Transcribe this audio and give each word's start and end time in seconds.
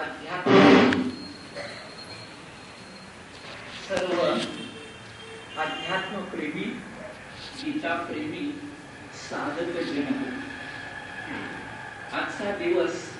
अध्यात्म 0.00 0.52
सर्व 3.88 4.20
गीता 7.62 7.94
प्रेमी 7.94 8.60
साधक 9.14 9.80
जन 9.88 10.38
आजचा 12.12 12.56
दिवस 12.56 13.12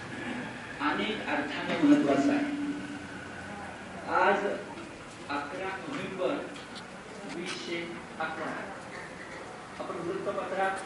अनेक 0.81 1.27
अर्थाने 1.27 1.79
महत्त्वाचा 1.83 2.33
आहे. 2.33 2.49
आज 4.23 4.47
अकरा 5.29 5.77
नोव्हेंबर 5.77 6.35
वीसशे 7.37 7.97
अकरा. 8.21 8.53
आपण 9.79 9.95
वृत्तपत्रात 9.95 10.77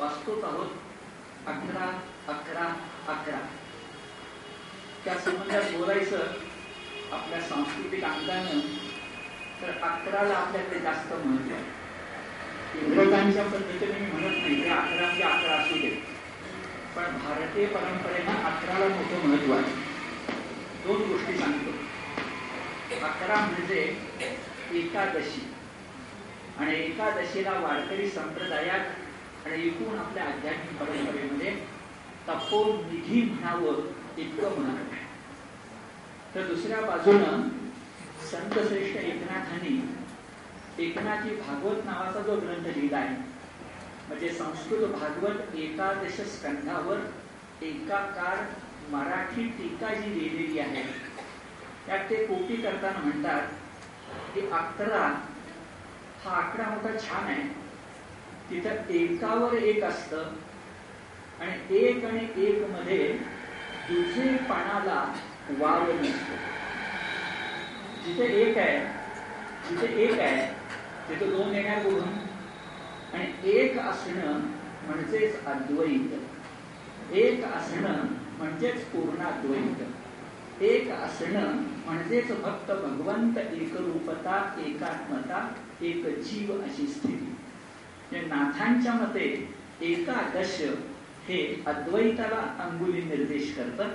वाचतोच 0.00 0.44
आहोत. 0.44 0.70
अकरा 1.46 2.00
अकरा 2.28 2.66
अकरा. 3.08 3.46
त्या 5.04 5.14
संबंधात 5.14 5.62
बोलायचं 5.76 6.18
आपल्या 7.12 7.40
सांस्कृतिक 7.40 8.04
अंगानं 8.04 8.60
तर 9.62 9.70
अकराला 9.82 10.34
आपल्याकडे 10.34 10.78
जास्त 10.80 11.12
महत्त्व 11.12 11.54
आहे. 11.54 11.64
इंग्रजांच्या 12.86 13.44
पद्धतीने 13.44 13.98
मी 13.98 14.10
म्हणत 14.12 14.36
नाही 14.36 14.54
की 14.54 14.68
अकरा 14.68 15.06
म्हणजे 15.06 15.22
अकरा 15.22 15.54
असू 15.54 15.74
दे. 15.74 15.90
पण 16.96 17.18
भारतीय 17.18 17.66
परंपरेनं 17.66 18.44
अकराला 18.44 18.88
मोठं 18.88 19.28
महत्त्व 19.28 19.52
आहे. 19.52 19.72
दोन 20.86 21.02
गोष्टी 21.02 21.38
सांगतो. 21.38 21.70
अकरा 23.06 23.36
म्हणजे 23.36 23.96
एकादशी. 24.72 25.50
आणि 26.58 26.74
एकादशीला 26.74 27.52
वारकरी 27.52 28.08
संप्रदायात 28.08 29.46
आणि 29.46 29.66
एकूण 29.66 29.98
आपल्या 29.98 30.24
आध्यात्मिक 30.24 30.80
परंपरेमध्ये 30.80 31.50
तपोनिधी 32.28 33.22
म्हणावं 33.22 33.80
इतकं 34.18 34.60
महत्त्व 34.60 34.92
तर 36.34 36.46
दुसऱ्या 36.46 36.80
बाजूनं 36.80 37.48
संत 38.30 38.58
श्रेष्ठ 38.68 38.96
एकनाथांनी 38.96 39.76
एकनाथी 40.84 41.34
भागवत 41.36 41.84
नावाचा 41.84 42.20
जो 42.20 42.36
ग्रंथ 42.36 42.66
लिहिला 42.76 42.96
आहे 42.96 43.16
म्हणजे 44.08 44.28
संस्कृत 44.28 44.88
भागवत 44.90 45.54
एकादश 45.54 46.20
स्कंधावर 46.30 46.98
एकाकार 47.64 48.44
मराठी 48.90 49.44
टीका 49.58 49.92
जी 49.94 50.14
लिहिलेली 50.14 50.58
आहे. 50.58 50.82
त्यात 51.86 52.10
ते 52.10 52.24
कोटी 52.26 52.56
करताना 52.56 52.98
म्हणतात 52.98 53.48
की 54.34 54.40
अकरा 54.40 55.04
हा 56.24 56.36
आकडा 56.36 56.68
मोठा 56.70 56.98
छान 56.98 57.24
आहे. 57.24 57.48
तिथं 58.50 58.92
एकावर 58.94 59.54
एक 59.54 59.84
असतं 59.84 60.32
आणि 61.40 61.76
एक 61.76 62.04
आणि 62.04 62.26
एक 62.46 62.68
मध्ये 62.70 63.18
तुझे 63.88 64.36
पानाला 64.36 65.14
वाव 65.50 65.92
नसतो. 65.92 66.36
जिथे 68.04 68.24
एक 68.42 68.58
आहे 68.58 68.78
जिथे 69.68 70.02
एक 70.02 70.20
आहे 70.20 70.46
तिथे 71.08 71.30
दोन 71.30 71.54
येणार 71.54 71.78
कुठून? 71.78 72.08
आणि 73.14 73.50
एक 73.50 73.78
असणं 73.78 74.38
म्हणजेच 74.86 75.44
अद्वैत. 75.44 77.12
एक 77.12 77.44
असणं 77.44 78.02
म्हणजेच 78.38 78.84
पूर्णाद्वैत. 78.84 80.62
एक 80.62 80.90
असणं 80.90 81.52
म्हणजेच 81.86 82.28
फक्त 82.28 82.70
भगवंत 82.70 83.38
एकरूपता 83.38 84.62
एकात्मता 84.66 85.54
एक 85.82 86.06
जीव 86.06 86.62
अशी 86.62 86.86
स्थिती. 86.86 87.36
म्हणजे 88.10 88.28
नाथांच्या 88.28 88.92
मते 88.92 89.54
एकादश 89.80 90.62
हे 91.28 91.62
अद्वैताला 91.66 92.64
अंगुली 92.64 93.02
निर्देश 93.02 93.54
करतात. 93.56 93.90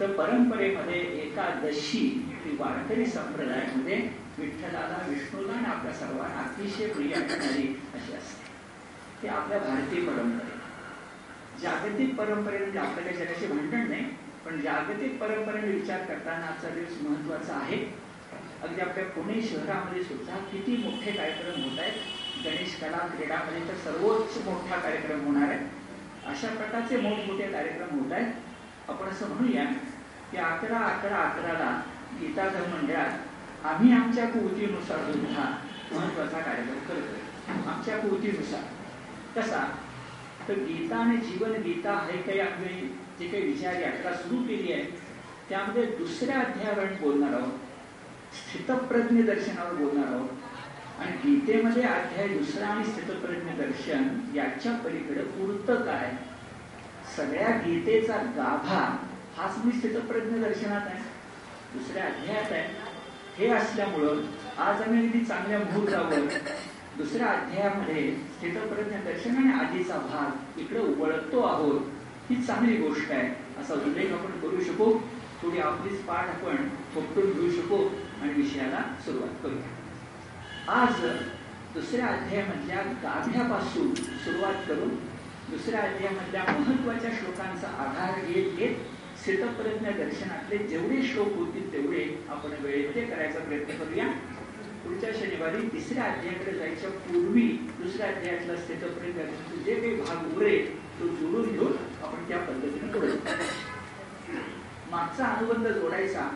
तर 0.00 0.12
परंपरेमध्ये 0.12 0.98
एकादशी 0.98 1.98
ही 2.44 2.56
वारकरी 2.56 3.06
संप्रदायामध्ये 3.06 4.10
विठ्ठलाला 4.38 5.06
विष्णूला 5.08 5.52
आणि 5.52 5.64
आपल्या 5.64 5.92
सर्वांना 5.92 6.40
अतिशय 6.40 6.88
प्रिय 6.88 7.12
असणारी 7.12 7.82
अशी 7.94 8.16
असते. 8.16 8.44
ते 9.22 9.28
आपल्या 9.28 9.58
भारतीय 9.58 10.00
परंपरे. 10.00 10.56
जागतिक 11.62 12.14
परंपरेमध्ये 12.14 12.80
आपल्याला 12.80 13.24
जगाशी 13.24 13.46
भांडण 13.46 13.88
नाही 13.88 14.04
पण 14.44 14.60
जागतिक 14.60 15.20
परंपरेने 15.20 15.68
विचार 15.68 16.04
करताना 16.04 16.46
आजचा 16.46 16.68
दिवस 16.68 17.02
महत्त्वाचा 17.02 17.54
आहे. 17.54 18.06
अगदी 18.62 18.80
आपल्या 18.80 19.04
पुणे 19.04 19.42
शहरामध्ये 19.42 20.04
सुद्धा 20.04 20.36
किती 20.36 20.76
मोठे 20.76 21.12
कार्यक्रम 21.12 21.62
होत 21.62 21.78
आहेत. 21.78 21.92
गणेश 22.44 22.76
कला 22.80 22.96
क्रीडामध्ये 22.96 23.68
तर 23.68 23.74
सर्वोच्च 23.74 24.46
मोठा 24.46 24.80
कार्यक्रम 24.80 25.24
होणार 25.24 25.48
आहे. 25.48 25.75
अशा 26.28 26.48
प्रकारचे 26.48 26.96
मोठमोठे 26.96 27.52
कार्यक्रम 27.52 27.98
होत 27.98 28.12
आहेत. 28.12 28.32
आपण 28.88 29.06
असं 29.06 29.28
म्हणूया 29.28 29.64
की 30.30 30.36
अकरा 30.36 30.78
अकरा 30.78 31.16
अकराला 31.16 31.82
गीता 32.20 32.44
मंडळात 32.44 33.66
आम्ही 33.66 33.92
आमच्या 33.92 34.26
कुवतीनुसार 34.26 35.12
सुद्धा 35.12 35.58
महत्त्वाचा 35.92 36.38
कार्यक्रम 36.38 36.78
करतोय. 36.78 37.62
आमच्या 37.66 37.98
कुवतीनुसार. 37.98 38.60
कसा? 39.40 39.76
तर 40.48 40.54
गीता 40.54 40.96
आणि 40.96 41.16
जीवन 41.16 41.52
गीता 41.52 42.08
हे 42.12 42.22
काही 42.22 42.40
आम्ही 42.40 42.98
जे 43.18 43.28
काही 43.28 43.42
विचार 43.42 43.72
यात्रा 43.72 44.12
सुरू 44.12 44.42
केली 44.42 44.72
आहे 44.72 44.82
त्यामध्ये 45.48 45.86
दुसऱ्या 45.86 46.40
अध्यायावर 46.40 46.84
बोलणार 46.84 47.40
आहोत. 47.40 47.52
स्थितप्रज्ञ 48.34 49.22
दर्शनावर 49.22 49.74
बोलणार 49.74 50.14
आहोत. 50.14 50.28
आणि 51.00 51.12
गीतेमध्ये 51.12 51.82
अध्याय 51.82 52.28
दुसरा 52.28 52.66
आणि 52.66 52.84
स्थितप्रज्ञ 52.84 53.62
दर्शन 53.62 54.20
याच्या 54.34 54.72
पलीकडे 54.72 55.22
पुरतं 55.22 55.74
काय? 55.74 56.12
सगळ्या 57.16 57.48
गीतेचा 57.48 58.16
गाभा 58.16 59.06
हाच 59.36 59.64
मी 59.64 59.72
स्थितप्रज्ञ 59.72 60.36
दर्शनात 60.36 60.86
आहे. 60.86 61.02
दुसऱ्या 61.74 62.04
अध्यायात 62.04 62.52
आहे. 62.52 62.96
हे 63.36 63.48
असल्यामुळं 63.50 64.22
आज 64.58 64.82
आम्ही 64.82 65.06
अगदी 65.06 65.24
चांगल्या 65.24 65.58
मुहूर्तावर 65.58 66.18
दुसऱ्या 66.96 67.26
अध्यायामध्ये 67.26 68.16
स्थितप्रज्ञ 68.16 68.96
दर्शन 68.96 69.36
आणि 69.36 69.64
आधीचा 69.64 69.98
भाग 69.98 70.60
इकडे 70.60 70.78
वळतो 70.78 71.40
आहोत. 71.42 71.80
ही 72.30 72.42
चांगली 72.42 72.76
गोष्ट 72.76 73.12
आहे. 73.12 73.60
असा 73.60 73.74
उल्लेख 73.74 74.12
आपण 74.12 74.40
करू 74.40 74.60
शकू. 74.60 74.98
थोडी 75.42 75.58
आपलीच 75.58 76.00
पाठ 76.00 76.28
आपण 76.28 76.68
फोटून 76.94 77.32
घेऊ 77.32 77.50
शकू 77.50 77.88
आणि 78.22 78.32
विषयाला 78.32 78.94
सुरुवात 79.04 79.34
करूया. 79.42 79.75
आज 80.68 81.00
दुसऱ्या 81.74 82.06
अध्यायामधल्या 82.06 82.80
गाभ्यापासून 83.02 83.92
सुरुवात 83.94 84.54
करून 84.68 84.94
दुसऱ्या 85.50 85.80
अध्यायामधल्या 85.80 86.42
महत्त्वाच्या 86.48 87.10
श्लोकांचा 87.18 87.68
आधार 87.82 88.18
घेत 88.24 88.56
घेत 88.56 88.74
स्थितप्रज्ञ 89.22 89.90
दर्शनातले 89.98 90.58
जेवढे 90.58 91.02
श्लोक 91.02 91.28
होतील 91.36 91.72
तेवढे 91.72 92.04
आपण 92.28 92.54
वेळेत 92.62 93.10
करायचा 93.10 93.38
प्रयत्न 93.38 93.76
करूया. 93.76 94.06
पुढच्या 94.84 95.10
शनिवारी 95.18 95.68
तिसऱ्या 95.72 96.04
अध्यायाकडे 96.04 96.58
जायच्या 96.58 96.90
पूर्वी 96.90 97.46
दुसऱ्या 97.78 98.08
अध्यायातला 98.08 98.56
स्थितप्रज्ञ 98.56 99.12
दर्शनाचे 99.12 99.62
जे 99.64 99.80
काही 99.80 99.94
भाग 100.00 100.36
उरेल 100.36 100.74
तो 101.00 101.08
जोडून 101.14 101.52
घेऊन 101.52 101.72
आपण 102.02 102.28
त्या 102.28 102.38
पद्धतीने 102.38 102.92
करू 102.92 103.06
मागचा 104.90 105.24
अनुबंध 105.24 105.68
जोडायचा 105.68 106.28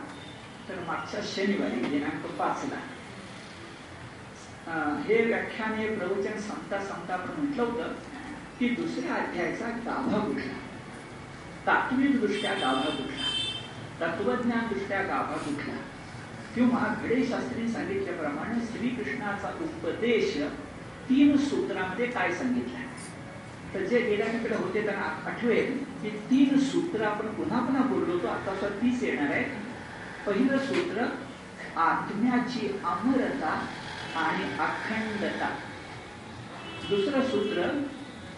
तर 0.69 0.81
मागच्या 0.87 1.21
शनिवारी 1.35 1.85
दिनांक 1.89 2.27
पाचला. 2.39 2.81
हे 4.71 5.25
व्याख्यान 5.25 5.73
हे 5.75 5.87
प्रवचन 5.97 6.41
संपता 6.41 6.79
संपता 6.79 7.15
आपण 7.15 7.41
म्हटलं 7.43 7.63
होतं 7.63 7.93
की 8.59 8.69
दुसऱ्या 8.69 9.15
अध्यायाचा 9.15 9.67
गाभा 9.67 10.19
कुठला 10.19 10.53
तात्विक 11.67 12.21
दृष्ट्या 12.21 12.53
गाभा 12.53 12.91
कुठला 12.91 13.27
तत्वज्ञान 14.01 14.67
दृष्ट्या 14.73 15.03
गाभा 15.03 15.37
कुठला 15.37 15.75
किंवा 16.55 16.95
घडेशास्त्री 17.03 17.69
सांगितल्याप्रमाणे 17.69 18.67
श्रीकृष्णाचा 18.67 19.49
उपदेश 19.63 20.37
तीन 21.09 21.37
सूत्रामध्ये 21.37 22.07
काय 22.07 22.35
सांगितलं 22.35 22.89
तर 23.75 23.85
जे 23.85 24.01
गेल्याकडे 24.01 24.55
होते 24.55 24.85
त्यांना 24.85 25.31
आठवेल 25.31 25.77
की 26.03 26.11
तीन 26.11 26.59
सूत्र 26.61 27.05
आपण 27.05 27.27
पुन्हा 27.27 27.61
पुन्हा 27.61 27.83
बोललो 27.83 28.19
तो 28.19 28.29
आता 28.29 28.55
सुद्धा 28.55 28.77
तीच 28.77 29.03
येणार 29.03 29.31
आहे. 29.31 29.45
पहिलं 30.27 30.59
सूत्र 30.59 31.05
आत्म्याची 31.81 32.81
अमरता 32.84 33.66
आणि 34.16 34.45
अखंडता. 34.45 35.48
दुसरं 36.91 37.22
सूत्र 37.22 37.84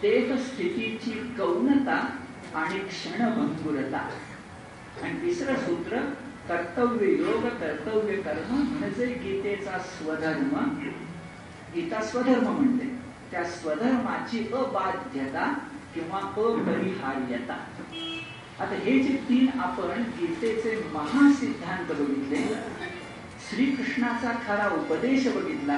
देह 0.01 0.35
स्थितीची 0.35 1.11
कौनता 1.11 2.17
आणि 2.55 2.79
क्षणभंगुरता. 2.79 4.09
आणि 5.03 5.21
तिसरं 5.21 5.55
सूत्र 5.55 5.97
कर्तव्य 6.49 7.07
योग 7.07 7.47
कर्तव्य 7.47 8.15
कर्म 8.15 8.55
म्हणजे 8.55 9.05
गीतेचा 9.05 9.79
स्वधर्म. 9.79 10.79
गीता 11.75 12.01
स्वधर्म 12.01 12.47
म्हणते. 12.47 13.03
त्या 13.31 13.43
स्वधर्माची 13.43 14.53
अबाध्यता 14.53 15.53
किंवा 15.95 16.17
अपरिहार्यता. 16.17 17.53
आता 18.59 18.75
हे 18.75 18.99
जे 18.99 19.17
तीन 19.29 19.59
आपण 19.59 20.01
गीतेचे 20.01 20.89
महासिद्धांत 20.93 21.85
बघितले 21.87 22.37
श्रीकृष्णाचा 23.53 24.31
खरा 24.47 24.69
उपदेश 24.75 25.27
बघितला. 25.27 25.77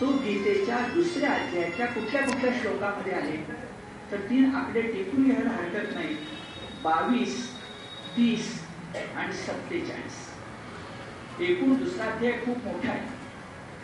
तो 0.00 0.06
गीतेच्या 0.06 0.78
दुसऱ्या 0.94 1.30
अध्यायाच्या 1.30 1.86
कुठल्या 1.86 2.22
कुठल्या 2.22 2.52
श्लोकामध्ये 2.60 3.12
आहे? 3.12 3.36
तर 4.10 4.16
तीन 4.16 4.54
आकडे 4.54 4.82
टिकून 4.82 5.24
घ्यायला 5.24 5.50
हरकत 5.50 5.94
नाही. 5.94 6.16
बावीस 6.82 7.54
तीस 8.16 8.62
आणि 9.16 9.32
सत्तेचाळीस. 9.32 10.32
एकूण 11.40 11.74
दुसरा 11.74 12.04
अध्याय 12.04 12.32
खूप 12.32 12.64
मोठा 12.64 12.90
आहे. 12.90 13.08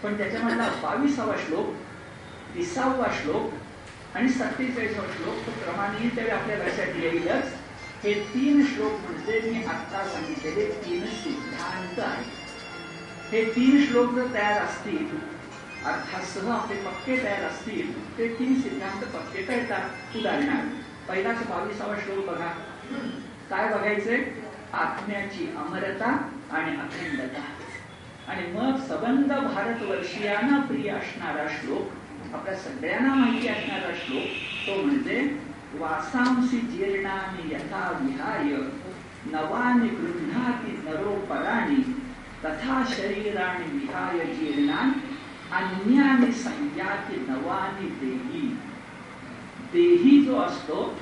पण 0.02 0.16
त्याच्यामधला 0.16 0.68
बावीसावा 0.82 1.34
श्लोक 1.46 1.74
तिसावा 2.54 3.06
श्लोक 3.22 4.16
आणि 4.16 4.28
सत्तेचाळीसावा 4.28 5.06
श्लोक 5.16 5.34
तो 5.36 5.50
क्रमाने 5.50 6.08
त्यावेळी 6.08 6.36
आपल्या 6.36 6.56
लक्षात 6.56 6.96
येईलच 6.96 7.54
हे 8.04 8.14
तीन 8.34 8.66
श्लोक 8.66 8.92
म्हणजे 8.92 9.50
मी 9.50 9.64
आत्ता 9.64 10.04
सांगितलेले 10.04 10.70
तीन 10.70 11.06
सिद्धांत 11.06 11.98
आहेत. 11.98 12.37
हे 13.32 13.44
तीन 13.44 13.84
श्लोक 13.86 14.14
जर 14.14 14.26
तयार 14.34 14.60
असतील 14.62 15.06
अर्थासह 15.86 16.50
आपले 16.52 16.76
पक्के 16.76 17.16
तयार 17.16 17.42
असतील 17.42 17.92
ते 18.18 18.28
तीन 18.28 18.60
सिद्धांत 18.60 19.02
पक्के 19.04 19.42
कळतात 19.42 20.16
उदाहरणार्थ 20.16 21.08
पहिलाच 21.08 21.46
बावीसावा 21.46 21.94
श्लोक 22.04 22.26
बघा. 22.26 22.48
काय 23.50 23.68
बघायचंय? 23.68 24.24
आत्म्याची 24.72 25.46
अमरता 25.56 26.10
आणि 26.50 26.76
अखंडता. 26.76 27.42
आणि 28.28 28.46
मग 28.52 28.80
सबंध 28.88 29.32
भारतवर्षीयांना 29.32 30.58
प्रिय 30.60 30.90
असणारा 30.90 31.46
श्लोक 31.48 32.34
आपल्या 32.34 32.54
सगळ्यांना 32.54 33.14
माहिती 33.14 33.48
असणारा 33.48 33.94
श्लोक 34.04 34.66
तो 34.66 34.82
म्हणजे 34.82 35.20
वासांसी 35.74 36.58
जीर्णाने 36.58 37.54
यथा 37.54 37.98
विहाय 38.00 38.42
नवानी 39.32 39.88
गृह्णाती 39.88 40.76
नरो 40.84 41.14
पराणी 41.30 41.82
तथा 42.44 42.84
शरीराणि 42.88 43.78
विहाय 43.78 44.18
जीर्णान 44.18 44.90
अन्यानि 45.52 46.32
संयाति 46.32 47.26
नवानि 47.28 47.88
देही। 47.88 48.58
देही 49.72 50.24
जो 50.24 50.36
असतो 50.36 51.00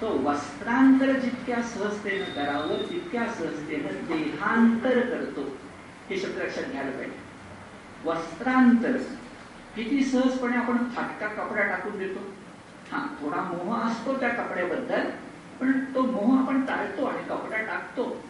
तो 0.00 0.18
वस्त्रांतर 0.18 1.12
जितक्या 1.12 1.62
सहजतेनं 1.62 2.24
करावं 2.24 2.90
तितक्या 2.90 3.26
सहजतेनं 3.26 4.06
देहांतर 4.08 5.00
करतो. 5.00 5.56
हे 6.10 6.16
शब्द 6.16 6.38
लक्षात 6.38 6.64
घ्यायला 6.64 6.90
पाहिजे. 6.90 7.18
वस्त्रांतर. 8.04 8.96
किती 9.76 10.04
सहजपणे 10.04 10.56
आपण 10.56 10.76
फाटका 10.76 11.26
कपडा 11.26 11.62
टाकून 11.62 11.98
देतो. 11.98 12.20
हा 12.92 13.06
थोडा 13.22 13.40
मोह 13.40 13.78
असतो 13.78 14.16
त्या 14.20 14.28
कपड्याबद्दल 14.28 15.10
पण 15.60 15.84
तो 15.94 16.02
मोह 16.02 16.42
आपण 16.42 16.60
टाळतो 16.60 17.04
आणि 17.04 17.22
कपडा 17.28 17.56
टाकतो. 17.56 18.25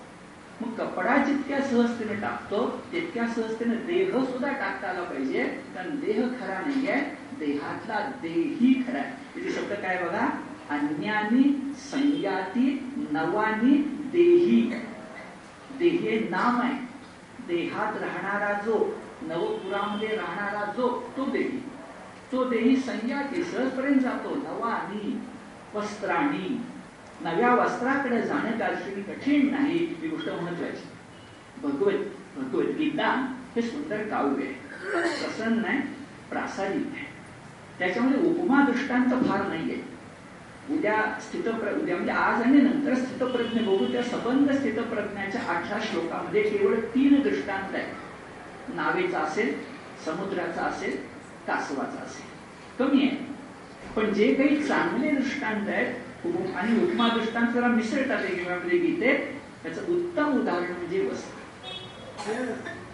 मग 0.63 0.75
कपडा 0.77 1.17
जितक्या 1.17 1.61
सहजतेने 1.61 2.15
टाकतो 2.15 2.83
तितक्या 2.93 3.27
सहजतेने 3.27 3.75
देह 3.75 4.25
सुद्धा 4.25 4.53
टाकता 4.53 4.89
आला 4.89 5.03
पाहिजे. 5.03 5.45
कारण 5.45 5.91
देह 5.91 6.27
खरा 6.41 6.61
नाहीये 6.61 6.95
देहातला 7.39 8.01
देही 8.23 8.75
खरा 8.75 8.99
आहे. 8.99 9.13
तिथे 9.35 9.51
शब्द 9.51 9.73
काय 9.73 10.05
बघा? 10.05 10.27
अन्यानी 10.71 11.73
संयाती 11.77 12.93
नवानी 12.97 13.79
देही. 14.13 14.73
देहे 15.79 16.29
नाम 16.31 16.61
आहे. 16.61 16.75
देहात 17.49 17.97
राहणारा 17.97 18.53
जो 18.53 18.99
नवपुरामध्ये 19.23 20.09
राहणारा 20.09 20.73
जो 20.77 21.13
तो 21.17 21.25
देही. 21.25 21.63
तो 22.33 22.45
देही 22.45 22.77
संयाती 22.77 23.43
सहजपर्यंत 23.43 24.01
जातो. 24.01 24.35
नवानी 24.35 25.23
वस्त्राणी. 25.75 26.65
नव्या 27.21 27.55
वस्त्राकडे 27.55 28.23
जाणं 28.23 28.51
काही 28.51 29.03
कठीण 29.03 29.51
नाही 29.51 29.79
ही 29.79 30.09
गोष्ट 30.09 30.29
महत्वाची. 30.29 30.89
भगवत 31.63 31.93
भगवद्गीता 32.37 33.35
हे 33.57 33.63
सुंदर 33.63 34.03
काव्य 34.03 34.45
आहे. 34.45 34.53
प्रसन्न 35.25 35.65
आहे 35.65 35.79
प्रासादिक 36.31 36.87
आहे. 36.87 37.07
त्याच्यामध्ये 37.79 38.21
उपमा 38.21 38.65
दृष्टांत 38.65 39.29
फार 39.29 39.47
नाहीये. 39.47 39.97
उद्या 40.71 41.19
स्थितप्र 41.21 41.73
उद्या 41.73 41.97
म्हणजे 41.97 42.13
आज 42.13 42.43
आणि 42.43 42.59
नंतर 42.59 42.95
स्थितप्रज्ञ 42.95 43.61
बघू 43.61 43.93
त्या 43.93 44.03
सबंध 44.03 44.51
स्थितप्रज्ञाच्या 44.51 45.41
अठरा 45.41 45.79
श्लोकामध्ये 45.83 46.43
केवळ 46.43 46.75
तीन 46.75 47.21
दृष्टांत 47.21 47.75
आहेत. 47.75 47.93
नावेचा 48.75 49.19
असेल 49.19 49.61
समुद्राचा 50.05 50.63
असेल 50.63 50.97
कासवाचा 51.47 52.03
असेल. 52.03 52.27
कमी 52.79 53.03
आहे. 53.03 53.37
पण 53.97 54.15
जे 54.15 54.35
काही 54.35 54.63
चांगले 54.63 55.11
दृष्टांत 55.11 55.69
आहेत 55.69 55.95
आणि 56.57 56.83
उपमा 56.83 57.09
दृष्टांत 57.09 57.53
जरा 57.53 57.67
मिसळतात 57.67 58.25
एकमेकांमध्ये 58.25 58.79
गीतेत 58.79 59.19
त्याचं 59.63 59.93
उत्तम 59.93 60.39
उदाहरण 60.41 60.73
म्हणजे 60.73 61.09
वस्त्र. 61.09 62.43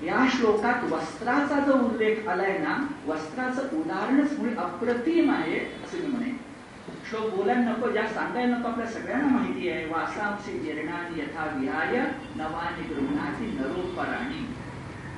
या 0.05 0.27
श्लोकात 0.33 0.93
वस्त्राचा 0.93 1.59
जो 1.67 1.73
उल्लेख 1.79 2.29
आलाय 2.29 2.57
ना 2.59 2.77
वस्त्राचं 3.07 3.77
उदाहरणच 3.77 4.39
मुळे 4.39 4.55
अप्रतिम 4.55 5.31
आहे 5.31 5.59
असं 5.85 5.99
मी 5.99 6.07
म्हणेन. 6.07 6.37
श्लोक 7.11 7.35
बोलायला 7.35 7.61
नको 7.61 7.91
ज्या 7.91 8.07
सांगायला 8.09 8.57
नको 8.57 8.69
आपल्या 8.69 8.87
सगळ्यांना 8.87 9.29
माहिती 9.29 9.69
आहे. 9.69 9.85
वासांशी 9.87 10.59
जीर्णानी 10.59 11.21
यथा 11.21 11.45
विहाय 11.57 11.97
नवानी 12.37 12.95
गृहणाची 12.95 13.47
नरोपराणी 13.59 14.47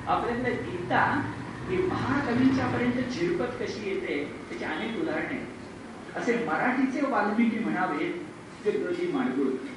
आपल्याकडे 0.07 0.51
गीता 0.51 1.03
ही 1.69 1.77
महाकवींच्या 1.77 2.65
पर्यंत 2.65 3.09
झिरपत 3.09 3.61
कशी 3.61 3.89
येते 3.89 4.23
त्याची 4.49 4.65
अनेक 4.65 5.01
उदाहरणे 5.01 5.54
असे 6.15 6.45
मराठीचे 6.45 7.05
वाल्मिकी 7.05 7.59
म्हणावे 7.59 8.11
ते 8.65 8.71
गदी 8.71 9.11
माडगुळकर. 9.11 9.73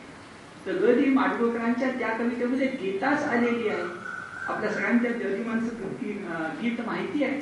तर 0.67 0.73
गदी 0.73 1.05
माडगुळकरांच्या 1.05 1.91
त्या 1.91 2.09
कवितेमध्ये 2.09 2.67
गीताच 2.67 3.23
आलेली 3.25 3.69
आहे. 3.69 3.83
आपल्या 4.49 4.71
सगळ्यांच्या 4.71 5.11
गदिमांचं 5.11 5.69
गीत 6.63 6.81
माहिती 6.87 7.25
आहे. 7.25 7.41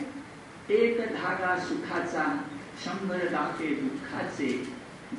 एक 0.69 1.01
धागा 1.01 1.57
सुखाचा 1.59 2.25
शंभर 2.85 3.17
दाखे 3.17 3.75
दुःखाचे 3.75 4.49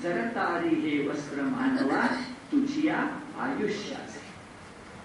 जरतारी 0.04 0.76
हे 0.76 1.08
वस्त्र 1.08 1.42
मानवा 1.42 2.06
तुझिया 2.52 2.96
आयुष्याचे. 3.40 4.26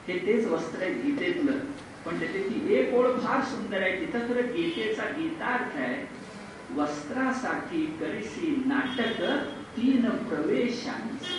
हे 0.08 0.18
तेच 0.18 0.46
वस्त्र 0.46 0.82
आहे 0.82 0.94
गीतेतलं. 0.94 1.58
पण 2.04 2.18
त्याची 2.18 2.74
एक 2.74 2.94
ओळ 2.94 3.06
फार 3.06 3.40
सुंदर 3.40 3.82
आहे. 3.82 4.00
तिथं 4.00 4.18
खरं 4.18 4.46
गीतेचा 4.46 5.04
गीतार्थ 5.04 5.76
आहे. 5.76 6.21
वस्त्रासाठी 6.70 7.84
करीसी 8.00 8.62
नाटक 8.66 9.22
तीन 9.76 10.08
प्रवेशांचे 10.28 11.34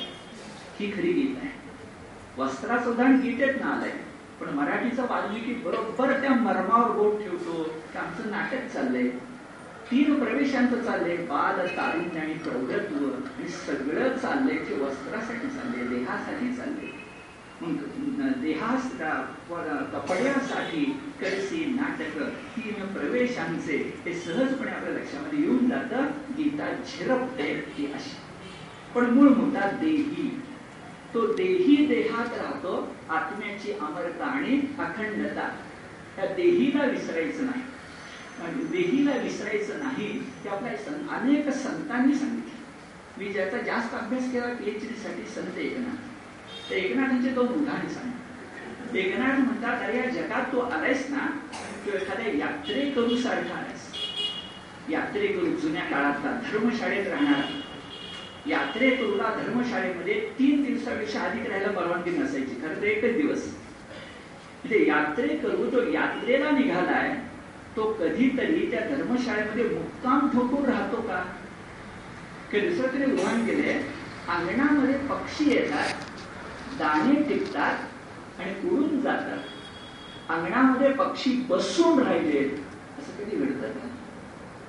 ही 0.80 0.92
खरी 0.92 1.12
गीत 1.14 1.38
आहे. 1.42 1.52
वस्त्राचं 2.38 2.90
उदाहरण 2.92 3.20
गीतेत 3.22 3.60
ना 3.62 3.68
आलंय 3.68 3.92
पण 4.40 4.50
मराठीचा 4.50 5.04
वाल्मिकी 5.10 5.54
बरोबर 5.54 6.12
त्या 6.22 6.34
मर्मावर 6.34 6.92
बोट 6.92 7.22
ठेवतो 7.22 7.64
की 7.64 7.98
आमचं 7.98 8.32
नाटक 8.32 8.68
चाललंय. 8.74 9.10
तीन 9.92 10.20
प्रवेशांचं 10.20 10.84
चाललंय 10.84 11.18
बाल 11.18 11.68
तारुण्य 11.68 12.20
आणि 12.20 12.34
प्रौढत्व 12.34 13.06
आणि 13.06 13.48
सगळं 13.50 14.18
चाललंय 14.18 14.58
ते 14.58 14.80
वस्त्रासाठी 14.82 15.48
चाललंय 15.48 15.88
देहासाठी 15.88 16.54
चाललंय. 16.56 16.93
देहास 17.62 18.92
कपड्यासाठी 19.94 20.86
कैसी 21.20 21.66
नाटक 21.66 22.20
तीन 22.58 22.86
प्रवेशांचे 22.86 24.02
हे 24.06 24.14
सहजपणे 24.14 24.72
आपल्या 24.72 24.94
लक्षामध्ये 24.94 25.40
येऊन 25.40 25.70
जातं. 25.70 26.06
गीता 26.38 26.74
झिरपते 26.74 27.74
ती 27.78 27.86
अशी. 27.86 28.16
पण 28.96 29.10
मूळ 29.10 29.30
मुद्दा 29.30 29.72
देही. 29.72 30.42
तो 31.14 31.34
देही 31.34 31.86
देहात 31.86 32.38
राहतो 32.38 32.96
आत्म्याची 33.10 33.72
अमरता 33.72 34.26
आणि 34.26 34.62
अखंडता. 34.80 35.50
त्या 36.16 36.26
देहीला 36.26 36.86
विसरायचं 36.86 37.46
नाही. 37.46 37.64
देहीला 38.72 39.12
विसरायचं 39.12 39.80
नाही 39.80 40.20
ते 40.44 40.50
आपल्या 40.50 41.16
अनेक 41.16 41.50
संतांनी 41.50 42.16
सांगितलं. 42.16 42.64
मी 43.18 43.34
ज्याचा 43.34 43.58
जास्त 43.58 43.96
अभ्यास 43.96 44.32
केला 44.32 44.46
पीएचडी 44.46 44.96
साठी 44.96 45.24
संत 45.24 45.58
एकनाथ. 45.58 46.13
एकनाथांचे 46.72 47.30
दोन 47.30 47.48
उदाहरण 47.48 47.88
सांग. 47.94 48.96
एकनाथ 48.98 49.40
म्हणतात 49.40 49.82
अरे 49.84 49.98
या 49.98 50.10
जगात 50.12 50.52
तू 50.54 50.60
आलायस 50.60 51.06
ना 51.10 51.26
तो 51.86 51.96
एखाद्या 51.98 52.34
यात्रेकरू 52.38 53.18
सारखा 53.18 53.56
आलायस. 53.56 53.92
यात्रेकरू 54.90 55.46
जुन्या 55.62 55.84
काळातला 55.84 56.32
धर्मशाळेत 56.46 57.08
राहणारा 57.08 57.62
यात्रेकरूला 58.50 59.34
धर्मशाळेमध्ये 59.36 60.20
तीन 60.40 60.64
दिवसापेक्षा 60.64 61.20
अधिक 61.22 61.48
राहायला 61.48 61.72
परवानगी 61.72 62.18
नसायची 62.18 62.56
खरं 62.62 62.82
तर 62.82 62.88
एकच 62.88 63.16
दिवस. 63.18 63.46
म्हणजे 64.64 64.86
यात्रेकरू 64.88 65.70
तो 65.72 65.84
यात्रेला 65.92 66.50
निघालाय 66.52 67.14
तो 67.76 67.92
कधीतरी 68.00 68.70
त्या 68.72 68.82
धर्मशाळेमध्ये 68.90 69.64
मुक्काम 69.64 70.28
ठोकून 70.30 70.66
राहतो 70.66 71.02
का? 71.02 71.24
दुसरं 72.54 72.94
तरी 72.94 73.12
उदाहरण 73.12 73.46
केले 73.46 73.72
अंगणामध्ये 74.30 74.98
पक्षी 75.10 75.50
येतात 75.50 76.13
दाणे 76.80 77.22
टिकतात 77.30 78.40
आणि 78.40 78.70
उडून 78.70 79.00
जातात. 79.02 79.40
अंगणामध्ये 80.30 80.92
पक्षी 80.94 81.32
बसून 81.50 82.00
राहिले 82.00 82.40
असं 82.40 83.18
कधी 83.18 83.38
घडतं 83.38 83.92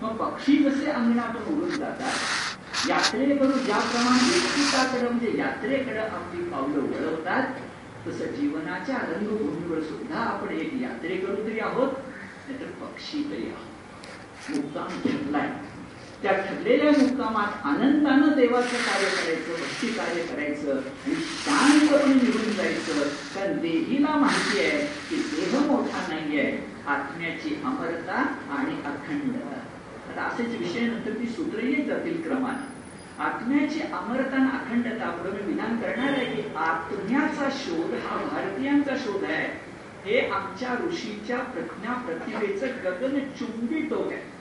मग 0.03 0.17
पक्षी 0.17 0.57
जसे 0.59 0.91
अंगणातून 0.91 1.55
उडून 1.55 1.71
जातात? 1.71 2.89
यात्रेकडून 2.89 3.65
ज्याप्रमाणे 3.65 4.29
व्यक्तिकाकडे 4.31 5.09
म्हणजे 5.09 5.39
यात्रेकडे 5.39 5.99
आपली 5.99 6.43
पावलं 6.43 6.91
वळवतात 6.91 7.61
तसं 8.07 8.33
जीवनाच्या 8.33 8.97
रंगभूमीवर 9.11 9.81
सुद्धा 9.83 10.19
आपण 10.21 10.55
एक 10.55 10.73
यात्रेकरू 10.83 11.37
तरी 11.37 11.61
आहोत 11.61 11.93
नाहीतर 12.49 12.71
पक्षी 12.81 13.23
तरी 13.31 13.49
आहोत. 13.49 13.73
मुक्काम 14.51 14.89
ठरलाय 15.05 15.49
त्या 16.25 16.33
ठरलेल्या 16.33 16.91
मुक्कामात 16.91 17.67
आनंदानं 17.67 18.33
देवाचं 18.37 18.77
कार्य 18.77 19.07
करायचं 19.07 19.53
भक्ती 19.53 19.87
कार्य 19.87 20.23
करायचं 20.23 20.77
आणि 20.77 21.15
शांतपणे 21.15 22.15
निघून 22.15 22.53
जायचं. 22.53 23.01
कारण 23.35 23.59
देवीला 23.59 24.17
माहिती 24.17 24.59
आहे 24.61 24.79
की 25.09 25.17
देह 25.17 25.59
मोठा 25.67 26.07
नाहीये 26.09 26.47
आत्म्याची 26.87 27.55
अमरता 27.65 28.23
आणि 28.59 28.75
अखंड. 28.85 29.37
आता 30.09 30.23
असेच 30.23 30.55
विषय 30.61 30.81
नंतर 30.81 31.11
ती 31.11 31.27
सूत्र 31.27 31.65
येत 31.65 31.87
जातील 31.87 32.23
क्रमाने 32.23 32.73
आत्म्याची 33.25 33.81
अमरता 33.81 34.37
आणि 34.37 34.49
अखंडता 34.59 35.11
पुढे 35.11 35.31
मी 35.31 35.53
विधान 35.53 35.77
करणार 35.77 36.13
आहे 36.13 36.27
की 36.27 36.43
आत्म्याचा 36.57 37.49
शोध 37.53 37.95
हा 38.07 38.17
भारतीयांचा 38.33 38.97
शोध 38.97 39.25
आहे. 39.25 39.47
हे 40.07 40.29
आमच्या 40.29 40.77
ऋषीच्या 40.89 41.37
प्रज्ञा 41.37 41.93
प्रतिभेचं 41.93 42.67
गगन 42.85 43.19
चुंबी 43.19 43.81
टोक 43.81 44.13
आहे. 44.13 44.34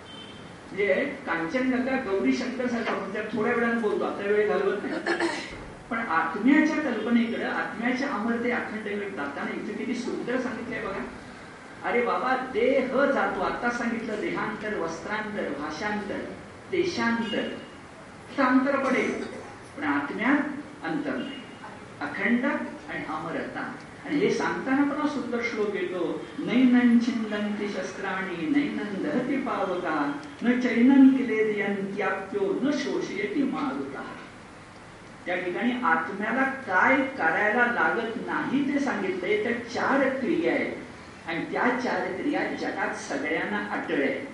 म्हणजे 0.74 1.18
कांचनगंगा 1.26 1.96
गौरी 1.96 2.34
शंकर 2.34 2.68
सारखं 2.68 2.98
म्हणजे 3.00 3.22
थोड्या 3.22 3.54
वेळानं 3.54 3.82
बोलतो 3.82 4.06
आता 4.06 4.24
वेळ 4.24 4.50
घालवत 4.50 4.84
नाही 4.84 5.22
पण 5.90 5.98
आत्म्याच्या 5.98 6.78
कल्पनेकडे 6.78 7.44
आत्म्याच्या 7.44 8.10
अमरते 8.10 8.52
अखंड 8.52 8.88
जाताना 9.16 9.52
इथे 9.52 9.74
किती 9.74 9.96
सुंदर 9.96 10.40
सांगितलंय 10.40 10.82
बघा. 10.82 11.04
अरे 11.90 12.02
बाबा 12.02 12.36
देह 12.54 12.88
जातो. 12.88 13.42
आता 13.42 13.70
सांगितलं 13.70 14.22
देहांतर 14.22 14.78
वस्त्रांतर 14.78 15.50
भाषांतर 15.60 16.20
देशांतर. 16.72 17.50
अंतर 18.44 18.76
पडेल. 18.76 19.24
पण 19.78 19.84
आत्म्यात 19.84 20.86
अंतर 20.86 21.16
नाही. 21.16 21.42
अखंड 22.02 22.46
आणि 22.46 23.04
अमरता. 23.10 23.76
आणि 24.06 24.16
हे 24.16 24.30
सांगताना 24.34 24.84
पण 24.84 25.08
सुंदर 25.08 25.42
श्लोक 25.42 25.76
येतो 25.76 26.22
नैनन 26.40 26.98
छिंदंती 27.00 27.68
शस्त्राणी 27.68 28.48
नैनन 28.48 29.02
दहती 29.04 29.38
पावका 29.38 29.96
न 30.44 30.60
चैनन 30.60 31.10
किलेद्यंत्याप्यो 31.18 32.52
न 32.64 32.72
शोषयती 32.74 33.44
मारुता. 33.44 34.04
त्या 35.26 35.36
ठिकाणी 35.36 35.72
आत्म्याला 35.84 36.44
काय 36.68 36.96
करायला 37.18 37.66
लागत 37.66 38.16
नाही 38.28 38.64
ते 38.70 38.80
सांगितले 38.80 39.44
तर 39.46 39.52
चार 39.74 40.08
क्रिया 40.20 40.54
आहेत. 40.54 40.74
आणि 41.28 41.44
त्या 41.52 41.70
चार 41.84 42.12
क्रिया 42.12 42.44
जगात 42.62 42.96
सगळ्यांना 43.02 43.60
अटळ 43.72 44.02
आहे 44.02 44.32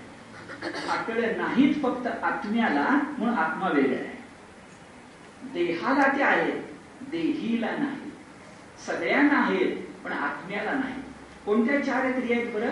अटळ 0.92 1.20
नाहीत 1.38 1.82
फक्त 1.84 2.08
आत्म्याला 2.08 2.88
म्हणून 3.18 3.38
आत्मा 3.38 3.70
वेगळा 3.70 3.98
आहे. 3.98 4.18
देहाला 5.54 6.08
ते 6.18 6.24
आहे 6.24 6.52
देहीला 7.12 7.72
नाही. 7.78 7.99
सगळ्यांना 8.86 9.38
आहेत 9.38 9.76
पण 10.06 10.12
आत्म्याला 10.12 10.72
नाही. 10.72 11.02
कोणत्या 11.46 11.84
चार 11.86 12.12
क्रिया 12.12 12.38
आहेत 12.38 12.54
बरं? 12.54 12.70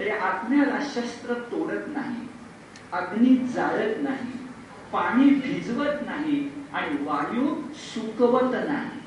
तरी 0.00 0.10
आत्म्याला 0.10 0.78
शस्त्र 0.94 1.34
तोडत 1.34 1.88
नाही 1.88 2.26
अग्नी 2.92 3.36
जाळत 3.46 4.02
नाही 4.02 4.38
पाणी 4.92 5.30
भिजवत 5.30 6.02
नाही 6.06 6.48
आणि 6.72 6.96
वायू 7.04 7.54
सुकवत 7.74 8.54
नाही. 8.68 8.98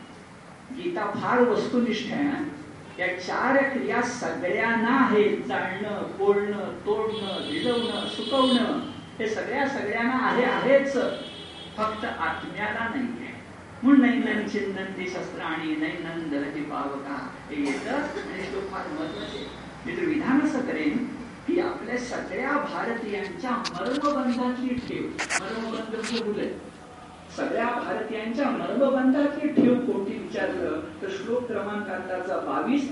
गीता 0.75 1.11
फार 1.15 1.39
वस्तुनिष्ठ 1.39 2.13
आहे 2.13 2.23
ना 2.23 2.43
या 2.99 3.07
चार 3.19 3.57
क्रिया 3.63 4.01
सगळ्यांना 4.01 4.97
आहेत. 5.05 5.37
जाळणं 5.47 6.11
बोलणं 6.17 6.71
तोडणं 6.85 7.51
भिजवणं 7.51 8.07
सुकवणं 8.07 8.79
हे 9.19 9.27
सगळ्या 9.27 9.67
सगळ्यांना 9.69 10.25
आहे 10.27 10.43
आहेच. 10.43 10.93
फक्त 11.77 12.05
आत्म्याला 12.05 12.87
नाही 12.95 13.22
म्हणून 13.83 14.01
नैनन 14.01 14.47
चिन्नंती 14.47 15.05
शस्त्राणी 15.05 15.75
नैनन 15.75 16.29
दहती 16.29 16.61
पावका 16.61 17.15
हे 17.49 17.55
येतं. 17.61 17.95
आणि 17.95 18.43
तो 18.53 18.59
फार 18.67 18.87
महत्त्वाचे. 18.87 19.47
मी 19.85 19.97
तर 19.97 20.05
विधान 20.05 20.41
असं 20.41 20.61
करेन 20.61 21.05
की 21.47 21.59
आपल्या 21.59 21.97
सगळ्या 21.97 22.51
भारतीयांच्या 22.51 23.51
मर्मबंधातली 23.51 24.75
ठेव. 24.75 25.03
मर्मबंध 25.41 25.95
म्हणजे 25.95 26.23
बोलले 26.23 26.47
सगळ्या 27.37 27.65
भारतीयांच्या 27.65 28.49
मर्मबंधातली 28.49 29.49
ठेव 29.49 29.73
कोणती 29.75 30.17
विचारलं? 30.17 30.79
तर 31.01 31.07
श्लोक 31.09 31.45
क्रमांक 31.47 31.89
आताचा 31.89 32.37
बावीस 32.37 32.89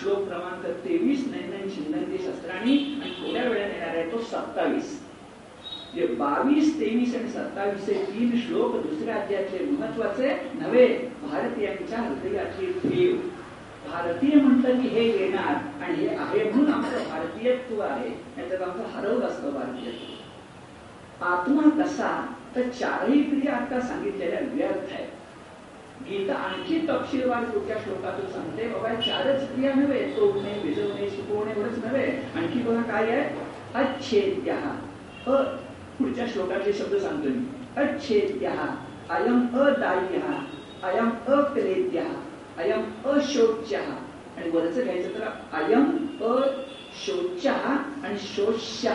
श्लोक 0.00 0.28
क्रमांक 0.28 0.66
तेवीस 0.84 1.24
नैनन 1.26 1.68
चिन्नंती 1.68 2.18
शस्त्राणी 2.18 3.00
आणि 3.02 3.10
थोड्या 3.10 3.48
वेळा 3.48 3.66
येणार 3.66 3.96
आहे 3.96 4.12
तो 4.12 4.18
सत्तावीस. 4.18 5.03
जे 5.94 6.06
बावीस 6.18 6.78
तेवीस 6.80 7.14
आणि 7.16 7.28
सत्तावीस 7.28 7.88
हे 7.88 8.02
तीन 8.04 8.30
श्लोक 8.36 8.74
दुसऱ्या 8.76 9.14
अध्यायातले 9.14 9.64
महत्त्वाचे 9.66 10.30
नव्हे. 10.54 10.86
भारतीयांच्या 11.22 11.98
हृदयातली 11.98 12.72
ठेव 12.82 13.16
भारतीय 13.88 14.34
म्हटलं 14.40 14.80
की 14.80 14.88
हे 14.88 15.04
येणार 15.18 15.54
आणि 15.82 15.94
हे 15.94 16.08
आहे 16.08 16.44
म्हणून 16.44 16.72
आमचं 16.72 17.08
भारतीयत्व 17.10 17.80
आहे. 17.80 18.08
नाहीतर 18.36 18.62
आमचं 18.62 18.84
हरवलं 18.94 19.26
असतं 19.26 19.52
भारतीयत्व. 19.54 21.24
आत्मा 21.24 21.68
कसा 21.82 22.10
तर 22.56 22.68
चारही 22.70 23.22
क्रिया 23.22 23.54
आता 23.56 23.80
सांगितलेल्या 23.80 24.40
व्यर्थ 24.52 24.92
आहे 24.92 25.06
गीता 26.08 26.34
आणखी 26.34 26.78
तपशीलवार 26.88 27.44
पुढच्या 27.44 27.76
श्लोकातून 27.84 28.30
सांगते 28.32 28.66
बाबा 28.68 28.94
चारच 29.00 29.48
क्रिया 29.52 29.74
नव्हे. 29.74 30.00
तोडणे 30.16 30.58
भिजवणे 30.62 31.08
शिकवणे 31.10 31.52
एवढंच 31.52 31.84
नव्हे. 31.84 32.06
आणखी 32.36 32.62
बघा 32.62 32.82
काय 32.82 33.10
आहे? 33.10 33.28
अच्छेद्य. 33.74 34.56
पुढच्या 35.98 36.26
श्लोकाचे 36.32 36.72
शब्द 36.72 36.96
सांगतो 36.96 37.28
मी. 37.28 37.44
अच्छेद्य 37.76 38.48
अयम 39.10 39.46
अदाय्य 39.58 40.20
अयम 40.82 41.10
अक्लेद्य 41.26 42.04
अयम 42.58 42.82
अशोच्य. 43.04 43.76
आणि 44.36 44.50
वरच 44.50 44.82
घ्यायचं 44.82 45.14
तर 45.14 45.24
अयम 45.56 45.84
अशोच्य 46.26 47.50
आणि 47.50 48.16
शोष्य 48.18 48.94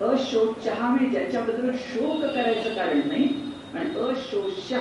अशोच्य 0.00 0.72
म्हणजे 0.80 1.06
ज्याच्याबद्दल 1.06 1.70
शोक 1.78 2.20
करायचं 2.20 2.74
कारण 2.74 3.00
नाही 3.08 3.28
आणि 3.74 3.90
अशोष्य 4.00 4.80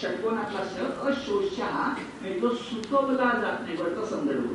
षटकोनातला 0.00 0.62
श 0.64 0.84
अशोष्य 1.06 1.64
म्हणजे 1.64 2.38
तो 2.42 2.48
सुकवला 2.54 3.30
जात 3.40 3.60
नाही 3.62 3.76
वरचा 3.76 4.04
संदर्भ 4.06 4.52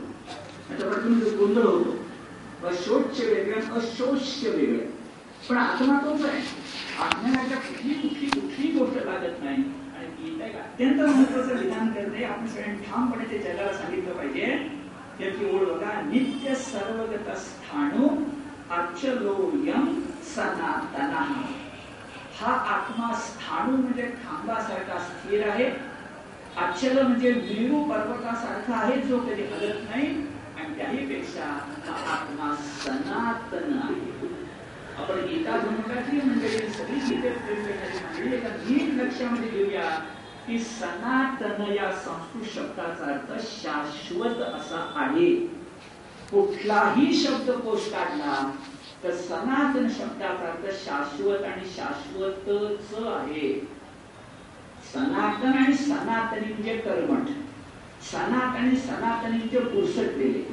त्याच्याबद्दल 0.70 1.36
गोंधळ 1.38 1.62
होतो 1.62 2.68
अशोच्य 2.68 3.25
वेगळं 3.25 3.80
अशोष्य 3.80 4.50
वेगळं. 4.50 4.86
पण 5.50 5.58
आत्मा 5.58 5.98
तोच 5.98 6.26
आहे. 6.26 6.42
आत्म्याला 7.04 7.56
कुठली 7.56 7.94
कुठली 7.94 8.28
कुठली 8.28 8.72
गोष्ट 8.72 9.06
लागत 9.06 9.44
नाही. 9.44 9.64
आणि 9.98 10.06
गीता 10.06 10.46
एक 10.46 10.56
अत्यंत 10.56 11.02
महत्वाचं 11.02 11.58
विधान 11.58 11.92
करते. 11.92 12.24
आपण 12.24 12.48
सगळ्यांनी 12.48 12.84
ठामपणे 12.84 13.26
ते 13.32 13.38
जगाला 13.38 13.74
सांगितलं 13.74 14.14
पाहिजे. 14.14 14.46
त्याची 15.20 15.46
ओळ 15.46 15.66
बघा. 15.66 16.02
नित्य 16.02 16.56
सर्वगत 16.56 17.38
स्थाणू 17.38 18.08
अचलोयम 18.70 20.02
सनातना 20.36 21.26
हा 22.40 22.52
आत्मा 22.52 23.14
स्थाणू 23.14 23.78
म्हणजे 23.78 24.02
खांबासारखा 24.02 25.00
स्थिर 25.00 25.50
आहे. 25.50 25.66
अचल 26.58 27.02
म्हणजे 27.08 27.34
मेरू 27.34 27.84
पर्वतासारखा 27.84 28.76
आहे. 28.76 29.02
जो 29.02 29.18
कधी 29.18 29.44
हलत 29.44 29.90
नाही. 29.90 30.08
आणि 30.58 30.78
त्याही 30.78 31.08
पेक्षा 31.08 31.44
हा 31.88 32.14
आत्मा 32.14 32.56
सनातन 32.56 33.80
आहे. 33.84 34.33
आपण 35.00 35.20
गीता 35.28 35.58
धर्मकाची 35.58 36.18
मंडळी 36.18 36.70
सगळी 36.70 37.16
मंडळी 37.16 38.36
एका 38.36 38.50
नीट 38.50 38.94
लक्षामध्ये 39.02 39.50
घेऊया 39.50 39.90
की 40.48 40.58
सनातन 40.60 41.62
या 41.74 41.92
संस्कृत 42.06 42.54
शब्दाचा 42.56 43.12
अर्थ 43.14 43.32
शाश्वत 43.48 44.42
असा 44.42 44.86
आहे. 45.04 45.30
कुठलाही 46.32 47.14
शब्दकोश 47.24 47.92
काढला 47.92 48.36
तर 49.04 49.16
सनातन 49.16 49.88
शब्दाचा 49.98 50.48
अर्थ 50.48 50.66
शाश्वत 50.86 51.44
आणि 51.44 51.70
शाश्वतच 51.76 52.94
आहे. 53.08 53.52
सनातन 54.94 55.58
आणि 55.58 55.74
सनातनी 55.74 56.54
म्हणजे 56.54 56.78
कर्मठ 56.78 57.30
सनातनी 58.12 58.78
सनातनी 58.78 59.38
म्हणजे 59.38 59.60
पुरसटलेले 59.60 60.44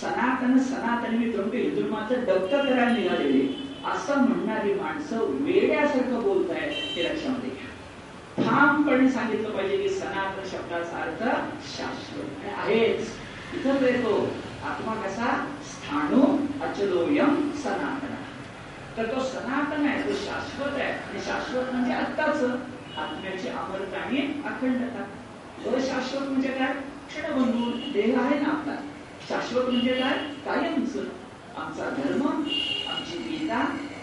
सनातन 0.00 0.58
सनातनी 0.58 1.16
म्हणजे 1.16 1.58
हिंदुर्माचं 1.58 2.24
डब्द 2.24 2.54
करायला 2.54 2.88
निघालेले. 2.92 3.64
असं 3.86 4.18
म्हणणारी 4.18 4.74
माणसं 4.74 5.18
वेड्यासारखं 5.20 6.22
बोलत 6.22 6.50
आहेत 6.50 6.70
हे 6.70 7.04
लक्षामध्ये 7.04 7.50
घ्या. 7.50 7.72
ठामपणे 8.44 9.10
सांगितलं 9.10 9.50
पाहिजे 9.50 9.76
की 9.76 9.88
सनातन 9.88 10.48
शब्दाचा 10.48 10.96
अर्थ 10.96 11.22
शाश्वत 11.76 12.52
आहेच. 12.58 13.08
इथं 13.54 13.84
येतो. 13.84 14.28
आत्मा 14.64 14.94
कसा? 14.94 15.50
स्थाणू 15.64 16.46
अचलोयम 16.62 17.50
सनातन. 17.52 18.14
तर 18.96 19.16
तो 19.16 19.20
सनातन 19.20 19.86
आहे 19.86 20.08
तो 20.08 20.12
शाश्वत 20.12 20.80
आहे. 20.80 20.92
आणि 20.92 21.20
शाश्वत 21.20 21.64
म्हणजे 21.72 21.92
आत्ताच. 21.92 22.44
आत्म्याची 22.98 23.48
अमरता 23.48 23.98
आणि 23.98 24.42
अखंडता. 24.44 25.04
शाश्वत 25.80 26.28
म्हणजे 26.28 26.48
काय? 26.48 26.72
क्षणबंधू. 27.08 27.70
देह 27.92 28.20
आहे 28.20 28.40
ना 28.40 28.48
आपला. 28.48 28.74
शाश्वत 29.28 29.70
म्हणजे 29.70 29.94
काय? 29.94 30.18
कायमच. 30.44 30.96
आमचा 31.56 31.88
धर्म 31.90 32.26
आमची 32.26 33.18
गीता 33.18 33.58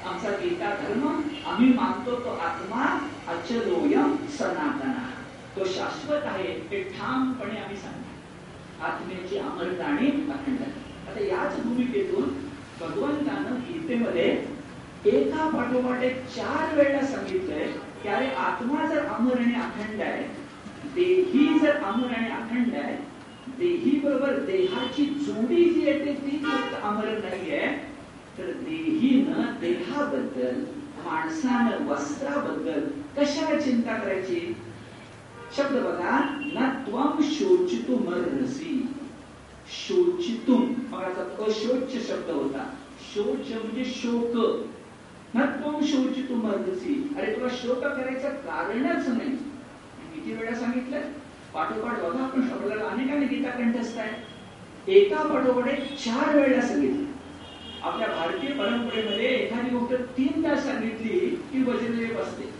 आमचा 0.10 0.30
गीता 0.38 0.70
धर्म 0.76 1.08
आम्ही 1.48 1.68
मानतो 1.74 2.16
तो 2.16 2.30
आत्मा 2.42 2.86
अचलोयम 3.34 4.16
सनातना. 4.38 5.04
तो 5.56 5.66
शाश्वत 5.66 6.26
आहे 6.26 6.48
हे 6.72 6.82
ठामपणे 6.90 7.60
आम्ही 7.60 7.78
सांगतो 7.78 8.84
आत्म्याची 8.86 9.38
अमरता 9.38 9.86
आणि 9.86 10.08
अखंडता 10.08 10.70
आता 11.12 11.26
याच 11.26 11.60
भूमिकेतून 11.64 12.30
भगवंतानं 12.80 13.60
गीतेमध्ये 13.68 14.26
एका 15.12 15.50
पाठोपाठ 15.50 16.04
एक 16.04 16.26
चार 16.28 16.76
वेळेला 16.76 17.06
सांगितलंय 17.08 17.68
की 18.04 18.10
अरे 18.10 18.28
आत्मा 18.40 18.86
जर 18.86 19.06
अमर 19.08 19.38
आणि 19.38 19.54
अखंड 19.56 20.02
आहे 20.02 20.24
देही 20.96 21.48
जर 21.60 21.84
अमर 21.84 22.14
आणि 22.18 22.32
अखंड 22.32 22.76
आहे 22.76 22.96
देही 23.60 24.00
बरोबर 24.00 24.40
देहाची 24.40 25.06
जोडी 25.06 25.70
जी 25.70 25.86
येते 25.86 26.14
ती 26.14 26.38
फक्त 26.38 26.76
अमर 26.84 27.06
नाहीये. 27.06 27.68
तर 28.38 28.52
देहीनं 28.52 29.60
देहाबद्दल 29.62 30.64
माणसानं 31.06 31.86
वस्त्राबद्दल 31.86 32.80
कशाला 33.18 33.60
चिंता 33.60 33.98
करायची? 33.98 34.56
शब्द 35.58 35.78
बघा 35.78 36.20
ना 36.54 36.84
त्वम 36.88 37.22
शोचितु 37.22 37.96
मरसी 37.96 38.90
शोचितुम 39.68 40.74
मगाचा 40.92 41.44
अशोच 41.44 42.08
शब्द 42.08 42.30
होता. 42.30 42.74
शोच 43.16 43.52
म्हणजे 43.64 43.86
शोक. 43.86 44.66
ना 45.36 45.46
त्वम 45.46 45.82
शोचितु 45.84 46.36
मरसी 46.36 47.14
अरे 47.18 47.36
तुला 47.36 47.48
शोक 47.52 47.78
करायचं 47.78 48.30
कारणच 48.30 49.08
नाही. 49.08 49.30
किती 50.14 50.34
वेळा 50.34 50.56
सांगितलं? 50.56 51.00
पाठोपाठ 51.54 52.00
बघा 52.00 52.24
आपण 52.24 52.42
शब्दाला 52.42 52.86
अनेकाने 52.90 53.26
गीता 53.26 53.50
कंठस्थ 53.50 53.98
आहे. 54.00 54.12
एका 54.94 55.24
पाठोपाठ 55.24 55.80
चार 56.06 56.36
वेळेला 56.36 56.62
सांगितलं. 56.62 57.12
आपल्या 57.84 58.08
भारतीय 58.08 58.50
परंपरेमध्ये 58.50 59.28
एखादी 59.28 59.70
गोष्ट 59.70 60.04
तीन 60.18 60.44
तास 60.44 60.64
सांगितली 60.66 61.20
की 61.52 61.64
भजन 61.64 62.16
बसते. 62.16 62.52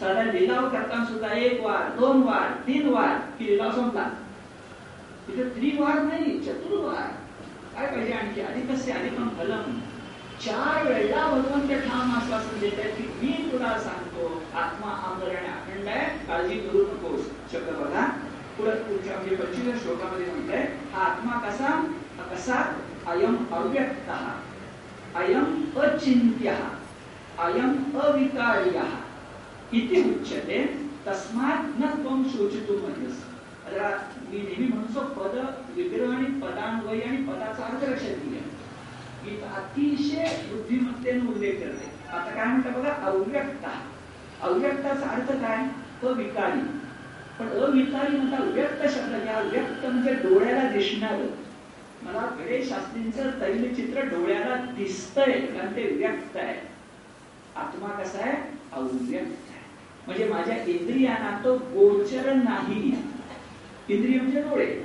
साधा 0.00 0.22
लिलाव 0.22 0.68
करताना 0.68 1.04
सुद्धा 1.04 1.32
एक 1.34 1.60
वार 1.60 1.88
दोन 1.98 2.22
वार 2.22 2.50
तीन 2.66 2.88
वार 2.88 3.16
की 3.38 3.46
लिलाव 3.46 3.70
संपला. 3.70 4.08
तिथे 5.28 5.44
त्रिवार 5.44 6.02
नाही 6.02 6.38
चतुर्वार. 6.40 7.08
काय 7.74 7.86
पाहिजे 7.86 8.12
आणखी? 8.12 8.40
अधिकस्य 8.40 8.92
अधिकम 8.92 9.28
फलम. 9.28 9.72
चार 10.44 10.86
वेळा 10.86 11.26
भगवंत 11.30 11.72
ठाम 11.82 12.16
आश्वासन 12.16 12.60
देत 12.60 12.78
आहे 12.78 12.90
की 12.90 13.08
मी 13.22 13.50
तुला 13.52 13.78
सांगतो 13.78 14.42
आत्मा 14.54 14.90
अमर 15.06 15.36
आणि 15.36 15.46
अखंड 15.46 15.88
आहे 15.88 16.26
काळजी 16.26 16.54
करू 16.54 16.82
नकोस. 16.82 17.37
शब्द 17.52 17.68
बघा 17.74 18.04
पुढे 18.56 18.70
पुढच्या 18.70 19.16
म्हणजे 19.16 19.36
पंचवीस 19.36 19.82
श्लोकामध्ये 19.82 20.26
म्हणतंय 20.26 20.62
हा 20.92 21.04
आत्मा 21.04 21.38
कसा? 21.38 21.68
कसा? 22.30 22.62
अयम 23.06 23.36
अव्यक्त. 23.52 24.10
अयम 25.16 25.78
अचिंत्य. 25.80 26.54
अयम 27.38 27.98
अविकार्य. 27.98 28.82
इति 29.72 30.02
उच्यते 30.10 30.64
तस्मात 31.06 31.78
न 31.78 31.88
त्वम 32.02 32.22
शोचितो 32.28 32.76
म्हणजेस 32.78 33.24
जरा 33.70 33.88
मी 34.30 34.38
नेहमी 34.38 34.66
म्हणतो 34.66 35.00
पद 35.00 35.36
विग्रह 35.76 36.14
आणि 36.16 36.40
पदान्वयी 36.40 37.02
आणि 37.02 37.16
पदाचा 37.16 37.64
अर्थ 37.64 37.84
लक्षात 37.84 38.28
घ्या 38.28 38.42
मी 39.24 39.40
अतिशय 39.56 40.26
बुद्धिमत्तेने 40.52 41.28
उल्लेख 41.32 41.52
करते. 41.52 41.90
आता 42.12 42.30
काय 42.30 42.44
म्हणतात 42.44 42.72
बघा? 42.72 42.92
अव्यक्त. 43.10 43.66
अव्यक्ताचा 44.42 45.08
अर्थ 45.08 45.32
काय? 45.32 45.66
अविकारी 46.08 46.60
पण 47.38 47.48
अविकारी 47.48 48.16
म्हणता 48.16 48.42
व्यक्त 48.44 48.88
शब्द 48.88 49.22
घ्या 49.22 49.40
व्यक्त 49.40 49.86
म्हणजे 49.86 50.12
डोळ्याला 50.12 50.68
दिसणार. 50.68 51.16
मला 52.02 52.36
गणेश 52.38 52.68
शास्त्रींचं 52.68 53.30
तैलचित्र 53.40 54.00
डोळ्याला 54.00 54.56
दिसतंय 54.56 55.40
कारण 55.46 55.76
ते 55.76 55.82
व्यक्त 55.82 56.36
आहे. 56.36 56.56
आत्मा 57.56 57.88
कसा 57.88 58.18
आहे? 58.18 58.36
अव्यक्त 58.72 59.50
आहे. 59.50 59.60
म्हणजे 60.06 60.28
माझ्या 60.28 60.56
इंद्रियांना 60.64 61.38
तो 61.44 61.56
गोचर 61.56 62.32
नाही. 62.32 62.92
इंद्रिय 63.88 64.20
म्हणजे 64.20 64.42
डोळे. 64.42 64.82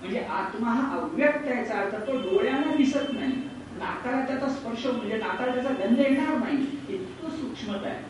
म्हणजे 0.00 0.20
आत्मा 0.20 0.70
हा 0.70 0.98
अव्यक्त 0.98 1.48
याचा 1.48 1.74
अर्थ 1.74 1.94
तो 1.94 2.12
डोळ्यांना 2.12 2.74
दिसत 2.74 3.12
नाही. 3.12 3.32
नाकाला 3.78 4.26
त्याचा 4.26 4.48
स्पर्श 4.48 4.86
म्हणजे 4.86 5.16
नाकाला 5.16 5.54
त्याचा 5.54 5.70
गंध 5.70 6.00
येणार 6.00 6.38
नाही. 6.38 6.56
इतकं 6.88 7.30
सूक्ष्मता 7.30 7.88
आहे. 7.88 8.04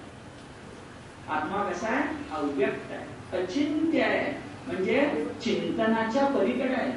आत्मा 1.29 1.71
कसा 1.71 1.89
आहे? 1.89 2.35
अव्यक्त 2.35 2.93
आहे. 2.93 3.22
अचिंत्य 3.33 4.03
आहे. 4.03 4.33
म्हणजे 4.67 5.27
चिंतनाच्या 5.43 6.27
पलीकडे 6.27 6.75
आहे. 6.75 6.93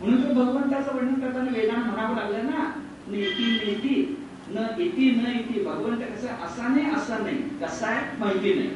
म्हणून 0.00 0.22
तो 0.22 0.34
भगवंताचं 0.34 0.96
वर्णन 0.96 1.14
करताना 1.14 1.50
वेदांना 1.52 1.84
म्हणावं 1.84 2.16
लागलं 2.16 2.44
ना 2.44 2.72
नेती 3.06 3.60
नीती 3.66 4.20
न 4.48 4.58
इति 4.78 5.10
न 5.10 5.30
इति 5.38 5.64
भगवंत 5.64 5.98
कसं 5.98 6.28
असा 6.28 6.68
नाही 6.68 6.94
असा 6.94 7.18
नाही. 7.18 7.36
कसा 7.36 7.86
आहे? 7.86 8.18
माहिती 8.18 8.54
नाही. 8.54 8.68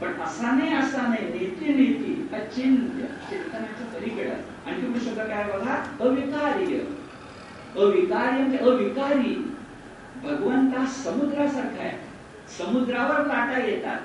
पण 0.00 0.20
असा 0.22 0.50
नाही 0.50 0.74
असा 0.74 1.02
नाही 1.02 1.24
नेती 1.24 1.74
नीती 1.74 2.28
अचिंत्य 2.32 3.06
चिंतनाच्या 3.30 3.86
पलीकडे 3.86 4.30
आणि 4.66 4.82
तुम्ही 4.82 5.00
शब्द 5.00 5.18
काय 5.18 5.44
बघा? 5.44 5.96
अविकार्य. 6.00 6.78
अविकार्य 7.80 8.38
म्हणजे 8.38 8.58
अविकारी. 8.58 9.58
भगवंता 10.16 10.86
समुद्रासारखा 10.86 11.82
आहे. 11.82 11.98
समुद्रावर 12.58 13.26
लाटा 13.26 13.66
येतात. 13.66 14.00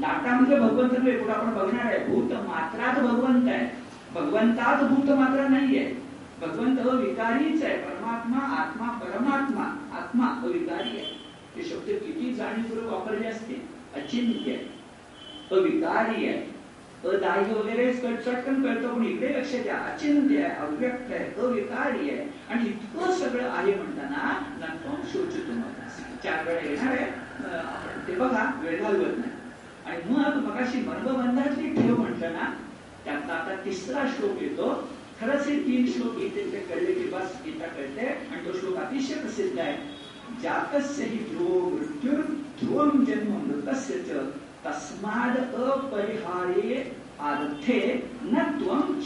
लाटा 0.00 0.34
म्हणजे 0.34 0.56
भगवंत 0.56 0.92
नव्हे 0.98 1.16
पुढे 1.18 1.32
आपण 1.32 1.54
बघणार 1.54 1.84
आहे? 1.84 1.98
भूत 1.98 2.32
मात्रात 2.32 3.00
भगवंत 3.02 3.48
आहे. 3.48 3.66
भगवंतात 4.14 4.82
भूत 4.84 5.10
मात्र 5.16 5.48
नाहीये. 5.48 5.84
भगवंत 6.40 6.78
अविकारीच 6.78 7.64
आहे. 7.64 7.76
परमात्मा 7.76 8.38
आत्मा 8.38 8.86
परमात्मा 8.86 9.64
आत्मा 9.98 10.26
अविकारी 10.42 10.96
आहे. 10.96 11.20
हे 11.56 11.62
शब्द 11.62 11.90
किती 12.04 12.32
जाणीवपूर्वक 12.34 12.92
वापरले 12.92 13.26
असते 13.26 13.62
अचिंत्य 13.96 14.52
आहे. 14.52 14.64
अविकारी 15.52 16.26
आहे. 16.26 16.50
अदाह्य 17.08 17.54
वगैरे 17.54 17.92
चटकन 17.94 18.62
कळतं 18.62 18.94
पण 18.94 19.04
इकडे 19.04 19.28
लक्ष 19.38 19.54
द्या. 19.62 19.76
अचिंत्य 19.76 20.42
आहे 20.42 20.54
अव्यक्त 20.66 21.12
आहे 21.12 21.24
अविकारी 21.40 22.10
आहे. 22.10 22.26
आणि 22.50 22.68
इतकं 22.68 23.12
सगळं 23.12 23.50
आहे 23.50 23.74
म्हणताना 23.74 24.32
नंतर 24.60 25.00
शोच 25.12 25.36
तुम्हाला 25.36 25.88
चार 26.24 26.46
वेळा 26.46 26.68
येणार 26.68 26.96
आहे. 26.96 27.06
आपण 27.58 28.06
ते 28.08 28.14
बघा 28.14 28.50
वेळ 28.62 28.82
घालवत 28.82 29.18
नाही. 29.18 29.31
आणि 29.86 30.12
मग 30.12 30.36
मगाशी 30.44 30.80
मर्मबंधातली 30.80 31.68
ठेव 31.74 31.96
म्हटलं 31.96 32.32
ना 32.32 32.52
त्यातला 33.04 33.32
आता 33.32 33.54
तिसरा 33.64 34.06
श्लोक 34.16 34.42
येतो. 34.42 34.72
खरंच 35.20 35.46
हे 35.46 35.58
तीन 35.58 35.86
श्लोक 35.92 36.16
गीतेचे 36.18 36.52
ते 36.52 36.60
कळले 36.68 36.92
की 36.92 37.08
बस 37.08 37.36
गीता 37.44 37.66
कळते. 37.66 38.06
आणि 38.06 38.46
तो 38.46 38.58
श्लोक 38.58 38.76
अतिशय 38.76 39.14
प्रसिद्ध 39.14 39.58
आहे. 39.58 39.76
जातस्य 40.42 41.04
हि 41.04 41.16
ध्रुव 41.30 41.68
मृत्यू 41.68 42.12
ध्रुवम 42.60 43.04
जन्म 43.04 43.32
मृतस्य 43.46 43.98
च 43.98 44.24
तस्माद 44.64 45.36
अपरिहारे 45.38 46.76
अर्थे 47.30 47.80
न 48.22 48.42
त्वम 48.58 49.00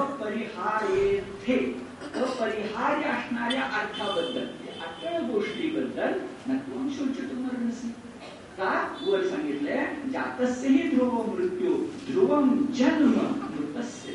अपरिहारे 0.00 1.04
थे 1.46 1.56
अपरिहार्य 2.20 3.08
असणाऱ्या 3.08 3.62
अर्थाबद्दल 3.62 4.46
अटळ 4.86 5.20
गोष्टीबद्दल 5.32 6.12
न 6.48 6.56
त्वम 6.56 6.88
शोचितुमर्हसि 6.98 7.92
का? 8.60 8.96
वर 9.06 9.22
सांगितलंय 9.22 9.86
जातस्यही 10.12 10.88
ध्रुव 10.88 11.34
मृत्यू 11.34 11.74
ध्रुवम 12.10 12.66
जन्म 12.72 13.12
मृतस्य 13.54 14.12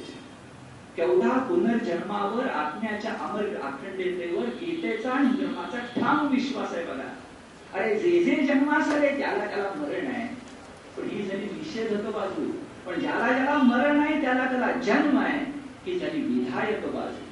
केवढा 0.98 1.38
पुनर्जन्मावर 1.38 2.48
आत्म्याच्या 2.48 3.12
अमर 3.12 3.46
अखंडतेवर 3.62 4.46
गीतेचा 4.46 5.12
आणि 5.12 5.28
धर्माचा 5.28 5.80
ठाम 6.02 6.28
विश्वास 6.28 6.74
आहे 6.74 6.84
बघा. 6.86 7.10
अरे 7.74 7.96
जे 8.00 8.24
जे 8.24 8.36
जन्मास 8.46 8.88
आले 8.88 9.10
त्याला 9.10 9.46
त्याला 9.46 9.70
मरण 9.76 10.08
आहे. 10.08 10.28
पण 10.98 11.10
ही 11.10 11.26
झाली 11.26 11.46
निषेध 11.46 11.92
होतो 11.92 12.12
बाजू 12.12 12.52
पण 12.86 13.00
ज्याला 13.00 13.28
ज्याला 13.34 13.58
मरण 13.58 14.00
आहे 14.00 14.22
त्याला 14.22 14.46
त्याला 14.46 14.72
जन्म 14.72 15.18
आहे 15.20 15.40
ही 15.86 16.00
झाली 16.00 16.22
विधायक 16.22 16.86
बाजू. 16.96 17.24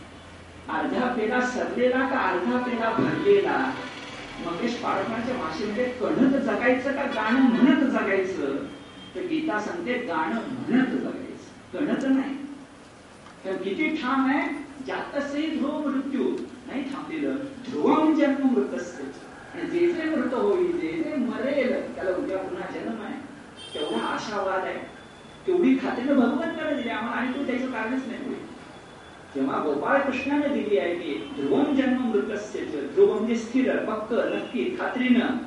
अर्धा 0.74 1.14
पेला 1.14 1.42
सरलेला 1.42 2.00
का 2.00 2.20
अर्धा 2.20 2.58
पेला 2.58 2.90
भरलेला? 2.90 3.72
मंगेश 4.46 4.74
पाडकरांच्या 4.74 5.36
भाषेमध्ये 5.36 5.86
कणत 5.86 6.38
जगायचं 6.40 6.92
का 6.92 7.04
गाणं 7.04 7.40
म्हणत 7.40 7.90
जगायचं? 7.90 8.56
तर 9.16 9.22
गीता 9.22 9.60
सांगते 9.60 9.94
गाणं 9.94 10.36
म्हणत 10.36 10.88
जगायचं. 10.88 11.78
कणत 11.78 12.16
नाही. 12.16 12.38
तर 13.46 13.56
किती 13.56 13.96
ठाम 13.96 14.30
आहे 14.30 14.48
जातसे 14.88 15.56
ध्रुव 15.58 15.88
मृत्यू. 15.88 16.24
नाही 16.68 16.84
थांबलेलं. 16.84 17.36
ध्रुवम 17.70 18.14
जन्म 18.14 18.76
असते 18.76 19.04
आणि 19.54 19.70
जे 19.70 19.94
जे 19.94 20.04
मृत 20.04 20.34
होईल 20.34 20.80
जे 20.80 20.88
जे 20.88 21.16
मरेल 21.16 21.96
त्याला 21.96 22.12
उद्या 22.12 22.38
पुन्हा 22.38 22.72
जन्म 22.74 23.02
आहे. 23.02 23.16
तेवढा 23.74 24.06
आशावाद 24.06 24.64
आहे. 24.64 24.78
तेवढी 25.48 25.76
खात्रीनं 25.76 26.20
भगवंताने 26.20 26.76
दिली 26.76 26.90
आम्हाला 26.90 27.22
आणि 27.22 27.34
तू 27.34 27.52
त्याचं 27.52 27.66
कारणच 27.66 28.02
नाही. 28.08 28.36
तेव्हा 29.36 29.58
जेव्हा 29.58 29.74
गोपाळ 29.74 30.00
कृष्णाने 30.02 30.48
दिली 30.48 30.78
आहे 30.78 30.96
की 30.96 31.14
ध्रुवम 31.36 31.76
जन्म 31.76 32.02
मृतस्य 32.10 32.60
ध्रुव 32.94 33.14
म्हणजे 33.14 33.36
स्थिर 33.36 33.78
पक्क 33.86 34.14
नक्की 34.14 34.64
खात्रीनं. 34.80 35.38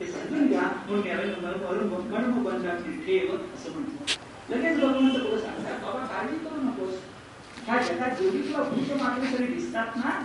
ते 0.00 0.06
समजून 0.06 0.46
घ्या 0.48 0.62
म्हणून 0.88 1.88
मर्म 2.12 2.42
बंधाची 2.44 2.92
ठेव 3.06 3.34
असं 3.34 3.72
म्हणतो. 3.72 4.04
लगेच 4.50 4.80
भगवंत 4.80 5.16
तुला 5.16 5.40
सांगतात 5.40 5.80
बाबा 5.84 6.04
काळजी 6.06 6.36
करू 6.38 6.62
नकोस. 6.62 6.94
ह्या 7.66 7.80
जगात 7.82 8.20
जेवढी 8.20 8.42
किंवा 8.42 8.62
भूत 8.62 8.92
मात्र 9.02 9.36
तरी 9.36 9.46
दिसतात 9.46 9.96
ना 9.96 10.18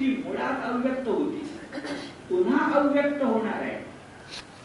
ती 0.00 0.06
मुळात 0.26 0.64
अव्यक्त 0.70 1.08
होती. 1.08 1.46
पुन्हा 2.28 2.72
अव्यक्त 2.80 3.22
होणार 3.22 3.60
आहे. 3.62 3.76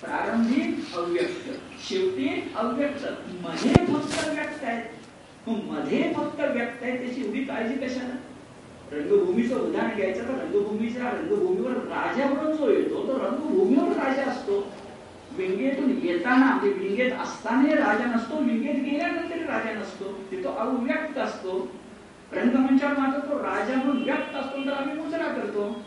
प्रारंभी 0.02 0.62
अव्यक्त 0.98 1.50
शेवटी 1.90 2.30
अव्यक्त 2.56 3.06
मध्ये 3.44 3.74
फक्त 3.86 4.30
व्यक्त 4.30 4.64
आहेत. 4.64 4.86
मध्ये 5.48 6.14
फक्त 6.18 6.40
व्यक्त 6.40 6.84
आहे 6.84 6.98
त्याची 6.98 7.22
एवढी 7.22 7.44
काळजी 7.44 7.76
कशाला 7.76 8.16
रंगभूमीचं 8.92 9.60
उदाहरण 9.60 9.96
घ्यायचं 9.96 10.28
तर 10.28 10.34
रंगभूमीच्या 10.34 11.10
रंगभूमीवर 11.10 11.72
राजा 11.72 12.28
म्हणून 12.28 12.56
जो 12.56 12.70
येतो 12.70 13.08
तो 13.08 13.18
रंगभूमीवर 13.20 13.98
राजा 13.98 14.24
असतो. 14.32 14.74
विंगेतून 15.38 15.92
येताना 16.04 16.46
म्हणजे 16.46 16.70
विंगेत 16.70 17.12
असताना 17.12 17.76
राजा 17.76 18.06
नसतो 18.06 18.44
विंगेत 18.44 18.84
गेल्यानंतर 18.84 19.38
राजा 19.38 19.72
नसतो. 19.74 20.12
तिथं 20.32 20.58
अव्यक्त 20.58 21.18
असतो. 21.18 21.72
रंगमंचावर 22.32 22.98
मात्र 22.98 23.20
तो 23.20 23.38
राजा 23.40 23.76
म्हणून 23.76 24.04
व्यक्त 24.04 24.36
असतो 24.36 24.66
तर 24.66 24.72
आम्ही 24.72 24.96
मुजरा 24.96 25.28
करतो. 25.28 25.82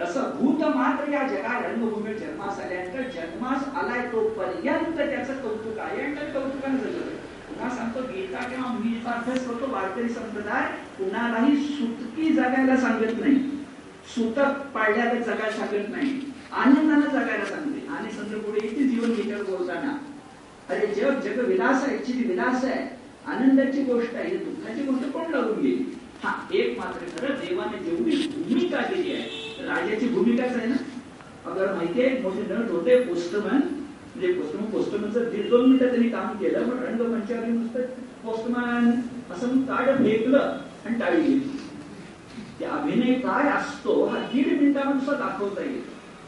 तसं 0.00 0.20
भूत 0.20 0.64
मात्र 0.76 1.12
या 1.12 1.22
जगा 1.28 1.58
रंगभूमीवर 1.60 2.18
जन्मास 2.18 2.60
आल्यानंतर 2.60 3.08
जन्मास 3.10 3.68
आलाय 3.74 4.06
तो 4.06 4.28
पर्यंत 4.28 4.96
त्याचं 4.96 5.40
कौतुक 5.42 5.78
आहे 5.78 6.02
आणि 6.02 6.14
त्या 6.14 6.24
कौतुकाने 6.24 6.78
जगत 6.78 7.17
पुन्हा 7.58 7.76
सांगतो? 7.76 8.00
गीता 8.00 8.48
किंवा 8.48 8.72
मी 8.72 8.94
अभ्यास 9.06 9.46
करतो 9.46 9.72
वारकरी 9.72 10.08
संप्रदाय 10.08 10.66
कुणालाही 10.98 11.56
सुतकी 11.56 12.28
जगायला 12.28 12.76
सांगत 12.76 13.20
नाही. 13.20 13.34
सुतक 14.14 14.60
पाळल्याला 14.74 15.14
जगायला 15.14 15.50
सांगत 15.50 15.88
नाही. 15.88 16.20
आनंदानं 16.52 17.06
जगायला 17.06 17.44
सांगते. 17.44 17.86
आणि 17.88 18.10
संत 18.10 18.38
पुढे 18.40 18.58
येते 18.62 18.88
जीवन 18.88 19.10
गीतेवर 19.10 19.42
बोलताना. 19.42 19.98
अरे 20.68 20.86
जग 20.86 21.20
जग 21.20 21.44
विलास 21.48 21.82
आहे 21.82 21.96
ऍक्च्युली 21.96 22.28
विलास 22.28 22.64
आहे. 22.64 22.98
आनंदाची 23.26 23.82
गोष्ट 23.82 24.14
आहे 24.14 24.36
दुःखाची 24.36 24.82
गोष्ट 24.82 25.12
कोण 25.12 25.30
लागून 25.30 25.60
गेली. 25.60 25.98
हा 26.24 26.48
एक 26.52 26.78
मात्र 26.78 27.18
खरं 27.18 27.34
देवाने 27.34 27.78
जेवढी 27.78 28.16
भूमिका 28.36 28.78
दिली 28.78 29.12
आहे 29.12 29.66
राजाची 29.66 30.08
भूमिकाच 30.08 30.56
आहे 30.56 30.66
ना? 30.66 30.76
अगर 31.46 31.74
माहितीये 31.74 32.18
मोठे 32.22 32.54
नट 32.54 32.70
होते 32.70 33.00
पोस्टमॅन 33.00 33.60
म्हणजे 34.18 34.32
पोस्टमन 34.32 34.64
पोस्टमनचं 34.64 35.28
दीड 35.30 35.50
दोन 35.50 35.64
मिनिटं 35.66 35.88
त्यांनी 35.88 36.08
काम 36.08 36.36
केलं 36.36 36.70
पण 36.70 36.78
रंगमंचावर 36.78 37.46
नुसतं 37.46 37.80
पोस्टमॅन 38.24 38.90
असं 39.32 39.60
कार्ड 39.60 39.98
फेकलं 39.98 40.58
आणि 40.86 40.98
टाळी 40.98 41.20
गेली. 41.22 41.58
ते 42.60 42.64
अभिनय 42.64 43.14
काय 43.14 43.48
असतो 43.48 44.04
हा 44.06 44.18
दीड 44.18 44.46
मिनिटामध्ये 44.60 45.06
सुद्धा 45.06 45.26
दाखवता 45.26 45.62
येईल. 45.62 45.82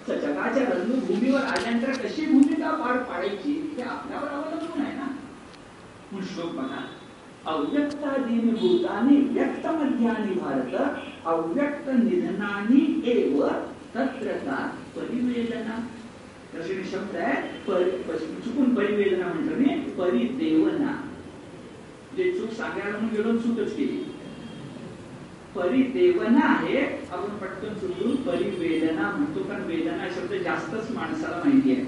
तर 0.08 0.18
जगाच्या 0.18 0.64
रंगभूमीवर 0.64 1.40
आल्यानंतर 1.40 1.92
कशी 1.92 2.26
भूमिका 2.26 2.70
पार 2.70 2.96
पाडायची 2.96 3.74
हे 3.76 3.82
आपल्यावर 3.82 4.28
अवलंबून 4.28 4.82
आहे 4.82 4.96
ना. 4.96 5.06
म्हणून 6.12 6.28
श्लोक 6.28 6.52
बघा. 6.52 6.86
अव्यक्तादीन 7.46 8.54
भूतानी 8.54 9.16
व्यक्त 9.16 9.66
मध्यानी 9.66 10.34
भारत 10.34 10.74
अव्यक्त 11.26 11.88
निधनानी 11.88 13.02
एव 13.04 13.48
तत्र 13.94 14.32
का 14.32 14.70
परिवेदना? 14.96 15.86
तसे 16.54 16.82
शब्द 16.92 17.16
आहे 17.16 18.18
चुकून 18.44 18.74
परिवेदना 18.74 19.26
म्हणतो 19.26 19.56
मी 19.56 19.74
परिदेवना. 19.98 20.92
जे 22.16 22.30
चूक 22.32 22.52
सांगायला 22.52 22.98
म्हणून 22.98 23.14
गेलो 23.16 23.36
चूकच 23.38 23.76
केली. 23.76 24.02
परिदेवना 25.54 26.46
आहे 26.46 26.80
आपण 27.12 27.36
पटकन 27.38 27.74
चुकून 27.74 28.16
परिवेदना 28.22 29.10
म्हणतो 29.10 29.42
कारण 29.42 29.62
वेदना 29.62 30.08
शब्द 30.14 30.34
जास्तच 30.44 30.90
माणसाला 30.90 31.42
माहिती 31.44 31.72
आहे. 31.72 31.84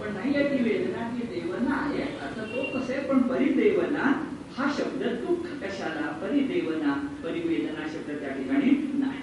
पण 0.00 0.14
नाही 0.14 0.34
आहे 0.36 0.48
ती 0.48 0.62
वेदना 0.64 1.08
ती 1.08 1.26
देवना 1.34 1.74
आहे. 1.74 2.02
आता 2.02 2.44
तो 2.44 2.78
कसे 2.78 3.00
पण 3.08 3.22
परिदेवना 3.28 4.12
हा 4.56 4.72
शब्द 4.78 5.02
दुःख 5.02 5.46
कशाला? 5.62 6.06
परिदेवना 6.22 6.94
परिवेदना 7.24 7.86
शब्द 7.88 8.10
त्या 8.20 8.30
ठिकाणी 8.30 8.70
नाही. 8.94 9.20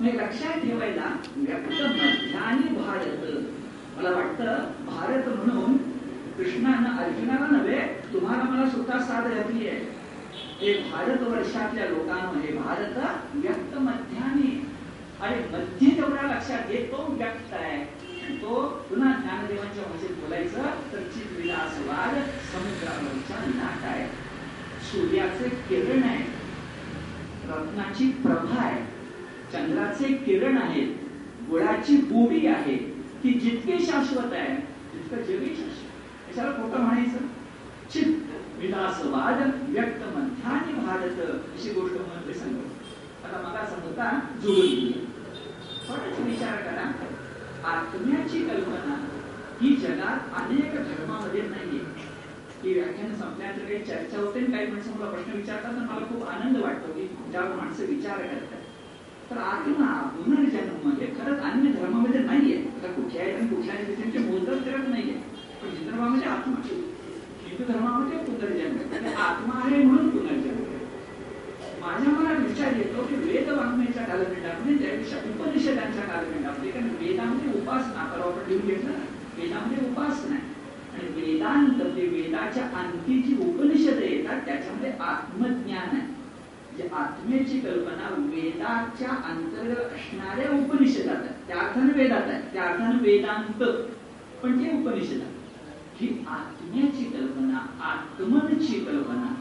म्हणजे 0.00 0.18
लक्षात 0.18 0.60
ठेवायला 0.60 1.16
व्यक्त 1.36 1.82
मध्याने 1.82 2.74
भारत 2.80 3.62
मला 3.96 4.10
वाटतं 4.10 4.70
भारत 4.86 5.28
म्हणून 5.28 5.76
कृष्णानं 6.36 6.98
अर्जुनाला 6.98 7.46
नव्हे 7.56 7.80
तुम्हाला 8.12 8.42
मला 8.42 8.70
सुद्धा 8.70 8.98
साथ 8.98 9.22
घातली 9.22 9.68
आहे. 9.68 10.04
हे 10.60 10.90
भारत 10.90 11.22
वर्षातल्या 11.22 11.86
लोकांमध्ये 11.88 12.56
भारत 12.56 12.98
व्यक्त 13.34 13.78
मध्याने 13.78 14.66
आणि 15.20 15.36
मध्य 15.52 15.96
तेवढा 15.96 16.34
लक्षात 16.34 16.68
घे 16.68 16.88
तो 16.92 17.06
व्यक्त 17.10 17.54
आहे. 17.54 18.04
तो 18.42 18.84
पुन्हा 18.90 19.12
ज्ञानदेवांच्या 19.12 19.84
भाषेत 19.84 20.16
बोलायचं 20.16 20.92
तर 20.92 20.98
चितविलासवाद 20.98 22.14
समुद्रावरचा 22.52 23.46
नाट 23.46 23.84
आहे. 23.84 24.08
सूर्याचे 24.82 25.48
किरण 25.48 26.02
आहे. 26.02 26.24
रत्नाची 27.48 28.10
प्रभा 28.10 28.62
आहे. 28.62 28.82
चंद्राचे 29.52 30.14
किरण 30.14 30.56
आहे 30.58 30.80
गुळाची 31.50 31.96
बुडी 31.96 32.46
आहे. 32.46 32.93
ती 33.24 33.32
जितकी 33.32 33.78
शाश्वत 33.86 34.32
आहे 34.32 34.56
तितकं 34.92 35.22
जगही 35.22 35.54
शाश्वत 35.56 36.28
याच्याला 36.28 36.50
खोटं 36.50 36.80
म्हणायचं? 36.80 37.26
चित्त 37.90 38.58
विलासवाद 38.58 39.40
व्यक्त 39.68 40.02
मंथाने 40.16 40.72
भारत 40.86 41.20
अशी 41.54 41.70
गोष्ट 41.70 41.94
म्हणून 41.94 42.26
ते 42.28 42.34
सांगतो 42.34 42.68
आता 43.24 43.40
मला 43.40 43.66
समजता 43.66 44.10
जुळून 44.42 44.60
गेली. 44.60 44.92
थोडाच 45.88 46.20
विचार 46.20 46.56
करा. 46.56 46.84
आत्म्याची 47.70 48.44
कल्पना 48.44 48.96
ही 49.60 49.76
जगात 49.76 50.34
अनेक 50.40 50.74
धर्मामध्ये 50.74 51.42
नाहीये. 51.42 51.84
ती 52.62 52.72
व्याख्यान 52.72 53.14
संपल्यानंतर 53.14 53.64
काही 53.64 53.84
चर्चा 53.84 54.20
होते 54.20 54.38
आणि 54.38 54.52
काही 54.52 54.66
माणसं 54.66 54.90
मला 54.90 55.10
प्रश्न 55.10 55.32
विचारतात 55.32 55.72
तर 55.72 55.92
मला 55.92 56.06
खूप 56.06 56.28
आनंद 56.28 56.56
वाटतो 56.56 56.92
की 56.92 57.06
ज्या 57.30 57.40
माणसं 57.40 57.86
विचार 57.86 58.18
करतात. 58.18 58.63
तर 59.30 59.36
आत्मा 59.36 60.10
पुनर्जन्म 60.16 60.76
हे 60.76 60.82
म्हणजे 60.84 61.06
खरंच 61.06 61.40
अन्य 61.40 61.70
धर्मामध्ये 61.70 62.20
नाहीये. 62.20 62.56
आता 62.56 62.92
कुठल्याही 62.92 63.32
आणि 63.32 63.48
कुठल्या 63.48 63.74
त्यांचे 63.74 64.18
मोजदच 64.18 64.64
करत 64.64 64.88
नाहीये. 64.88 65.14
पण 65.62 65.68
हिंदू 65.68 65.90
धर्मामध्ये 65.90 66.28
आत्मा 66.28 66.68
हिंदू 67.42 67.72
धर्मामध्ये 67.72 68.18
पुनर्जन्म 68.18 68.76
आहे. 68.76 68.88
म्हणजे 68.88 69.14
आत्मा 69.14 69.60
आहे 69.64 69.84
म्हणून 69.84 70.08
पुनर्जन्म 70.08 70.64
आहे. 70.64 70.74
माझ्या 71.80 72.12
मनात 72.12 72.48
विचार 72.48 72.76
येतो 72.76 73.02
की 73.02 73.14
वेद 73.14 73.48
वाङ्मयाच्या 73.48 74.04
कालखंडामध्ये 74.04 74.78
त्यापेक्षा 74.78 75.16
उपनिषदांच्या 75.16 76.02
कालखंडामध्ये 76.02 76.70
कारण 76.70 76.88
वेदामध्ये 77.00 77.60
उपासना 77.60 78.04
परवा 78.04 78.26
आपण 78.26 78.48
लिहून 78.48 78.66
घेतलं 78.66 78.90
ना. 78.90 79.04
वेदामध्ये 79.38 79.90
उपासना 79.90 80.34
आहे. 80.34 80.54
आणि 80.94 81.20
वेदांत 81.20 81.68
म्हणजे 81.68 82.06
वेदाच्या 82.06 82.62
अंती 82.62 83.22
जी 83.22 83.36
उपनिषद 83.42 83.98
येतात 84.02 84.40
त्याच्यामध्ये 84.46 84.92
आत्मज्ञान 85.00 85.96
आहे. 85.96 86.23
आत्मेची 86.82 87.60
कल्पना 87.60 88.08
वेदाच्या 88.18 89.08
अंतर्गत 89.08 89.92
असणाऱ्या 89.92 90.50
उपनिषदात 90.50 91.16
आहे 91.16 91.46
त्या 91.46 91.56
अर्थानं 91.56 91.92
वेदात 91.92 92.22
आहे 92.22 92.42
त्या 92.52 92.62
अर्थानं 92.62 92.98
वेदांत. 92.98 93.62
पण 94.42 94.64
ते 94.64 94.82
उपनिषदात. 94.82 95.28
ही 95.96 96.24
आत्म्याची 96.28 97.04
कल्पना 97.04 97.66
आत्मनची 97.80 98.80
कल्पना 98.80 99.34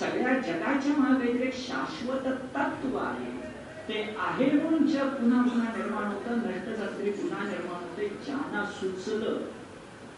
सगळ्या 0.00 0.38
जगाच्या 0.38 0.92
मागे 0.98 1.28
एक 1.28 1.54
शाश्वत 1.54 2.26
तत्व 2.26 2.96
आहे 2.96 3.38
ते 3.88 4.16
आहे 4.18 4.50
म्हणून 4.50 4.86
जग 4.86 5.08
पुन्हा 5.08 5.42
पुन्हा 5.42 5.76
निर्माण 5.76 6.04
होतं 6.04 6.38
नष्ट 6.38 6.76
झालं 6.76 6.98
तरी 6.98 7.10
पुन्हा 7.10 7.44
निर्माण 7.44 7.82
होते 7.82 8.08
ज्यांना 8.08 8.64
सुचलं 8.64 9.38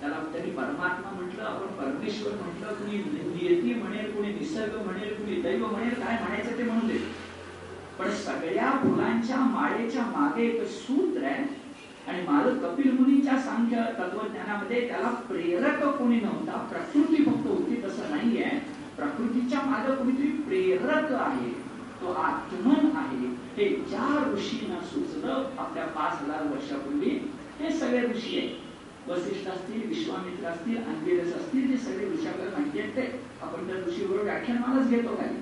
त्याला 0.01 0.17
त्यांनी 0.33 0.51
परमात्मा 0.51 1.11
म्हटलं 1.11 1.43
आपण 1.43 1.67
परमेश्वर 1.67 2.33
म्हटलं 2.33 2.75
कुणी 2.75 2.99
नियती 2.99 3.75
म्हणेल 3.75 4.11
कुणी 4.17 4.33
निसर्ग 4.33 4.77
म्हणेल 4.85 5.15
कुणी 5.15 5.41
दैव 5.43 5.67
म्हणेल 5.67 5.95
काय 5.95 6.19
म्हणायचं 6.21 6.59
ते 6.59 6.63
म्हणू 6.63 6.87
दे 6.89 6.99
पण 7.99 8.11
सगळ्या 8.11 8.71
फुलांच्या 8.83 9.37
माळेच्या 9.37 10.05
मागे 10.05 10.43
एक 10.43 10.67
सूत्र 10.67 11.25
आहे 11.25 11.45
आणि 12.09 12.23
माझं 12.29 12.59
कपिल 12.59 12.91
मुनीच्या 12.91 13.39
सांख्य 13.39 13.83
तत्वज्ञानामध्ये 13.99 14.89
त्याला 14.89 15.09
प्रेरक 15.29 15.85
कोणी 15.99 16.21
नव्हता 16.21 16.57
प्रकृती 16.71 17.25
फक्त 17.25 17.47
होती 17.47 17.83
तसं 17.85 18.11
नाहीये. 18.11 18.49
प्रकृतीच्या 18.97 19.61
मागे 19.63 19.95
कोणीतरी 19.97 20.27
प्रेरक 20.27 21.13
आहे 21.13 21.51
तो 22.01 22.13
आत्मन 22.13 22.97
आहे. 22.97 23.27
हे 23.57 23.69
ज्या 23.91 24.33
ऋषींना 24.33 24.81
सुचलं 24.81 25.51
आपल्या 25.59 25.85
पाच 25.87 26.23
हजार 26.23 26.43
वर्षापूर्वी 26.43 27.11
हे 27.61 27.71
सगळे 27.71 28.01
ऋषी 28.01 28.39
आहेत. 28.39 28.70
वसिष्ठ 29.09 29.49
असतील 29.49 29.89
विश्वामित्र 29.89 30.49
असतील 30.49 30.77
अंगिरस 30.77 31.35
असतील 31.35 31.67
जे 31.69 31.77
सगळे 31.77 32.11
ऋषी 32.11 32.27
माहिती 32.27 32.81
आहेत. 32.81 32.97
ते 32.97 33.21
आपण 33.43 33.67
त्या 33.67 33.77
ऋषीबरोबर 33.87 34.23
व्याख्यानमालाच 34.23 34.91
घेतो 34.91 35.15
काही 35.17 35.37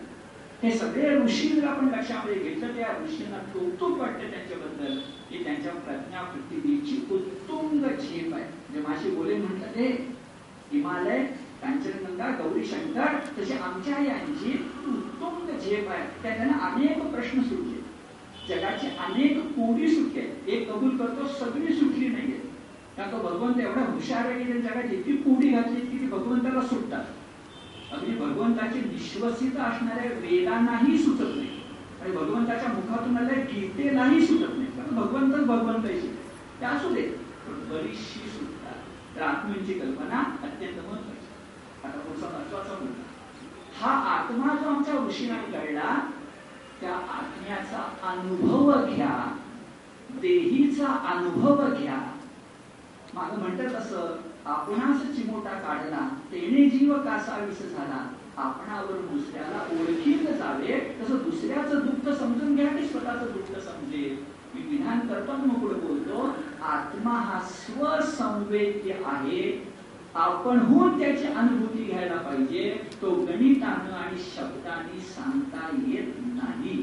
हे 0.63 0.71
सगळे 0.79 1.19
ऋषी 1.19 1.49
जर 1.49 1.67
आपण 1.69 1.89
लक्षामध्ये 1.89 2.35
घेतलं 2.35 2.75
त्या 2.75 2.89
ऋषींना 3.05 3.39
कौतुक 3.39 3.99
वाटतं 3.99 4.31
त्यांच्याबद्दल 4.31 4.99
की 5.31 5.45
त्यांच्या 5.45 5.73
प्रज्ञा 5.73 6.23
पृथ्वीची 6.23 7.07
उत्तुंग 7.11 7.85
झेप 7.85 8.35
आहे. 8.35 8.75
जे 8.75 8.81
माझी 8.89 9.11
बोले 9.11 9.37
म्हटलं 9.37 9.67
ते 9.67 9.87
हिमालय 10.73 11.25
कांचनगंगा 11.63 12.29
गौरी 12.29 12.65
शंकर 12.65 13.19
तसे 13.39 13.55
आमच्या 13.55 14.05
यांची 14.05 14.53
उत्तुंग 14.87 15.59
झेप 15.59 15.89
आहे. 15.89 16.23
त्या 16.23 16.37
त्यांना 16.37 16.59
अनेक 16.59 17.03
प्रश्न 17.03 17.43
सुटले. 17.43 17.79
जगाचे 18.49 18.89
अनेक 18.89 19.41
कोडी 19.41 19.89
सुटले. 19.89 20.43
एक 20.47 20.73
कबूल 20.73 20.97
करतो 20.97 21.27
सगळी 21.27 21.73
सुटली 21.73 22.09
नाहीये. 22.09 22.48
कारण 22.99 23.11
तो 23.13 23.19
भगवंत 23.19 23.61
एवढा 23.61 23.81
हुशार 23.81 24.27
आहे 24.27 24.45
की 24.45 24.53
त्यांच्या 24.53 24.81
जितकी 24.83 24.97
इतकी 24.97 25.13
कोडी 25.13 25.49
घातली 25.49 25.81
की 25.81 25.99
ती 25.99 26.07
भगवंताला 26.07 26.61
सुटतात. 26.61 27.05
अगदी 27.93 28.17
भगवंताची 28.17 28.81
विश्वसित 28.81 29.57
असणाऱ्या 29.57 30.11
वेदांनाही 30.13 30.99
सुचत 30.99 31.37
नाही. 31.37 31.61
आणि 32.01 32.17
भगवंताच्या 32.17 32.69
मुखातून 32.69 33.17
आल्या 33.17 33.45
गीतेलाही 33.45 34.27
सुटत 34.27 34.59
नाही. 34.59 34.67
कारण 34.67 34.95
भगवंतच 34.95 35.47
भगवंत 35.47 35.85
आहे. 35.85 36.01
ते 36.61 36.65
असू 36.65 36.95
दे 36.95 37.03
पण 37.47 37.69
बरीचशी 37.69 38.29
सुटतात. 38.29 38.75
तर 39.17 39.23
आत्मेची 39.23 39.79
कल्पना 39.79 40.19
अत्यंत 40.43 40.87
महत्वाची 40.89 41.27
आता 41.85 41.99
पुढचा 41.99 42.27
महत्त्वाचा 42.27 42.73
मुद्दा. 42.81 43.03
हा 43.81 43.91
आत्मा 43.91 44.55
जो 44.55 44.69
आमच्या 44.69 45.07
ऋषींना 45.07 45.37
कळला 45.37 46.11
त्या 46.81 46.95
आत्म्याचा 46.95 48.09
अनुभव 48.09 48.73
घ्या 48.87 49.37
देहीचा 50.21 50.87
अनुभव 50.87 51.67
घ्या 51.75 52.18
माग 53.19 53.39
म्हणतात 53.39 53.75
असं 53.75 54.17
आपणास 54.47 55.01
चिमोटा 55.17 55.53
काढला 55.61 56.09
तेने 56.33 56.69
जीव 56.69 56.93
कासावीस 56.95 57.63
झाला. 57.71 58.07
आपणावर 58.37 58.99
दुसऱ्याला 59.07 59.61
ओळखीत 59.73 60.27
जावे 60.39 60.79
तसं 61.01 61.17
दुसऱ्याचं 61.23 61.87
दुःख 61.87 62.13
समजून 62.15 62.55
घ्या 62.57 62.67
की 62.67 62.85
स्वतःच 62.89 63.23
दुःख 63.33 63.59
समजेल 63.61 64.17
मी 64.55 64.61
विधान 64.69 65.01
करताना 65.09 65.45
मोकळं 65.45 65.79
बोलतो 65.79 66.27
आत्मा 66.65 67.15
हा 67.21 67.41
स्वसंवेद्य 67.45 68.95
आहे. 69.07 69.43
आपणहून 70.15 70.99
त्याची 70.99 71.27
अनुभूती 71.27 71.85
घ्यायला 71.85 72.17
पाहिजे. 72.17 72.71
तो 73.03 73.11
गणितानं 73.25 73.97
आणि 73.97 74.19
शब्दाने 74.37 75.01
सांगता 75.01 75.69
येत 75.89 76.15
नाही. 76.35 76.79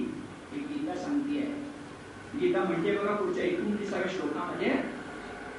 हे 0.52 0.60
गीता 0.60 0.96
सांगते 0.96 1.40
गीता 2.40 2.64
म्हणजे 2.64 2.98
बघा 2.98 3.16
पुढच्या 3.16 3.44
एकोणतीसाव्या 3.44 4.12
श्लोकामध्ये 4.12 4.74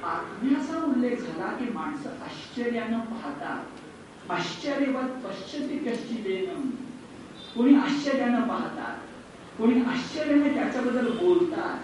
आत्म्याचा 0.03 0.85
उल्लेख 0.85 1.17
झाला 1.17 1.45
की 1.45 1.65
माणसं 1.73 2.09
आश्चर्यानं 2.09 2.99
पाहतात. 2.99 3.65
आश्चर्यवत 4.31 5.27
पश्चिती 5.27 5.77
कश्चिदेन 5.77 6.69
कोणी 7.55 7.75
आश्चर्यानं 7.75 8.41
पाहतात. 8.41 8.97
कोणी 9.57 9.81
आश्चर्याने 9.81 10.53
त्याच्याबद्दल 10.53 11.11
बोलतात. 11.11 11.77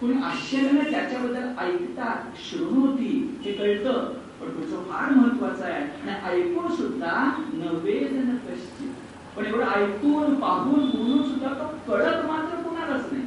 कोणी 0.00 0.22
आश्चर्याने 0.22 0.90
त्याच्याबद्दल 0.90 1.58
ऐकतात. 1.58 2.36
श्रोणोती 2.36 3.40
हे 3.44 3.52
कळतं. 3.52 4.14
पण 4.40 4.48
तुझं 4.48 4.82
फार 4.82 5.10
महत्वाचं 5.10 5.64
आहे. 5.64 6.10
आणि 6.10 6.40
ऐकून 6.40 6.76
सुद्धा 6.76 7.42
नवेदन 7.54 8.36
पश्चित 8.36 8.92
पण 9.36 9.46
एवढं 9.46 9.66
ऐकून 9.66 10.34
पाहून 10.34 10.80
बोलून 10.80 11.22
सुद्धा 11.22 11.48
तो 11.48 11.92
कळत 11.92 12.24
मात्र 12.26 12.62
कोणालाच 12.62 13.12
नाही. 13.12 13.26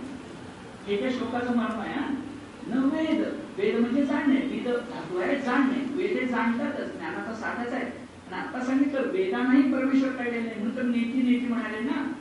हे 0.87 1.01
त्या 1.01 1.09
श्लोकाचं 1.09 1.57
मर्म 1.57 1.79
आहे 1.79 2.18
न 2.69 2.89
वेद 2.93 3.23
वेद 3.57 3.79
म्हणजे 3.79 4.05
जाणणे 4.05 4.35
वेद 4.35 4.67
धातू 4.67 5.17
आहे 5.17 5.39
जाणणे 5.39 5.83
वेद 5.93 6.29
जाणतातच 6.29 6.97
ज्ञानाचा 6.97 7.33
साठाच 7.33 7.73
आहे. 7.73 7.85
आणि 7.85 8.35
आता 8.35 8.65
सांगितलं 8.65 9.11
वेदानाही 9.11 9.61
परमेश्वर 9.61 10.09
काढलेले 10.09 10.39
नाही 10.39 10.55
म्हणून 10.55 10.77
तर 10.77 10.81
नेती 10.81 11.21
नेती 11.21 11.45
म्हणाले 11.53 11.79
ना. 11.79 12.13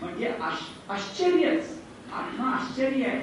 म्हणजे 0.00 0.28
आश्चर्यच. 0.88 1.78
आत्मा 2.12 2.50
आश्चर्य 2.50 3.04
आहे. 3.06 3.20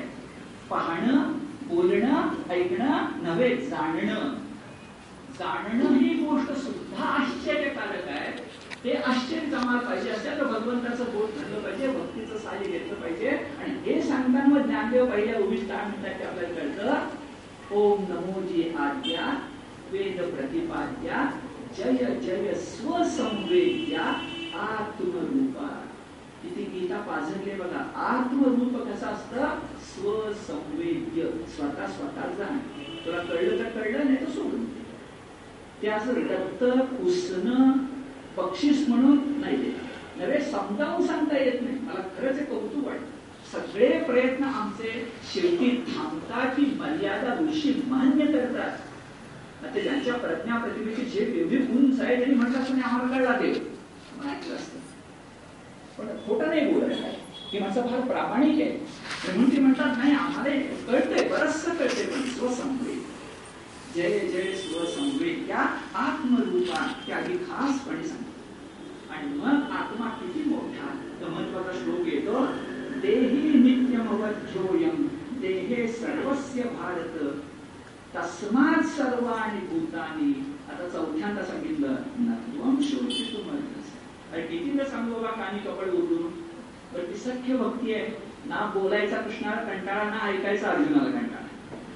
पाहणं 0.70 1.32
बोलणं 1.68 2.30
ऐकणं 2.50 3.24
नव्हे 3.24 3.58
जाणणं. 3.58 4.34
जाणणं 5.40 5.98
ही 5.98 6.14
गोष्ट 6.14 6.52
सुद्धा 6.52 7.04
आश्चर्यकारक 7.04 8.08
आहे. 8.08 8.53
ते 8.84 8.94
आश्चर्य 8.94 9.46
जमायला 9.50 9.90
पाहिजे. 9.90 10.10
असेल 10.10 10.40
तर 10.40 10.46
भगवंताचं 10.46 11.04
बोध 11.04 11.30
धरलं 11.38 11.62
पाहिजे 11.62 11.88
भक्तीचं 11.88 12.38
साह्य 12.38 12.72
घेतलं 12.72 12.94
पाहिजे. 12.94 13.30
आणि 13.30 13.74
हे 13.86 14.02
सांगताना 14.02 14.62
ज्ञानदेव 14.62 15.06
पहिल्या 15.06 15.40
उभीच 15.40 15.68
काय 15.68 15.86
म्हणतात 15.86 16.20
ते 16.20 16.24
आपल्याला 16.24 16.56
कळतं 16.56 17.76
ओम 17.76 18.02
नमोजी 18.10 18.74
आद्या 18.80 19.28
वेद 19.92 20.22
प्रतिपाद्या 20.22 21.32
जय 21.78 22.16
जय 22.22 22.54
स्वसंवेद्या 22.54 24.02
आत्मरूपा. 24.60 25.70
इथे 26.46 26.64
गीता 26.64 26.98
पाझरले 26.98 27.54
बघा. 27.56 27.84
आत्मरूप 27.96 28.76
कसं 28.84 29.08
असतं? 29.08 29.60
स्वसंवेद्य. 29.94 31.30
स्वतः 31.56 31.88
स्वतः 31.88 32.34
जाण. 32.38 32.58
तुला 33.06 33.18
कळलं 33.18 33.58
तर 33.60 33.70
कळलं 33.70 34.06
नाही 34.06 34.16
तर 34.16 34.32
सोडून 34.32 34.66
ते 35.82 35.88
असं 35.88 36.14
रक्त 36.14 36.64
पुसणं 36.94 37.72
बक्षीस 38.38 38.88
म्हणून 38.90 39.42
नाही 39.42 39.58
देत. 39.58 39.74
नव्हे 40.18 40.40
समजावून 40.42 41.08
सांगता 41.08 41.38
येत 41.38 41.62
नाही. 41.62 41.78
मला 41.84 42.02
खरंच 42.18 42.40
एक 42.40 42.50
कौतुक 42.50 42.86
वाटतं. 42.88 43.12
सगळे 43.52 43.90
प्रयत्न 44.04 44.44
आमचे 44.44 45.12
शेवटी 45.34 45.70
थांबतात 45.88 46.56
की 46.56 46.66
मर्यादा 46.80 47.34
ऋषी 47.40 47.82
मान्य 47.88 48.26
करतात. 48.26 48.78
आता 49.66 49.80
ज्यांच्या 49.80 50.14
प्रज्ञा 50.14 50.58
प्रतिमेची 50.58 51.06
झेप 51.06 51.36
एवढी 51.36 51.58
उंच 51.58 52.00
आहे 52.00 52.16
त्यांनी 52.16 52.36
म्हटलं 52.36 52.64
तुम्ही 52.68 52.84
आम्हाला 52.84 53.18
कळला 53.18 53.38
देव 53.38 53.54
म्हटलं 54.18 54.56
असतं 54.56 54.80
पण 55.98 56.08
खोटं 56.28 56.50
नाही 56.50 56.74
बोलत 56.74 56.92
आहे. 57.04 57.12
की 57.52 57.60
माझं 57.60 57.88
फार 57.88 58.00
प्रामाणिक 58.02 58.62
आहे. 58.62 58.78
म्हणून 59.28 59.56
ते 59.56 59.62
म्हणतात 59.62 59.98
नाही 59.98 60.16
आम्हाला 60.16 60.50
कळतंय 60.88 61.28
बरचस 61.30 61.66
कळतंय 61.66 62.06
पण 62.06 62.22
स्वसंवेद. 62.30 63.00
जय 63.96 64.20
जय 64.20 64.54
स्वसंवेद 64.58 65.50
या 65.50 65.64
आत्मरूपा 66.04 66.86
त्याही 67.08 67.36
खासपणे 67.38 68.04
सांगतो 68.08 69.14
आणि 69.14 69.28
मग 69.34 69.72
आत्मा 69.80 70.08
किती 70.22 70.50
मोठा 70.50 70.88
तर 71.22 71.30
महत्त्वाचा 71.30 71.78
श्लोक 71.80 72.08
येतो 72.08 72.46
देही 73.02 73.60
नित्यमवध्योयम 73.60 75.06
देहे 75.42 75.88
सर्वस्य 75.94 76.64
भारत 76.64 77.20
तस्मात 78.16 78.84
सर्वानी 78.88 79.66
भूतानी. 79.68 80.32
आता 80.70 80.90
चौथ्यांदा 80.90 81.44
सांगितलं 81.46 81.96
नत्वम 82.20 82.82
शोची 82.82 83.24
तुम्हाला 83.34 84.46
कितीदा 84.48 84.84
सांगू 84.86 85.14
बाबा 85.14 85.32
कानी 85.42 85.60
कपडे 85.60 85.98
उडून 85.98 86.30
पण 86.94 87.12
ती 87.12 87.18
सख्य 87.20 87.56
भक्ती 87.58 87.94
आहे. 87.94 88.08
ना 88.46 88.66
बोलायचा 88.74 89.18
कृष्णाला 89.18 89.62
कंटाळा 89.64 90.04
ना 90.04 90.28
ऐकायचा 90.28 90.70
अर्जुनाला 90.70 91.12
कंटाळा. 91.12 91.48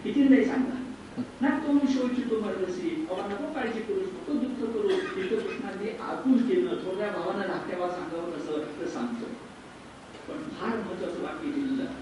कितीदाही 0.04 0.46
सांगा. 0.46 0.77
ना 1.18 1.50
तुम 1.60 1.78
शोचितो 1.88 2.40
मरदसी 2.42 2.90
अवा 3.12 3.28
नको 3.28 3.54
काळजी 3.54 3.80
करू 3.82 4.02
नको 4.02 4.34
दुःख 4.36 4.60
करू 4.64 4.90
तिथं 4.90 5.40
कृष्णाने 5.40 5.98
आतून 6.08 6.38
केलं 6.48 6.84
थोड्या 6.84 7.10
भावांना 7.12 7.48
धाकट्या 7.48 7.88
सांगावं 7.90 8.30
कसं 8.32 8.68
तर 8.80 8.88
सांगतो 8.88 9.32
पण 10.28 10.44
फार 10.52 10.78
महत्वाचं 10.78 11.24
वाक्य 11.24 11.52
दिलेलं 11.52 11.96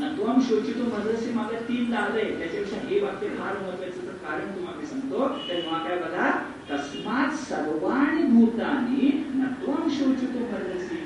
ना 0.00 0.08
तुम 0.16 0.40
शोचितो 0.42 0.84
मरदसी 0.86 1.32
मला 1.32 1.58
तीन 1.68 1.94
आलंय 1.94 2.30
त्याच्यापेक्षा 2.30 2.80
हे 2.88 3.00
वाक्य 3.00 3.28
फार 3.30 3.58
महत्वाचं 3.58 4.06
तर 4.06 4.16
कारण 4.24 4.50
तुम्हाला 4.56 4.86
सांगतो 4.86 5.28
तर 5.28 5.48
तेव्हा 5.48 5.78
काय 5.78 5.98
बघा 5.98 6.30
तस्मात 6.70 7.36
सर्वांनी 7.38 8.22
भूतानी 8.30 9.10
न 9.34 9.52
त्वम 9.60 9.88
शोचितो 9.90 10.46
मरदसी 10.46 11.02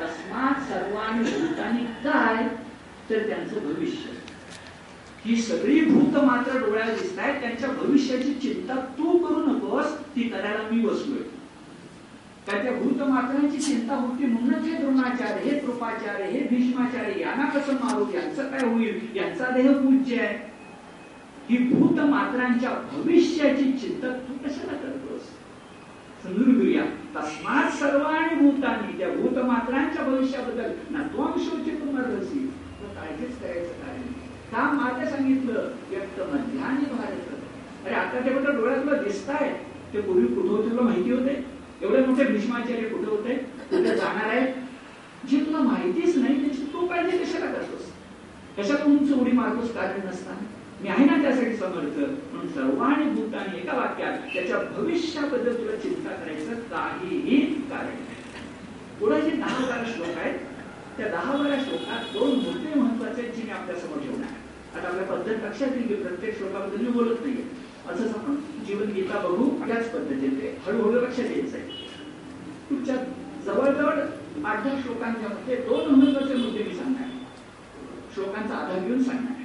तस्मात 0.00 0.62
सर्वांनी 0.68 1.30
भूतानी 1.30 1.84
काय 2.04 2.48
तर 3.10 3.28
त्यांचं 3.28 3.68
भविष्य 3.68 4.20
ही 5.24 5.36
सगळी 5.36 5.80
भूत 5.80 6.16
मात्र 6.24 6.58
डोळ्याला 6.58 6.92
दिसत 6.92 7.18
आहेत 7.18 7.40
त्यांच्या 7.40 7.68
भविष्याची 7.70 8.32
चिंता 8.34 8.74
तू 8.98 9.18
करू 9.18 9.42
नकोस 9.46 9.92
ती 10.16 10.22
करायला 10.22 10.68
मी 10.70 10.80
बसलोय. 10.80 11.22
त्या 12.46 12.72
भूत 12.72 13.02
मात्रांची 13.08 13.58
चिंता 13.58 13.94
होती 13.94 14.26
म्हणूनच 14.26 14.64
हे 14.64 14.76
द्रोणाचार्य 14.76 15.42
हे 15.42 15.58
कृपाचार्य 15.58 16.24
हे 16.24 16.40
भीष्माचार्य 16.50 17.20
यांना 17.20 17.44
कसं 17.48 17.74
मारू 17.74 18.06
यांचं 18.14 18.50
काय 18.50 18.64
होईल? 18.68 19.00
यांचा 19.14 19.50
देह 19.50 19.72
पूज्य 19.72 20.16
आहे. 20.20 20.36
ही 21.50 21.56
भूत 21.68 22.00
मात्रांच्या 22.00 22.70
भविष्याची 22.92 23.72
चिंता 23.72 24.08
तू 24.18 24.34
कशाला 24.44 24.76
करतोस? 24.76 25.22
समजून 26.22 26.60
घेऊया 26.60 26.82
तस्मात 27.16 27.70
सर्वांनी 27.72 28.34
भूतांनी 28.40 28.98
त्या 28.98 29.08
भूत 29.08 29.38
मात्रांच्या 29.44 30.04
भविष्याबद्दल 30.04 30.72
ना 30.90 31.02
त्वम 31.02 31.38
शोचित 31.38 31.84
मरसी 31.84 32.46
काळजीच 32.94 33.38
करायचं 33.38 33.72
काय 33.82 33.91
का 34.52 34.62
मागे 34.72 35.10
सांगितलं? 35.10 35.68
व्यक्त 35.90 36.20
मध्यानी 36.32 36.84
भारत. 36.94 37.28
अरे 37.86 37.94
आता 37.94 38.24
ते 38.24 38.32
कुठं 38.34 38.56
डोळ्यात 38.56 38.82
तुला 38.82 38.96
दिसत 39.02 39.30
आहे 39.30 39.50
ते 39.92 40.00
पूर्वी 40.00 40.26
कुठं 40.34 40.48
होते 40.48 40.70
तुला 40.70 40.82
माहिती 40.82 41.10
होते? 41.10 41.44
एवढे 41.82 42.04
मोठे 42.06 42.24
भीष्माचार्य 42.24 42.88
कुठे 42.88 43.10
होते? 43.10 43.34
कुठे 43.70 43.96
जाणार 43.96 44.28
आहे 44.28 44.46
जे 45.28 45.40
तुला 45.46 45.58
माहितीच 45.58 46.16
नाही 46.16 46.40
त्याची 46.42 46.66
तू 46.72 46.86
काळजी 46.86 47.18
कशाला 47.18 47.46
करतोस? 47.46 47.90
कशाला 48.58 48.84
उंच 48.84 49.12
उडी 49.12 49.32
मारतोस 49.32 49.72
कारण 49.74 50.06
नसताना 50.08 50.46
मी 50.82 50.88
आहे 50.88 51.04
ना 51.04 51.20
त्यासाठी 51.22 51.56
समर्थ. 51.56 51.98
म्हणून 51.98 52.48
सर्वांनी 52.54 53.10
भूतांनी 53.10 53.58
एका 53.58 53.76
वाक्यात 53.76 54.18
त्याच्या 54.34 54.58
भविष्याबद्दल 54.76 55.56
तुला 55.58 55.76
चिंता 55.82 56.14
करायचं 56.14 56.60
काहीही 56.70 57.40
कारण 57.70 57.86
नाही. 57.86 58.46
पुढे 59.00 59.20
जे 59.20 59.36
दहा 59.36 59.66
बारा 59.66 59.84
श्लोक 59.94 60.18
आहेत 60.18 60.38
त्या 60.96 61.08
दहा 61.08 61.36
बारा 61.36 61.56
श्लोकात 61.64 62.12
दोन 62.14 62.30
मुद्दे 62.38 62.78
महत्त्वाचे 62.80 63.22
आहेत 63.22 63.34
जे 63.34 63.42
मी 63.42 63.50
आपल्यासमोर 63.50 63.98
ठेवणार 63.98 64.40
आता 64.74 64.88
आपल्या 64.88 65.04
पद्धत 65.06 65.44
लक्षात 65.44 65.76
येईल 65.76 65.86
की 65.88 65.94
प्रत्येक 66.02 66.38
श्लोकाबद्दल 66.38 66.84
मी 66.84 66.90
बोलत 66.92 67.24
नाहीये. 67.24 67.44
असंच 67.90 68.14
आपण 68.16 68.34
जीवन 68.66 68.90
गीता 68.94 69.18
बघू 69.20 69.48
त्याच 69.66 69.90
पद्धतीने 69.92 70.48
हळूहळू 70.66 71.00
लक्षात 71.00 71.24
यायचं 71.26 71.56
आहे 71.56 71.80
तुमच्या 72.70 72.96
जवळजवळ 73.44 73.98
आठ 74.44 74.64
दहा 74.64 74.80
श्लोकांच्या 74.82 75.28
मध्ये 75.28 75.56
दोन 75.68 75.94
महत्त्वाचे 75.94 76.34
मुद्दे 76.34 76.64
मी 76.64 76.74
सांगणार 76.74 77.08
श्लोकांचा 78.14 78.54
आधार 78.54 78.78
घेऊन 78.78 79.02
सांगणार 79.02 79.40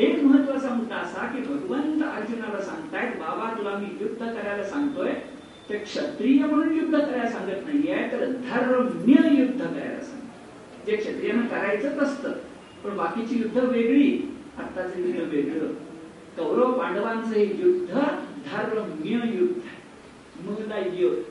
एक 0.00 0.22
महत्त्वाचा 0.24 0.68
मुद्दा 0.74 0.96
असा 0.96 1.26
की 1.26 1.40
भगवंत 1.42 2.02
अर्जुनाला 2.04 2.62
सांगतायत 2.64 3.16
बाबा 3.18 3.52
तुला 3.58 3.76
मी 3.78 3.86
युद्ध 4.00 4.18
करायला 4.18 4.64
सांगतोय. 4.64 5.12
ते 5.68 5.78
क्षत्रिय 5.78 6.44
म्हणून 6.44 6.76
युद्ध 6.76 6.98
करायला 6.98 7.28
सांगत 7.30 7.66
नाहीये 7.66 8.08
तर 8.12 8.24
धर्म्य 8.48 9.28
युद्ध 9.38 9.60
करायला 9.60 10.00
सांगतो 10.00 10.86
जे 10.86 10.96
क्षत्रियांना 10.96 11.46
करायचंच 11.48 11.98
असतं 12.02 12.32
पण 12.84 12.96
बाकीची 12.96 13.38
युद्ध 13.38 13.58
वेगळी. 13.58 14.10
आताच 14.58 14.96
युद्ध 14.96 15.34
वेगळं. 15.34 15.72
कौरव 16.36 16.78
पांडवांचं 16.78 17.30
हे 17.30 17.44
युद्ध 17.44 17.94
धर्मीय 18.46 19.14
युद्ध 19.14 19.60
मुद्दा 20.44 20.78
युद्ध. 20.78 21.22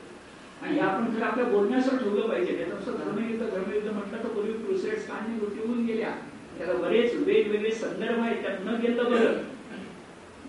आणि 0.62 0.78
आपण 0.78 1.16
खरं 1.16 1.26
आपल्या 1.26 1.46
बोलण्यासह 1.46 1.96
ठेवलं 1.96 2.28
पाहिजे 2.28 2.56
त्याचं 2.56 2.92
धर्मयुद्ध 2.92 3.46
धर्मयुद्ध 3.46 3.90
म्हटलं 3.90 4.18
तर 4.18 4.28
त्याला 6.58 6.72
बरेच 6.72 7.14
वेगवेगळे 7.14 7.70
संदर्भ 7.70 8.20
आहेत 8.20 8.42
त्यात 8.42 8.58
न 8.60 8.80
गेलं 8.80 9.04
बरं. 9.04 9.32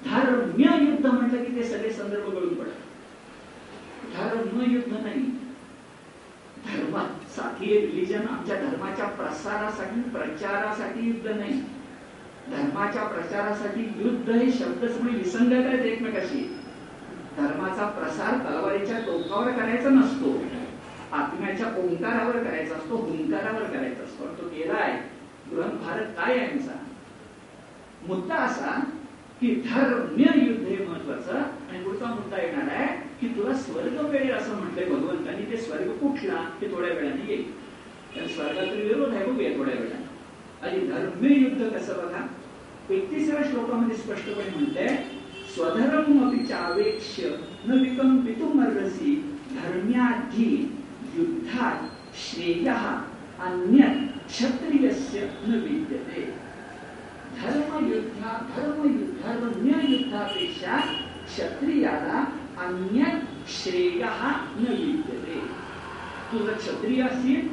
धर्म्य 0.05 0.91
युद्ध 0.91 1.05
म्हटलं 1.05 1.43
की 1.43 1.55
ते 1.55 1.63
सगळे 1.63 1.89
संदर्भ 1.89 2.29
गळून 2.29 2.53
पडतात 2.53 2.87
धर्म 4.15 4.71
युद्ध 4.71 4.93
नाही. 4.93 5.23
धर्मासाठी 6.65 7.81
रिलिजन 7.81 8.27
आमच्या 8.27 8.55
धर्माच्या 8.55 9.05
प्रसारासाठी 9.05 10.09
प्रचारासाठी 10.09 11.07
युद्ध 11.07 11.27
नाही. 11.27 11.63
धर्माच्या 12.51 13.03
प्रचारासाठी 13.03 13.93
युद्ध 13.97 14.29
हे 14.29 14.51
शब्द 14.51 14.83
म्हणजे 14.83 15.17
विसंगत 15.17 15.65
आहेत 15.65 15.85
एकमेकाशी. 15.85 16.59
धर्माचा 17.37 17.85
प्रसार 17.85 18.33
तलवारीच्या 18.33 18.99
टोकावर 18.99 19.51
करायचा 19.51 19.89
नसतो. 19.89 20.43
आत्म्याच्या 21.11 21.67
ओंकारावर 21.67 22.43
करायचा 22.43 22.75
असतो 22.75 22.95
हुंकारावर 22.95 23.63
करायचा 23.63 24.03
असतो. 24.03 24.23
आणि 24.23 24.41
तो 24.41 24.47
केलाय. 24.47 25.01
ग्रंथ 25.51 25.71
भारत 25.71 26.05
काय 26.05 26.37
आहे 26.37 26.51
आमचा? 26.51 26.71
मुद्दा 28.07 28.35
असा 28.35 28.79
की 29.41 29.63
धर्म्य 29.65 30.25
युद्ध 30.35 30.67
हे 30.67 30.85
महत्वाचं 30.85 31.33
आणि 31.37 31.83
पुढचा 31.83 32.05
मुद्दा 32.05 32.37
येणार 32.37 32.67
आहे 32.71 32.87
की 33.21 33.27
तुला 33.27 33.53
स्वर्ग 33.53 34.01
मिळेल 34.01 34.31
असं 34.31 34.55
म्हटलंय 34.55 34.85
भगवंतांनी 34.85 35.51
ते 35.51 35.57
स्वर्ग 35.57 35.91
कुठला? 35.91 36.49
ते 36.61 36.67
थोड्या 36.67 36.93
वेळाने 36.93 37.25
येईल. 37.27 37.43
कारण 38.15 38.27
स्वर्गाचा 38.27 38.71
विरोध 38.71 39.13
आहे 39.13 39.25
बघूया 39.25 39.57
थोड्या 39.57 39.73
वेळाने. 39.73 40.07
आणि 40.61 40.87
धर्म्य 40.87 41.29
युद्ध 41.29 41.69
कसं 41.69 41.93
बघा? 41.93 42.27
एकतीसव्या 42.89 43.43
श्लोकामध्ये 43.49 43.95
स्पष्टपणे 43.97 44.49
म्हणते 44.55 44.87
स्वधर्म 45.53 46.27
अपि 46.27 46.45
चावेक्ष्य 46.45 47.29
न 47.67 47.79
विकंपितुम 47.79 48.61
अर्हसि 48.63 49.15
धर्म्याधी 49.53 50.51
युद्धात 51.15 51.83
श्रेय 52.19 52.67
अन्य 53.45 53.87
क्षत्रियस्य 54.27 55.27
न 55.47 55.59
विद्यते। 55.63 56.21
धर्म 57.41 57.85
युद्धा 57.87 58.31
धर्म 58.55 58.87
धर्म्य 59.21 59.81
युद्धापेक्षा 59.87 60.77
क्षत्रियाला 61.25 62.23
अन्य 62.65 63.11
श्रेय 63.57 64.03
न 64.57 64.75
विद्यते। 64.79 65.39
तुझं 66.31 66.55
क्षत्रिय 66.57 67.01
असेल 67.03 67.47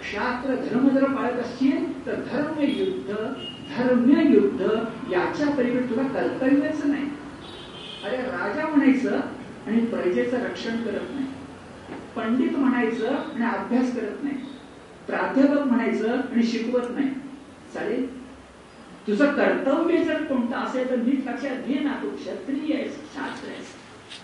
क्षात्र 0.00 0.54
धर्म 0.56 0.88
जर 0.88 1.04
पाळत 1.14 1.40
असशील 1.40 1.84
तर 2.06 2.20
धर्म 2.32 2.60
युद्ध 2.60 3.16
धर्म्य 3.76 4.22
युद्ध 4.22 4.60
याच्या 5.12 5.50
पलीकडे 5.50 5.86
तुला 5.90 6.02
कर्तव्यच 6.02 6.84
नाही. 6.84 7.08
अरे 8.04 8.16
राजा 8.16 8.66
म्हणायचं 8.66 9.20
आणि 9.66 9.80
प्रजेचं 9.80 10.44
रक्षण 10.44 10.82
करत 10.82 11.14
नाही. 11.14 11.26
पंडित 12.16 12.56
म्हणायचं 12.56 13.14
आणि 13.14 13.44
अभ्यास 13.44 13.94
करत 13.94 14.22
नाही. 14.22 14.36
प्राध्यापक 15.06 15.66
म्हणायचं 15.66 16.12
आणि 16.12 16.42
शिकवत 16.42 16.90
नाही. 16.90 17.10
चालेल 17.74 18.06
तुझं 19.06 19.32
कर्तव्य 19.32 20.04
जर 20.04 20.22
कोणतं 20.24 20.56
असेल 20.56 20.90
तर 20.90 20.96
नीट 20.96 21.28
लक्षात 21.28 21.66
घे 21.66 21.74
ना 21.74 21.92
तू 22.02 22.10
क्षत्रिय 22.10 22.74
आहेस 22.76 22.96
शास्त्र 23.14 23.48
आहेस. 23.48 23.74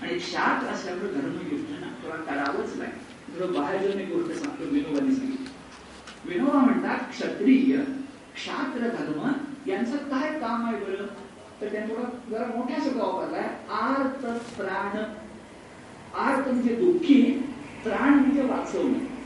आणि 0.02 0.20
शास्त्र 0.20 0.68
असल्यामुळे 0.68 1.12
धर्मयुद्ध 1.12 1.70
ना 1.70 1.86
तुला 2.02 2.16
करावंच 2.16 2.76
नाही. 2.78 2.92
तुला 3.34 3.60
बाहेर 3.60 3.90
जर 3.90 3.96
मी 3.96 4.04
गोष्ट 4.04 4.32
सांगतो 4.32 4.70
विनोबाने 4.70 5.14
सांगितलं. 5.14 5.50
विनोबा 6.24 6.58
म्हणतात 6.58 6.98
क्षत्रिय 7.10 7.76
क्षात्र 8.36 8.80
धर्म 8.80 9.32
यांचं 9.66 9.96
काय 9.96 10.38
काम 10.38 10.66
आहे 10.66 10.76
बरं? 10.76 11.06
तर 11.60 11.72
त्यांनी 11.72 11.94
थोडा 11.94 12.08
जरा 12.30 12.56
मोठ्या 12.56 12.76
शब्द 12.84 12.96
वापरलाय 12.96 13.44
आर्त 13.70 14.26
प्राण. 14.56 15.02
आर्त 16.14 16.48
म्हणजे 16.48 16.74
दुःखी 16.74 17.22
प्राण 17.84 18.08
म्हणजे 18.08 18.42
वाचवणे. 18.42 19.16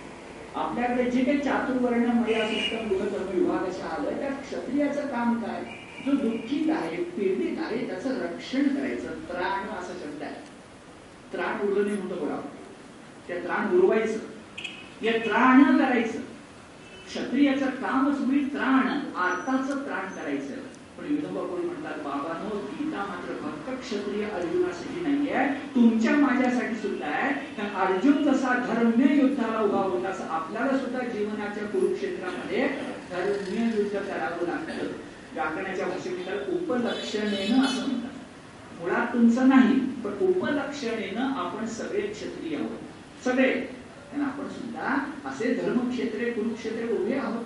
आपल्याकडे 0.55 1.11
जे 1.11 1.25
काही 1.25 1.39
चातुर्वर्ण 1.39 2.07
मर्या 2.07 2.49
सिस्टम 2.49 2.89
गृहधर्म 2.89 3.39
विभाग 3.39 3.65
अशा 3.65 3.87
आलं 3.87 4.19
त्या 4.19 4.31
क्षत्रियाचं 4.31 5.07
काम 5.07 5.35
काय? 5.35 5.65
जो 6.07 6.13
दुःखीत 6.13 6.71
आहे 6.71 6.97
पीडित 6.97 7.59
आहे 7.59 7.87
त्याचं 7.87 8.21
रक्षण 8.21 8.63
करायचं. 8.63 9.09
त्राण 9.09 9.79
असा 9.79 9.93
शब्द 10.03 10.23
आहे. 10.23 10.35
त्राण 11.33 11.69
उरलं 11.69 11.95
म्हणतो 11.95 12.15
बघा 12.15 12.41
त्या 13.29 13.39
त्राण 13.39 13.79
उरवायचं. 13.79 14.19
या 15.03 15.13
त्राण 15.13 15.79
करायचं. 15.79 16.30
क्षत्रियाचं 17.11 17.67
कामच 17.67 18.19
होईल 18.19 18.53
त्राण 18.53 19.17
आर्ताचं 19.17 19.75
त्राण 19.75 20.09
करायचं. 20.09 20.55
पण 20.99 21.05
विनोबा 21.05 21.41
कोणी 21.47 21.67
म्हणतात 21.67 21.95
बाबानो 21.95 22.59
गीता 22.59 22.99
मात्र 22.99 23.35
फक्त 23.35 23.81
क्षत्रिय 23.81 24.25
अर्जुनासाठी 24.25 25.01
नाही 25.01 25.31
आहे 25.31 25.55
तुमच्या 25.75 26.17
माझ्यासाठी 26.17 26.75
सुद्धा 26.75 27.07
आहे. 27.07 27.57
कारण 27.57 27.75
अर्जुन 27.75 28.23
जसा 28.23 28.55
धर्म्य 28.55 29.15
युद्धाला 29.15 29.61
उभा 29.61 29.79
होता 29.79 30.09
असं 30.09 30.25
आपल्याला 30.25 30.79
सुद्धा 30.79 30.99
जीवनाच्या 30.99 31.65
कुरुक्षेत्रामध्ये 31.65 32.69
धर्म्य 33.11 33.79
युद्ध 33.79 33.99
करावं 33.99 34.47
लागतं. 34.47 34.87
व्याकरणाच्या 35.35 35.87
भाषेत 35.87 36.25
त्याला 36.25 36.41
उपलक्षणेनं 36.41 37.65
असं 37.65 37.87
म्हणतात. 37.87 38.11
मुळात 38.81 39.07
तुमचं 39.07 39.49
नाही 39.49 39.75
पण 39.75 40.27
उपलक्षणेनं 40.27 41.33
आपण 41.37 41.67
सगळे 41.67 42.01
क्षत्रिय 42.01 42.57
आहोत. 42.57 43.25
सगळे. 43.25 43.80
आणि 44.15 44.25
आपण 44.25 44.49
सुद्धा 44.49 45.13
असे 45.25 45.55
धर्मक्षेत्रे 45.55 46.31
कुरुक्षेत्रे 46.31 46.97
उभे 46.97 47.15
आहोत. 47.15 47.45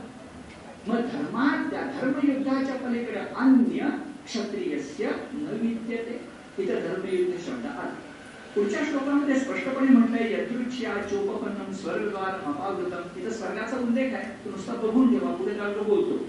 मग 0.89 0.97
धर्मात 0.97 1.71
त्या 1.71 1.83
धर्मयुद्धाच्या 1.83 2.75
पलीकडे 2.75 3.21
अन्य 3.37 3.79
क्षत्रियस्य 4.25 5.07
न 5.33 5.59
विद्यते. 5.63 6.21
इथं 6.59 6.75
धर्मयुद्ध 6.75 7.41
शब्द 7.47 7.67
आला. 7.67 7.95
पुढच्या 8.55 8.81
श्लोकामध्ये 8.85 9.37
स्पष्टपणे 9.37 9.89
म्हटलंय 9.89 10.33
यदृच्छ्या 10.33 10.95
चोपपन्नम 10.95 11.73
स्वर्गद्वार 11.73 12.41
अपावृतम. 12.45 13.21
इथं 13.21 13.31
स्वर्गाचा 13.31 13.77
उल्लेख 13.77 14.15
आहे. 14.15 14.45
तो 14.45 14.51
नुसता 14.51 14.73
बघून 14.73 15.19
ठेवा 15.19 15.35
पुढे 15.35 15.55
जाऊन 15.55 15.73
बोलतो. 15.73 16.29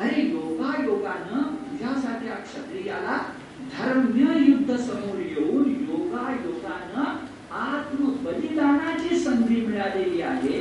अरे 0.00 0.22
योगा 0.22 0.84
योगानं 0.84 1.42
तुझ्यासाठी 1.42 2.26
क्षत्रियाला 2.26 3.34
धर्म्य 3.78 4.50
युद्ध 4.50 4.76
समोर 4.76 5.18
येऊन 5.18 5.70
योगा 5.70 6.36
योगानं 6.44 7.29
आत्म 7.50 8.10
बलिदानाची 8.24 9.18
संधी 9.18 9.60
मिळालेली 9.66 10.20
आहे. 10.22 10.60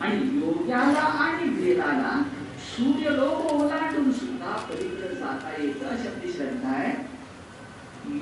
आणि 0.00 0.16
योग्याला 0.38 1.00
आणि 1.00 1.48
वेदाला 1.50 2.22
सूर्यलोक 2.66 3.52
ओलांडून 3.52 4.10
सुद्धा 4.12 4.56
पलीकडे 4.70 5.14
जाता 5.14 5.50
येतं 5.62 5.86
अशी 5.88 6.08
आपली 6.08 6.32
श्रद्धा 6.32 6.68
आहे. 6.68 6.92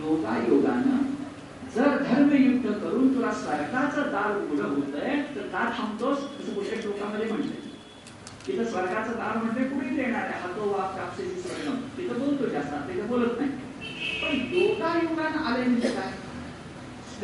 योगा 0.03 0.37
योगानं 0.49 1.12
जर 1.75 1.97
धर्मयुद्ध 2.03 2.73
करून 2.73 3.14
तुला 3.14 3.31
स्वर्गाचं 3.33 4.11
दार 4.12 4.37
उघडं 4.37 4.69
होतंय 4.69 5.23
तर 5.37 5.47
का 5.49 5.64
थांबतोस 5.79 6.19
असं 6.19 6.55
कुठल्या 6.55 6.81
श्लोकामध्ये 6.83 7.27
म्हणते 7.27 7.62
तिथं 8.47 8.64
स्वर्गाचं 8.64 9.12
दार 9.12 9.37
म्हणजे 9.37 9.64
कुठे 9.64 9.95
येणार 9.97 10.21
आहे? 10.21 10.40
हातो 10.43 10.71
वाप 10.71 10.97
कापसेची 10.97 11.40
स्वर्ग 11.40 11.75
तिथं 11.99 12.19
बोलतो 12.19 12.49
जास्त 12.49 12.75
तिथं 12.88 13.07
बोलत 13.07 13.40
नाही. 13.40 13.51
पण 14.23 14.57
योगा 14.57 14.93
योगानं 15.03 15.45
आले 15.45 15.64
म्हणजे 15.64 15.88
काय? 15.88 16.12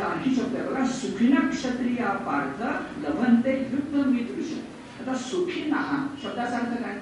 आणखी 0.03 0.35
शब्दाला 0.35 0.79
आहे 0.79 0.93
सुखीना 0.93 1.49
क्षत्रिया 1.49 2.09
पार्थ 2.09 2.63
लभंते 3.07 3.69
युद्ध 3.73 4.07
मिदृश 4.07 4.53
आता 5.01 5.15
सुखीना 5.15 5.77
हा 5.77 6.07
शब्दाचा 6.23 6.57
अर्थ 6.57 6.83
काय? 6.83 6.99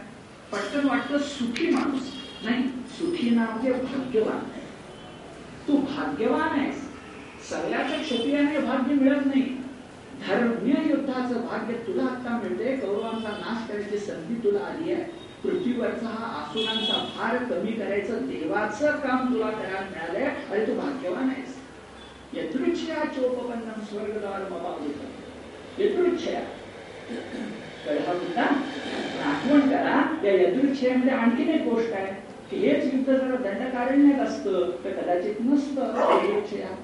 पटकन 0.53 0.89
वाटतं 0.89 1.19
सुखी 1.19 1.71
माणूस. 1.71 2.03
नाही 2.45 2.63
सुखीना 2.99 3.45
म्हणजे 3.45 3.73
भाग्यवान 3.73 4.39
तू 5.69 5.77
भाग्यवान 5.77 6.59
आहेस. 6.59 6.83
सगळ्याच्या 7.51 7.99
क्षत्रियाने 7.99 8.59
भाग्य 8.59 8.95
मिळत 8.95 9.27
नाही. 9.27 9.43
धर्म्य 10.29 10.89
युद्धाचं 10.91 11.47
भाग्य 11.47 11.75
तुला 11.75 12.03
आता 12.03 12.39
मिळते 12.43 12.77
कौरवांचा 12.77 13.29
नाश 13.29 13.69
करायची 13.69 13.99
संधी 13.99 14.35
तुला 14.35 14.61
आली 14.61 14.93
आहे. 14.93 15.03
पृथ्वीवरचा 15.45 16.09
हा 16.09 16.27
आसुरांचा 16.27 17.07
भार 17.17 17.37
कमी 17.37 17.73
करायचं 17.73 18.27
देवाचं 18.27 18.91
काम 18.91 19.35
तुला 19.35 19.51
करायला 19.51 19.81
मिळालंय. 19.81 20.25
आणि 20.25 20.67
तू 20.67 20.81
भाग्यवान 20.81 21.29
आहेस. 21.29 21.58
यदृच्छया 22.35 23.05
चोपपन्नम 23.15 23.85
स्वर्गद्वार 23.85 24.43
यदृच्छया 25.79 26.41
कळहा 27.85 28.13
मुद्दा 28.15 28.43
आठवण 29.25 29.61
करा 29.69 30.01
या 30.25 30.33
यदृच्छयामध्ये 30.35 31.13
आणखीन 31.13 31.49
एक 31.51 31.63
गोष्ट 31.69 31.93
आहे 31.93 32.13
की 32.51 32.57
हेच 32.59 32.95
युद्ध 32.95 33.07
जर 33.07 33.35
दंडकारण्यात 33.37 34.21
असतं 34.21 34.71
तर 34.85 34.93
कदाचित 34.93 35.41
नसतं 35.41 35.95
यदृच्छया 36.17 36.75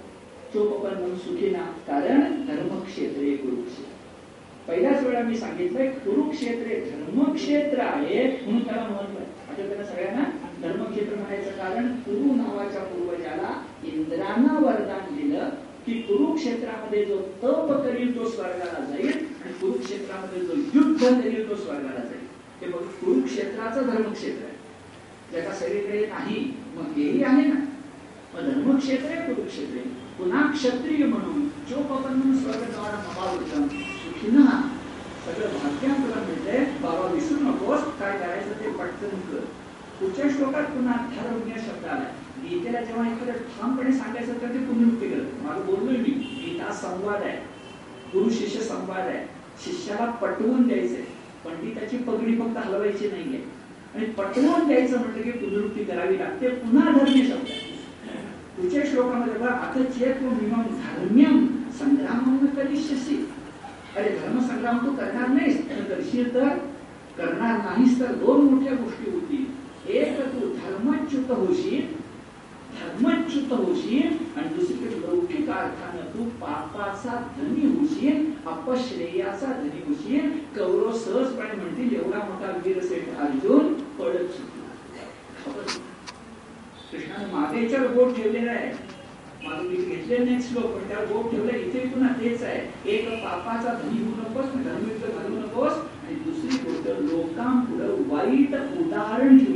चोपपन्नम 0.55 1.15
सुखीना 1.17 1.65
कारण 1.87 2.21
धर्मक्षेत्रे 2.47 3.37
कुरुक्षेत्र 3.37 3.93
पहिल्याच 4.69 5.03
वेळा 5.05 5.23
मी 5.23 5.37
सांगितलंय 5.37 5.89
कुरुक्षेत्रे 5.99 6.81
धर्मक्षेत्र 6.81 7.81
आहे 7.83 8.27
म्हणून 8.27 8.63
त्याला 8.65 8.83
महत्त्व 8.83 9.19
आहे 9.19 9.27
आता 9.49 9.67
त्यांना 9.67 9.85
सगळ्यांना 9.85 10.25
धर्मक्षेत्र 10.65 11.17
म्हणायचं 11.17 11.51
कारण 11.51 11.89
कुरु 11.97 12.35
नावाच्या 12.35 12.83
पूर्वजाला 12.83 13.65
इंद्रांना 13.85 14.59
वरदान 14.59 15.15
दिलं 15.15 15.49
की 15.87 15.93
कुरुक्षेत्रामध्ये 15.93 17.05
जो 17.05 17.19
तप 17.43 17.73
करील 17.85 18.19
तो 18.19 18.29
स्वर्गाला 18.29 18.85
जाईल 18.85 19.09
आणि 19.09 19.53
कुरुक्षेत्रामध्ये 19.53 20.41
जो 20.41 20.55
युद्ध 20.75 21.05
करील 21.05 21.51
तो 21.51 21.57
स्वर्गाला 21.57 22.05
जाईल. 22.05 22.27
ते 22.61 22.67
मग 22.67 22.87
कुरुक्षेत्राचं 23.01 23.87
धर्मक्षेत्र 23.87 24.45
आहे. 24.45 24.53
ज्याचा 25.31 25.53
सगळीकडे 25.53 26.07
नाही 26.07 26.53
मग 26.75 26.93
हेही 26.97 27.23
आहे 27.25 27.47
ना. 27.47 27.61
मग 28.35 28.41
धर्मक्षेत्र 28.41 29.11
आहे 29.11 29.35
कुरुक्षेत्र 29.35 29.89
पुन्हा 30.19 30.47
क्षत्रिय 30.53 31.07
म्हणून 31.07 31.49
चोपपन्न 31.49 32.37
स्वर्गद्वारा 32.39 32.97
मबावृतम 32.97 33.67
सुखीनं 33.69 34.47
सगळं 35.27 35.53
भाग्य 35.53 35.89
तुला 35.89 36.25
मिळतंय. 36.27 36.65
बाबा 36.83 37.07
विसरू 37.13 37.39
नकोस. 37.41 37.85
काय 38.01 38.19
करायचं 38.19 38.61
ते 38.61 38.71
पटकन 38.71 39.21
कर. 39.31 39.45
पुढच्या 40.05 40.25
श्लोकात 40.31 40.65
पुन्हा 40.65 40.95
धर्म्य 41.11 41.61
शब्द 41.61 41.85
आलाय. 41.89 42.09
गीतेला 42.41 42.81
जेव्हा 42.81 43.07
एखादं 43.07 43.39
ठामपणे 43.53 43.93
सांगायचं 43.93 44.33
तर 44.43 44.49
ते 44.55 44.59
पुनरुक्ती 44.67 45.09
करत. 45.09 45.45
मला 45.45 45.63
बोललोय 45.67 45.97
मी 45.97 46.11
गीता 46.11 46.73
संवाद 46.73 47.23
आहे 47.23 47.37
गुरु 48.13 48.31
शिष्य 48.31 48.61
संवाद 48.61 49.07
आहे. 49.07 49.25
शिष्याला 49.65 50.11
पटवून 50.23 50.67
द्यायचंय. 50.69 51.05
पंडिताची 51.45 51.97
पगडी 51.99 52.37
फक्त 52.39 52.59
हलवायची 52.67 53.09
नाहीये. 53.11 53.41
आणि 53.95 54.07
पटवून 54.19 54.67
द्यायचं 54.67 55.01
म्हटलं 55.01 55.23
की 55.23 55.31
पुनरुक्ती 55.31 55.85
करावी 55.85 56.19
लागते. 56.19 56.49
पुन्हा 56.49 56.91
धर्म्य 56.91 57.25
शब्द 57.25 57.49
पुढच्या 58.57 58.83
श्लोकामध्ये 58.91 59.35
बघा 59.35 59.53
आता 59.53 59.85
चेत 59.99 60.23
मिमम 60.23 60.63
धर्म्यम 60.83 61.47
संग्राम 61.79 62.47
करिष्यसी 62.57 63.17
अरे 63.97 64.17
धर्मसंग्राम 64.19 64.87
तू 64.87 64.95
करणार 64.97 65.29
नाहीस. 65.29 65.67
करशील 65.89 66.35
तर 66.35 66.49
करणार 67.19 67.59
नाहीस. 67.65 67.99
तर 68.01 68.15
दोन 68.15 68.41
मोठ्या 68.45 68.73
गोष्टी 68.77 69.11
होती 69.11 69.44
धर्मच्युत 70.85 71.31
होशील 71.31 71.93
धर्मच्युत 72.79 73.53
होशील 73.53 74.17
आणि 74.37 74.49
दुसरीकडे 74.55 75.01
लौकिक 75.01 75.51
अर्थानं 75.51 76.09
तू 76.15 76.25
पापाचा 76.41 77.21
धनी 77.37 77.67
होशील 77.75 78.25
अपश्रेयाचा 78.49 79.53
धनी 79.61 79.81
होशील 79.87 80.31
कौरव 80.57 80.91
सहजपणे 80.99 81.61
म्हणतील 81.61 81.95
एवढा 81.97 82.19
मोठा 82.29 82.51
वीरसेठ 82.65 83.17
अर्जुन 83.21 83.73
पडत 83.99 84.33
सुटला. 84.35 85.63
कृष्णाने 86.91 87.33
मागेच्यावर 87.33 87.87
बोट 87.95 88.15
ठेवलेला 88.17 88.51
आहे. 88.51 88.73
मागे 89.45 89.69
मी 89.69 89.77
घेतले 89.77 90.19
नाही 90.19 90.43
श्लोक 90.43 90.65
पण 90.75 90.89
त्यावर 90.89 91.07
बोट 91.13 91.31
ठेवलं 91.31 91.57
इथे 91.57 91.87
पुन्हा 91.89 92.13
तेच 92.21 92.43
आहे. 92.43 92.61
एक 92.95 93.09
पापाचा 93.25 93.73
धनी 93.83 94.03
होऊ 94.03 94.13
नकोस 94.21 94.53
धर्मयुक्त 94.55 95.07
घालू 95.15 95.37
नकोस 95.37 95.73
आणि 96.05 96.15
दुसरी 96.25 96.57
गोष्ट 96.65 96.89
लोकांपुढं 97.01 98.03
वाईट 98.09 98.55
उदाहरण 98.81 99.39
ठेवू 99.39 99.54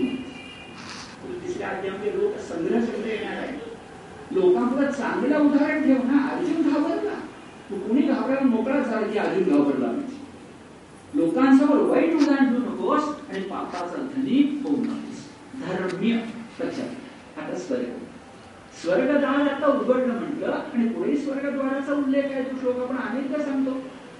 नकोस 1.58 2.14
लोक 2.16 2.38
संग्रह 2.48 2.80
शब्द 2.80 3.06
येणार 3.06 3.42
आहे 3.42 3.56
लोकांपुढे 4.32 4.86
चांगलं 4.92 5.38
उदाहरण 5.38 5.82
ठेव 5.84 6.02
ना 6.04 6.26
अर्जुन 6.28 6.70
घाबरला 6.70 7.14
तू 7.70 7.78
कोणी 7.78 8.02
घाबरायला 8.02 8.48
मोकळा 8.48 8.80
झाला 8.80 9.06
की 9.06 9.18
अर्जुन 9.18 9.56
घाबरला 9.56 9.86
म्हणजे 9.86 10.16
लोकांसमोर 11.14 11.78
वाईट 11.88 12.14
उदाहरण 12.14 12.48
ठेवू 12.48 12.58
नकोस 12.58 13.08
आणि 13.30 13.40
पापाचा 13.40 14.02
धनी 14.16 14.60
होऊ 14.64 14.76
नकोस. 14.76 15.24
धर्म्य 15.60 16.14
लक्षात 16.60 17.38
आता 17.38 17.58
स्वर्ग. 17.58 17.84
स्वर्गद्वार 18.82 19.48
आता 19.48 19.66
उघडलं 19.66 20.12
म्हटलं 20.14 20.52
आणि 20.74 20.88
पुढे 20.88 21.16
स्वर्गद्वाराचा 21.16 21.92
उल्लेख 21.92 22.24
आहे 22.24 22.42
तो 22.42 22.56
श्लोक 22.60 22.78
आपण 22.78 22.96
अनेकदा 22.96 23.42
सांगतो. 23.44 23.72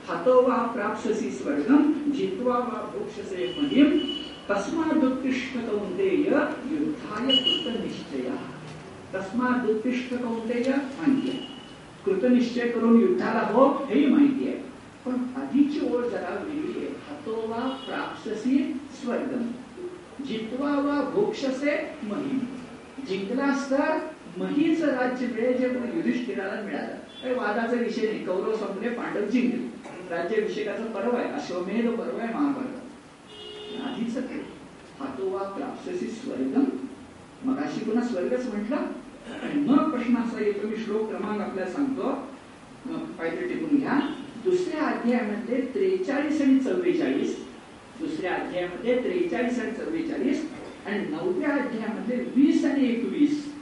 हातो 0.09 0.41
वा 0.43 0.57
प्राप्ससी 0.75 1.31
स्वर्गम 1.31 1.93
जित्वा 2.13 2.55
वा 2.55 2.81
भोक्षसे 2.93 3.55
महिम 3.59 3.99
तस्मादुत्तिष्ठकौन्तेय 4.51 6.29
युद्धाय 6.71 7.37
कृतनिश्चयः। 7.37 8.37
तस्मादुत्तिष्ठकौन्तेय 9.15 10.73
माहिती 10.73 11.31
आहे 11.31 11.39
कृतनिश्चय 12.05 12.69
करून 12.69 13.01
युद्धाला 13.01 13.53
हो 13.53 13.87
हेही 13.89 14.07
माहिती 14.07 14.49
आहे. 14.49 14.57
पण 15.07 15.13
आधीची 15.37 15.81
ओळ 15.93 16.09
जरा 16.09 16.45
वेगळी 16.45 16.81
आहे. 16.81 16.89
हातो 16.89 17.33
वा 17.33 17.77
प्राप्ससी 17.87 18.81
स्वर्गम। 19.03 19.51
जितवा 20.25 20.71
वा 20.71 21.11
भोक्षसे 21.15 21.91
महिम। 22.03 22.39
जिंकलास 23.09 23.71
तर 23.71 23.99
महीच 24.39 24.85
राज्य 24.85 25.27
मिळेल 25.27 25.57
जे 25.57 25.69
कोणी 25.69 25.97
युधिष्ठिराला 25.97 26.61
मिळालं. 26.61 26.95
काही 27.23 27.35
वादाचा 27.35 27.77
विषय 27.77 28.07
नाही. 28.07 28.27
कौरव 28.27 28.57
संपले 28.57 28.89
पांडव 28.89 29.21
जिंकले. 29.21 29.65
राज्याभिषेकाचा 30.11 30.85
पर्व 30.85 31.17
आहे. 31.17 31.33
अश्वमेध 31.33 31.91
पर्व 31.91 32.19
आहे 32.19 32.35
महाभारत 32.35 32.78
आधीच 33.77 34.17
हातो 35.01 35.29
वा 35.31 35.43
स्वर्गम. 35.95 36.65
मगाशी 37.45 37.85
पुन्हा 37.85 38.09
स्वर्गच 38.09 38.55
म्हटलं. 38.55 38.77
मग 39.55 39.91
प्रश्न 39.91 40.17
असा 40.17 40.45
येतो 40.45 40.69
मी 40.69 40.77
श्लोक 40.77 41.09
क्रमांक 41.09 41.41
आपल्याला 41.41 41.73
सांगतो. 41.73 42.13
पाहिजे 43.19 43.49
टिपून 43.49 43.79
घ्या. 43.79 44.01
दुसऱ्या 44.45 44.83
अध्यायामध्ये 44.83 45.61
त्रेचाळीस 45.75 46.41
आणि 46.41 46.59
चव्वेचाळीस. 46.59 47.37
दुसऱ्या 48.01 48.35
अध्यायामध्ये 48.35 49.03
त्रेचाळीस 49.03 49.59
आणि 49.59 49.73
चव्वेचाळीस. 49.73 50.49
आणि 50.87 50.99
नवव्या 50.99 51.49
अध्यायामध्ये 51.49 52.17
वीस 52.37 52.65
आणि 52.65 52.89
एकवीस. 52.89 53.55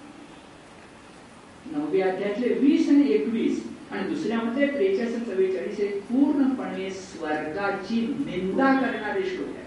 नवव्या 1.66 2.12
अध्यायातले 2.12 2.54
वीस 2.54 2.88
आणि 2.88 3.12
एकवीस. 3.12 3.64
आणि 3.90 4.14
दुसऱ्यामध्ये 4.14 4.66
त्रेचाळीस 4.66 5.14
आणि 5.14 5.24
चव्वेचाळीस 5.24 5.78
हे 5.78 5.88
पूर्णपणे 5.88 6.90
स्वर्गाची 6.90 8.00
निंदा 8.00 8.72
करणारे 8.74 9.22
श्लोक 9.22 9.48
आहे 9.48 9.65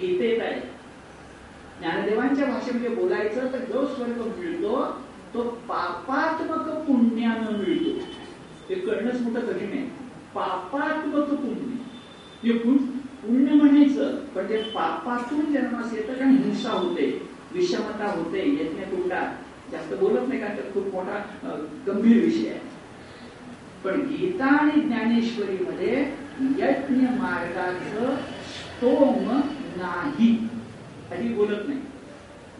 गीतेत 0.00 0.40
आहे 0.42 0.60
ज्ञानदेवांच्या 1.80 2.46
भाषेमध्ये 2.46 2.88
म्हणजे 2.88 3.02
बोलायचं 3.02 3.52
तर 3.52 3.64
जो 3.72 3.86
स्वर्ग 3.86 4.20
मिळतो 4.38 4.84
तो 5.34 5.42
पापात्मक 5.68 6.68
पुण्यानं 6.86 7.58
मिळतो. 7.58 7.98
ते 8.68 8.74
कळणंच 8.74 9.20
मोठं 9.20 9.40
कठीण 9.40 9.68
आहे. 9.68 9.86
पापात्मक 10.34 11.30
पुण्य. 11.30 12.52
पुण्य 13.24 13.52
म्हणायचं 13.54 14.16
पण 14.34 14.48
ते 14.48 14.56
पापातून 14.62 15.52
जन्मास 15.52 15.92
येतं 15.94 16.14
कारण 16.14 16.36
हिंसा 16.36 16.70
होते 16.70 17.06
विषमता 17.52 18.10
होते 18.10 18.40
यज्ञकुंडात 18.50 19.72
जास्त 19.72 19.94
बोलत 19.94 20.28
नाही 20.28 20.40
कारण 20.40 20.72
खूप 20.74 20.94
मोठा 20.94 21.18
गंभीर 21.86 22.24
विषय 22.24 22.48
आहे. 22.48 22.60
पण 23.84 24.00
गीता 24.00 24.46
आणि 24.46 24.80
ज्ञानेश्वरी 24.80 25.64
मध्ये 25.64 25.94
यज्ञ 26.58 27.06
मार्गाचं 27.20 28.14
स्तोम 28.16 29.30
नाही. 29.76 30.48
आधी 31.12 31.28
बोलत 31.28 31.68
नाही. 31.68 31.80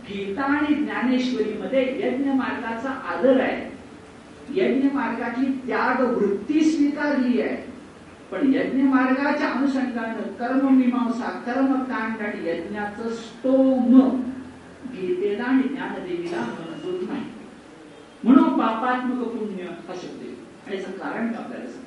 गीता 0.08 0.42
आणि 0.42 0.74
ज्ञानेश्वरी 0.74 1.52
मध्ये 1.52 2.00
यज्ञ 2.04 2.30
मार्गाचा 2.30 2.90
आदर 2.90 3.40
आहे. 3.40 3.74
यज्ञ 4.54 4.88
मार्गाची 4.92 5.60
त्याग 5.66 6.16
वृत्ती 6.16 6.60
स्वीकारली 6.60 7.40
आहे. 7.40 7.74
पण 8.30 8.54
यज्ञ 8.54 8.82
मार्गाच्या 8.82 9.50
अनुषंगानं 9.50 10.22
कर्ममीमांसा 10.22 11.28
कर्मकांड 11.30 12.22
आणि 12.22 12.48
यज्ञाचं 12.48 13.08
स्तोम 13.08 14.08
गीतेला 14.92 15.44
आणि 15.44 15.62
ज्ञानदेवीला 15.62 16.40
मंजूर 16.40 17.08
नाही. 17.10 17.24
म्हणून 18.24 18.48
पापात्मक 18.48 19.24
पुण्य 19.24 19.62
हा 19.62 19.94
शब्द 20.02 20.22
आणि 20.66 20.76
याचं 20.76 20.90
कारण 20.90 21.26
आपल्याला 21.34 21.80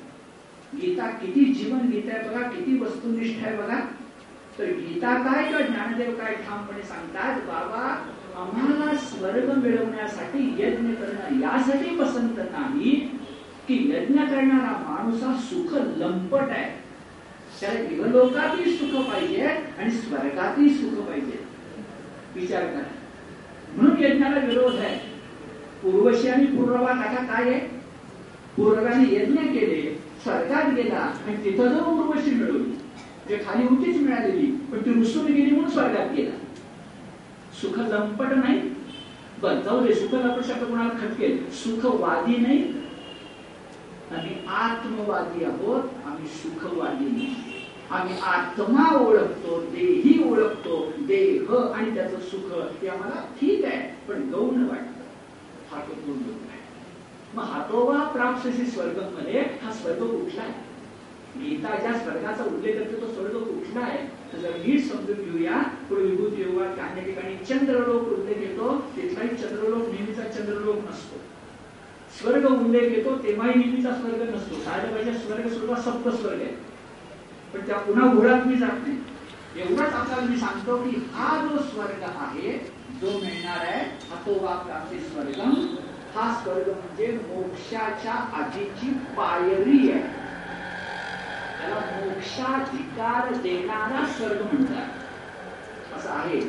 गीता 0.76 1.10
किती 1.10 1.44
जीवन 1.44 1.78
गीता 1.78 2.16
आहे 2.16 2.28
बघा 2.28 2.48
किती 2.48 2.78
वस्तुनिष्ठ 2.78 3.46
आहे 3.46 3.56
बघा. 3.56 3.80
तर 4.58 4.64
गीता 4.64 5.14
काय 5.14 5.44
किंवा 5.44 5.60
ज्ञानदेव 5.60 6.10
काय 6.10 6.34
ठामपणे 6.34 6.82
सांगतात 6.82 7.40
बाबा 7.40 8.04
आम्हाला 8.40 8.96
स्वर्ग 8.96 9.58
मिळवण्यासाठी 9.58 10.54
यज्ञ 10.58 10.92
करणं 10.94 11.40
यासाठी 11.40 11.96
पसंत 11.96 12.38
नाही 12.38 12.90
की 13.68 13.92
यज्ञ 13.94 14.20
करणारा 14.20 14.72
माणूस 14.88 15.22
हा 15.22 15.34
सुख 15.34 15.74
लंपट 15.96 16.50
आहे. 16.50 16.88
त्याला 17.60 17.80
इवलोकातही 17.80 18.76
सुख 18.76 19.10
पाहिजे 19.10 19.42
आणि 19.78 19.90
स्वर्गातही 19.90 20.70
सुख 20.70 21.02
पाहिजे. 21.02 21.44
विचार 22.34 22.66
करा. 22.66 22.90
म्हणून 23.76 24.04
यज्ञाला 24.04 24.40
विरोध 24.40 24.74
आहे. 24.74 24.96
पूर्वशी 25.82 26.28
आणि 26.28 26.46
पूर्वभाग 26.46 26.96
काका 26.96 27.22
काय 27.24 27.50
आहे? 27.50 27.60
पूर्वाने 28.56 29.14
यज्ञ 29.14 29.40
केले 29.40 30.02
स्वर्गात 30.22 30.74
गेला 30.74 31.12
आणि 31.26 31.36
तिथं 31.44 31.68
जाऊन 31.68 31.98
उर्वशी 31.98 32.30
मिळवली 32.30 32.77
जे 33.28 33.36
खाली 33.36 33.66
होतीच 33.66 33.96
मिळालेली. 33.96 34.46
पण 34.46 34.78
ती 34.78 34.94
रुसून 34.94 35.26
गेली 35.26 35.50
म्हणून 35.50 35.70
स्वर्गात 35.70 36.12
गेला. 36.14 36.30
सुख 37.60 37.78
लंपट 37.78 38.26
नाही. 38.26 38.60
बर 39.42 39.54
जाऊ 39.54 39.86
दे 39.86 39.94
सुख 39.94 40.14
लंपट 40.14 40.44
शब्द 40.44 40.64
कोणाला 40.64 40.88
खटकेल 40.88 41.50
सुखवादी 41.50 42.36
नाही. 42.36 42.62
आम्ही 44.10 44.36
आत्मवादी 44.48 45.44
आहोत. 45.44 45.82
आम्ही 46.06 46.28
सुखवादी 46.28 47.04
नाही. 47.04 47.34
आम्ही 47.90 48.14
आत्मा 48.22 48.96
ओळखतो 48.96 49.60
देही 49.60 50.30
ओळखतो 50.30 50.92
देह 50.98 51.54
आणि 51.74 51.94
त्याचं 51.94 52.20
सुख 52.20 52.52
हे 52.82 52.88
आम्हाला 52.88 53.26
ठीक 53.40 53.64
आहे. 53.64 53.94
पण 54.08 54.30
गौण 54.30 54.64
वाटतं. 54.64 54.98
हा 55.72 55.80
तो 55.80 55.92
गुण 56.06 56.22
आहे. 56.50 56.60
मग 57.34 57.44
हातोबा 57.44 58.04
प्राप्त 58.04 58.48
स्वर्गमध्ये 58.48 59.40
हा 59.40 59.72
स्वर्ग 59.72 60.06
कुठला 60.06 60.42
आहे? 60.42 60.67
गीता 61.36 61.74
ज्या 61.80 61.92
स्वर्गाचा 61.98 62.44
उल्लेख 62.44 62.74
करतो 62.74 63.00
तो 63.00 63.12
स्वर्ग 63.12 63.36
कुठला 63.38 63.80
आहे? 63.80 63.98
तर 64.32 64.38
जर 64.38 64.56
नीट 64.66 64.80
समजून 64.80 65.16
घेऊया. 65.16 65.62
पुढे 65.88 66.02
विभूती 66.02 66.42
योगात 66.42 66.76
काही 66.76 67.04
ठिकाणी 67.04 67.36
चंद्रलोक 67.44 68.08
उल्लेख 68.08 68.38
येतो. 68.38 68.74
तिथलाही 68.96 69.28
चंद्रलोक 69.28 69.88
नेहमीचा 69.88 70.22
चंद्रलोक 70.22 70.76
नसतो. 70.76 71.20
स्वर्ग 72.18 72.46
उल्लेख 72.46 72.82
येतो 72.82 73.16
तेव्हाही 73.16 73.58
नेहमीचा 73.58 73.92
स्वर्ग 73.94 74.22
नसतो. 74.34 74.54
साधं 74.54 75.12
स्वर्ग 75.18 75.48
स्वरूपात 75.48 75.82
सप्त 75.82 76.08
स्वर्ग 76.08 76.40
आहे 76.40 76.54
पण 77.54 77.66
त्या 77.66 77.76
पुन्हा 77.76 78.12
घोळात 78.14 78.46
मी 78.46 78.56
जात 78.56 78.86
नाही. 78.86 78.96
एवढंच 79.56 79.92
आपल्याला 79.92 80.22
मी 80.22 80.36
सांगतो 80.36 80.76
की 80.76 80.96
हा 81.12 81.46
जो 81.46 81.58
स्वर्ग 81.62 82.02
आहे 82.02 82.52
जो 83.00 83.18
मिळणार 83.18 83.66
आहे 83.66 83.80
हा 84.10 84.20
तो 84.26 84.32
वा 84.44 84.54
प्राप्ती 84.56 84.98
स्वर्ग. 84.98 85.40
हा 86.14 86.42
स्वर्ग 86.42 86.68
म्हणजे 86.68 87.06
मोक्षाच्या 87.06 88.12
आधीची 88.12 88.90
पायरी 89.16 89.90
आहे. 89.90 90.27
त्याला 91.68 92.04
मोक्षाधिकार 92.04 93.34
देणारा 93.34 94.06
स्वर्ग. 94.06 94.42
म्हणतात 94.52 94.86
असं 95.96 96.10
आहे. 96.10 96.40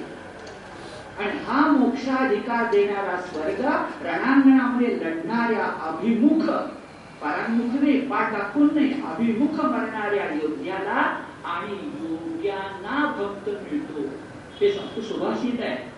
आणि 1.20 1.32
हा 1.32 1.72
मोक्षाधिकार 1.72 2.66
देणारा 2.72 3.22
स्वर्ग 3.22 3.66
रणांगणामध्ये 4.08 5.00
लढणाऱ्या 5.00 5.66
अभिमुख 5.66 6.46
परांमुख 7.22 8.00
पाठ 8.10 8.32
दाखवून 8.32 8.70
नाही 8.76 8.94
अभिमुख 8.94 9.66
मरणाऱ्या 9.66 10.34
योद्ध्याला 10.44 11.24
आणि 11.46 11.92
योग्यांना 12.10 13.06
भक्त 13.18 13.50
मिळतो. 13.50 14.02
हे 14.62 14.72
संत 14.72 15.04
सुभाषित 15.04 15.60
आहे. 15.60 15.92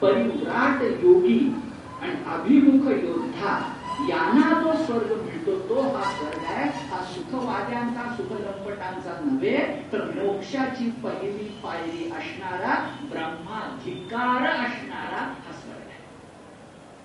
परिव्राट 0.00 0.82
योगी 0.82 1.54
आणि 2.02 2.12
अभिमुख 2.12 2.90
योद्धा 2.90 3.74
यांना 4.00 4.62
जो 4.62 4.84
स्वर्ग 4.84 5.12
मिळतो 5.12 5.68
तो 5.68 5.80
हा 5.80 6.12
स्वर्ग 6.12 6.44
आहे. 6.44 6.64
हा 6.64 7.04
सुखवाद्यांचा 7.04 8.16
सुखलंपटांचा 8.16 9.20
नव्हे 9.24 9.86
तर 9.92 10.04
मोक्षाची 10.04 10.90
पहिली 10.90 11.48
पायरी 11.64 12.10
असणारा 12.10 12.98
ब्रह्माधिकार 13.10 14.50
असणारा 14.50 15.20
हा 15.20 15.52
स्वर्ग 15.52 15.78
आहे. 15.78 15.98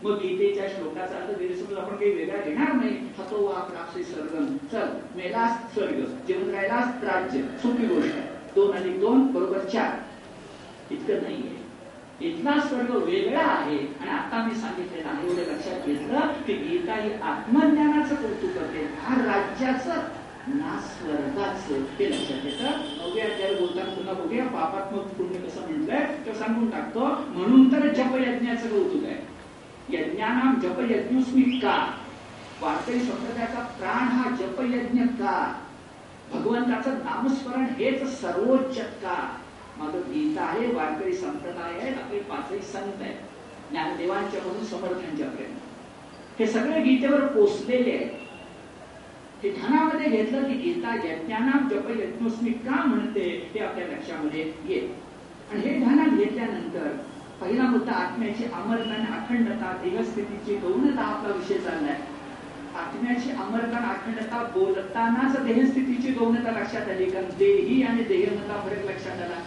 मग 0.03 0.19
गीतेच्या 0.19 0.67
श्लोकाचा 0.67 1.15
अर्थ 1.15 1.39
गैरसमज 1.39 1.77
आपण 1.77 1.95
काही 1.95 2.11
वेगळा 2.11 2.41
घेणार 2.41 2.71
नाही. 2.71 2.97
हतो 3.17 3.45
वा 3.45 3.59
प्राप्सी 3.59 4.03
स्वर्ग 4.03 4.45
चल 4.71 4.87
मेलास 5.15 5.73
स्वर्ग. 5.73 5.99
जेवण 6.27 6.49
राहिलास 6.49 7.03
राज्य. 7.03 7.41
सोपी 7.41 7.85
गोष्ट 7.85 8.15
आहे. 8.15 8.27
दोन 8.55 8.77
आणि 8.77 8.89
दोन 8.89 9.31
बरोबर 9.31 9.59
चार. 9.59 9.99
इतकं 10.91 11.21
नाहीये. 11.21 11.62
इथला 12.21 12.59
स्वर्ग 12.59 12.95
वेगळा 12.95 13.43
आहे. 13.43 13.77
आणि 13.77 14.09
आता 14.09 14.43
मी 14.47 14.55
सांगितलेलं 14.55 15.07
आहे 15.09 15.27
एवढं 15.27 15.53
लक्षात 15.53 15.85
घेतलं 15.85 16.19
की 16.19 16.53
गीता 16.53 16.95
ही 16.95 17.13
आत्मज्ञानाचं 17.13 18.15
कौतुक 18.15 18.51
करते. 18.51 18.89
हा 19.01 19.15
राज्याचं 19.15 19.93
ना 20.47 20.79
स्वर्गाचं. 20.81 21.83
ते 21.99 22.09
लक्षात 22.09 22.45
येतं 22.45 22.71
नवव्या 22.97 23.25
अध्याय 23.25 23.53
बोलताना 23.53 23.93
पुन्हा 23.93 24.13
बघूया. 24.13 24.45
पापात्मक 24.45 25.01
पुण्य 25.01 25.39
कसं 25.39 25.61
म्हटलंय 25.61 26.23
तर 26.25 26.33
सांगून 26.33 26.69
टाकतो. 26.69 27.05
म्हणून 27.07 27.71
तर 27.71 27.87
जपयज्ञाचं 27.87 28.69
कौतुक 28.69 29.03
आहे. 29.03 29.33
यज्ञानाम 29.89 30.59
जपयज्ञुस्मी 30.59 31.41
का 31.41 31.93
वारकरी 32.61 32.99
संप्रदायाचा 32.99 33.59
प्राण 33.59 34.07
हा 34.07 34.35
जपयज्ञ 34.35 35.01
का 35.01 35.53
भगवंताचं 36.33 36.91
नामस्मरण 36.91 37.63
हेच 37.63 38.21
सर्वोच्च 38.21 38.77
का 38.77 39.37
माझं 39.79 39.99
गीता 39.99 40.41
आहे 40.41 40.67
वारकरी 40.67 41.13
संप्रदाय 41.13 41.79
आहे 41.79 41.93
आपले 41.95 42.19
पाचही 42.19 42.59
संत 42.61 43.01
आहेत. 43.01 43.15
ज्ञानदेवांच्या 43.71 44.41
म्हणून 44.45 44.65
समर्थांच्या 44.65 45.27
प्रेम 45.27 45.55
हे 46.39 46.47
सगळे 46.47 46.81
गीतेवर 46.83 47.25
पोचलेले 47.27 47.91
आहे 47.91 48.21
हे 49.43 49.51
ध्यानामध्ये 49.51 50.09
घेतलं 50.09 50.43
की 50.43 50.53
गीता 50.53 50.93
यज्ञानाम 51.05 51.67
जप 51.69 51.89
यज्ञोस्मी 51.89 52.51
का 52.51 52.83
म्हणते 52.85 53.51
हे 53.53 53.59
आपल्या 53.59 53.87
लक्षामध्ये 53.87 54.51
येत 54.65 55.51
आणि 55.51 55.61
हे 55.61 55.77
ध्यानात 55.79 56.17
घेतल्यानंतर 56.17 56.87
पहिला 57.41 57.63
मुद्दा 57.63 57.91
आत्म्याची 57.91 58.45
अमरपण 58.45 59.05
अखंडता 59.13 59.71
देहस्थितीची 59.83 60.55
गौणता 60.57 61.01
आपला 61.01 61.33
विषय 61.33 61.57
चाललाय. 61.57 61.97
आत्म्याची 62.75 63.31
अमरपण 63.31 63.83
अखंडता 63.85 64.43
बोलतानाच 64.53 65.43
देहस्थितीची 65.45 66.11
गौणता 66.11 66.51
लक्षात 66.51 66.89
आली 66.89 67.09
कारण 67.09 67.29
देही 67.37 67.83
आणि 67.83 68.03
देहमता 68.03 68.61
फरक 68.65 68.85
लक्षात 68.85 69.21
आला. 69.21 69.41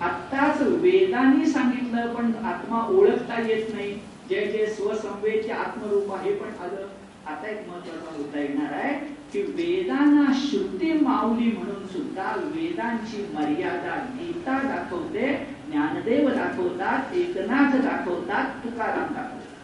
आत्ताच 0.00 0.60
वेदांनी 0.62 1.46
सांगितलं 1.46 2.14
पण 2.14 2.32
आत्मा 2.44 2.86
ओळखता 2.88 3.40
येत 3.48 3.74
नाही. 3.74 3.92
जे 4.28 4.46
जे 4.46 4.66
स्वसंवेदचे 4.66 5.52
आत्मरूप 5.52 6.12
आहे 6.14 6.34
पण 6.34 6.48
आलं 6.64 6.86
आता 7.26 7.48
एक 7.48 7.68
महत्त्वाचा 7.68 8.16
मुद्दा 8.18 8.40
येणार 8.40 8.72
आहे 8.72 8.94
की 9.32 9.42
वेदांना 9.42 10.32
श्रुती 10.34 10.92
माऊली 10.92 11.50
म्हणून 11.52 11.86
सुद्धा 11.86 12.32
वेदांची 12.44 13.26
मर्यादा 13.34 13.94
गीता 14.14 14.58
दाखवते 14.62 15.28
ज्ञानदेव 15.70 16.28
दाखवतात 16.28 17.14
एकनाथ 17.14 17.76
दाखवतात 17.76 18.64
तुकाराम 18.64 19.14
दाखवतात. 19.14 19.54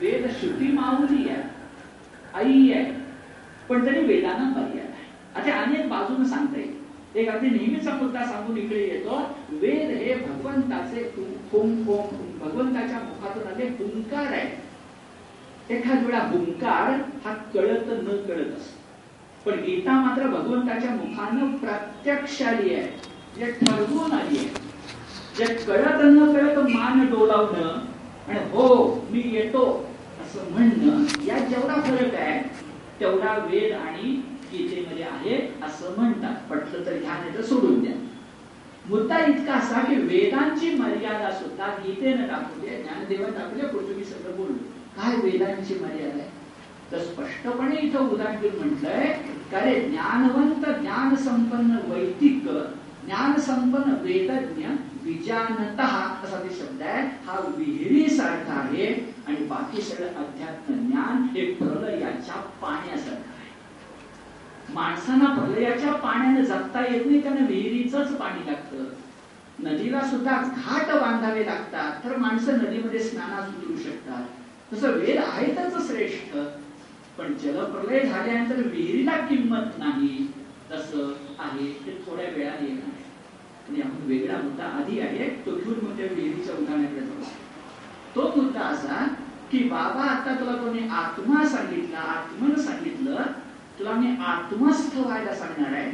वेद 0.00 0.30
श्रुती 0.40 0.72
माऊली 0.72 1.28
आहे 1.28 1.42
आई 2.34 2.70
आहे 2.72 2.92
पण 3.68 3.86
तरी 3.86 4.04
वेदांना 4.04 4.44
मर्यादा 4.44 4.92
आहे. 4.92 5.10
आता 5.34 5.60
अनेक 5.62 5.88
बाजूने 5.88 6.28
सांगता 6.28 6.58
येईल. 6.58 6.81
एक 7.16 7.28
अगदी 7.28 7.48
नेहमीचा 7.50 7.94
मुद्दा 7.94 8.24
सांगून 8.24 8.56
इकडे 8.58 8.80
येतो. 8.80 9.16
वेद 9.50 9.90
हे 9.90 10.14
भगवंताचे 10.14 11.02
भगवंताच्या 11.52 12.98
मुखातून 12.98 13.46
आले 13.52 13.68
हुंकार 13.68 14.32
आहे. 14.32 14.46
एखाद 15.70 16.04
वेळा 16.06 16.18
हुंकार 16.18 16.90
हा 17.24 17.34
कळत 17.54 17.88
न 17.88 18.16
कळत 18.28 18.56
असतो. 18.56 18.80
पण 19.44 19.58
गीता 19.58 19.92
मात्र 19.92 20.26
भगवंताच्या 20.26 20.90
मुखानं 20.90 21.56
प्रत्यक्ष 21.56 22.42
आली 22.42 22.74
आहे. 22.74 22.88
जे 23.36 23.52
ठरवून 23.52 24.12
आली 24.12 24.38
आहे. 24.38 24.48
जे 25.38 25.54
कळत 25.54 26.02
न 26.02 26.32
कळत 26.32 26.58
मान 26.58 27.06
डोलावणं 27.10 27.78
आणि 28.28 28.38
हो 28.50 28.84
मी 29.10 29.22
येतो 29.32 29.86
असं 30.22 30.50
म्हणणं 30.50 31.04
यात 31.26 31.48
जेवढा 31.48 31.74
फरक 31.74 32.14
आहे 32.14 32.40
तेवढा 33.00 33.36
वेद 33.50 33.72
आणि 33.72 34.20
गीतेमध्ये 34.52 35.04
आहे 35.04 35.54
असं 35.62 35.94
म्हणतात. 35.96 36.50
पटलं 36.50 36.86
तर 36.86 36.98
घ्या 36.98 37.12
नाही 37.12 37.36
तर 37.38 37.42
सोडून 37.42 37.80
द्या. 37.80 37.94
मुद्दा 38.88 39.18
इतका 39.18 39.52
असा 39.52 39.80
की 39.80 39.94
वेदांची 39.94 40.74
मर्यादा 40.74 41.30
सुद्धा 41.30 41.66
गीतेनं 41.66 42.26
दाखवते 42.26 42.82
ज्ञानदेवाने 42.82 43.32
दाखवली 43.32 43.66
पुढचं 43.66 43.94
मी 43.96 44.04
सगळं 44.04 44.36
बोललो 44.36 44.62
काय 44.96 45.16
वेदांची 45.16 45.74
मर्यादा 45.74 46.18
आहे? 46.18 46.30
तर 46.92 46.98
स्पष्टपणे 46.98 47.76
इथं 47.76 47.98
उदाहरण 47.98 48.58
म्हटलंय 48.58 49.12
अरे 49.52 49.80
ज्ञानवंत 49.80 50.80
ज्ञान 50.80 51.14
संपन्न 51.14 51.92
वैदिक 51.92 52.42
ज्ञान 53.06 53.40
संपन्न 53.40 53.92
वेदज्ञ 54.00 54.66
विजानत 55.04 55.80
असा 55.80 56.40
ते 56.44 56.54
शब्द 56.54 56.82
आहे. 56.82 57.02
हा 57.26 57.52
विहिरी 57.56 58.10
सारखा 58.10 58.52
आहे. 58.52 59.14
आणि 59.26 59.36
बाकी 59.36 59.82
सगळं 59.82 60.08
अध्यात्म 60.08 60.74
ज्ञान 60.74 61.36
हे 61.36 61.44
प्रलयाच्या 61.54 62.34
पाण्यासारखं 62.34 63.31
माणसांना 64.74 65.26
भलयाच्या 65.34 65.92
पाण्याने 65.92 66.42
जगता 66.42 66.80
येत 66.80 67.06
नाही 67.06 67.22
त्यांना 67.22 67.46
विहिरीच 67.46 67.94
पाणी 67.94 68.46
लागतं. 68.46 68.84
नदीला 69.60 70.00
सुद्धा 70.00 70.36
घाट 70.56 70.90
बांधावे 71.00 71.46
लागतात 71.46 72.04
तर 72.04 72.16
माणसं 72.16 72.58
नदीमध्ये 72.58 72.98
स्नानास 72.98 73.48
उतरू 73.48 73.76
शकतात. 73.76 74.24
तसं 74.72 74.90
वेद 74.90 75.18
आहेतच 75.18 75.86
श्रेष्ठ 75.88 76.36
पण 77.18 77.34
जलप्रलय 77.34 78.00
झाल्यानंतर 78.00 78.56
विहिरीला 78.56 79.16
किंमत 79.16 79.78
नाही. 79.78 80.26
तसं 80.72 81.12
आहे 81.38 81.66
ते 81.86 82.02
थोड्या 82.06 82.28
वेळाने 82.34 82.66
येणार. 82.66 83.00
आणि 83.68 83.80
आपण 83.80 84.06
वेगळा 84.06 84.36
मुद्दा 84.36 84.64
आधी 84.64 85.00
आहे 85.00 85.28
तो 85.46 85.56
घेऊन 85.56 85.78
मग 85.82 85.96
त्या 85.96 86.06
विहिरीच्या 86.10 86.54
उदाहरणाकडे 86.54 87.00
जाऊ. 87.00 87.22
तो 88.14 88.32
मुद्दा 88.36 88.60
असा 88.60 89.06
की 89.50 89.58
बाबा 89.58 90.02
आता 90.02 90.34
तुला 90.40 90.52
कोणी 90.52 90.88
आत्मा 90.88 91.44
सांगितला 91.46 91.98
आत्मन 91.98 92.54
सांगितलं 92.54 93.16
तुला 93.78 93.92
मी 93.92 94.14
आत्मस्थ 94.26 94.96
व्हायला 94.98 95.34
सांगणार 95.34 95.72
आहे 95.72 95.90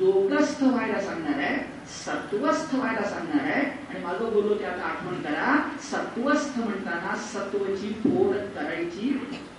योगस्थ 0.00 0.62
व्हायला 0.62 1.00
सांगणार 1.00 1.38
आहे 1.38 1.56
सत्वस्थ 1.88 2.74
व्हायला 2.74 3.02
सांगणार 3.08 3.44
आहे. 3.44 3.62
आणि 3.62 4.02
माझं 4.04 4.32
बोललो 4.32 4.54
ते 4.54 4.64
आता 4.64 4.86
आठवण 4.86 5.20
करा 5.22 5.56
सत्वस्थ 5.82 6.58
म्हणताना 6.58 7.14
सत्वची 7.32 7.92
फोड 8.02 8.34
करायची 8.54 9.12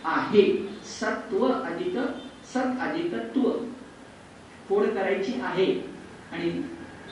आहे. 0.05 0.43
सत्व 0.99 1.47
अधिक 1.47 1.97
सत 2.53 2.81
अधिक 2.81 3.15
त्व 3.35 3.51
फोड 4.69 4.85
करायची 4.85 5.39
आहे. 5.43 5.71
आणि 6.31 6.51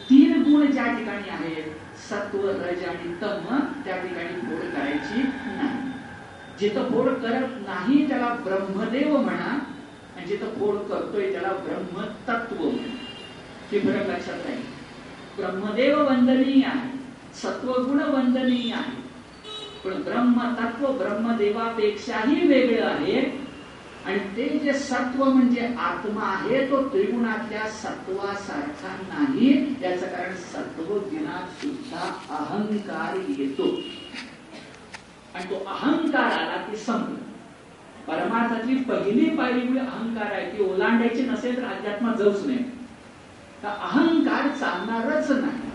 तीन 0.10 0.44
गुण 0.44 0.72
ज्या 0.72 0.86
ठिकाणी 0.98 1.30
आहेत 1.30 1.72
सत्व 2.10 2.50
रज 2.50 2.84
आणि 2.90 3.14
तम 3.22 3.58
त्या 3.86 3.98
ठिकाणी 3.98 4.40
फोड 4.42 4.70
करायची 4.76 5.22
नाही. 5.22 5.86
जिथं 6.60 6.90
फोड 6.92 7.10
करत 7.24 7.58
नाही 7.68 8.08
त्याला 8.10 8.30
ब्रह्मदेव 8.46 9.18
म्हणा 9.18 9.58
आणि 10.18 10.26
जिथं 10.26 10.46
फोड 10.46 10.76
करतोय 10.76 11.32
त्याला 11.32 11.48
ब्रह्मतत्व 11.48 12.70
हे 13.72 13.80
फरक 13.80 14.10
लक्षात 14.10 14.38
नाही. 14.46 14.58
ब्रह्मदेव 15.38 16.06
वंदनीय 16.06 16.66
आहे. 16.66 16.98
सत्वगुण 17.36 18.00
वंदनीय 18.00 18.74
आहे. 18.74 19.08
पण 19.86 20.02
ब्रह्मतत्व 20.02 20.92
ब्रह्मदेवापेक्षाही 20.92 22.48
वेगळं 22.48 22.88
आहे. 22.88 23.48
आणि 24.06 24.20
ते 24.20 24.60
जे 24.60 24.74
सत्व 24.74 25.24
म्हणजे 25.24 25.74
आत्मा 25.80 26.22
आहे 26.22 26.72
तो 26.72 26.90
त्रिगुणातल्या 26.90 27.68
सत्वासारखा 27.68 28.96
नाही. 29.10 29.76
याच 29.82 30.16
कारण 30.16 30.34
सत्व 30.34 30.84
गुणात 30.84 31.66
सुद्धा 31.66 32.20
अहंकार 32.30 33.18
येतो. 33.38 33.68
आणि 35.36 35.44
तो 35.44 35.56
अहंकार 35.56 36.32
आला 36.32 36.66
की 36.70 36.78
संपला 36.78 37.27
परमार्थातली 38.08 38.76
पहिली 38.84 39.30
पायरी 39.30 39.62
म्हणजे 39.62 39.80
अहंकार 39.80 40.32
आहे. 40.32 40.52
ती 40.52 40.64
ओलांडायची 40.64 41.22
नसेल 41.22 41.58
तर 41.58 41.64
अध्यात्मात 41.64 42.16
जाऊच 42.16 42.46
नाही 42.46 42.64
तर 43.64 43.68
अहंकार 43.68 44.48
चालणारच 44.60 45.32
नाही. 45.32 45.66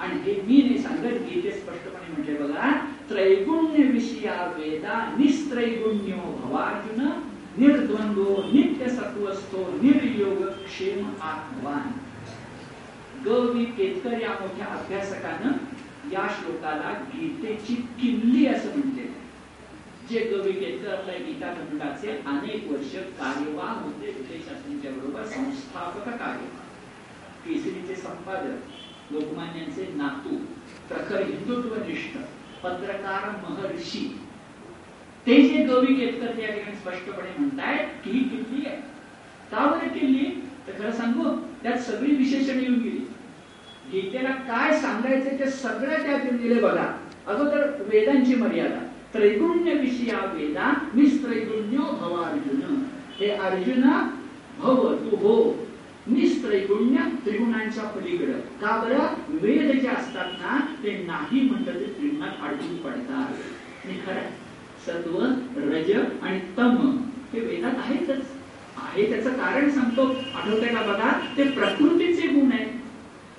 आणि 0.00 0.18
हे 0.22 0.40
मी 0.40 0.62
नाही 0.62 0.78
सांगत 0.78 1.22
गीते 1.28 1.50
स्पष्टपणे 1.50 2.12
म्हटले 2.12 2.34
बघा 2.38 2.70
त्रैगुण्य 3.08 3.82
विषया 3.82 4.34
वेदा 4.58 4.98
निस्त्रैगुण्यो 5.18 6.20
भवार्जुन 6.42 7.06
निर्द्वंद्व 7.56 8.24
नित्य 8.52 8.88
सत्वस्तो 8.88 9.58
निर्योग 9.82 10.42
क्षेम 10.64 11.06
आत्मवान. 11.22 11.90
ग 13.26 13.64
केतकर 13.76 14.12
या 14.12 14.32
मोठ्या 14.40 14.66
अभ्यासकानं 14.66 15.52
या 16.12 16.26
श्लोकाला 16.30 16.92
गीतेची 17.08 17.74
किल्ली 17.74 18.46
असं 18.46 18.68
म्हटलेलं 18.68 19.13
जे 20.10 20.20
कवी 20.20 20.52
केतकर 20.52 20.94
आपल्या 20.94 21.14
गीता 21.14 21.54
खंडाचे 21.54 22.10
अनेक 22.26 22.70
वर्ष 22.70 22.94
कार्यवाह 22.94 23.70
होते. 23.70 24.06
विजयशास्त्रींच्या 24.06 24.90
बरोबर 24.90 25.24
संस्थापक 25.24 26.08
कार्य 26.08 26.46
केसरीचे 27.44 27.96
संपादक 27.96 29.12
लोकमान्यांचे 29.12 29.92
नातू 29.96 30.36
प्रखर 30.88 31.22
हिंदुत्वनिष्ठ 31.22 32.16
पत्रकार 32.62 33.30
महर्षी. 33.30 34.20
ते 35.26 35.48
जे 35.48 35.66
कवी 35.66 35.94
केतकर 35.94 36.26
त्या 36.26 36.46
ठिकाणी 36.46 36.76
स्पष्टपणे 36.76 37.30
म्हणतायत 37.38 37.88
की 38.04 38.10
ही 38.10 38.18
किल्ली 38.18 38.66
आहे. 38.66 38.76
का 39.50 39.66
बरं 39.66 39.88
किल्ली? 39.88 40.48
तर 40.66 40.72
खरं 40.72 40.92
सांगू 40.92 41.36
त्यात 41.62 41.78
सगळी 41.78 42.16
विशेषण 42.16 42.60
येऊन 42.60 42.78
गेली. 42.78 42.98
गीतेला 43.92 44.30
काय 44.30 44.80
सांगायचं 44.80 45.38
ते 45.38 45.50
सगळं 45.50 46.02
त्यात 46.02 46.24
येऊन 46.24 46.36
गेले 46.36 46.60
बघा. 46.60 47.08
अगोदर 47.26 47.82
वेदांची 47.82 48.34
मर्यादा. 48.34 48.93
त्रैगुण्य 49.14 49.72
विषया 49.72 50.18
वेदा 50.18 50.90
निस्त्रैगुण्यो 50.94 51.82
भव 51.82 52.22
अर्जुन 52.22 52.86
हे 53.20 53.30
अर्जुन 53.30 53.82
भव 54.58 54.94
तू 54.94 55.16
हो. 55.16 55.66
निस्त्रैगुण्य 56.06 56.98
त्रिगुणांच्या 57.26 57.84
पलीकडं. 57.84 58.32
का 58.32 58.84
बरं? 58.84 59.36
वेद 59.36 59.80
जे 59.80 59.88
असतात 59.88 60.24
ना 60.24 60.66
ते 60.82 61.04
नाही 61.06 61.40
म्हणतात 61.40 61.74
ते 61.74 61.84
त्रिगुणात 61.84 62.28
अडकून 62.42 62.76
पडतात. 62.76 63.32
हे 63.86 63.94
खरं. 64.06 64.20
सत्व 64.86 65.24
रज 65.56 65.92
आणि 66.22 66.40
तम 66.58 66.96
हे 67.32 67.40
वेदात 67.40 67.74
आहेतच. 67.78 68.26
आहे 68.76 69.10
त्याचं 69.10 69.30
कारण 69.30 69.70
सांगतो. 69.70 70.06
आठवतंय 70.34 70.68
का 70.68 70.82
बघा? 70.82 71.34
ते 71.36 71.44
प्रकृतीचे 71.44 72.28
गुण 72.28 72.52
आहे 72.52 72.64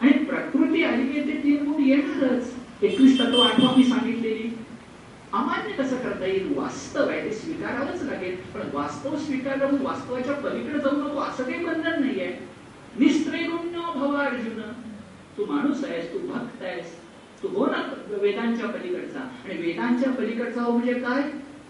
आणि 0.02 0.12
प्रकृती 0.12 0.84
आली 0.84 1.08
की 1.08 1.20
ते 1.20 1.44
तीन 1.44 1.72
गुण 1.72 1.84
येणारच. 1.84 2.54
एकवीस 2.82 3.20
तत्व 3.20 3.42
आठवा 3.42 3.74
मी 3.78 3.84
सांगितलेली. 3.84 4.58
अमान्य 5.36 5.84
कसं 5.84 5.98
करता 5.98 6.26
येईल? 6.26 6.58
वास्तव 6.58 7.10
आहे. 7.10 7.30
ते 7.30 7.34
स्वीकारावंच 7.34 8.04
लागेल. 8.04 8.36
पण 8.36 8.62
वास्तव 8.74 9.16
स्वीकारलं 9.16 9.84
वास्तवाच्या 9.84 10.34
पलीकडे 10.34 10.80
जाऊ 10.80 10.92
नको. 10.92 11.20
असं 11.20 11.44
काही 11.44 11.66
बंधन 11.66 12.00
नाहीये. 12.00 12.40
निस्त्रैगुण्य 13.00 13.80
भव 13.96 14.16
अर्जुन. 14.16 14.62
तू 15.38 15.46
माणूस 15.46 15.84
आहेस 15.86 16.14
तू 16.14 16.18
भक्त 16.20 16.64
आहेस. 16.64 16.86
तू 17.44 17.48
हो 17.48 17.66
ना 17.66 17.94
वेदांच्या 18.08 18.68
पलीकडचा. 18.68 19.20
आणि 19.20 19.58
वेदांच्या 19.58 20.12
पलीकडचा 20.12 20.62
हो 20.62 20.72
म्हणजे 20.72 20.94
काय? 20.94 21.22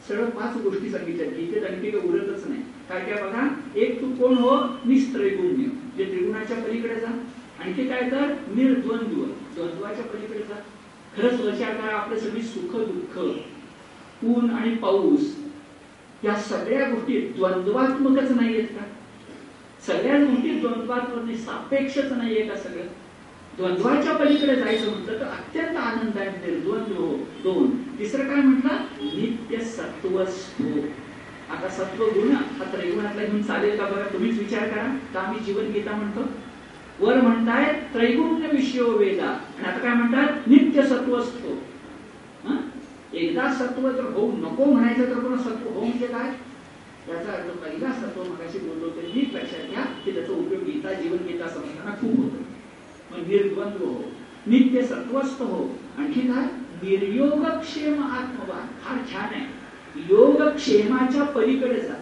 सरळ 0.08 0.26
पाच 0.26 0.58
गोष्टी 0.58 0.90
सांगितल्या. 0.90 1.28
गीतेत 1.28 1.64
आणखी 1.64 1.92
काही 1.92 2.10
उरतच 2.10 2.48
नाही. 2.48 2.62
काय 2.90 3.00
काय 3.00 3.24
बघा? 3.24 3.48
एक 3.76 4.02
तू 4.02 4.12
कोण 4.16 4.38
हो? 4.38 4.58
निस्त्रैगुण्य. 4.86 5.64
जे 5.98 6.06
त्रिगुणाच्या 6.06 6.58
पलीकडे 6.58 6.96
जा. 6.96 7.24
आणखी 7.60 7.88
काय 7.88 8.02
तर? 8.02 8.34
निर्द्वंद्व. 8.56 9.24
द्वंद्वाच्या 9.56 10.06
पलीकडे 10.06 10.40
जा. 10.40 10.56
खरंच 11.18 11.42
विचार 11.42 11.74
करा 11.74 11.96
आपले 11.96 12.20
सगळी 12.20 12.42
सुख 12.42 12.76
दुःख 12.76 13.20
ऊन 14.24 14.50
आणि 14.50 14.76
पाऊस 14.76 15.36
या 16.24 16.36
सगळ्या 16.36 16.90
गोष्टी 16.90 17.20
द्वंद्वात्मकच 17.20 18.32
नाहीयेत 18.32 18.64
का? 18.64 18.86
सगळ्या 19.88 20.26
गोष्टी 20.26 20.60
द्वंद्वात्मक 20.60 21.36
सापेक्षच 21.36 22.12
नाहीये 22.12 22.42
का 22.42 22.56
सगळं? 22.56 22.86
द्वंद्वाच्या 23.58 24.14
पलीकडे 24.14 24.56
जायचं 24.56 24.90
म्हटलं 24.90 25.20
तर 25.20 25.24
अत्यंत 25.24 25.78
आनंद 25.78 26.18
आहे 26.18 26.30
निर्द्वंद्व 26.30 26.94
हो, 26.94 27.18
दोन. 27.44 27.78
तिसरं 28.00 28.24
काय 28.24 28.36
म्हटलं? 28.36 28.78
नित्य 29.02 29.60
सत्व 29.60 30.20
आता 31.50 31.68
सत्व 31.70 32.04
गुण 32.06 32.32
हा 32.32 32.64
त्रैगुणातला 32.64 33.24
घेऊन 33.24 33.42
चालेल 33.42 33.78
का 33.78 33.86
बघा 33.86 34.04
तुम्हीच 34.14 34.40
विचार 34.40 34.68
करा. 34.68 34.98
का 35.14 35.20
आम्ही 35.20 35.40
जीवन 35.46 35.72
गीता 35.72 35.92
म्हणतो. 35.92 36.22
वर 37.00 37.22
म्हणताय 37.22 37.74
त्रैगुण्य 37.94 38.48
विषय 38.48 38.82
वेदा. 38.82 39.26
आणि 39.26 39.68
आता 39.68 39.80
काय 39.80 39.94
म्हणतात? 39.94 40.48
नित्य 40.48 40.84
सत्व 40.84 41.16
असतो. 41.18 41.64
एकदा 43.14 43.54
सत्व 43.54 43.92
जर 43.92 44.04
होऊ 44.04 44.32
नको 44.32 44.66
म्हणायचं 44.66 45.06
तर 45.06 45.20
पण 45.20 45.38
सत्व 45.38 45.70
हो 45.70 45.80
म्हणजे 45.80 46.08
काय? 46.08 46.32
याचा 47.10 47.32
अर्थ 47.32 47.50
पहिला 47.50 47.92
सत्व 47.92 48.24
मगाशी 48.24 48.60
बोललो 48.60 48.90
तर 48.90 49.02
नीट 49.02 49.36
लक्षात 49.36 49.70
घ्या 49.70 49.84
की 50.06 50.12
त्याचा 50.12 50.34
उपयोग 50.34 50.64
गीता 50.64 50.94
जीवन 50.94 51.18
गीता 51.18 51.48
समजताना 51.48 51.96
खूप 51.96 52.20
होतो. 52.20 52.38
मग 53.12 53.28
निर्द्वंद्व 53.28 53.86
हो 53.86 54.12
नित्य 54.48 54.82
सत्वस्थ 54.82 55.42
हो. 55.42 55.78
आणखी 55.98 56.22
काय? 56.22 56.44
निर्योगक्षेम 56.84 58.04
आत्मवाद. 58.04 58.68
फार 58.84 58.98
छान 59.12 59.34
आहे. 59.34 59.46
योगक्षेमाच्या 59.96 61.24
पलीकडे 61.24 61.82
जा. 61.82 61.94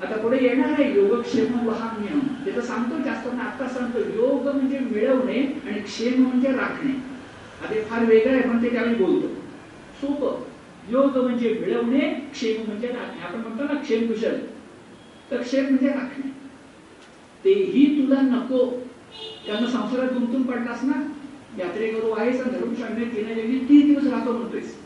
आता 0.00 0.16
पुढे 0.16 0.38
येणार 0.42 0.68
आहे 0.68 0.94
योगक्षेम 0.94 1.68
वहाम्य. 1.68 2.20
ते 2.46 2.56
तर 2.56 2.60
सांगतो 2.60 3.02
जास्त 3.04 3.28
पण 3.28 3.38
आता 3.40 3.68
सांगतो. 3.68 3.98
योग 3.98 4.48
म्हणजे 4.48 4.78
मिळवणे 4.78 5.60
आणि 5.66 5.80
क्षेम 5.80 6.22
म्हणजे 6.22 6.48
राखणे. 6.48 6.92
आता 7.62 7.82
फार 7.88 8.04
वेगळं 8.04 8.32
आहे 8.32 8.42
पण 8.42 8.62
ते 8.62 8.72
त्यावेळी 8.72 8.94
बोलतो. 8.94 9.45
सोपं 10.00 10.42
योग 10.88 11.16
म्हणजे 11.16 11.58
मिळवणे 11.60 12.30
क्षेम 12.32 12.68
म्हणजे 12.68 12.86
राखणे. 12.86 13.22
आपण 13.22 13.40
म्हणतो 13.40 13.74
ना 13.74 13.80
क्षेम 13.80 14.06
कुशल. 14.06 14.36
तर 15.30 15.42
क्षेम 15.42 15.64
म्हणजे 15.64 15.88
राखणे. 15.88 16.30
तेही 17.44 18.02
तुला 18.02 18.20
नको. 18.20 18.86
त्यांना 19.46 19.66
संसारात 19.66 20.12
गुंतून 20.12 20.42
पडलास 20.42 20.84
ना? 20.84 21.12
यात्रेकरू 21.58 22.10
आहेस 22.10 22.40
आणि 22.40 22.58
धरून 22.58 22.74
शाळेत 22.74 23.06
येण्याऐवजी 23.14 23.58
तीन 23.58 23.86
दिवस 23.86 24.12
राहतो 24.12 24.32
म्हणतोयस. 24.32 24.82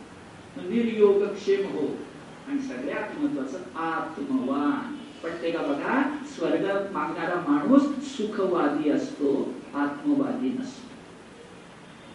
निर्योग 0.56 1.24
क्षेम 1.24 1.66
हो. 1.72 1.86
आणि 2.48 2.58
सगळ्यात 2.58 3.20
महत्वाचं 3.20 3.58
आत्मवान. 3.78 4.94
पटते 5.22 5.50
का 5.50 5.58
बघा 5.58 6.16
स्वर्ग 6.26 6.92
मागणारा 6.92 7.44
माणूस 7.48 7.82
सुखवादी 8.04 8.90
असतो 8.90 9.54
आत्मवादी 9.74 10.48
नसतो. 10.48 10.90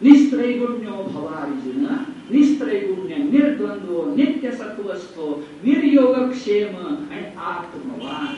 निस्त्रैगुण्यो 0.02 0.92
भवार्जुन. 0.92 1.86
निस्त्रैगुण्य 2.32 3.16
निर्द्वंद्व 3.16 4.16
नित्य 4.16 4.52
सत्वस्थो 4.52 5.44
निर्योगक्षेम 5.64 6.76
आणि 6.76 7.26
आत्मवान. 7.38 8.34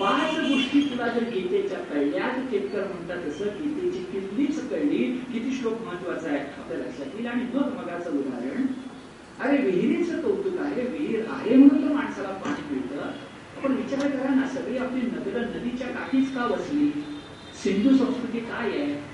पाच 0.00 0.38
गोष्टी 0.40 0.80
तुला 0.80 1.06
जर 1.06 1.22
गीतेच्या 1.22 1.78
कळल्या 1.78 2.28
तर 2.36 2.42
केतकर 2.50 2.86
म्हणतात 2.86 3.28
तसं 3.28 3.44
गीतेची 3.44 3.98
किल्लीच 3.98 4.70
कळली. 4.70 5.04
किती 5.32 5.50
श्लोक 5.50 5.82
महत्त्वाचा 5.82 6.28
आहे? 6.28 6.38
आपल्या 6.38 6.78
लक्षात 6.78 7.06
येईल. 7.14 7.26
आणि 7.26 7.42
मग 7.42 7.74
मगाचं 7.78 8.10
उदाहरण 8.10 8.66
अरे 9.40 9.56
विहिरीचं 9.56 10.20
कौतुक 10.20 10.60
आहे 10.60 10.82
विहीर 10.82 11.24
आहे 11.28 11.54
म्हणून 11.54 11.88
तर 11.88 11.94
माणसाला 11.94 12.28
पाणी 12.28 12.74
मिळतं. 12.74 13.10
आपण 13.56 13.72
विचार 13.72 14.10
करा 14.10 14.34
ना 14.34 14.46
सगळी 14.46 14.76
आपली 14.76 15.00
नगर 15.00 15.40
नदीच्या 15.56 15.86
काठीच 15.86 16.34
का 16.34 16.46
बसली 16.46 16.90
सिंधू 17.62 17.96
संस्कृती 17.96 18.38
काय 18.38 18.68
आहे? 18.68 19.09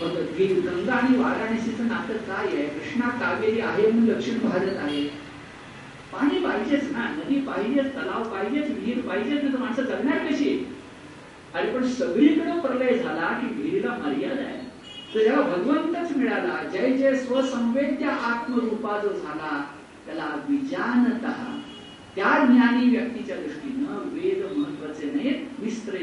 मग 0.00 0.14
गंगा 0.66 0.94
आणि 0.94 1.16
वाराणसीचं 1.16 1.88
नातं 1.88 2.16
काय 2.28 2.46
आहे? 2.46 2.66
कृष्णा 2.68 3.08
कावेरी 3.18 3.60
आहे 3.60 3.86
म्हणून 3.86 4.14
दक्षिण 4.14 4.38
भारत 4.38 4.76
आहे. 4.78 5.02
पाणी 6.12 6.38
पाहिजेच 6.38 6.90
ना 6.92 7.08
नदी 7.08 7.40
पाहिजेच 7.40 7.94
तलाव 7.94 8.22
पाहिजेच 8.32 8.70
विहीर 8.70 9.00
पाहिजेच 9.00 9.42
नाही 9.42 9.52
तर 9.52 9.58
माणसं 9.58 9.82
जगणार 9.82 10.18
कशी? 10.26 10.50
अरे 11.54 11.70
पण 11.72 11.86
सगळीकडे 11.86 12.58
प्रलय 12.60 12.98
झाला 12.98 13.28
की 13.40 13.46
विहिरीला 13.54 13.96
मर्यादा 14.02 14.42
आहे. 14.42 14.60
तर 15.14 15.20
जेव्हा 15.20 15.42
भगवंतच 15.42 16.16
मिळाला 16.16 16.62
जय 16.72 16.92
जय 16.96 17.14
स्वसंवेद्य 17.14 18.06
आत्मरूपा 18.06 18.98
जो 19.02 19.08
झाला 19.08 19.64
त्याला 20.06 20.28
विजानत 20.48 21.24
त्या 22.16 22.32
ज्ञानी 22.46 22.88
व्यक्तीच्या 22.96 23.36
दृष्टीनं 23.36 24.08
वेद 24.12 24.44
महत्त्वाचे 24.56 25.10
नाहीत 25.10 25.60
मिस्त्र 25.62 25.98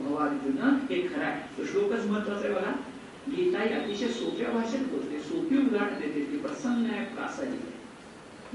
भवार्जुन 0.00 0.58
हे 0.90 1.00
खरं 1.02 1.24
आहे. 1.24 1.40
तो 1.58 1.64
श्लोकच 1.64 2.06
महत्त्वाचा 2.06 2.46
आहे 2.46 2.54
बघा. 2.54 2.72
गीता 3.28 3.62
ही 3.62 3.70
अतिशय 3.70 4.08
सोप्या 4.08 4.50
भाषेत 4.50 4.80
बोलते. 4.80 5.20
सोपी 5.20 5.56
उदाहरण 5.58 5.94
देते. 5.94 6.20
ती 6.20 6.38
प्रसन्न 6.38 6.90
आहे 6.90 7.04
प्रासादिक 7.04 7.60
आहे. 7.60 7.76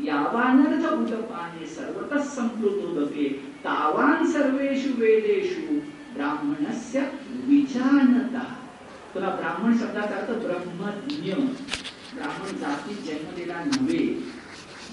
यावानर्थ 0.07 0.93
उदपाने 0.93 1.65
सर्वतः 1.65 2.23
संप्लुतोदके 2.23 3.29
तावान 3.63 4.31
सर्वेषु 4.31 4.89
वेदेषु. 4.89 5.79
ब्राह्मणस्य 6.13 6.99
विजानता. 7.47 8.57
पुन्हा 9.13 9.29
ब्राह्मण 9.29 9.77
शब्दाचा 9.77 10.15
अर्थ 10.15 10.29
ब्रह्मज्ञ. 10.29 11.33
ब्राह्मण 12.15 12.57
जाती 12.59 12.95
जन्मलेला 12.95 13.63
नव्हे. 13.63 14.07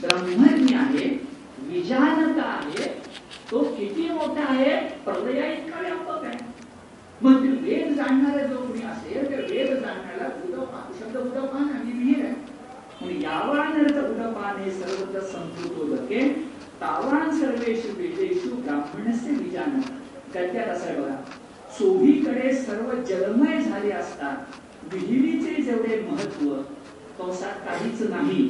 ब्रह्मज्ञ 0.00 0.74
आहे 0.74 1.28
विजानता 1.60 2.42
आहे. 2.42 2.84
तो 3.50 3.58
किती 3.58 4.10
मोठा 4.10 4.44
आहे? 4.44 4.80
प्रलया 4.80 5.52
इतका 5.52 5.80
व्यापक 5.80 6.24
आहे. 6.24 6.57
मग 7.22 7.40
वेग 7.42 7.62
वेद 7.62 7.92
जाणणारा 7.96 8.44
जो 8.46 8.56
कोणी 8.56 8.82
असेल 8.86 9.30
ते 9.30 9.36
वेद 9.36 9.72
जाणण्याला 9.80 10.26
उदपान 10.44 10.92
शब्द 10.98 11.16
उदपान 11.16 11.68
आणि 11.68 11.92
विहीर 11.92 12.24
आहे. 12.24 12.34
म्हणजे 13.00 13.20
यावानर्थ 13.22 13.98
उदपाने 14.04 14.70
सर्वत्र 14.70 15.20
संस्कृतोदके 15.32 16.20
तावान 16.80 17.30
सर्वेषु 17.38 17.88
वेदेषु 17.98 18.54
ब्राह्मणस्य 18.56 19.32
विजान 19.42 19.80
गद्यात 20.34 20.68
असं 20.68 21.00
बघा 21.00 21.16
चोहीकडे 21.78 22.52
सर्व 22.54 22.90
जलमय 23.08 23.58
झाले 23.60 23.90
असतात 23.92 24.56
विहिरीचे 24.94 25.62
जेवढे 25.62 26.00
महत्त्व 26.10 26.54
कंसात 27.18 27.60
काहीच 27.66 28.02
नाही 28.10 28.42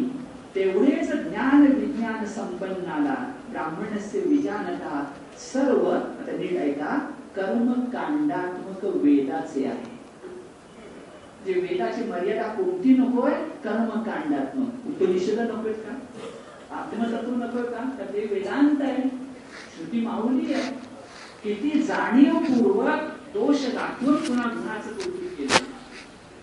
तेवढेच 0.54 1.10
ज्ञान 1.28 1.66
विज्ञान 1.72 2.24
संपन्नाला 2.34 3.14
ब्राह्मणस्य 3.50 4.20
विजानता 4.26 5.04
सर्व 5.52 5.88
आता 5.90 6.36
नीट 6.38 6.56
ऐका 6.60 6.98
कर्मकांडात्मक 7.38 8.94
वेदाचे 8.94 9.64
आहे. 9.64 9.98
जे 11.46 11.60
वेदाची 11.60 12.04
मर्यादा 12.04 12.48
कोणती 12.48 12.96
नकोय 12.96 13.32
कर्मकांडात्मक 13.64 14.86
उपनिषद 14.86 15.38
नकोय 15.38 15.72
का? 15.72 16.00
आत्मतत्व 16.76 17.30
नकोय 17.30 17.62
का? 17.62 17.96
तर 17.98 18.04
ते 18.04 18.26
वेदांत 18.26 18.82
आहे. 18.82 19.08
श्रुती 19.76 20.00
माऊली 20.00 20.54
आहे. 20.54 20.72
किती 21.44 21.82
जाणीवपूर्वक 21.82 23.00
दोष 23.34 23.66
दाखवून 23.66 24.16
पुन्हा 24.16 24.48
गुणाचं 24.48 24.90
कौतुक 24.90 25.38
केलं. 25.38 25.64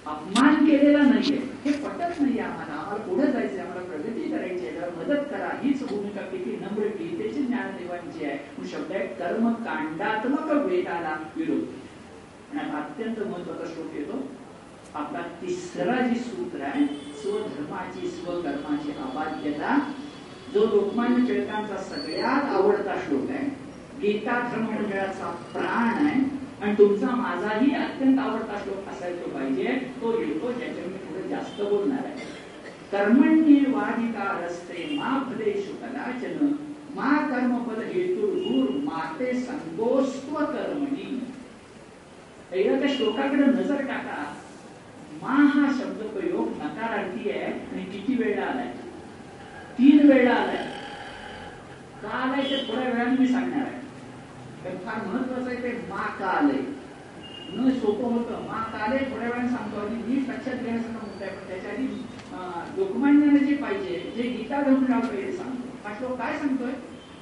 अपमान 0.05 0.55
केलेला 0.55 1.03
नाहीये. 1.03 1.39
हे 1.65 1.71
पटत 1.71 2.21
नाही 2.21 2.39
आम्हाला. 2.39 2.73
आम्हाला 2.73 3.03
पुढे 3.03 3.31
जायचंय. 3.31 3.59
आम्हाला 3.59 3.81
प्रगती 3.81 4.29
करायची 4.29 4.67
आहे 4.67 4.79
मदत 4.79 5.23
करा. 5.31 5.59
हीच 5.63 5.87
भूमिका 5.87 6.21
किती 6.21 6.57
नम्र 6.61 6.83
गीतेची 6.83 7.43
ज्ञानदेवांची 7.43 8.25
आहे. 8.25 8.54
शब्द 8.65 8.91
आहे 8.91 9.07
कर्मकांडात्मक 9.07 10.51
वेदाला 10.65 11.15
विरोध. 11.35 11.63
आणि 12.53 12.69
अत्यंत 12.71 13.19
महत्त्वाचा 13.27 13.73
श्लोक 13.73 13.95
येतो. 13.95 14.17
आपला 14.95 15.21
तिसरा 15.41 15.95
जी 16.07 16.15
सूत्र 16.15 16.61
आहे 16.61 16.85
स्वधर्माची 17.21 18.07
स्वकर्माची 18.07 18.91
अबाध्यता 18.91 19.77
जो 20.53 20.65
लोकमान्य 20.65 21.25
टिळकांचा 21.27 21.77
सगळ्यात 21.77 22.53
आवडता 22.55 22.95
श्लोक 23.05 23.29
आहे 23.29 23.47
गीता 24.01 24.39
धर्म 24.51 24.65
मंडळाचा 24.65 25.29
प्राण 25.53 26.05
आहे 26.05 26.19
आणि 26.61 26.73
तुमचा 26.77 27.15
माझाही 27.15 27.75
अत्यंत 27.75 28.19
आवडता 28.19 28.57
श्लोक 28.63 28.89
असायला 28.89 29.33
पाहिजे 29.33 29.67
तो 30.01 30.19
येतो 30.21 30.51
ज्याच्यावर 30.51 30.89
मी 30.89 30.97
थोडं 30.97 31.27
जास्त 31.29 31.61
बोलणार 31.61 32.05
आहे. 32.05 32.15
कर्मण्येवाधिकारस्ते 32.91 34.87
मा 34.91 35.17
फलेषु 35.29 35.73
कदाचन 35.81 36.53
मा 36.95 37.11
कर्मफल 37.29 37.81
हेतुर्भूर 37.85 38.69
माते 38.83 39.31
संगोस्व 39.39 40.35
कर्मणी 40.45 41.07
एकदा 42.53 42.79
त्या 42.79 42.89
श्लोकाकडे 42.95 43.45
नजर 43.45 43.81
टाका. 43.87 44.17
मा 45.21 45.35
हा 45.53 45.71
शब्द 45.79 46.01
प्रयोग 46.13 46.49
नकारार्थी 46.61 47.29
आहे 47.29 47.43
आणि 47.43 47.83
किती 47.91 48.15
वेळा 48.23 48.45
आलाय? 48.45 48.67
तीन 49.77 50.07
वेळा 50.09 50.33
आलाय. 50.33 50.63
का 52.01 52.09
आलाय 52.17 52.43
ते 52.49 52.57
थोड्या 52.67 52.87
वेळाने 52.89 53.17
मी 53.19 53.27
सांगणार 53.27 53.65
आहे. 53.65 53.79
पण 54.63 54.77
फार 54.85 55.05
महत्वाचं 55.07 55.49
आहे 55.49 55.61
ते 55.63 55.71
मा 55.89 56.05
का 56.19 56.27
आलंय. 56.27 56.61
न 57.55 57.69
सोपं 57.79 58.13
होतं. 58.13 58.47
मा 58.47 58.61
का 58.71 58.83
आलंय 58.85 59.05
थोड्या 59.11 59.29
वेळाने 59.29 59.49
सांगतो 59.49 59.85
आणि 59.85 59.95
नीट 60.07 60.29
लक्षात 60.29 60.63
घेण्यासारखं 60.63 61.07
मुद्दा 61.07 61.25
आहे 61.25 61.35
पण 61.35 61.47
त्याच्या 61.47 61.71
आधी 61.71 61.87
लोकमान्याने 62.77 63.39
जे 63.45 63.55
पाहिजे 63.55 63.99
जे 64.15 64.29
गीता 64.29 64.61
घेऊन 64.61 64.83
लावतोय 64.89 65.31
सांगतो. 65.31 65.37
सांग 65.37 65.54
श्लोक 65.93 66.17
काय 66.17 66.33
सांगतोय? 66.33 66.71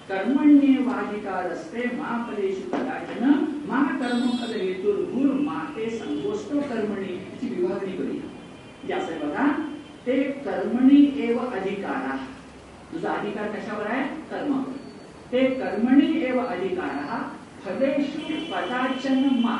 कर्मण्ये 0.09 0.77
वाधिकार 0.77 1.51
रस्ते 1.51 1.79
मा 1.79 2.27
फलेशु 2.27 2.77
कदाचन 2.77 3.29
मा 3.67 3.83
कर्म 3.83 4.19
कर्मफल 4.19 4.59
हेतुर्भूर 4.59 5.33
माते 5.33 5.89
संगोष्ट 5.89 6.69
कर्मणी 6.69 7.13
याची 7.13 7.55
विभागणी 7.55 7.91
करूया. 7.91 8.13
म्हणजे 8.13 8.93
असं 8.93 9.29
बघा 9.29 9.69
ते 10.07 10.23
कर्मणी 10.23 11.13
एव 11.15 11.39
अधिकार. 11.39 12.17
तुझा 12.93 13.11
अधिकार 13.11 13.47
कशावर 13.47 13.85
आहे? 13.85 14.21
कर्मावर. 14.21 14.71
ते 15.31 15.45
कर्मणी 15.49 16.23
एव 16.25 16.39
अधिकार 16.39 17.29
फलेशु 17.65 18.19
कदाचन 18.51 19.29
मा. 19.31 19.57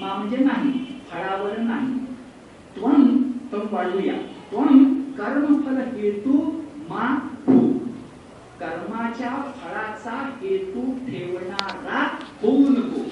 मा 0.00 0.14
म्हणजे 0.14 0.36
नाही 0.36 1.00
फळावर 1.10 1.58
नाही. 1.58 2.04
त्वम 2.76 3.22
त्वम 3.50 3.66
वाढूया. 3.70 4.14
त्वम 4.50 4.94
कर्मफल 4.94 5.96
हेतु 5.96 6.62
मा 6.88 7.28
कर्माच्या 8.62 9.30
फळाचा 9.30 10.30
हेतू 10.42 10.80
ठेवणारा 10.80 12.18
होऊ 12.42 12.68
नको 12.68 13.00
हो. 13.00 13.04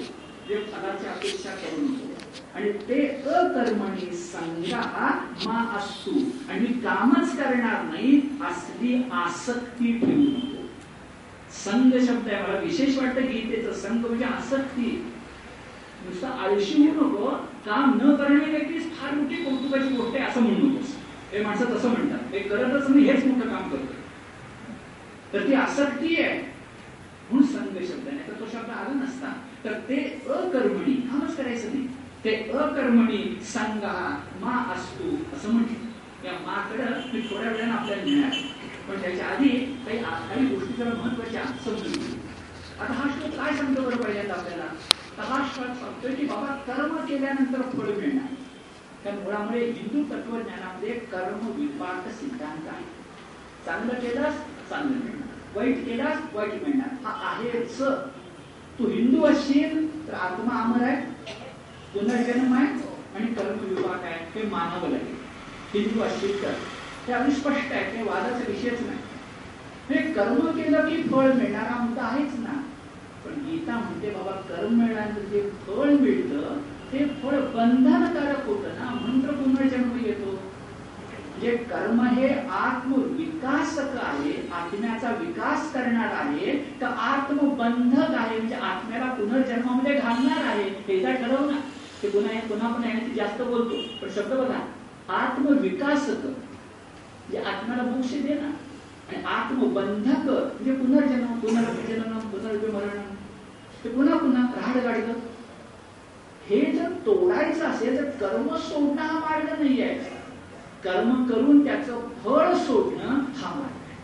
जे 0.49 0.55
फळाची 0.55 1.07
अपेक्षा 1.07 1.49
करू 1.49 1.81
नको 1.81 2.05
हो. 2.05 2.11
आणि 2.55 2.71
ते 2.71 3.07
अकर्मणी 3.07 4.15
संघा 4.15 5.09
मा 5.45 5.77
असतो. 5.77 6.11
आणि 6.49 6.65
कामच 6.65 7.37
करणार 7.37 7.83
नाही 7.83 8.21
असली 8.49 9.03
आसक्ती 9.11 9.99
ठेवू 9.99 10.21
नको 10.21 10.61
हो. 10.61 10.67
संघ 11.65 12.07
शब्द 12.07 12.27
आहे. 12.27 12.41
मला 12.43 12.59
विशेष 12.59 12.97
वाटतं 12.97 13.21
गीतेचं 13.21 13.73
संघ 13.73 14.05
म्हणजे 14.05 14.25
आसक्ती. 14.25 15.05
नुसतं 16.05 16.27
आळशी 16.27 16.87
होऊ 16.87 17.09
नको. 17.09 17.29
काम 17.65 17.99
न 18.01 18.15
करणे 18.15 18.51
व्यक्तीच 18.51 18.91
फार 18.91 19.13
मोठी 19.13 19.35
कौतुकाची 19.35 19.95
गोष्ट 19.95 20.15
आहे 20.15 20.25
असं 20.25 20.41
म्हणू 20.41 20.67
नकोस. 20.67 20.95
हे 21.31 21.43
माणसं 21.43 21.75
तसं 21.75 21.89
म्हणतात. 21.89 22.33
हे 22.33 22.39
करतच 22.39 22.89
मी 22.89 23.03
हेच 23.03 23.25
मोठं 23.25 23.49
काम 23.49 23.69
करतो. 23.69 24.00
तर 25.33 25.47
ती 25.47 25.53
आसक्ती 25.53 26.15
आहे. 26.21 26.39
म्हणून 27.29 27.47
संघ 27.47 27.77
शब्द 27.87 28.07
नाही 28.07 28.27
तर 28.27 28.39
तो 28.39 28.45
शब्द 28.45 28.69
आला 28.69 28.93
नसता. 28.93 29.31
तर 29.63 29.73
ते 29.89 29.95
अकर्मणी 30.29 30.93
कामच 30.93 31.35
करायचं 31.35 31.73
नाही. 31.73 31.87
ते 32.23 32.35
अकर्मणी 32.35 33.35
संघ 33.43 33.83
मा 34.41 34.55
असतो 34.73 35.15
असं 35.33 35.51
म्हटलं. 35.51 35.89
या 36.23 36.31
माकडं 36.31 36.99
मी 37.13 37.21
थोड्या 37.21 37.51
वेळानं 37.51 37.73
आपल्याला 37.73 38.03
मिळणार 38.03 38.31
पण 38.87 39.01
त्याच्या 39.01 39.27
आधी 39.27 39.49
काही 39.85 39.97
काही 39.99 40.45
गोष्टी 40.47 40.73
जरा 40.73 40.93
महत्त्वाच्या 40.93 41.43
समजून 41.65 42.19
आता 42.79 42.93
हा 42.93 43.09
श्लोक 43.09 43.35
काय 43.35 43.57
सांगतो 43.57 43.81
बरं 43.81 43.97
पहिल्यांदा 43.97 44.33
आपल्याला? 44.33 44.65
तर 45.17 45.23
हा 45.23 45.47
श्लोक 45.53 45.67
सांगतोय 45.67 46.15
की 46.15 46.25
बाबा 46.25 46.55
कर्म 46.67 46.95
केल्यानंतर 47.05 47.61
फळ 47.61 47.89
मिळणार. 47.97 48.33
त्या 49.03 49.13
मुळामुळे 49.13 49.65
हिंदू 49.65 50.03
तत्वज्ञानामध्ये 50.03 50.93
कर्म 50.93 51.47
विपाक 51.51 52.07
सिद्धांत 52.09 52.67
आहे. 52.67 52.85
चांगलं 53.65 53.99
केलंच 53.99 54.35
चांगलं 54.69 54.97
मिळणार. 54.97 55.20
वाईट 55.55 55.85
केलास 55.85 56.17
वाईट 56.33 56.53
मिळणार 56.53 57.05
हा 57.05 57.13
आहेच. 57.29 57.81
तू 58.79 58.87
हिंदू 58.87 59.23
असशील 59.25 60.07
तर 60.07 60.13
आत्मा 60.13 60.61
अमर 60.61 60.83
आहे 60.83 61.01
पुनर्जन्म 61.93 62.53
आहे 62.53 62.67
आणि 63.15 63.33
कर्म 63.33 63.57
विभाग 63.59 64.03
आहे. 64.03 64.25
हे 64.35 64.47
मानव 64.49 64.87
लागेल 64.87 65.15
हिंदू 65.73 66.01
असशील 66.01 66.41
तर. 66.43 66.53
हे 67.07 67.13
अगदी 67.13 67.31
स्पष्ट 67.31 67.71
आहे. 67.71 67.97
ते 67.97 68.03
वादाचा 68.03 68.43
विषयच 68.47 68.81
नाही. 68.81 68.99
हे 69.89 70.11
कर्म 70.13 70.47
केलं 70.47 70.89
की 70.89 71.01
फळ 71.03 71.31
मिळणारा 71.31 71.83
मुद्दा 71.83 72.03
आहेच 72.03 72.39
ना. 72.39 72.61
पण 73.25 73.33
गीता 73.33 73.75
म्हणते 73.75 74.09
बाबा 74.09 74.31
कर्म 74.31 74.73
मिळाल्यानंतर 74.73 75.21
जे 75.21 75.41
फळ 75.67 75.89
मिळतं 75.89 76.61
ते 76.93 77.05
फळ 77.21 77.39
बंधनकारक 77.55 78.45
होतं 78.45 78.69
ना. 78.69 78.89
म्हणून 78.93 79.19
पुनर्जन्म 79.19 79.97
येतो. 80.05 80.50
जे 81.41 81.55
कर्म 81.69 82.01
हे 82.05 82.27
आत्मविकासक 82.53 83.95
आहे 84.03 84.31
आत्म्याचा 84.53 85.11
विकास 85.19 85.71
करणार 85.73 86.13
आहे 86.15 86.55
तर 86.81 86.85
आत्मबंधक 86.85 88.13
आहे. 88.15 88.37
म्हणजे 88.37 88.55
आत्म्याला 88.55 89.05
पुनर्जन्मामध्ये 89.13 89.95
घालणार 89.95 90.45
आहे 90.47 90.63
हे 90.87 90.99
काय 91.03 91.15
ठरव 91.15 91.49
ना 91.49 91.59
ते 92.01 92.09
पुन्हा 92.09 92.39
पुन्हा 92.49 92.71
पुन्हा 92.73 92.89
येण्याची 92.89 93.13
जास्त 93.15 93.41
बोलतो. 93.41 93.81
पण 94.01 94.09
शब्द 94.15 94.33
बघा 94.33 94.59
आत्मविकासक. 95.15 96.25
म्हणजे 96.25 97.49
आत्म्याला 97.49 97.83
मोक्ष 97.83 98.13
देणार. 98.13 98.51
आणि 99.09 99.23
आत्मबंधक 99.27 100.29
म्हणजे 100.29 100.73
पुनर्जन्म 100.73 101.39
पुनर्जन्म 101.39 102.19
पुनर्विमरण 102.29 102.99
ते 103.83 103.89
पुन्हा 103.89 104.17
पुन्हा 104.17 104.43
राहड 104.55 104.83
गाडलं 104.83 105.13
हे 106.49 106.61
जर 106.71 106.91
तोडायचं 107.05 107.65
असेल 107.65 107.97
तर 107.97 108.09
कर्म 108.19 108.55
सोडणं 108.57 109.01
हा 109.01 109.19
मार्ग 109.19 109.61
नाही 109.61 109.81
आहे. 109.81 110.19
कर्म 110.83 111.23
करून 111.25 111.63
त्याचं 111.65 111.99
फळ 112.23 112.53
सोडणं 112.57 113.19
हा 113.37 113.53
मार्ग 113.55 113.81
आहे. 113.81 113.97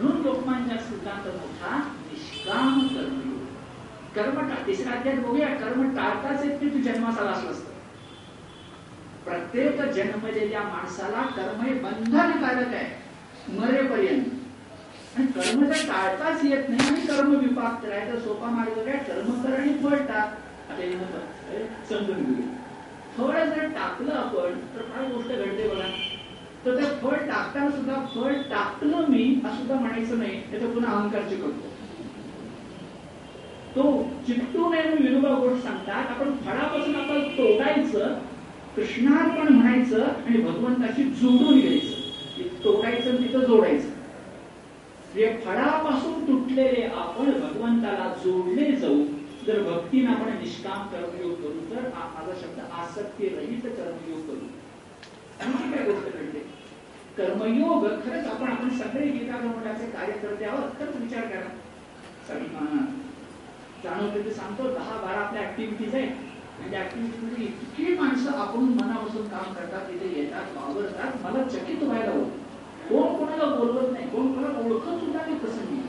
म्हणून 0.00 0.20
लोकमान्य 0.22 0.76
सिद्धांत 0.80 1.26
मोठा 1.28 1.76
निष्काम 1.78 2.80
कर्म 2.88 3.20
कर्म 4.14 4.40
टाळ 4.40 4.66
तिसऱ्या 4.66 4.92
अध्यात 4.92 5.16
बघूया 5.18 5.48
कर्म 5.56 5.82
टाळताच 5.96 6.44
येत 6.44 6.62
नाही 6.62 6.74
तू 6.74 6.82
जन्मास 6.82 7.18
आला 7.18 7.30
असलास 7.30 7.62
प्रत्येक 9.24 9.80
जन्मलेल्या 9.92 10.62
माणसाला 10.62 11.22
कर्म 11.36 11.60
हे 11.62 11.74
बंधनकारक 11.74 12.74
आहे 12.74 13.58
मरेपर्यंत. 13.58 14.24
आणि 15.16 15.26
कर्म 15.32 15.64
जर 15.64 15.86
टाळताच 15.88 16.44
येत 16.44 16.68
नाही 16.68 16.88
आणि 16.88 17.06
कर्म 17.06 17.34
विपाक 17.36 17.82
करायचा 17.82 18.18
सोपा 18.20 18.50
मार्ग 18.50 18.78
काय? 18.80 18.96
कर्म 18.98 19.30
करणे 19.42 19.56
आणि 19.56 19.72
फळ 19.82 19.96
टाक 19.98 20.70
आता 20.70 21.64
समजून 21.88 22.22
घेऊया. 22.24 22.46
फळ 23.18 23.44
जर 23.44 23.66
टाकलं 23.66 24.12
आपण 24.12 24.58
तर 24.74 24.82
काय 24.82 25.08
गोष्ट 25.08 25.28
घडते 25.28 25.68
बघा? 25.68 25.86
तर 26.66 26.76
ते 26.76 26.82
फळ 27.02 27.16
टाकताना 27.16 27.70
सुद्धा 27.70 27.94
फळ 28.14 28.32
टाकलं 28.32 29.04
मी 29.08 29.40
असं 29.44 29.56
सुद्धा 29.56 29.74
म्हणायचं 29.74 30.18
नाही 30.18 30.40
त्याचा 30.50 30.66
पुन्हा 30.66 30.92
अहंकार 30.92 31.22
चिकटतो. 31.22 31.68
तो 33.76 34.10
चिकटू 34.26 34.68
नये 34.70 34.82
म्हणून 34.82 35.06
विनोबा 35.06 35.34
गोष्ट 35.34 35.62
सांगतात 35.62 36.10
आपण 36.10 36.30
फळापासून 36.32 36.94
आपण 36.96 37.22
तोडायचं 37.22 38.14
कृष्णार्पण 38.76 39.52
म्हणायचं 39.52 40.04
आणि 40.04 40.36
भगवंताशी 40.36 41.02
जोडून 41.02 41.60
घ्यायचं. 41.60 42.02
तोडायचं 42.64 43.10
आणि 43.10 43.28
तिथं 43.28 43.44
जोडायचं. 43.44 43.88
म्हणजे 45.14 45.40
फळापासून 45.44 46.22
तुटलेले 46.22 46.82
आपण 46.82 47.30
भगवंताला 47.30 48.12
जोडले 48.24 48.72
जाऊ 48.72 49.04
जर 49.46 49.62
भक्तीने 49.62 50.12
आपण 50.12 50.38
निष्काम 50.38 50.86
कर्मयोग 50.88 51.32
करू 51.40 51.60
तर 51.70 51.88
माझा 51.94 52.34
शब्द 52.40 52.60
आसक्ती 52.82 53.28
रहित 53.28 53.66
कर्मयोग 53.78 54.20
करू. 54.28 54.46
आणखी 55.40 55.70
काय 55.72 55.84
गोष्ट 55.86 56.16
घडते? 56.16 56.38
कर्मयोग 57.16 57.84
खरंच 58.04 58.26
आपण 58.26 58.50
आपण 58.50 58.68
सगळे 58.78 59.08
गीता 59.08 59.38
गमनाचे 59.38 59.86
कार्यकर्ते 59.90 60.44
आहोत 60.44 60.70
खरंच 60.78 60.96
विचार 61.00 61.26
करा. 61.26 61.48
सगळी 62.28 62.46
जाणवते 63.84 64.24
ते 64.24 64.30
सांगतो 64.34 64.70
दहा 64.74 64.96
बारा 65.00 65.20
आपल्या 65.20 65.42
ऍक्टिव्हिटीज 65.42 65.94
आहेत. 65.94 66.10
म्हणजे 66.56 66.70
त्या 66.70 66.84
ऍक्टिव्हिटीमध्ये 66.84 67.44
इतकी 67.46 67.94
माणसं 67.98 68.38
आपण 68.40 68.64
मनापासून 68.80 69.26
काम 69.28 69.52
करतात 69.54 69.88
तिथे 69.88 70.20
येतात 70.20 70.56
वावरतात 70.56 71.24
मला 71.24 71.42
चकित 71.48 71.82
व्हायला 71.82 72.10
हवं 72.10 72.28
कोण 72.88 73.16
कोणाला 73.18 73.54
बोलवत 73.54 73.92
नाही 73.92 74.08
कोण 74.10 74.32
कोणाला 74.34 74.58
ओळखत 74.58 75.00
सुद्धा 75.00 75.20
नाही. 75.20 75.38
प्रसंगी 75.38 75.80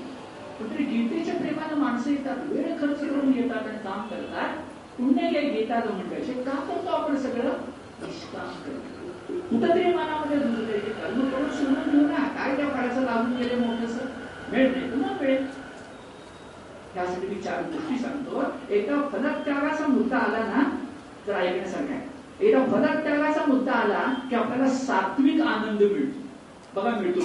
तरी 0.60 0.84
गीतेच्या 0.84 1.36
प्रेमानं 1.36 1.76
माणसं 1.76 2.10
येतात 2.12 2.38
वेळ 2.50 2.78
खर्च 2.82 3.00
करून 3.00 3.34
येतात 3.34 3.68
आणि 3.68 3.78
काम 3.78 4.08
करतात. 4.08 4.58
पुण्य 4.98 5.32
काही 5.34 5.50
घेतात 5.50 5.88
म्हणजे 5.88 6.34
का 6.34 6.52
करतो 6.52 6.90
आपण 6.90 7.16
सगळं? 7.16 7.50
निष्काम 8.02 8.48
करतो. 8.66 9.12
कुठंतरी 9.50 9.84
मनामध्ये 9.84 10.38
रुजलंय 10.38 10.80
कर्म 10.80 11.30
करून 11.30 11.50
सोडून 11.50 11.90
घेऊ 11.92 12.08
ना. 12.08 12.28
काय 12.28 12.56
त्या 12.56 12.70
फळाचं 12.70 13.02
लागून 13.02 13.36
गेले 13.36 13.56
मोठस? 13.56 14.00
वेळ 14.50 14.72
नाही. 14.72 14.90
ना 14.96 15.18
वेळ 15.22 15.46
त्यासाठी 16.94 17.28
मी 17.28 17.42
चार 17.42 17.62
गोष्टी 17.64 17.98
सांगतो. 17.98 18.44
एका 18.70 19.02
फलत्यागाचा 19.12 19.88
मुद्दा 19.88 20.18
आला 20.18 20.38
ना 20.38 20.64
तर 21.28 21.34
ऐकण्यासारखा 21.34 21.94
आहे. 21.94 22.48
एका 22.48 22.66
फलत्यागाचा 22.66 23.46
मुद्दा 23.46 23.72
आला 23.72 24.14
की 24.30 24.36
आपल्याला 24.36 24.70
सात्विक 24.70 25.42
आनंद 25.42 25.82
मिळतो. 25.82 26.20
बघा 26.76 26.90
मिळतो 26.90 27.20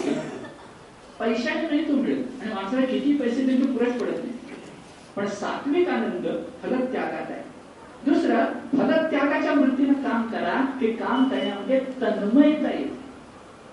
की 1.21 1.27
पैशाने 1.27 1.69
नाही 1.69 1.89
तो 1.89 1.93
मिळत. 1.93 2.43
आणि 2.43 2.55
माणसाला 2.55 2.87
किती 2.87 3.17
पैसे 3.17 3.47
त्यांचे 3.47 3.67
पुरेच 3.67 4.01
पडत 4.01 4.19
नाही. 4.19 4.33
पण 5.17 5.27
सात्विक 5.27 5.89
आनंद 5.89 6.27
फलत्यागात 6.63 7.31
आहे. 7.31 7.43
दुसरं 8.05 8.45
फलत्यागाच्या 8.79 9.53
वृत्तीनं 9.53 9.93
काम 9.93 10.23
करा 10.23 10.79
ते 10.81 10.93
काम 10.93 11.29
करण्यामध्ये 11.29 11.81
तन्मयता 11.81 12.71
येईल. 12.71 12.91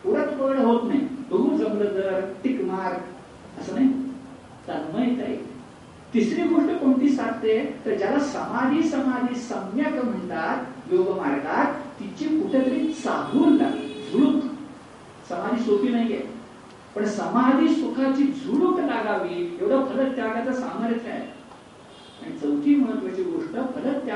उडत 0.05 0.27
पड 0.27 0.57
होत 0.57 0.87
नाही. 0.87 0.99
बघू 0.99 1.57
जमलं 1.57 1.85
तर 1.85 2.33
टिक 2.43 2.61
मार. 2.61 2.93
असं 3.61 3.75
नाही. 3.75 3.87
तन्मयता 4.67 5.29
येईल. 5.29 5.57
तिसरी 6.13 6.41
गोष्ट 6.41 6.79
कोणती 6.79 7.09
साधते? 7.09 7.79
तर 7.85 7.95
ज्याला 7.95 8.19
समाधी 8.19 8.83
समाधी 8.83 9.35
सम्यक 9.35 10.05
म्हणतात 10.05 10.93
योग 10.93 11.17
मार्गात 11.17 11.73
तिची 11.99 12.25
कुठेतरी 12.25 12.93
चाहूल 12.93 13.57
लागते 13.57 14.09
झुळूक. 14.13 14.43
समाधी 15.29 15.63
सोपी 15.63 15.89
नाहीये. 15.89 16.36
पण 16.97 17.05
समाधी 17.05 17.67
सुखाची 17.69 18.23
झुळूक 18.23 18.79
लागावी 18.79 19.57
एवढं 19.61 19.85
फलत्यागाचं 19.85 20.53
सामर्थ्य 20.53 21.09
आहे. 21.11 21.27
आणि 22.21 22.37
चौथी 22.37 22.75
महत्वाची 22.75 23.23
गोष्ट 23.23 23.51
फलक 23.51 24.09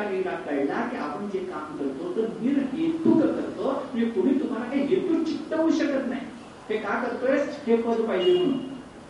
कळला 0.47 0.87
की 0.91 0.97
आपण 0.97 1.27
जे 1.29 1.39
काम 1.39 1.77
करतो 1.77 2.13
तर 2.15 2.27
निर्हेतुक 2.41 3.21
करतो 3.21 3.71
म्हणजे 3.71 4.09
कोणी 4.09 4.33
तुम्हाला 4.33 4.65
काही 4.65 4.81
हेतू 4.81 5.23
चित्तवू 5.23 5.69
शकत 5.69 6.07
नाही. 6.07 6.21
हे 6.69 6.77
का 6.77 7.03
करतोय 7.03 7.37
हे 7.67 7.75
पद 7.81 8.01
पाहिजे 8.01 8.37
म्हणून. 8.37 8.59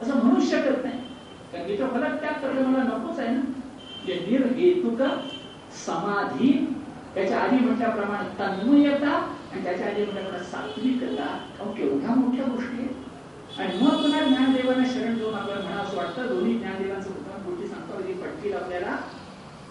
असं 0.02 0.18
म्हणू 0.18 0.40
शकत 0.40 0.84
नाही. 0.84 1.00
कारण 1.54 1.68
तिथं 1.68 1.88
फलत्याग 1.88 2.34
करणं 2.34 2.68
मला 2.68 2.84
नकोच 2.84 3.20
आहे 3.20 3.36
ना. 3.36 3.42
जे 4.08 4.14
निर्हेतुक 4.14 5.02
समाधी 5.86 6.76
त्याच्या 7.14 7.40
आधी 7.40 7.66
म्हटल्याप्रमाणे 7.66 8.40
तन्मयता 8.40 9.12
आणि 9.52 9.64
त्याच्या 9.64 9.88
आधी 9.88 10.04
म्हटल्याप्रमाणे 10.04 10.44
सात्विकता 10.44 11.38
अहो 11.60 11.72
केवढ्या 11.72 12.16
मोठ्या 12.16 12.46
गोष्टी 12.46 12.78
आहेत. 12.78 13.01
आणि 13.60 13.78
मग 13.82 14.02
पुन्हा 14.02 14.24
ज्ञानदेवांना 14.24 14.84
शरण 14.86 15.16
जाऊन 15.16 15.34
आपल्याला 15.34 15.62
म्हणा 15.62 15.82
असं 15.82 15.98
वाटतं. 15.98 16.28
दोन्ही 16.28 16.58
ज्ञानदेवांचं 16.58 17.10
उत्तम 17.10 17.50
गोष्टी 17.50 17.68
सांगतो. 17.68 18.02
कधी 18.02 18.14
पटतील 18.14 18.54
आपल्याला. 18.54 18.96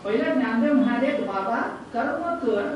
पहिला 0.05 0.35
ज्ञानदेव 0.35 0.73
म्हणाले 0.73 1.13
बाबा 1.13 1.61
कर्म 1.95 2.35
कर 2.47 2.75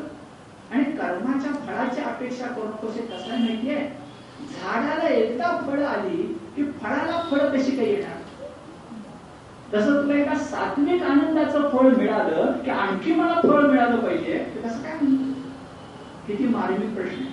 आणि 0.73 0.85
कर्माच्या 0.85 1.53
फळाची 1.53 2.01
अपेक्षा 2.01 2.47
करू 2.47 2.65
नकोस. 2.65 2.95
हे 2.95 3.03
कसं 3.03 3.29
माहितीये? 3.29 4.05
झाडाला 4.41 5.09
एकदा 5.09 5.61
फळ 5.67 5.83
आली 5.83 6.23
की 6.57 6.65
फळाला 6.65 7.23
फळ 7.31 7.39
कशी 7.39 7.71
काही 7.71 7.91
येणार? 7.91 8.23
तसं 9.75 10.03
तुला 10.03 10.15
एका 10.15 10.35
सात्विक 10.35 11.03
आनंदाचं 11.03 11.69
फळ 11.69 11.87
मिळालं 11.97 12.53
की 12.65 12.71
आणखी 12.71 13.15
मला 13.15 13.41
फळ 13.43 13.67
मिळालं 13.67 13.97
पाहिजे 13.97 14.39
कसं 14.39 14.83
काय 14.83 14.93
म्हणतो? 15.03 15.41
किती 16.27 16.45
मार्मिक 16.49 16.95
प्रश्न 16.95 17.23
आहे. 17.23 17.33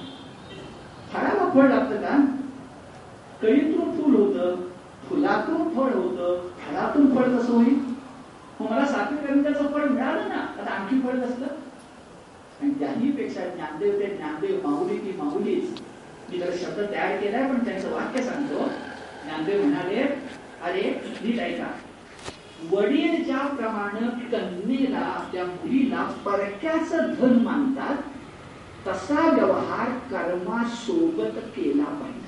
फळाला 1.13 1.49
फळ 1.53 1.67
लागतं 1.69 1.97
का? 1.97 2.40
कळीतून 3.41 4.01
फुल 4.01 4.15
होतं 4.15 4.55
फुलातून 5.09 5.73
फळ 5.73 5.93
होतं 5.93 6.47
फळातून 6.59 7.15
फळ 7.15 7.37
कसं 7.37 7.53
होईल? 7.53 7.79
मग 8.59 8.71
मला 8.71 8.85
सात्विक 8.85 9.29
आनंदाचं 9.29 9.67
फळ 9.67 9.83
मिळालं 9.83 10.29
ना 10.29 10.35
आता 10.35 10.71
आणखी 10.71 11.01
फळ 11.01 11.19
कसलं? 11.19 11.47
आणि 12.61 12.69
त्याही 12.79 13.11
पेक्षा 13.11 13.45
ज्ञानदेव 13.45 13.99
ते 13.99 14.05
ज्ञानदेव 14.05 14.67
माऊली 14.67 14.97
ती 14.97 15.11
माऊलीच. 15.17 15.81
मी 16.29 16.37
जर 16.37 16.51
शब्द 16.55 16.79
तयार 16.91 17.17
केलाय 17.17 17.49
पण 17.49 17.65
त्यांचं 17.65 17.91
वाक्य 17.91 18.23
सांगतो. 18.23 18.57
ज्ञानदेव 19.23 19.63
म्हणाले 19.63 20.01
अरे 20.63 21.01
नीट 21.23 21.39
ऐका. 21.39 21.67
वडील 22.71 23.23
ज्याप्रमाणे 23.23 24.09
कन्येला 24.31 25.29
त्या 25.31 25.45
मुलीला 25.45 26.03
परक्याच 26.25 26.91
धन 26.91 27.39
मानतात 27.43 27.95
तसा 28.87 29.29
व्यवहार 29.29 29.89
कर्मासोबत 30.11 31.39
केला 31.55 31.83
पाहिजे. 31.83 32.20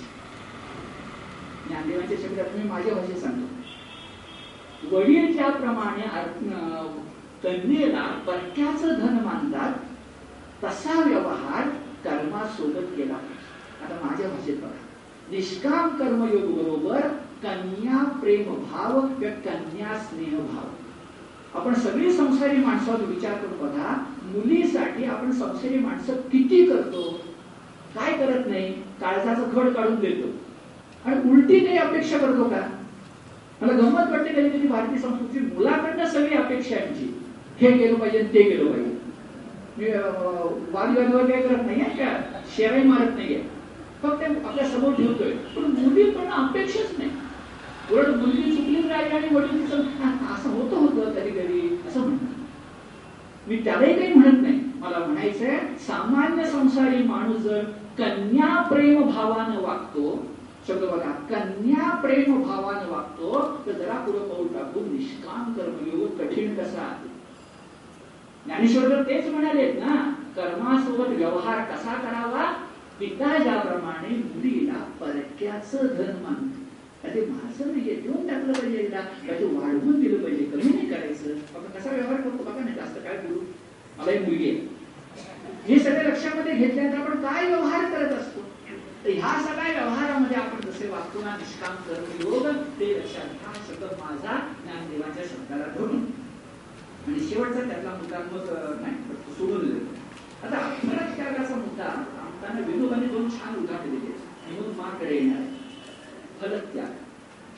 ज्ञानदेवांच्या 1.68 2.18
शब्दात 2.22 2.56
मी 2.56 2.70
माझ्या 2.70 2.94
भाषेत 2.94 3.18
सांगतो. 3.18 4.96
वडील 4.96 5.32
ज्याप्रमाणे 5.34 6.08
कन्येला 7.44 8.04
परक्याच 8.28 8.84
धन 9.00 9.18
मानतात 9.24 9.74
तसा 10.64 11.00
व्यवहार 11.04 11.70
कर्मासोबत 12.04 12.96
केला 12.98 13.14
आता 13.14 13.96
माझ्या 14.04 14.28
भाषेत 14.30 14.58
बघा. 14.58 14.80
निष्काम 15.32 15.90
कर्मयोग 15.98 16.52
बरोबर 16.54 17.08
कन्या 17.44 18.04
प्रेम 18.20 18.54
भाव 18.64 19.00
किंवा 19.00 19.34
कन्या 19.42 19.98
स्नेह 20.00 20.38
भाव. 20.38 20.68
आपण 21.60 21.74
सगळी 21.74 22.12
संसारी 22.14 22.58
माणसावर 22.58 23.02
विचार 23.06 23.34
करून 23.34 23.58
बघा 23.60 23.96
मुलीसाठी 24.26 25.04
आपण 25.06 25.32
संसारी 25.32 25.80
माणसं 25.80 26.14
किती 26.32 26.66
करतो? 26.66 27.02
काय 27.96 28.18
करत 28.18 28.48
नाही? 28.48 28.72
काळजाचं 29.02 29.50
खड 29.56 29.74
काढून 29.74 29.96
देतो. 29.96 30.28
आणि 31.06 31.30
उलटी 31.32 31.60
काही 31.60 31.78
अपेक्षा 31.78 32.18
करतो 32.18 32.44
का? 32.44 32.62
मला 33.62 33.74
गंमत 33.74 34.12
वाटते 34.12 34.34
कधी 34.34 34.68
भारतीय 34.68 34.98
संस्कृती 34.98 35.46
मुलाकडनं 35.46 36.06
सगळी 36.06 36.36
अपेक्षा 36.36 36.76
आमची 36.76 37.08
हे 37.60 37.72
केलं 37.78 38.00
पाहिजे 38.00 38.24
ते 38.34 38.44
केलं 38.44 38.72
पाहिजे. 38.72 38.92
मी 39.78 39.90
वादविवाद 40.72 41.30
काय 41.32 41.42
करत 41.42 41.66
नाही 41.66 41.84
का 41.98 42.16
शेराई 42.56 42.84
मारत 42.84 43.16
नाहीये 43.16 43.42
फक्त 44.04 44.24
आपल्यासमोर 44.46 44.94
ठेवतोय. 44.94 45.32
पण 45.56 45.64
मुली 45.78 46.10
पण 46.12 46.32
अपेक्षाच 46.32 46.94
नाही. 46.98 47.10
उलट 47.92 48.08
मुलगी 48.08 48.56
चुकली 48.56 48.88
राहिली 48.90 49.16
आणि 49.18 49.36
वडील 49.36 49.64
असं 49.64 50.50
होतं 50.50 50.76
होतं 50.76 51.12
कधी 51.12 51.30
कधी 51.30 51.84
असं 51.88 52.00
म्हणतात. 52.00 52.30
मी 53.48 53.56
त्यालाही 53.64 53.94
काही 53.94 54.14
म्हणत 54.14 54.42
नाही. 54.42 54.60
मला 54.80 54.98
म्हणायचंय 55.06 55.58
सामान्य 55.80 56.46
संसारी 56.46 57.04
माणूस 57.04 57.38
जर 57.38 57.64
कन्या 57.98 58.62
प्रेम 58.62 59.02
भावानं 59.02 59.62
वागतो 59.62 60.33
शब्द 60.68 60.84
बघा 60.84 61.12
कन्या 61.30 61.90
प्रेम 62.02 62.42
भावानं 62.44 62.90
वागतो 62.90 63.42
तर 63.66 63.72
जरा 63.72 63.94
पुढे 63.94 64.20
पाऊल 64.20 64.48
टाकून 64.48 64.84
निष्काम 64.96 65.54
कर्मयोग 65.54 66.18
कठीण 66.20 66.56
कसा? 66.56 66.86
ज्ञानेश्वर 68.46 68.90
तर 68.90 69.04
तेच 69.04 69.28
म्हणालेत 69.28 69.74
ना 69.80 69.96
कर्मासोबत 70.36 71.10
व्यवहार 71.10 71.60
कसा 71.72 71.94
करावा? 71.94 72.46
पिता 73.00 73.38
ज्याप्रमाणे 73.44 74.16
मुलीला 74.16 74.84
परक्याच 75.02 75.72
धन 75.74 76.12
मानतो. 76.24 76.60
ते 77.04 77.26
माझं 77.26 77.72
नाहीये 77.72 77.96
देऊन 77.96 78.28
टाकलं 78.28 78.54
पाहिजे 78.54 78.78
एकदा 78.78 79.00
ते 79.40 79.46
वाढवून 79.46 80.00
दिलं 80.02 80.24
पाहिजे 80.24 80.44
कमी 80.44 80.74
नाही 80.74 80.88
करायचं. 80.90 81.34
आपण 81.56 81.80
कसा 81.80 81.90
व्यवहार 81.90 82.22
करतो 82.22 82.44
बघा 82.44 82.64
नाही 82.64 82.76
जास्त 82.76 82.98
काय 83.04 83.18
बोलू. 83.18 83.40
मला 83.98 84.12
एक 84.12 84.22
मुलगी 84.22 84.50
आहे. 84.50 84.68
हे 85.68 85.80
सगळं 85.80 86.04
लक्षामध्ये 86.04 86.56
घेतल्यानंतर 86.56 86.98
आपण 86.98 87.22
काय 87.22 87.48
व्यवहार 87.48 87.90
करत 87.92 88.14
असतो? 88.14 88.43
तर 89.04 89.10
ह्या 89.12 89.32
सगळ्या 89.44 89.72
व्यवहारामध्ये 89.74 90.36
आपण 90.38 90.60
जसे 90.66 90.90
वागतो 90.90 91.22
ना 91.22 91.36
निष्काम 91.38 91.76
कर्मयोग 91.88 92.46
ते 92.78 92.88
लक्षात 92.92 93.34
घ्या 93.34 93.54
शब्द 93.66 93.84
माझा 94.00 94.38
ज्ञानदेवाच्या 94.62 95.24
शब्दाला 95.24 95.66
धरून 95.74 96.06
आणि 97.08 97.20
शेवटचा 97.20 97.62
त्यातला 97.62 97.96
मुद्दा 97.96 98.20
मग 98.22 98.48
नाही 98.82 99.34
सोडून 99.34 99.60
दिले 99.62 99.80
आता 100.44 100.62
फरक 100.80 101.16
त्यागाचा 101.18 101.56
मुद्दा 101.56 101.90
आमताना 102.22 102.66
विनोबाने 102.68 103.08
दोन 103.08 103.30
छान 103.32 103.60
उदाहरण 103.64 103.90
दिले 103.92 104.16
म्हणून 104.48 104.74
माकडे 104.78 105.16
येणार 105.16 105.44
फलत्याग 106.40 106.96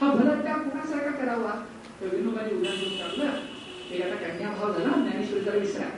हा 0.02 0.12
फलत्याग 0.14 0.68
कुणासारखा 0.70 1.16
करावा 1.16 1.54
तर 2.02 2.16
विनोबाने 2.16 2.56
उदाहरण 2.56 2.80
देऊन 2.80 2.98
टाकलं 2.98 3.94
एक 3.94 4.02
आता 4.04 4.28
कन्याभाव 4.28 4.74
झाला 4.74 5.02
ज्ञानेश्वरीचा 5.02 5.58
विसरा 5.58 5.90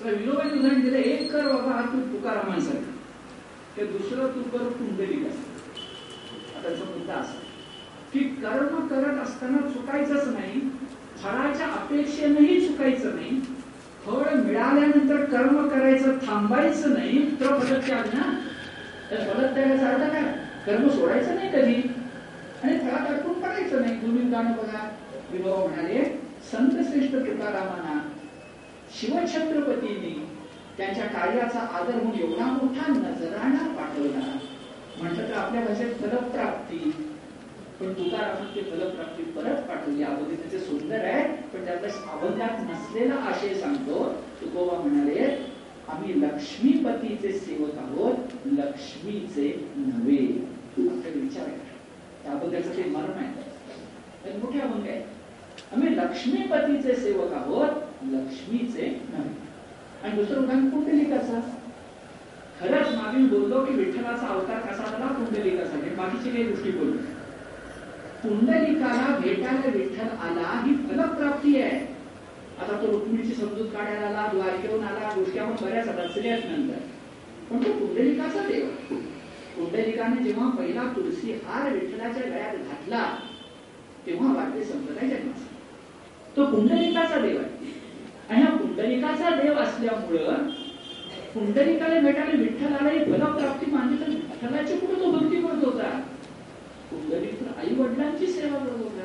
तर 0.00 0.14
विनोबाने 0.14 0.58
उदाहरण 0.58 0.80
दिलं 0.80 0.98
एक 0.98 1.30
कर 1.32 1.52
बाबा 1.52 1.80
तू 1.92 2.00
तुकारामांसारखा 2.12 2.93
ते 3.76 3.84
दुसरं 3.86 4.26
तू 4.28 4.58
कुंडली 4.58 5.26
असतं 5.26 5.52
आता 6.56 6.62
त्याचा 6.62 6.84
मुद्दा 6.84 7.14
असा. 7.14 7.38
की 8.12 8.20
कर्म 8.20 8.86
करत 8.86 9.22
असताना 9.22 9.68
चुकायचंच 9.68 10.28
नाही 10.28 10.60
फळाच्या 11.22 11.66
अपेक्षेनेही 11.66 12.68
चुकायचं 12.68 13.14
नाही 13.16 13.40
फळ 14.06 14.34
मिळाल्यानंतर 14.34 15.24
कर्म 15.24 15.68
करायचं 15.68 16.16
थांबायचं 16.26 16.92
नाही 16.92 17.40
तर 17.40 17.58
फलत्याग 17.58 18.06
ना. 18.14 18.32
तर 19.10 19.16
फलत्यागाचा 19.16 19.88
अर्थ 19.88 20.12
काय? 20.12 20.22
कर्म 20.66 20.88
सोडायचं 20.88 21.34
नाही 21.34 21.48
कधी. 21.48 21.74
आणि 22.62 22.78
फळात 22.78 23.06
अडकून 23.06 23.40
पडायचं 23.40 23.80
नाही. 23.80 24.02
तुम्ही 24.02 24.30
गाणं 24.30 24.52
बघा. 24.52 24.88
विभाव 25.32 25.66
म्हणाले 25.66 26.04
संतश्रेष्ठ 26.52 27.14
तुकारामांना 27.14 28.00
शिवछत्रपतींनी 29.00 30.14
त्यांच्या 30.76 31.04
कार्याचा 31.04 31.60
आदर 31.60 31.94
म्हणून 31.94 32.20
एवढा 32.20 32.44
मोठा 32.44 32.92
नजराणा 32.92 33.74
पाठवला. 33.76 34.38
म्हटलं 34.96 35.28
तर 35.28 35.32
आपल्या 35.32 35.62
भाषेत 35.62 35.94
फलप्राप्ती. 35.94 37.10
पण 37.80 37.92
तुकारामांची 37.92 38.60
फलप्राप्ती 38.60 39.22
परत 39.22 39.62
पाठवली. 39.68 40.02
अगोदर 40.02 40.34
त्याचे 40.34 40.58
सुंदर 40.58 41.04
आहे 41.04 41.42
पण 41.42 41.64
त्यातला 41.64 42.12
अभंगात 42.12 42.70
नसलेला 42.70 43.14
आशय 43.14 43.54
सांगतो. 43.54 44.12
तुकोबा 44.40 44.78
म्हणाले 44.78 45.46
आम्ही 45.88 46.20
लक्ष्मीपतीचे 46.20 47.32
सेवक 47.32 47.78
आहोत 47.78 48.14
लक्ष्मीचे 48.44 49.68
नव्हे. 49.76 50.54
आपल्याला 50.78 51.20
विचार 51.20 51.46
आहे. 51.46 51.58
त्या 52.24 52.60
ते 52.76 52.90
मर्म 52.90 53.12
आहे. 53.16 54.38
मोठे 54.38 54.60
अभंग 54.60 54.88
आहे. 54.88 55.02
आम्ही 55.72 55.96
लक्ष्मीपतीचे 55.96 56.96
सेवक 56.96 57.32
आहोत 57.32 57.68
लक्ष्मीचे 58.02 59.00
नव्हे. 59.10 59.43
आणि 60.04 60.16
दुसरं 60.16 60.42
उदाहरण 60.42 60.70
कुंडलिकाचा 60.70 61.40
खरंच 62.60 62.88
मागील 62.88 63.28
बोललो 63.28 63.64
की 63.64 63.72
विठ्ठलाचा 63.74 64.26
अवतार 64.26 64.60
कसा 64.60 64.90
झाला? 64.90 65.06
कुंडलिकासाठी 65.06 65.90
बाकीची 65.90 66.30
काही 66.30 66.44
गोष्टी 66.44 66.70
बोललो. 66.70 66.96
कुंडलिकाला 68.22 69.18
भेटायला 69.18 69.78
विठ्ठल 69.78 70.08
आला 70.08 70.62
ही 70.66 70.74
फलप्राप्ती 70.74 71.62
आहे. 71.62 71.80
आता 72.60 72.82
तो 72.82 72.92
रुक्मिणीची 72.92 73.34
समजूत 73.34 73.66
काढायला 73.66 74.06
आला 74.06 74.28
द्वारकेहून 74.32 74.84
आला 74.84 75.14
गोष्टी 75.16 75.38
आपण 75.38 75.66
बऱ्याच 75.66 75.88
रचल्यात 75.88 76.38
नंतर. 76.44 76.78
पण 77.50 77.62
तो 77.62 77.72
कुंडलिकाचा 77.72 78.40
देव. 78.40 78.94
कुंडलिकाने 79.56 80.22
जेव्हा 80.22 80.50
पहिला 80.50 80.82
तुळशी 80.96 81.32
हार 81.32 81.72
विठ्ठलाच्या 81.72 82.22
गळ्यात 82.22 82.56
घातला 82.56 83.16
तेव्हा 84.06 84.34
वाटते 84.34 84.64
संप्रदाय 84.64 85.08
जन्माचा. 85.08 85.46
तो 86.36 86.46
कुंडलिकाचा 86.46 87.16
देव 87.18 87.38
आहे. 87.38 87.83
आणि 88.30 88.42
हा 88.42 88.50
पुंडलिकाचा 88.56 89.30
देव 89.30 89.58
असल्यामुळं 89.58 90.48
पुंडलिकाला 91.34 92.00
भेटायला 92.00 92.40
विठ्ठलाला 92.42 92.90
ही 92.90 92.98
फलप्राप्ती 93.04 93.70
मानली 93.70 94.00
तर 94.00 94.10
विठ्ठलाची 94.10 94.76
कुठं 94.76 95.00
तो 95.00 95.10
भक्ती 95.10 95.40
करत 95.42 95.64
होता? 95.64 95.88
पुंडलिक 96.90 97.40
तर 97.40 97.60
आई 97.60 97.74
वडिलांची 97.74 98.26
सेवा 98.26 98.58
करत 98.58 98.82
होता. 98.82 99.04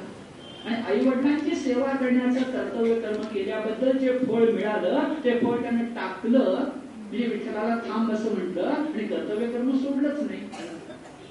आणि 0.65 0.75
आई 0.87 1.07
वडिलांची 1.07 1.55
सेवा 1.55 1.91
करण्याचं 1.91 2.51
कर्तव्य 2.51 2.99
कर्म 3.01 3.21
केल्याबद्दल 3.23 3.97
जे 3.97 4.17
फळ 4.17 4.51
मिळालं 4.51 5.13
ते 5.23 5.37
फळ 5.39 5.61
त्याने 5.61 5.83
टाकलं. 5.95 6.65
म्हणजे 6.97 7.25
विठ्ठलाला 7.25 7.75
थांब 7.87 8.11
असं 8.11 8.35
म्हटलं 8.35 8.69
आणि 8.69 9.07
कर्तव्य 9.07 9.47
कर्म 9.47 9.77
सोडलंच 9.77 10.19
नाही. 10.23 10.39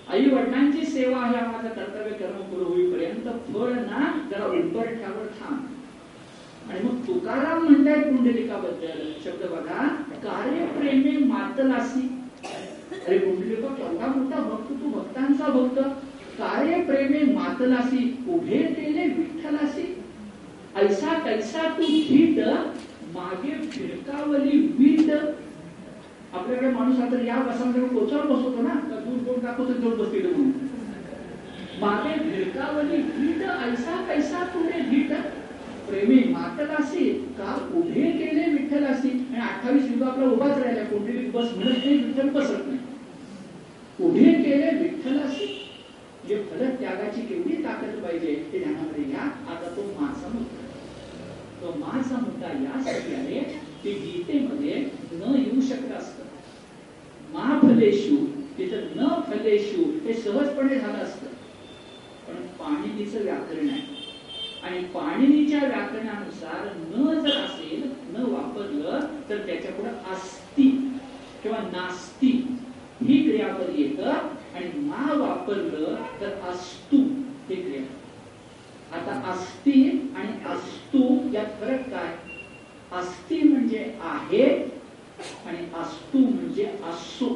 आई 0.08 0.30
वडिलांची 0.30 0.86
सेवा 0.86 1.18
ह्या 1.18 1.46
माझं 1.46 1.68
कर्तव्य 1.68 2.12
कर्म 2.18 2.40
पुढे 2.42 2.64
होईपर्यंत 2.64 3.28
फळ 3.52 3.72
ना 3.72 4.12
जरा 4.30 4.46
उंबरठ्यावर 4.46 5.26
थांब. 5.40 5.66
आणि 6.68 6.80
मग 6.84 6.96
तुकाराम 7.06 7.62
म्हणताय 7.64 8.00
कुंडलिकाबद्दल 8.02 8.98
शब्द 9.24 9.44
बघा 9.52 9.86
कार्य 10.22 10.64
प्रेमे 10.72 11.16
मातलासी. 11.26 12.00
अरे 13.06 13.18
कुंडलिका 13.18 13.68
केवढा 13.74 14.06
मोठा 14.16 14.40
भक्त 14.48 14.72
तू 14.82 14.90
भक्तांचा 14.90 15.52
भक्त. 15.52 15.78
कार्य 16.38 16.80
प्रेमे 16.82 17.20
मातलासी 17.32 18.02
उभे 18.34 18.62
तेले 18.76 19.06
विठ्ठलासी. 19.14 19.86
ऐसा 20.76 21.18
कैसा 21.24 21.68
तू 21.78 21.84
हिट 21.88 22.38
मागे 23.14 23.54
फिरकावली 23.70 24.58
वीट 24.78 25.10
आपल्याकडे 25.10 26.70
माणूस 26.70 26.98
आता 27.00 27.24
या 27.26 27.36
बसामध्ये 27.42 27.88
कोचावर 27.88 28.26
बसवतो 28.26 28.62
ना 28.62 28.74
तर 28.90 29.00
दूर 29.04 29.18
कोण 29.26 29.40
टाकतो 29.44 29.68
तर 29.68 29.80
जाऊन 29.80 29.96
बसतील 29.98 30.26
म्हणून. 30.26 30.50
मागे 31.80 32.14
फिरकावली 32.20 32.96
वीट 33.16 33.42
ऐसा 33.42 33.96
कैसा 34.08 34.44
तुने 34.54 34.80
हिट 34.88 35.12
प्रेमी 35.88 36.18
मातलासी 36.30 37.04
का 37.38 37.54
उभे 37.74 38.10
केले 38.12 38.44
विठ्ठलासी 38.52 39.08
आणि 39.10 39.40
अठ्ठावीस 39.42 39.90
युग 39.90 40.02
आपला 40.08 40.26
उभाच 40.26 40.58
राहिला 40.58 40.84
कोणती 40.84 41.26
बस 41.28 41.52
म्हणत 41.56 41.84
नाही 41.84 41.96
विठ्ठल 41.96 42.28
बसत 42.30 42.66
नाही. 42.66 42.78
उभे 43.98 44.32
केले 44.34 44.70
विठ्ठलासी 44.78 45.46
जे 46.28 46.42
फलक 46.42 46.78
त्यागाची 46.80 47.20
केवढी 47.22 47.62
ताकद 47.64 48.02
पाहिजे 48.02 48.34
ते 48.52 48.58
ध्यानामध्ये 48.58 49.04
घ्या 49.04 49.20
आता 49.20 49.68
तो 49.76 49.82
माझा 50.00 50.28
मुद्दा 50.28 50.66
तो 51.60 51.74
माझा 51.78 52.16
मुद्दा 52.16 52.48
यासाठी 52.54 53.14
आहे 53.14 53.40
की 53.82 53.92
गीतेमध्ये 53.94 54.74
न 55.12 55.34
येऊ 55.36 55.60
शकलं 55.68 55.94
असतं 55.94 57.32
मा 57.32 57.58
फलेशू 57.62 58.16
तिथं 58.58 58.86
न 58.96 59.08
फलेशू 59.26 59.82
हे 60.04 60.12
सहजपणे 60.14 60.78
झालं 60.78 60.98
असतं 60.98 61.26
पण 62.26 62.46
पाणिनीचं 62.58 63.22
व्याकरण 63.22 63.68
आहे 63.68 63.96
आणि 64.64 64.78
पाणिनीच्या 64.94 65.58
व्याकरणानुसार 65.60 66.64
न 66.88 67.12
जर 67.16 67.36
असेल 67.36 67.82
न 68.12 68.22
वापरलं 68.24 69.00
तर 69.28 69.46
त्याच्या 69.46 69.72
पुढे 69.72 69.90
अस्ति 70.12 70.68
किंवा 71.42 71.58
नास्ती 71.72 72.30
ही 73.00 73.22
क्रियापद 73.22 73.78
येतं 73.78 74.10
आणि 74.54 74.70
मा 74.78 75.12
वापरलं 75.16 75.94
तर 76.20 76.32
अस्तु 76.50 76.96
हे 77.48 77.54
क्रिया 77.56 78.96
आता 78.96 79.20
अस्ति 79.32 79.82
आणि 80.16 80.32
अस्तु 80.50 81.02
यात 81.32 81.60
फरक 81.60 81.88
काय 81.90 82.14
अस्ति 82.92 83.40
म्हणजे 83.42 83.84
आहे 84.02 84.44
आणि 85.46 85.64
अस्तु 85.74 86.18
म्हणजे 86.18 86.64
असो 86.90 87.28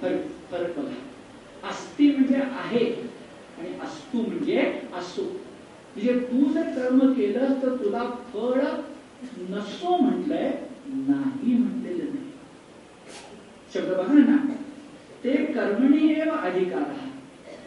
फरक 0.00 0.26
फरक 0.50 0.78
बघा 0.78 1.68
अस्ति 1.68 2.08
म्हणजे 2.08 2.36
आहे 2.36 2.84
आणि 2.84 3.72
अस्तु 3.82 4.18
म्हणजे 4.18 4.60
असो 4.98 5.22
म्हणजे 5.22 6.18
तू 6.20 6.52
जर 6.52 6.70
कर्म 7.42 7.54
तर 7.62 7.84
तुला 7.84 8.02
फळ 8.32 8.60
नसो 9.50 9.96
म्हटलंय 9.96 10.52
नाही 10.86 11.54
म्हटलेलं 11.54 12.04
नाही. 12.04 12.30
शब्द 13.74 13.88
बघा 13.88 14.14
ना. 14.14 14.36
ते 15.24 15.32
कर्मणी 15.36 16.12
एव 16.12 16.30
अधिकार 16.30 16.82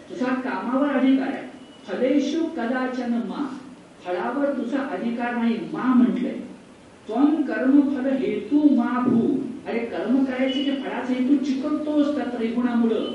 तुझा 0.10 0.26
कामावर 0.26 0.88
अधिकार 0.88 1.28
आहे. 1.28 1.44
फलेशु 1.88 2.44
कदाचन 2.44 3.14
मा. 3.14 3.58
फळावर 4.06 4.54
तुझा 4.54 4.78
अधिकार 4.78 5.36
नाही 5.36 5.56
मा 5.74 5.94
म्हटलंय. 5.94 6.34
त्वम 7.08 7.42
कर्म 7.42 7.82
फल 7.82 8.10
हेतू 8.10 8.76
मा 8.76 9.00
भू. 9.00 9.38
अरे 9.68 9.80
कर्म 9.80 10.26
करायचे 10.26 10.66
ते 10.66 10.72
फळाचा 10.72 11.14
हेतू 11.14 11.46
चिकटतोस 11.46 12.16
त्या 12.16 12.26
त्रिगुणामुळं. 12.26 13.12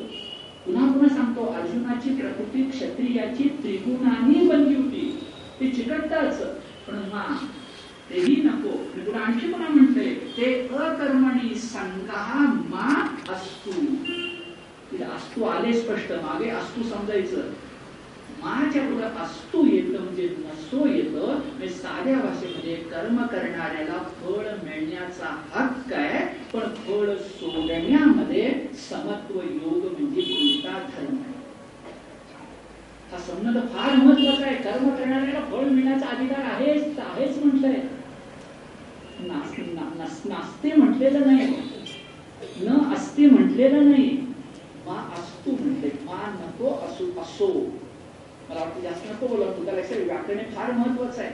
पुन्हा 0.67 0.93
पुन्हा 0.93 1.09
सांगतो 1.09 1.45
अर्जुनाची 1.45 2.15
प्रकृती 2.15 2.63
क्षत्रियाची 2.71 3.45
त्रिगुणांनी 3.45 4.49
बनली 4.49 4.75
होती. 4.75 5.20
ते 5.61 5.69
चिकटताच 5.69 6.41
पण 6.87 6.95
मा 6.95 7.25
तेही 8.11 8.37
नको. 8.43 8.71
मी 8.97 9.07
तुला 9.07 9.19
आणखी 9.19 9.53
पुन्हा 9.53 9.69
म्हणते 9.69 10.35
ते 10.37 10.69
अकर्मणी 10.69 11.55
संगा 11.55 12.45
मा 12.71 12.89
असतू. 13.33 13.71
अस्तू 15.15 15.45
आले 15.45 15.73
स्पष्ट 15.73 16.13
मागे 16.13 16.49
अस्तू 16.51 16.83
समजायचं. 16.83 17.51
माच्या 18.43 18.83
पुढे 18.83 19.05
अस्तू 19.23 19.65
येतं 19.67 20.03
म्हणजे 20.03 20.29
नसो 20.39 20.87
येतं. 20.87 21.27
म्हणजे 21.27 21.69
साध्या 21.69 22.19
भाषेमध्ये 22.19 22.75
कर्म 22.75 23.17
करणाऱ्याला 23.27 24.03
फळ 24.21 24.47
मिळण्याचा 24.65 25.37
हक्क 25.55 25.93
आहे. 25.93 26.25
पण 26.53 26.75
फळ 26.75 27.15
सोडण्यामध्ये 27.17 28.51
समत्व 28.89 29.41
योग 29.41 29.93
म्हणजे 29.93 30.21
कोणता 30.21 30.79
धर्म. 30.79 31.17
आहे 31.17 31.30
हा 33.13 33.19
संबंध 33.19 33.59
फार 33.59 33.97
महत्त्वाचा 33.97 34.47
आहे. 34.47 34.57
कर्म 34.57 34.89
करणाऱ्याला 34.89 35.41
फळ 35.41 35.65
मिळण्याचा 35.65 36.07
अधिकार 36.07 36.45
आहेच 36.45 36.99
आहेच 36.99 37.39
म्हटलंय. 37.45 37.75
नास- 39.21 40.29
नास्ते 40.29 40.73
म्हटलेलं 40.73 41.21
नाही. 41.21 41.55
न 42.61 42.95
असते 42.95 43.27
म्हटलेलं 43.27 43.91
नाही. 43.91 44.35
मा 44.87 45.15
असतो 45.19 45.51
म्हटले. 45.51 45.91
मा 46.05 46.41
नको 46.41 46.69
असो 46.69 47.21
असो. 47.21 47.79
मला 48.51 48.61
वाटतं 48.61 48.81
जास्त 48.81 49.07
नको 49.11 49.27
बोला 49.27 49.53
तुझ्या 49.53 49.75
लक्षात 49.75 49.97
व्याकरण 49.97 50.39
फार 50.39 50.73
महत्वाचं 50.73 51.23
आहे. 51.23 51.33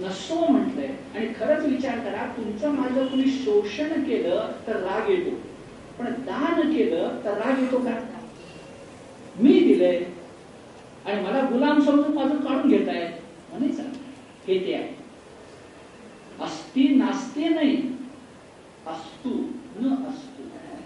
नसो 0.00 0.46
म्हटलंय. 0.46 0.86
आणि 0.86 1.26
खरंच 1.26 1.64
विचार 1.64 1.98
करा 1.98 2.34
तुमचं 2.36 2.70
माझं 2.70 3.06
कुणी 3.06 3.26
शोषण 3.26 3.88
केलं 4.04 4.52
तर 4.66 4.76
राग 4.76 5.10
येतो. 5.10 5.30
पण 5.98 6.04
दान 6.04 6.76
केलं 6.76 7.20
तर 7.24 7.30
राग 7.30 7.58
येतो 7.58 7.78
का? 7.78 8.04
मी 9.36 9.52
दिलंय. 9.52 10.00
आणि 11.06 11.22
मला 11.22 11.40
गुलाम 11.40 11.80
समजून 11.80 12.14
माझं 12.14 12.36
काढून 12.36 12.70
घेताय 12.70 13.18
म्हणायचं 13.50 13.82
हे 14.48 14.66
ते 14.66 14.74
आहे. 14.74 14.94
अस्ति 16.40 16.88
नास्ते 16.88 17.48
नाही. 17.48 17.76
असतू 18.86 19.30
न 19.76 20.06
असतू. 20.08 20.42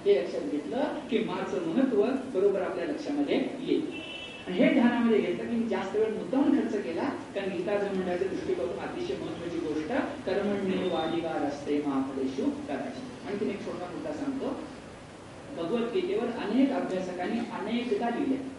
हे 0.07 0.23
लक्षात 0.23 0.41
घेतलं 0.41 0.85
की 1.11 1.19
माझं 1.19 1.67
महत्त्व 1.67 2.03
बरोबर 2.35 2.63
आपल्या 2.63 2.85
लक्षामध्ये 2.85 3.37
येईल. 3.61 4.01
आणि 4.47 4.57
हे 4.57 4.73
ध्यानामध्ये 4.73 5.19
घेतलं 5.19 5.45
की 5.45 5.69
जास्त 5.69 5.97
वेळ 5.97 6.09
मुद्दाम 6.09 6.43
खर्च 6.43 6.85
केला 6.85 7.03
कारण 7.03 7.49
गीता 7.49 7.73
मंडळाच्या 7.73 8.29
दृष्टिकोन 8.29 8.69
अतिशय 8.69 9.15
महत्वाची 9.15 9.59
गोष्ट 9.59 9.89
कर्मण्य 10.27 10.89
वालिवार 10.89 11.45
असते 11.45 11.83
महाफलेशू 11.87 12.51
करायची 12.51 13.29
आणखीन 13.29 13.51
एक 13.51 13.67
छोटा 13.67 13.87
मुद्दा 13.87 14.13
सांगतो. 14.13 14.61
भगवद्गीतेवर 15.57 16.27
अनेक 16.27 16.73
अभ्यासकांनी 16.73 17.39
अनेकदा 17.39 18.11
लिहिले. 18.11 18.56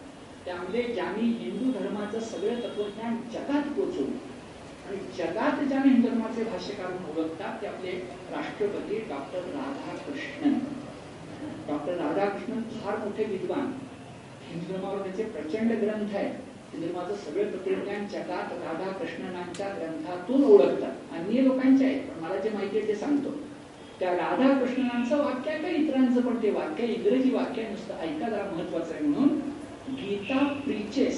त्यामुळे 0.48 0.82
ज्यांनी 0.82 1.22
हिंदू 1.22 1.72
धर्माचं 1.72 2.20
सगळं 2.20 2.60
तत्वज्ञान 2.60 3.16
जगात 3.32 3.62
पोचवलं 3.62 4.12
आणि 4.86 4.98
जगात 5.18 5.64
ज्या 5.68 5.78
हिंदू 5.78 6.08
धर्माचे 6.08 6.44
भाष्यकार 6.44 6.86
ओळखतात 6.86 7.62
ते 7.62 7.66
आपले 7.66 7.90
राष्ट्रपती 8.30 8.98
डॉक्टर 8.98 9.38
राधाकृष्णन. 9.38 10.54
डॉक्टर 11.68 11.96
राधाकृष्णन 11.96 12.62
फार 12.78 12.96
मोठे 12.96 13.24
विद्वान. 13.24 13.66
हिंदू 14.48 14.72
धर्मावर 14.72 15.02
त्याचे 15.02 15.24
प्रचंड 15.24 15.72
ग्रंथ 15.72 16.14
आहेत. 16.16 16.34
हिंदू 16.72 16.86
धर्माचं 16.86 17.14
सगळं 17.14 17.50
तत्वज्ञान 17.50 18.06
जगात 18.06 18.52
राधाकृष्णनांच्या 18.52 19.68
ग्रंथातून 19.68 20.44
ओळखतात. 20.44 20.96
अन्य 21.12 21.42
लोकांचे 21.42 21.84
आहेत 21.84 22.00
पण 22.00 22.24
मला 22.24 22.36
जे 22.36 22.50
माहिती 22.50 22.78
आहे 22.78 22.88
ते 22.88 22.94
सांगतो. 22.94 23.30
त्या 24.00 24.16
राधाकृष्णनांचं 24.16 25.24
वाक्य 25.24 25.50
आहे 25.50 25.62
का 25.62 25.68
इतरांचं? 25.68 26.20
पण 26.20 26.42
ते 26.42 26.50
वाक्य 26.50 26.86
इंग्रजी 26.86 27.30
वाक्य 27.30 27.62
नुसतं 27.62 27.94
ऐका 27.94 28.28
जरा 28.28 28.50
महत्वाचं 28.56 28.94
आहे 28.94 29.06
म्हणून. 29.06 29.57
गीता 29.96 30.38
प्रिचेस 30.64 31.16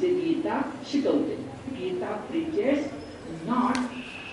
जे 0.00 0.08
गीता 0.08 0.60
शिकवते. 0.90 1.36
Gita 1.78 2.10
preaches 2.28 2.80
not 3.48 3.78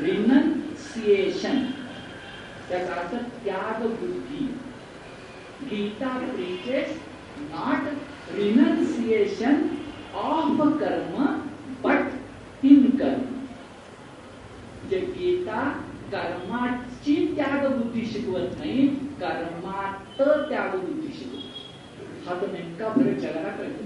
renunciation. 0.02 1.58
त्याचा 2.70 2.94
अर्थ 2.94 3.14
त्याग 3.44 3.78
बुद्धी 3.82 4.46
Gita 5.70 6.18
preaches 6.34 6.90
not 7.52 7.82
renunciation 8.36 9.56
of 10.16 10.58
karma 10.80 11.16
but 11.84 12.66
in 12.66 12.82
karma. 13.00 13.26
कर्माची 16.12 17.16
त्याग 17.36 17.66
शिकवत 18.06 18.58
नाही 18.58 18.88
कर्मात 19.20 20.22
त्याग 20.22 20.76
बुद्धी 20.76 21.14
शिकवत 21.18 22.28
हा 22.28 22.42
तर 22.42 22.52
नेमका 22.52 22.90
फरक 22.90 23.18
जगाला 23.18 23.50
कळतो 23.50 23.86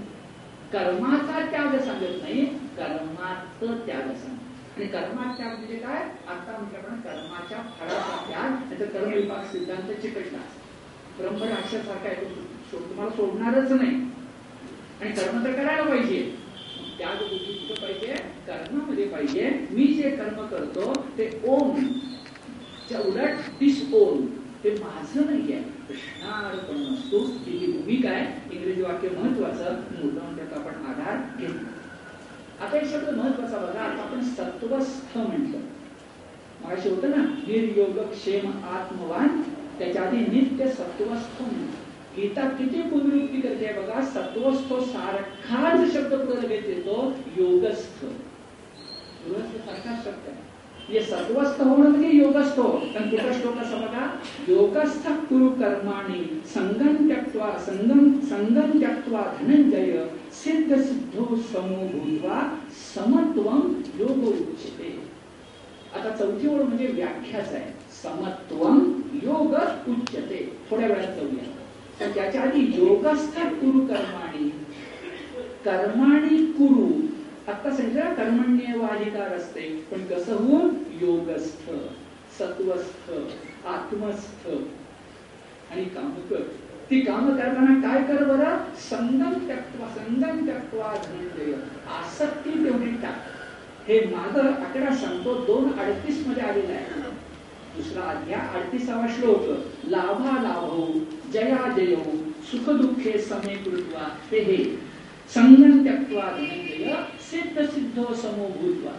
कर्माचा 0.72 1.40
त्याग 1.50 1.78
सांगत 1.78 2.22
नाही 2.22 2.44
कर्मात 2.76 3.64
त्याग 3.86 4.14
सांगत 4.14 4.76
आणि 4.76 4.86
कर्मात 4.86 5.36
त्याग 5.36 5.56
म्हणजे 5.56 5.76
काय? 5.76 5.96
आता 6.28 6.58
म्हटल्याप्रमाणे 6.58 7.02
कर्माच्या 7.02 7.58
फळाचा 7.80 8.24
त्याग 8.28 8.68
त्याचा 8.68 8.98
कर्मविभाग 8.98 9.44
सिद्धांत 9.44 9.92
चिकटला 10.02 10.38
परंपरा 11.18 11.48
राक्षसारखा 11.48 12.08
आहे 12.08 12.24
तुम्हाला 12.72 13.10
सोडणारच 13.10 13.72
नाही. 13.72 13.96
आणि 15.00 15.10
कर्म 15.10 15.44
तर 15.44 15.52
करायला 15.52 15.82
पाहिजे. 15.82 16.41
त्याग 16.98 17.22
बुद्धी 17.22 17.52
कुठं 17.52 17.80
पाहिजे 17.82 18.14
कर्मामध्ये 18.46 19.04
पाहिजे 19.08 19.50
मी 19.70 19.86
जे 19.92 20.10
कर्म 20.10 20.46
करतो 20.46 20.92
ते 21.18 21.28
ओम 21.46 21.76
च्या 22.88 23.00
उलट 23.00 23.50
डिस 23.60 23.82
ओम 23.94 24.26
ते 24.64 24.70
माझं 24.74 25.26
नाही 25.26 25.52
आहे 25.52 25.62
कृष्णार्पण 25.88 26.82
असतो 26.92 27.18
ही 27.38 27.66
भूमिका 27.66 28.10
आहे 28.10 28.56
इंग्रजी 28.56 28.82
वाक्य 28.82 29.08
महत्वाचं 29.08 29.80
मुद्दा 29.92 30.34
त्याचा 30.36 30.60
आपण 30.60 30.84
आधार 30.86 31.16
घेतला 31.38 31.70
आता 32.60 32.76
एक 32.76 32.84
शब्द 32.90 33.08
महत्त्वाचा 33.10 33.58
बघा 33.58 33.80
आता 33.80 34.02
आपण 34.02 34.20
सत्वस्थ 34.26 35.16
म्हटलं 35.18 35.58
मगाशी 36.60 36.88
होतं 36.88 37.10
ना 37.10 37.22
निर्योग 37.46 37.98
क्षेम 38.10 38.50
आत्मवान 38.66 39.40
त्याच्या 39.78 40.02
आधी 40.02 40.16
नित्य 40.26 40.68
सत्वस्थ 40.68 41.42
म्हणतो 41.42 41.81
गीता 42.16 42.48
किती 42.48 42.82
पुनरुक्ती 42.82 43.40
करते 43.40 43.72
बघा? 43.72 44.00
सत्वस्थ 44.04 44.72
सारखाच 44.92 45.92
शब्द 45.92 46.14
पुढे 46.14 46.46
लगेच 46.46 46.66
येतो 46.68 47.12
योगस्थ. 47.38 48.04
योगस्थ 49.26 49.56
सारखाच 49.66 50.04
शब्द 50.04 50.28
आहे. 50.28 50.40
म्हणजे 50.82 51.00
सत्वस्थ 51.02 51.60
होणं 51.62 51.88
म्हणजे 51.90 52.08
योगस्थ. 52.08 52.60
पण 52.60 53.10
कुठं 53.10 53.32
श्लोक 53.32 53.56
असं 53.56 53.80
बघा 53.80 54.08
योगस्थ 54.48 55.08
कुरु 55.08 55.48
कर्माणी 55.48 56.42
संगम 56.54 57.08
त्यक्त्वा 57.08 57.50
संगम 57.58 58.18
संगम 58.20 58.78
त्यक्त्वा 58.80 59.22
धनंजय 59.40 60.04
सिद्ध 60.32 60.82
सिद्धो 60.82 61.36
समो 61.36 61.86
भूत्वा 61.86 62.58
समत्वम 62.94 63.82
योग 63.98 64.24
उच्यते. 64.28 64.98
आता 65.94 66.16
चौथी 66.16 66.48
ओळ 66.48 66.62
म्हणजे 66.62 66.86
व्याख्याच 66.86 67.52
आहे. 67.52 67.72
समत्वम 68.02 69.00
योग 69.22 69.54
उच्यते. 69.88 70.56
थोड्या 70.70 70.88
वेळात 70.88 71.16
जाऊया. 71.16 71.61
तर 72.02 72.10
त्याच्या 72.10 72.42
आधी 72.42 72.58
योगस्थ 72.58 73.40
कुरु 73.40 73.86
कर्माणी. 73.86 74.48
कर्माणी 75.64 76.46
कुरु. 76.46 77.06
आता 77.52 77.70
सांगितलं 77.70 78.14
कर्मण्यवाधिकार 78.14 79.34
असते. 79.34 79.88
पण 79.90 80.04
कसं 80.04 80.34
होऊन? 80.34 80.74
योगस्थ 81.02 81.70
सत्वस्थ 82.38 83.12
आत्मस्थ. 83.66 84.48
आणि 85.70 85.84
कामकर 85.84 86.40
ती 86.90 87.00
काम 87.00 87.36
करताना 87.36 87.80
काय 87.80 88.02
कर 88.04 88.24
बरं? 88.24 88.56
संगम 88.76 89.32
तत्व 89.32 89.84
संगम 89.84 90.48
तत्वा 90.48 90.94
धनंजय. 91.06 91.52
आसक्ती 91.86 92.50
तेवढी 92.50 92.90
टाक. 92.90 93.24
हे 93.88 94.00
माग 94.00 94.38
आकडा 94.38 94.94
सांगतो 94.94 95.34
दोन 95.34 95.78
अडतीसमध्ये 95.78 96.42
आलेला 96.42 96.72
आहे. 96.72 97.00
दुसरा 97.76 98.02
अध्याय 98.02 98.60
अडतीसावा 98.60 99.06
श्लोक. 99.08 99.40
लाभा 99.88 100.42
लाभो 100.42 101.00
जया 101.32 101.56
सुखदुःखे 101.56 102.50
सुख 102.50 102.68
दुःखे 102.80 103.18
समे 103.22 103.54
कृत्वा 103.64 104.08
ते 104.30 104.40
हे 104.44 104.56
संगम 105.30 105.82
त्यक्त्वा 105.84 106.24
धनंजय 106.30 106.94
सिद्ध 107.30 107.66
सिद्धो 107.66 108.14
समो 108.22 108.48
भूत्वा 108.58 108.92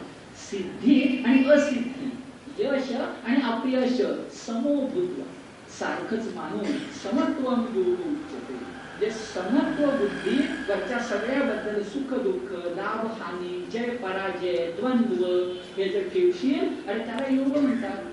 सिद्धी 0.43 0.99
आणि 1.25 1.43
असिद्धी 1.53 2.11
यश 2.59 2.91
आणि 2.93 3.41
अपयश 3.51 4.01
समो 4.37 4.75
भूत्वा 4.93 5.25
सारखंच 5.79 6.33
मानून 6.35 6.71
समत्व 7.03 7.49
उच्चते 7.49 8.57
जे 8.99 9.09
समत्व 9.11 9.85
बुद्धी 9.97 10.37
वरच्या 10.69 10.99
सगळ्याबद्दल 11.09 11.81
सुख 11.93 12.13
दुःख 12.23 12.51
लाभ 12.75 13.05
हानी 13.21 13.63
जय 13.73 13.89
पराजय 14.03 14.71
द्वंद्व 14.79 15.25
हे 15.77 15.89
जर 15.89 16.07
ठेवशील 16.13 16.89
आणि 16.89 16.99
त्याला 16.99 17.33
योग 17.35 17.57
म्हणतात 17.57 18.12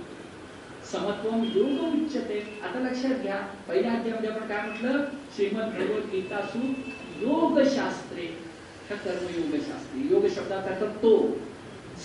समत्वम 0.93 1.45
योग 1.55 1.95
उच्चते 1.95 2.61
आता 2.62 2.78
लक्षात 2.78 3.22
घ्या 3.22 3.36
पहिल्या 3.68 3.93
अध्यायामध्ये 3.93 4.30
आपण 4.30 4.49
काय 4.49 4.66
म्हटलं? 4.66 5.05
श्रीमद 5.36 5.62
भगवद्गीतासु 5.62 6.59
सु 6.59 7.26
योगशास्त्रे. 7.26 8.51
कर्मयोग 8.91 9.53
शास्त्री 9.53 10.09
योग 10.11 10.26
शब्दाचा 10.26 10.70
अर्थ 10.70 11.03
तो. 11.03 11.38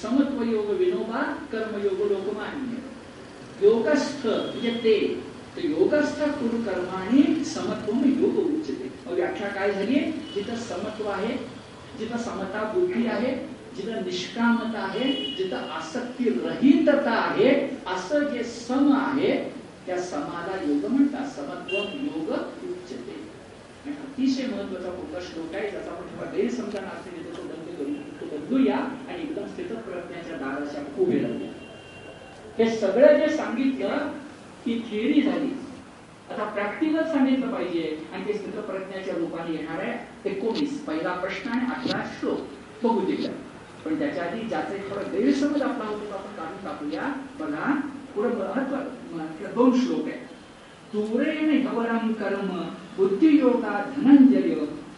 समत्व 0.02 0.44
योग 0.44 0.66
विनोबा 0.66 1.22
कर्मयोग 1.52 2.12
लोकमान्य. 2.12 2.78
योगस्थ 3.68 4.28
म्हणजे 4.28 4.72
ते. 4.72 5.24
तर 5.56 5.66
योगस्थ 5.66 6.22
कुरु 6.22 6.58
कर्माने 6.58 7.44
समत्व 7.44 7.92
योग 8.22 8.56
उच्चते 8.56 9.14
व्याख्या 9.14 9.48
काय 9.48 9.72
झाली? 9.72 9.96
जिथं 10.36 10.56
समत्व 10.56 11.08
आहे 11.08 11.38
जिथं 12.00 12.18
समता 12.18 12.72
बुद्धी 12.76 13.08
आहे 13.08 13.55
जिथं 13.78 14.04
निष्कामता 14.06 14.80
आहे 14.80 15.12
जिथं 15.38 15.70
आसक्ती 15.72 16.30
रहितता 16.30 17.12
आहे 17.12 17.50
असं 17.88 18.24
जे 18.34 18.43
सम 18.43 18.92
आहे 18.97 19.34
त्या 19.86 19.97
समाला 20.02 20.62
योग 20.68 20.86
म्हणतात. 20.92 21.28
समत्व 21.28 21.76
योग 21.76 22.30
उच्चते 22.32 23.24
आणि 23.86 23.96
अतिशय 23.96 24.46
महत्त्वाचा 24.47 24.89
पुढचा 24.89 25.20
श्लोक 25.22 25.56
आहे 25.56 25.70
ज्याचा 25.72 25.92
आपण 25.92 26.08
थोडा 26.08 26.30
गैरसमजा 26.32 26.80
असते 26.80 27.24
तो 27.38 27.42
बंद 27.42 27.76
करू 27.78 27.93
तो 28.22 28.38
बदलूया 28.38 28.76
आणि 28.76 29.22
एकदम 29.22 29.46
स्थित 29.47 29.66
प्रज्ञाच्या 29.66 30.38
दाराच्या 30.38 30.84
उभे 31.00 31.20
राहूया 31.20 31.52
हे 32.58 32.70
सगळं 32.78 33.18
जे 33.20 33.36
सांगितलं 33.36 34.12
की 34.66 34.80
थिअरी 34.89 35.22
झाली. 35.22 35.52
आता 36.30 36.43
प्रॅक्टिकल 36.43 37.04
सांगितलं 37.04 37.52
पाहिजे 37.52 37.97
आणि 38.14 38.28
ते 38.28 38.34
स्थित 38.34 38.60
प्रज्ञाच्या 38.60 39.16
रूपाने 39.16 39.56
येणार 39.56 39.84
आहे. 39.84 40.30
एकोणीस 40.30 40.80
पहिला 40.86 41.14
प्रश्न 41.14 41.50
आणि 41.50 41.66
अठरा 41.72 42.02
श्लोक. 42.20 42.39
बघू 42.84 43.00
दिला. 43.00 43.30
पण 43.86 43.99
त्याच्या 43.99 44.24
आधी 44.24 44.39
ज्याचा 44.41 44.78
थोडा 44.89 45.01
गैरसमज 45.12 45.62
आपला 45.62 45.86
होतो 45.86 46.13
आपण 46.13 46.36
काढून 46.37 46.63
टाकूया. 46.63 47.12
बघा 47.39 47.74
पुढे 48.16 48.29
महत्त्व 48.29 49.45
दोन 49.55 49.79
श्लोक 49.79 50.07
आहे 50.07 50.24
तुरेण 50.93 51.67
हवरम 51.67 52.12
कर्म 52.13 52.47
बुद्धियोगा 52.97 53.82
धनंजय 53.95 54.53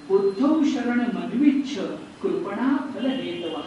बुद्धौ 0.07 0.53
शरण 0.63 0.99
मनविच्छ 1.13 1.77
कृपणा 2.21 2.75
फल 2.93 3.05
हेतवा 3.05 3.61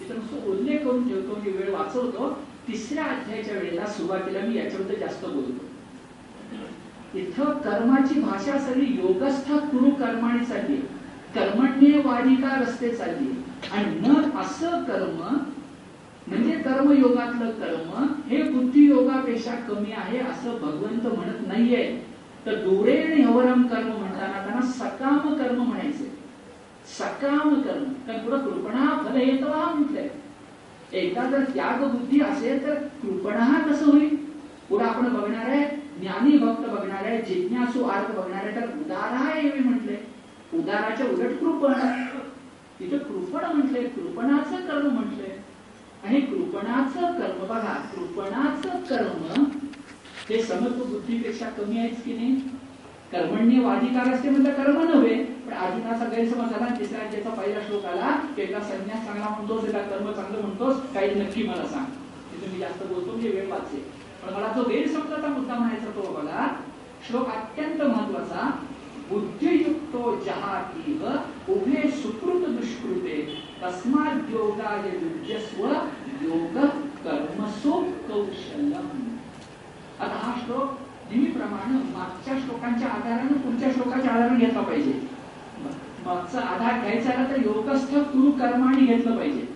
तिथं 0.00 0.14
नुसतं 0.14 0.50
उल्लेख 0.50 0.84
करून 0.84 1.08
ठेवतो 1.08 1.40
मी 1.40 1.50
वेळ 1.52 1.70
वाचवतो. 1.72 2.28
तिसऱ्या 2.68 3.04
अध्यायाच्या 3.04 3.54
वेळेला 3.54 3.86
सुरुवातीला 3.86 4.40
मी 4.40 4.56
याच्याबद्दल 4.56 4.98
जास्त 5.00 5.24
बोलतो. 5.24 5.64
इथं 7.18 7.58
कर्माची 7.64 8.20
भाषा 8.20 8.58
सगळी 8.58 8.86
योगस्थ 8.96 9.52
कुरु 9.52 9.90
कर्माने 10.00 10.44
चालली 10.44 10.76
कर्मण्य 11.34 12.00
वारिका 12.04 12.60
रस्ते 12.60 12.94
चालली 12.96 13.32
आणि 13.72 14.08
मग 14.08 14.38
असं 14.40 14.84
कर्म 14.84 15.36
म्हणजे 16.26 16.52
कर्मयोगातलं 16.52 17.50
कर्म 17.50 18.06
हे 18.28 18.42
बुद्धियोगापेक्षा 18.42 19.54
कमी 19.54 19.92
आहे 19.92 20.18
असं 20.18 20.50
भगवंत 20.50 21.14
म्हणत 21.14 21.46
नाहीये. 21.46 22.10
तर 22.46 22.54
दोरेण 22.54 23.24
हवरम 23.24 23.62
कर्म 23.62 23.86
म्हणताना 23.86 24.44
त्यांना 24.44 24.60
सकाम 24.66 25.34
कर्म 25.34 25.62
म्हणायचे. 25.62 26.18
सकाम 26.98 27.54
कर्म. 27.54 27.84
कारण 27.84 28.18
पुढं 28.18 28.38
कृपणा 28.38 29.04
फल 29.04 29.20
येत 29.20 29.44
म्हटलंय. 29.44 30.08
एकदा 30.92 31.24
जर 31.24 31.44
त्याग 31.44 31.82
बुद्धी 31.82 32.20
असेल 32.20 32.66
तर 32.66 32.74
कृपणा 32.74 33.68
कसं 33.68 33.86
होईल? 33.86 34.16
पुढे 34.68 34.84
आपण 34.84 35.08
बघणार 35.08 35.48
आहे 35.48 35.64
ज्ञानी 36.00 36.38
भक्त 36.38 36.60
बघणार 36.60 37.04
आहे 37.04 37.22
जिज्ञासू 37.22 37.84
अर्थ 37.84 38.10
बघणार 38.10 38.46
आहे 38.46 38.56
तर 38.56 38.66
उदारा 38.66 39.40
मी 39.44 39.68
म्हटले 39.68 39.96
उदाराच्या 40.54 41.06
उलट 41.06 41.38
कृपण. 41.38 41.72
तिथं 42.80 42.98
कृपण 42.98 43.44
म्हटलंय 43.46 43.86
कृपणाचं 43.88 44.66
कर्म 44.68 44.86
म्हटलंय 44.90 45.36
आणि 46.04 46.20
कृपणाचं 46.20 47.12
कर्म 47.12 47.44
बघा 47.46 47.74
कृपणाचं 47.94 48.80
कर्म 48.88 49.44
हे 50.30 50.42
समत्व 50.42 50.82
बुद्धीपेक्षा 50.84 51.48
कमी 51.50 51.78
आहेच 51.78 52.02
की 52.04 52.12
नाही? 52.12 52.34
कर्मण्य 53.12 53.60
वाधिकार 53.60 54.12
असते 54.14 54.30
म्हणजे 54.30 54.50
कर्म 54.52 54.80
नव्हे 54.82 55.14
पण 55.46 55.52
अर्जुनाचा 55.54 56.04
गैरसमज 56.06 56.50
झाला 56.50 56.66
तिसऱ्या 56.78 57.06
ज्याचा 57.10 57.30
पहिला 57.32 57.60
श्लोक 57.66 57.84
आला 57.84 58.10
एका 58.38 58.60
संन्यास 58.62 59.04
चांगला 59.06 59.28
म्हणतोस 59.28 59.64
एका 59.68 59.80
कर्म 59.84 60.10
चांगलं 60.12 60.40
म्हणतोस 60.40 60.76
काही 60.94 61.14
नक्की 61.14 61.42
मला 61.42 61.64
सांग. 61.68 61.86
तिथे 62.32 62.52
मी 62.52 62.58
जास्त 62.58 62.82
बोलतो 62.82 63.10
म्हणजे 63.10 63.28
वेळ 63.28 63.48
वाचते. 63.50 63.78
पण 64.22 64.34
मला 64.34 64.52
जो 64.56 64.62
गैरसमजाचा 64.68 65.28
मुद्दा 65.28 65.54
म्हणायचा 65.54 65.90
तो 65.96 66.12
बघा 66.12 66.46
श्लोक 67.08 67.28
अत्यंत 67.28 67.82
महत्त्वाचा 67.82 68.48
बुद्धियुक्तो 69.10 70.14
जहातीव 70.24 71.06
उभे 71.48 71.90
सुकृत 71.90 72.48
दुष्कृते 72.48 73.38
तस्मात 73.62 74.30
योगाय 74.30 74.88
युज्यस्व 74.88 75.66
योग 76.22 76.58
कर्मसु 77.04 77.72
कौशल्यम 78.08 79.16
आता 80.00 80.16
हा 80.16 80.40
श्लोक 80.44 80.78
नेहमीप्रमाणे 81.10 81.74
मागच्या 81.74 82.38
श्लोकांच्या 82.38 82.88
आधाराने 82.88 83.34
पुढच्या 83.34 83.70
श्लोकाच्या 83.70 84.12
आधाराने 84.12 84.46
घेतला 84.46 84.60
पाहिजे. 84.60 84.92
मागचा 86.06 86.40
आधार 86.40 86.80
घ्यायचा 86.80 87.10
आला 87.10 87.30
तर 87.30 87.40
योगस्थ 87.40 87.94
कुरु 87.94 88.30
कर्माने 88.30 88.86
घेतलं 88.86 89.16
पाहिजे. 89.16 89.48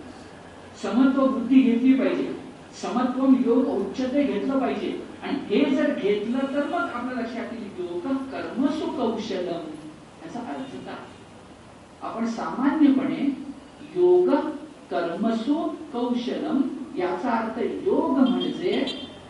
समत्व 0.81 1.27
बुद्धी 1.27 1.61
घेतली 1.61 1.93
पाहिजे. 1.93 2.39
समत्व 2.81 3.25
योग 3.45 3.67
औच्चते 3.67 4.23
घेतलं 4.23 4.59
पाहिजे. 4.59 5.07
आणि 5.23 5.33
हे 5.33 5.75
जर 5.75 5.93
घेतलं 5.93 6.39
तर 6.39 6.65
मग 6.65 6.89
आपल्या 6.93 7.21
लक्षात 7.21 7.53
येईल 7.53 7.69
योग 7.79 8.07
कर्मसु 8.07 8.85
कौशलम. 8.85 9.65
याचा 10.25 10.39
अर्थ 10.39 10.75
काय? 10.85 11.14
आपण 12.05 12.25
सामान्यपणे 12.25 13.45
योग 13.95 14.29
कर्मसु 14.91 15.53
कौशलम 15.93 16.61
याचा 16.97 17.31
अर्थ 17.31 17.59
योग 17.59 18.17
म्हणजे 18.17 18.85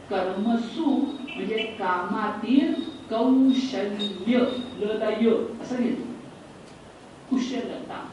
कर्मसु 0.09 0.85
म्हणजे 1.35 1.57
कामातील 1.57 2.73
कौशल्य 3.09 4.39
लय 4.79 5.29
असं 5.61 5.75
घेतो. 5.75 6.07
कुशलता. 7.29 8.09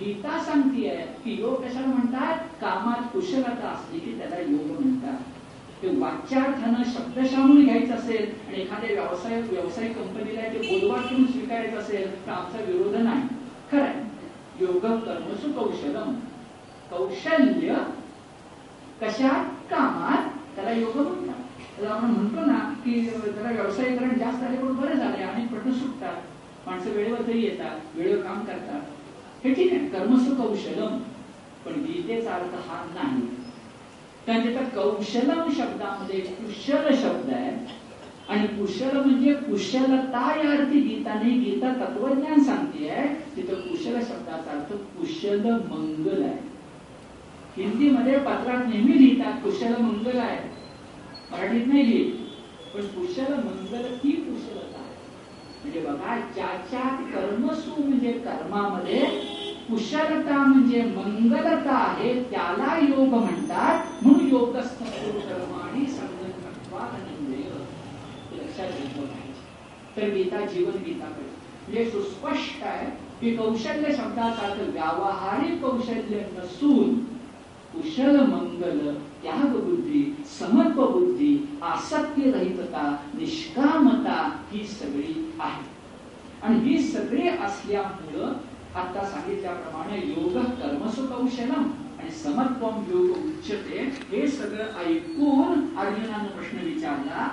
गीता 0.00 0.40
सांगतीये 0.40 0.96
की 1.24 1.40
योग 1.40 1.54
कशाला 1.54 1.86
म्हणतात? 1.86 2.38
कामात 2.38 3.12
कुशलता 3.12 3.68
असली 3.68 3.98
की 3.98 4.18
त्याला 4.18 4.40
योग 4.40 4.80
म्हणतात. 4.80 5.18
ते 5.82 6.00
वाच्यार्थानं 6.00 6.82
शब्दशामून 6.86 7.64
घ्यायचं 7.64 7.94
असेल 7.94 8.48
आणि 8.48 8.60
एखाद्या 8.62 9.02
व्यवसाय 9.02 9.40
व्यवसायिक 9.40 9.98
कंपनीला 9.98 10.40
ते 10.40 10.58
बोलवाक्य 10.58 11.08
म्हणून 11.10 11.32
स्वीकारायचं 11.32 11.76
असेल 11.76 12.26
तर 12.26 12.30
आमचा 12.30 12.58
विरोध 12.58 12.94
नाही. 12.94 13.37
खरंय. 13.72 14.04
योग 14.60 14.80
कर्मसु 14.80 15.52
कौशलम 15.52 16.14
कौशल्य 16.90 17.74
कशात? 19.00 19.44
कामात. 19.70 20.28
त्याला 20.54 20.70
योग 20.70 20.96
म्हणतात. 20.96 21.42
त्याला 21.76 21.94
आपण 21.94 22.10
म्हणतो 22.10 22.40
ना 22.40 22.58
की 22.84 23.10
त्याला 23.10 23.50
व्यवसायीकरण 23.50 24.18
जास्त 24.18 24.42
आले 24.42 24.56
पण 24.56 24.74
बरं 24.74 24.94
झाले 24.94 25.22
अनेक 25.22 25.48
प्रश्न 25.48 25.72
सुटतात. 25.72 26.16
माणसं 26.66 26.90
वेळेवर 26.90 27.26
तरी 27.26 27.42
येतात 27.42 27.80
वेळेवर 27.94 28.22
काम 28.22 28.44
करतात. 28.44 28.80
हे 29.44 29.54
ठीक 29.54 29.72
आहे. 29.72 29.88
कर्मसु 29.88 30.34
कौशलम 30.34 30.98
पण 31.64 31.72
गीतेचा 31.72 32.34
अर्थ 32.34 32.54
हा 32.54 32.84
नाही. 32.94 33.26
कारण 34.26 34.42
त्याचा 34.42 34.80
कौशलम 34.80 35.50
शब्दामध्ये 35.56 36.20
कुशल 36.20 36.94
शब्द 36.94 37.30
आहे. 37.30 37.77
आणि 38.28 38.46
कुशल 38.46 38.96
म्हणजे 38.96 39.32
कुशलता 39.32 40.44
या 40.44 40.50
अर्थी 40.50 40.80
गीताने 40.80 41.30
गीता 41.30 41.72
तत्वज्ञान 41.72 42.42
सांगते 42.42 42.88
तिथं 43.36 43.54
कुशल 43.54 44.00
शब्दाचा 44.00 44.50
अर्थ 44.50 44.72
कुशल 44.72 45.50
मंगल 45.50 46.22
आहे. 46.22 46.48
हिंदीमध्ये 47.56 48.18
पत्रात 48.18 48.68
नेहमी 48.68 48.98
लिहितात 48.98 49.32
कुशल 49.44 49.74
मंगल 49.80 50.18
आहे. 50.18 50.38
मराठीत 51.32 51.66
नाही 51.66 51.90
लिहित 51.90 52.12
पण 52.74 52.86
कुशल 52.86 53.32
मंगल 53.32 53.84
ही 54.04 54.12
कुशलता 54.12 54.78
आहे. 54.78 54.94
म्हणजे 55.62 55.80
बघा 55.80 56.20
ज्याच्या 56.34 56.96
कर्मसू 57.14 57.82
म्हणजे 57.82 58.12
कर्मामध्ये 58.12 59.06
कुशलता 59.70 60.44
म्हणजे 60.46 60.82
मंगलता 60.82 61.74
आहे 61.74 62.22
त्याला 62.22 62.78
योग 62.88 63.08
म्हणतात. 63.08 64.04
म्हणून 64.04 64.28
योगस्थ 64.28 64.82
कर्म 64.82 65.60
आणि 65.60 65.86
लक्षात 68.60 68.80
घेतलं 68.80 69.06
पाहिजे 69.06 69.96
तर 69.96 70.14
गीता 70.14 70.44
जीवन 70.46 70.82
गीता 70.84 71.08
म्हणजे 71.08 71.90
सुस्पष्ट 71.90 72.62
आहे 72.64 72.86
की 73.20 73.36
कौशल्य 73.36 73.94
शब्दाचा 73.96 74.46
अर्थ 74.46 74.60
व्यावहारिक 74.72 75.60
कौशल्य 75.62 76.20
नसून 76.36 76.94
कुशल 77.72 78.16
मंगल 78.16 78.78
त्याग 79.22 79.56
बुद्धी 79.56 80.02
समत्व 80.38 80.86
बुद्धी 80.86 81.58
आसक्ती 81.62 82.30
रहितता 82.30 82.96
निष्कामता 83.14 84.20
ही 84.52 84.64
सगळी 84.66 85.32
आहे. 85.40 85.62
आणि 86.42 86.58
ही 86.60 86.78
सगळी 86.82 87.28
असल्यामुळं 87.28 88.32
आता 88.74 89.04
सांगितल्याप्रमाणे 89.04 89.98
योग 90.06 90.38
कर्मसु 90.38 91.06
कौशलम 91.06 91.70
आणि 92.00 92.10
समत्वम 92.10 92.82
योग 92.90 93.10
उच्चते 93.16 93.78
हे 94.10 94.26
सगळं 94.28 94.78
ऐकून 94.86 95.76
अर्जुनानं 95.78 96.28
प्रश्न 96.28 96.64
विचारला 96.64 97.28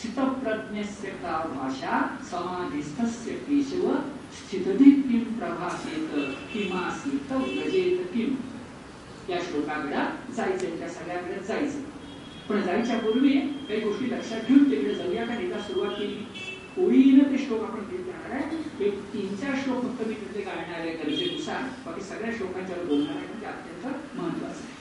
स्थितप्रज्ञस्य 0.00 1.08
का 1.22 1.32
भाषा 1.54 1.96
समाधिस्थस्य 2.30 3.30
केशव 3.30 3.82
स्थितधी 4.36 4.90
किम 4.90 5.22
प्रभासेत 5.38 6.12
किमासीत 6.52 7.32
व्रजेत 7.32 8.06
किम? 8.12 8.34
या 9.30 9.38
श्लोकाकडे 9.40 10.32
जायचं 10.34 10.78
त्या 10.78 10.88
सगळ्याकडे 10.88 11.42
जायचं 11.48 11.82
पण 12.48 12.62
जायच्या 12.62 12.98
पूर्वी 12.98 13.32
काही 13.68 13.80
गोष्टी 13.80 14.10
लक्षात 14.10 14.48
घेऊन 14.48 14.70
तिकडे 14.70 14.94
जाऊया 14.94 15.26
का? 15.26 15.34
एकदा 15.34 15.58
सुरुवात 15.58 15.90
केली. 15.90 16.24
ओळीनं 16.78 17.30
ते 17.32 17.38
श्लोक 17.38 17.62
आपण 17.62 17.80
घेत 17.90 18.08
राहणार 18.08 18.30
आहे. 18.30 18.86
एक 18.86 19.02
तीन 19.12 19.34
चार 19.36 19.54
श्लोक 19.64 19.82
फक्त 19.84 20.06
मी 20.08 20.14
तिथे 20.14 20.40
काढणार 20.40 20.80
आहे 20.80 20.94
गरजेनुसार. 20.94 21.62
बाकी 21.86 22.04
सगळ्या 22.04 22.32
श्लोकांच्यावर 22.36 22.84
बोलणार 22.84 23.16
आहे 23.16 23.26
म्हणजे 23.26 23.46
अत्यंत 23.46 24.16
महत्वाचं 24.16 24.64
आहे. 24.64 24.78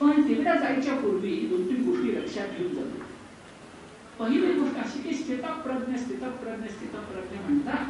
पण 0.00 0.28
तिकडे 0.28 0.58
जायच्या 0.60 0.94
पूर्वी 0.94 1.36
दोन 1.50 1.68
तीन 1.68 1.82
गोष्टी 1.90 2.14
लक्षात 2.16 2.58
घेऊन 2.58 2.74
जातो 2.74 3.12
पहिली 4.20 4.52
गोष्ट 4.52 4.76
अशी 4.76 5.02
की 5.02 5.14
स्थितप्रज्ञ 5.14 5.96
स्थितप्रज्ञ 5.96 6.66
स्थितप्रज्ञ 6.66 7.36
म्हणतात. 7.44 7.86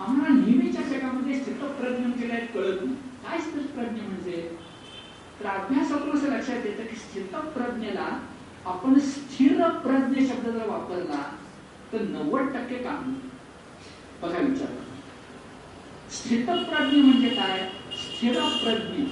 आम्हाला 0.00 0.34
नेहमीच्या 0.34 0.82
जगामध्ये 0.82 1.40
स्थितप्रज्ञ 1.40 2.06
म्हणजे 2.06 2.28
काय 2.28 2.46
कळत 2.54 2.82
नाही. 2.82 2.94
काय 2.94 3.38
स्थितप्रज्ञ 3.38 4.00
म्हणजे? 4.00 4.56
तर 5.40 5.46
अभ्यासातून 5.46 6.10
असं 6.10 6.28
लक्षात 6.28 6.66
येतं 6.66 6.82
की 6.82 6.96
स्थितप्रज्ञेला 6.96 8.20
आपण 8.66 8.98
स्थिर 8.98 9.68
प्रज्ञ 9.68 10.26
शब्द 10.26 10.48
जर 10.48 10.68
वापरला 10.68 11.36
तर 11.92 12.00
नव्वद 12.00 12.42
टक्के 12.42 12.78
काम 12.78 13.14
बघा 14.22 14.38
विचार 14.38 14.68
स्थितप्रज्ञ 16.10 17.00
म्हणजे 17.02 17.28
काय? 17.28 17.70
स्थिर 17.92 18.40
प्रज्ञ. 18.40 19.04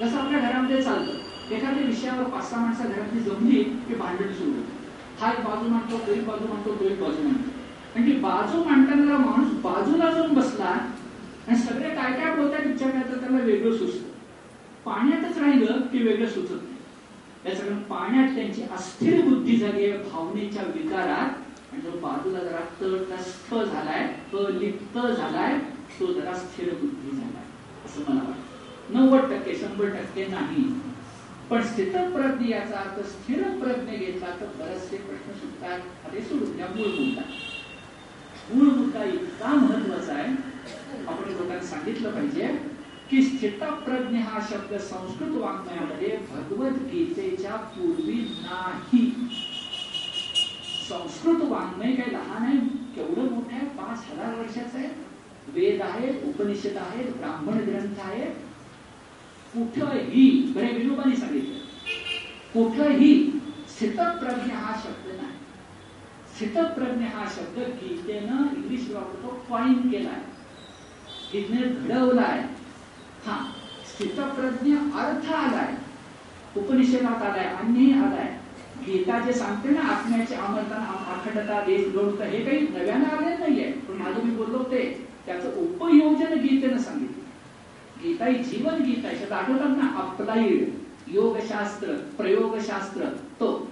जसं 0.00 0.18
आपल्या 0.18 0.40
घरामध्ये 0.40 0.82
चालतं. 0.82 1.12
एखाद्या 1.54 1.86
विषयावर 1.86 2.24
पाच 2.24 2.50
सहा 2.50 2.60
माणसं 2.60 2.84
घरातली 2.84 3.20
जमली 3.20 3.64
की 3.64 3.94
भांडण 3.94 4.32
सुरू 4.32 4.50
होतं. 4.50 4.79
हा 5.20 5.30
एक 5.32 5.44
बाजू 5.44 5.68
मांडतो 5.68 5.98
तो 6.06 6.12
एक 6.12 6.26
बाजू 6.26 6.46
मांडतो 6.46 6.74
तो 6.80 6.84
एक 6.84 7.00
बाजू 7.00 7.22
मांडतो. 7.22 7.50
म्हणजे 7.94 8.12
बाजू 8.12 8.64
मांडताना 8.64 9.16
माणूस 9.16 9.52
बाजूला 9.62 10.10
जाऊन 10.10 10.34
बसला 10.34 10.64
आणि 10.64 11.56
सगळे 11.56 11.88
काय 11.90 12.12
काय 12.12 12.36
बोलतात 12.36 12.66
विचारण्याचं 12.66 13.20
त्याला 13.20 13.38
वेगळं 13.38 13.76
सुचतं. 13.76 14.08
पाण्यातच 14.84 15.38
राहिलं 15.38 15.80
की 15.80 15.98
वेगळं 15.98 16.28
सुचत 16.28 16.52
नाही. 16.52 16.76
याचं 17.46 17.64
कारण 17.64 17.78
पाण्यात 17.78 18.34
त्यांची 18.34 18.62
अस्थिर 18.62 19.20
बुद्धी 19.28 19.56
झाली 19.56 19.90
आहे 19.90 19.98
भावनेच्या 20.10 20.62
विकारात. 20.62 21.28
आणि 21.72 21.80
जो 21.80 21.90
बाजूला 21.90 22.38
जरा 22.38 22.60
तटस्थ 22.80 23.54
झालाय 23.54 24.04
अलिप्त 24.38 24.98
झालाय 24.98 25.58
तो 26.00 26.12
जरा 26.12 26.34
स्थिर 26.34 26.74
बुद्धी 26.74 27.16
झालाय 27.16 27.44
असं 27.84 28.00
मला 28.08 28.22
वाटतं. 28.22 28.94
नव्वद 28.94 29.32
टक्के 29.32 29.54
शंभर 29.54 29.88
टक्के 29.88 30.26
नाही. 30.26 30.64
पण 31.50 31.62
स्थितप्रज्ञ 31.62 32.50
याचा 32.50 32.76
अर्थ 32.76 33.06
स्थिर 33.06 33.42
प्रज्ञ 33.42 33.96
घेतला 33.96 34.26
तर 34.40 34.46
बरेचसे 34.46 34.96
प्रश्न 34.96 35.32
सुटतात. 35.32 35.80
ते 36.12 36.20
सोडून 36.20 36.56
द्या 36.56 36.66
मूळ 36.66 36.86
मुद्दा. 36.86 37.22
मूळ 38.52 38.74
मुद्दा 38.74 39.04
इतका 39.04 39.48
महत्त्वाचा 39.48 40.14
आहे. 40.14 40.34
आपण 41.08 41.32
लोकांना 41.32 41.60
सांगितलं 41.60 42.10
पाहिजे 42.10 42.46
की 43.10 43.22
स्थितप्रज्ञ 43.22 44.18
हा 44.18 44.40
शब्द 44.50 44.76
संस्कृत 44.76 45.28
वाङ्मयामध्ये 45.28 46.18
भगवत 46.30 46.72
गीतेच्या 46.72 47.56
पूर्वी 47.56 48.36
नाही. 48.42 49.10
संस्कृत 50.88 51.42
वाङ्मय 51.42 51.92
काही 51.92 52.12
लहान 52.12 52.42
आहे 52.42 52.58
केवढं 52.94 53.30
मोठं 53.30 53.56
आहे? 53.56 53.66
पाच 53.66 54.04
हजार 54.10 54.34
वर्षाचं 54.34 54.78
आहे. 54.78 54.88
वेद 55.48 55.82
आहेत 55.82 56.24
उपनिषद 56.24 56.76
आहेत 56.76 57.12
ब्राह्मण 57.16 57.54
ग्रंथ 57.54 58.00
आहेत 58.00 58.49
कुठंही 59.54 60.52
बरे 60.54 60.66
विनोबाने 60.66 61.16
सांगितलं. 61.16 61.58
कुठंही 62.52 63.14
स्थितप्रज्ञ 63.68 64.52
हा 64.52 64.80
शब्द 64.84 65.20
नाही. 65.20 65.32
स्थितप्रज्ञ 66.34 67.04
हा 67.04 67.24
शब्द 67.28 67.58
गीतेनं 67.58 68.56
इंग्लिश 68.56 68.90
वापरतो 68.90 69.44
कॉइन 69.48 70.06
आहे 70.06 70.20
गीतने 71.32 71.56
घडवलाय. 71.56 72.38
हा 73.26 73.52
स्थितप्रज्ञ 73.86 74.74
अर्थ 74.76 75.32
आलाय. 75.32 75.74
उपनिषदात 76.56 77.22
आलाय 77.22 77.44
अन्यही 77.44 77.92
आलाय. 77.92 78.36
गीता 78.86 79.18
जे 79.18 79.32
सांगते 79.32 79.68
ना 79.68 79.80
आत्म्याचे 79.80 80.34
अमरता 80.34 80.76
अखंडता 81.14 81.60
देश 81.60 81.92
दोडता 81.92 82.24
हे 82.24 82.44
काही 82.44 82.60
नव्यानं 82.60 83.06
आले 83.06 83.36
नाहीये. 83.36 83.72
पण 83.72 83.94
माझं 83.94 84.24
मी 84.24 84.36
बोललो 84.36 84.58
ते 84.58 85.08
त्याचं 85.26 85.48
उपयोजन 85.48 86.38
गीतेनं 86.40 86.78
सांगितलं. 86.78 87.19
गीता 88.02 88.26
ही 88.26 88.44
जीवन 88.44 88.82
गीता 88.82 89.08
आहे. 89.08 89.28
आठवतात 89.34 89.76
ना 89.76 89.88
अप्लाइड 89.96 90.68
योगशास्त्र 91.08 91.94
प्रयोगशास्त्र 92.16 93.04
तो. 93.40 93.70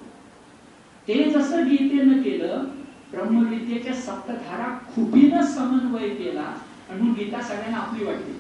ते 1.09 1.31
जसं 1.31 1.69
गीतेनं 1.69 2.23
केलं 2.23 2.65
ब्रह्मविद्येच्या 3.11 3.95
सप्तधारा 3.95 4.79
खुबीनं 4.95 5.43
समन्वय 5.43 6.09
केला 6.09 6.55
म्हणून 6.89 7.13
गीता 7.13 7.41
सगळ्यांना 7.41 7.79
आपली 7.79 8.05
वाटते 8.05 8.33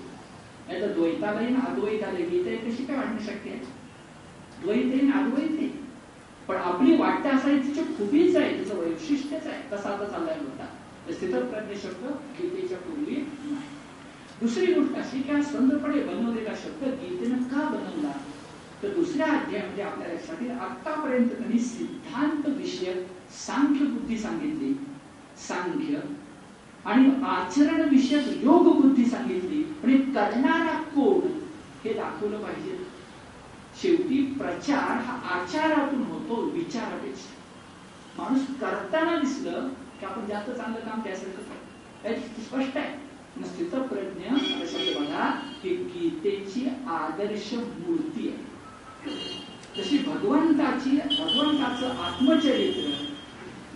नाही 0.68 0.80
तर 0.80 0.92
द्वैतालाही 0.92 1.54
अद्वैत 1.54 2.02
आले. 2.02 2.24
गीता 2.24 2.56
कशी 2.66 2.84
काय 2.84 2.96
वाटणं 2.96 3.18
शक्य 3.18 3.50
आहे? 3.50 3.60
द्वैत 4.62 4.92
आहे 4.92 5.02
ना 5.02 5.18
अद्वैत 5.18 5.58
आहे. 5.58 5.68
पण 6.48 6.56
आपली 6.56 6.96
वाटते 6.96 7.28
असं 7.28 7.58
तिचे 7.58 7.82
खुबीच 7.82 8.36
आहे 8.36 8.58
तिचं 8.58 8.76
वैशिष्ट्यच 8.76 9.46
आहे. 9.46 9.62
तसा 9.72 9.88
आता 9.88 10.04
चाललाय 10.04 10.38
होता 10.38 10.66
स्थितप्रज्ञ 11.12 11.74
शब्द 11.74 12.06
गीतेच्या 12.40 12.78
पूर्वी 12.78 13.16
नाही. 13.16 13.77
दुसरी 14.40 14.74
गोष्ट 14.74 14.94
अशी 14.94 15.22
की 15.22 15.32
हा 15.32 15.42
संदपणे 15.42 16.00
बनवलेला 16.00 16.54
शब्द 16.54 16.84
गीतेनं 16.84 17.42
का 17.42 17.68
बनवला? 17.68 18.12
तर 18.82 18.88
दुसऱ्या 18.88 19.26
अध्यायामध्ये 19.26 19.84
आपल्या 19.84 20.08
लक्षात 20.08 20.36
येईल 20.40 20.52
आतापर्यंत 20.52 21.28
त्यांनी 21.28 21.58
सिद्धांत 21.58 22.42
विषयक 22.46 23.06
सांख्य 23.30 23.84
बुद्धी 23.84 24.18
सांगितली. 24.18 24.86
सांख्य 25.48 26.00
आणि 26.84 27.10
आचरण 27.24 27.88
विषयक 27.88 28.44
योग 28.44 28.80
बुद्धी 28.80 29.04
सांगितली. 29.04 29.62
आणि 29.84 29.98
करणारा 29.98 30.82
कोण 30.82 31.28
हे 31.84 31.92
दाखवलं 31.92 32.38
पाहिजे. 32.38 32.86
शेवटी 33.82 34.34
प्रचार 34.38 35.00
हा 35.02 35.20
आचारातून 35.34 36.02
होतो 36.02 36.34
विचारापेक्षा. 36.34 37.34
माणूस 38.22 38.42
करताना 38.60 39.16
दिसलं 39.16 39.68
की 40.00 40.06
आपण 40.06 40.26
जास्त 40.26 40.50
चांगलं 40.50 40.80
काम 40.80 41.00
त्यासारखं 41.00 42.20
स्पष्ट 42.42 42.76
आहे. 42.76 43.07
स्थित 43.46 43.74
प्रज्ञ 43.74 44.36
शब्द 44.66 45.02
बघा 45.02 45.50
हे 45.64 45.74
गीतेची 45.74 46.68
आदर्श 46.86 47.54
मूर्ती 47.54 48.28
आहे. 48.28 48.48
तशी 49.78 49.98
भगवंताची 49.98 50.90
भगवंताचं 50.90 51.90
आत्मचरित्र 51.90 53.04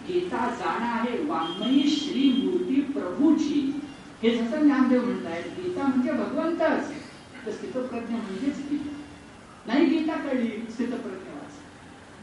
गीता 0.09 0.55
जाणं 0.59 0.86
आहे 0.86 1.24
वाङ्मयी 1.24 1.89
श्री 1.89 2.43
मूर्ती 2.44 2.80
प्रभूची 2.80 3.80
हे 4.22 4.30
जसं 4.30 4.62
ज्ञानदेव 4.62 5.05
म्हणतायत 5.05 5.44
गीता 5.44 5.86
म्हणजे 5.86 6.12
भगवंतच 6.12 6.90
तर 7.47 7.51
स्थितप्रज्ञ 7.51 8.14
म्हणजेच 8.14 8.59
गीता. 8.70 8.93
नाही 9.66 9.86
गीता 9.86 10.14
कळली 10.14 10.48
स्थितप्रज्ञ 10.48 11.30
वाच. 11.30 11.52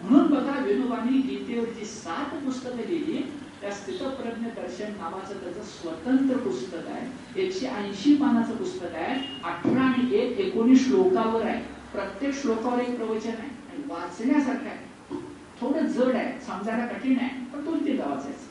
म्हणून 0.03 0.27
बघा 0.27 0.63
विनोबानी 0.63 1.17
गीतेवर 1.17 1.65
जी 1.65 1.85
सात 1.85 2.45
पुस्तकं 2.45 2.75
लिहिली. 2.75 3.21
त्या 3.61 3.71
स्थितप्रज्ञ 3.71 4.45
दर्शन 4.45 4.91
नावाचं 4.91 5.43
त्याचं 5.43 5.63
स्वतंत्र 5.63 6.37
पुस्तक 6.37 6.87
आहे. 6.87 7.41
एकशे 7.41 7.67
ऐंशी 7.67 8.15
पानाचं 8.15 8.55
पुस्तक 8.55 8.95
आहे. 8.95 9.41
अठरा 9.43 9.81
आणि 9.81 10.15
एक 10.15 10.39
एकोणीस 10.39 10.85
श्लोकावर 10.85 11.45
आहे. 11.45 11.63
प्रत्येक 11.91 12.33
श्लोकावर 12.33 12.79
एक 12.79 12.95
प्रवचन 12.97 13.29
आहे. 13.29 13.49
आणि 13.69 13.83
वाचण्यासारखं 13.87 14.65
आहे. 14.65 15.17
थोडं 15.61 15.85
जड 15.85 16.15
आहे. 16.15 16.41
समजायला 16.41 16.85
कठीण 16.85 17.17
आहे. 17.19 17.45
पण 17.45 17.65
तो 17.65 17.85
ते 17.85 17.97
वाचायचं 17.97 18.49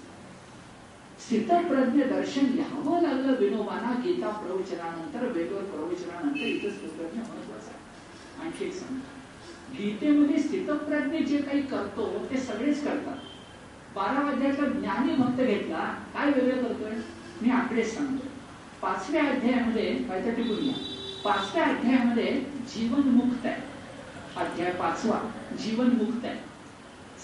स्थितप्रज्ञ 1.19 2.03
दर्शन 2.03 2.47
घ्यावं 2.47 3.03
लागलं 3.03 3.33
विनोबाना 3.39 4.01
गीता 4.05 4.29
प्रवचनानंतर 4.29 5.27
वेगवेगळ्या 5.27 5.63
प्रवचनानंतर 5.63 6.41
इथं 6.41 6.71
स्थितप्रज्ञ 6.71 7.21
महत्वाचं 7.21 7.71
आहे 7.71 8.45
आणखी 8.45 8.65
एक 8.65 8.75
सांगतो. 8.75 9.07
गीतेमध्ये 9.79 10.39
स्थितप्रज्ञ 10.39 11.19
जे 11.19 11.39
काही 11.39 11.63
करतो 11.63 12.27
ते 12.31 12.37
सगळेच 12.37 12.85
करतात. 12.85 13.17
बारा 13.99 14.31
अध्यायातला 14.31 14.67
ज्ञानी 14.67 15.15
भक्त 15.15 15.37
घेतला 15.37 15.79
काय 16.15 16.31
वेगळं 16.31 16.63
करतोय? 16.63 16.93
मी 17.43 17.51
आकडेच 17.51 17.97
सांगतो. 17.97 18.27
पाचव्या 18.83 19.25
अध्यायामध्ये 19.25 19.95
काहीतरी 19.95 20.31
टिकून 20.31 20.57
घ्या. 20.57 20.75
पाचव्या 21.25 21.65
अध्यायामध्ये 21.65 22.45
जीवन 22.75 23.09
मुक्त 23.09 23.47
आहे. 23.47 23.63
अध्याय 24.37 24.73
पाचवा 24.73 25.31
जीवन 25.59 25.87
मुक्त 25.87 26.25
आहे. 26.25 26.35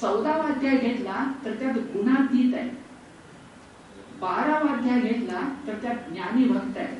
चौदावा 0.00 0.44
अध्याय 0.44 0.76
घेतला 0.76 1.32
तर 1.44 1.52
त्यात 1.52 1.74
गुणातीत 1.74 2.54
आहे. 2.54 2.70
बारावा 4.20 4.76
अध्याय 4.76 5.00
घेतला 5.00 5.54
तर 5.66 5.74
त्यात 5.82 6.10
ज्ञानी 6.10 6.44
भक्त 6.44 6.78
आहे. 6.78 6.96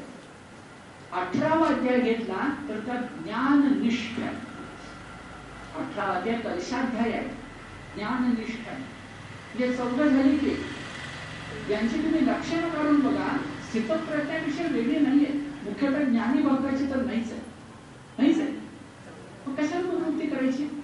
अठरावा 1.12 1.66
अध्याय 1.66 2.00
घेतला 2.00 2.54
तर 2.68 2.78
त्यात 2.86 3.02
ज्ञाननिष्ठ 3.24 4.20
आहे. 4.20 4.36
अठरावा 5.78 6.14
अध्याय 6.14 6.38
कलशाध्याय 6.38 7.12
आहे. 7.12 7.28
ज्ञाननिष्ठ 7.96 8.68
आहे. 8.68 8.93
म्हणजे 9.54 9.76
चौदा 9.76 10.06
झाली 10.06 10.36
की 10.36 10.56
यांची 11.70 12.02
तुम्ही 12.02 12.26
लक्षणं 12.26 12.68
काढून 12.68 13.00
बघा 13.00 13.38
स्थितप्रज्ञाविषयी 13.70 14.66
वेगळी 14.72 14.98
नाहीये. 14.98 15.32
मुख्यतः 15.64 16.02
ज्ञानी 16.02 16.42
भक्ताची 16.42 16.84
तर 16.90 16.96
नाहीच 16.96 17.32
आहे. 17.32 17.40
नाहीच 18.18 18.40
आहे. 18.40 18.50
मग 19.46 19.54
कशाला 19.54 19.90
प्रवृत्ती 19.90 20.26
करायची? 20.26 20.82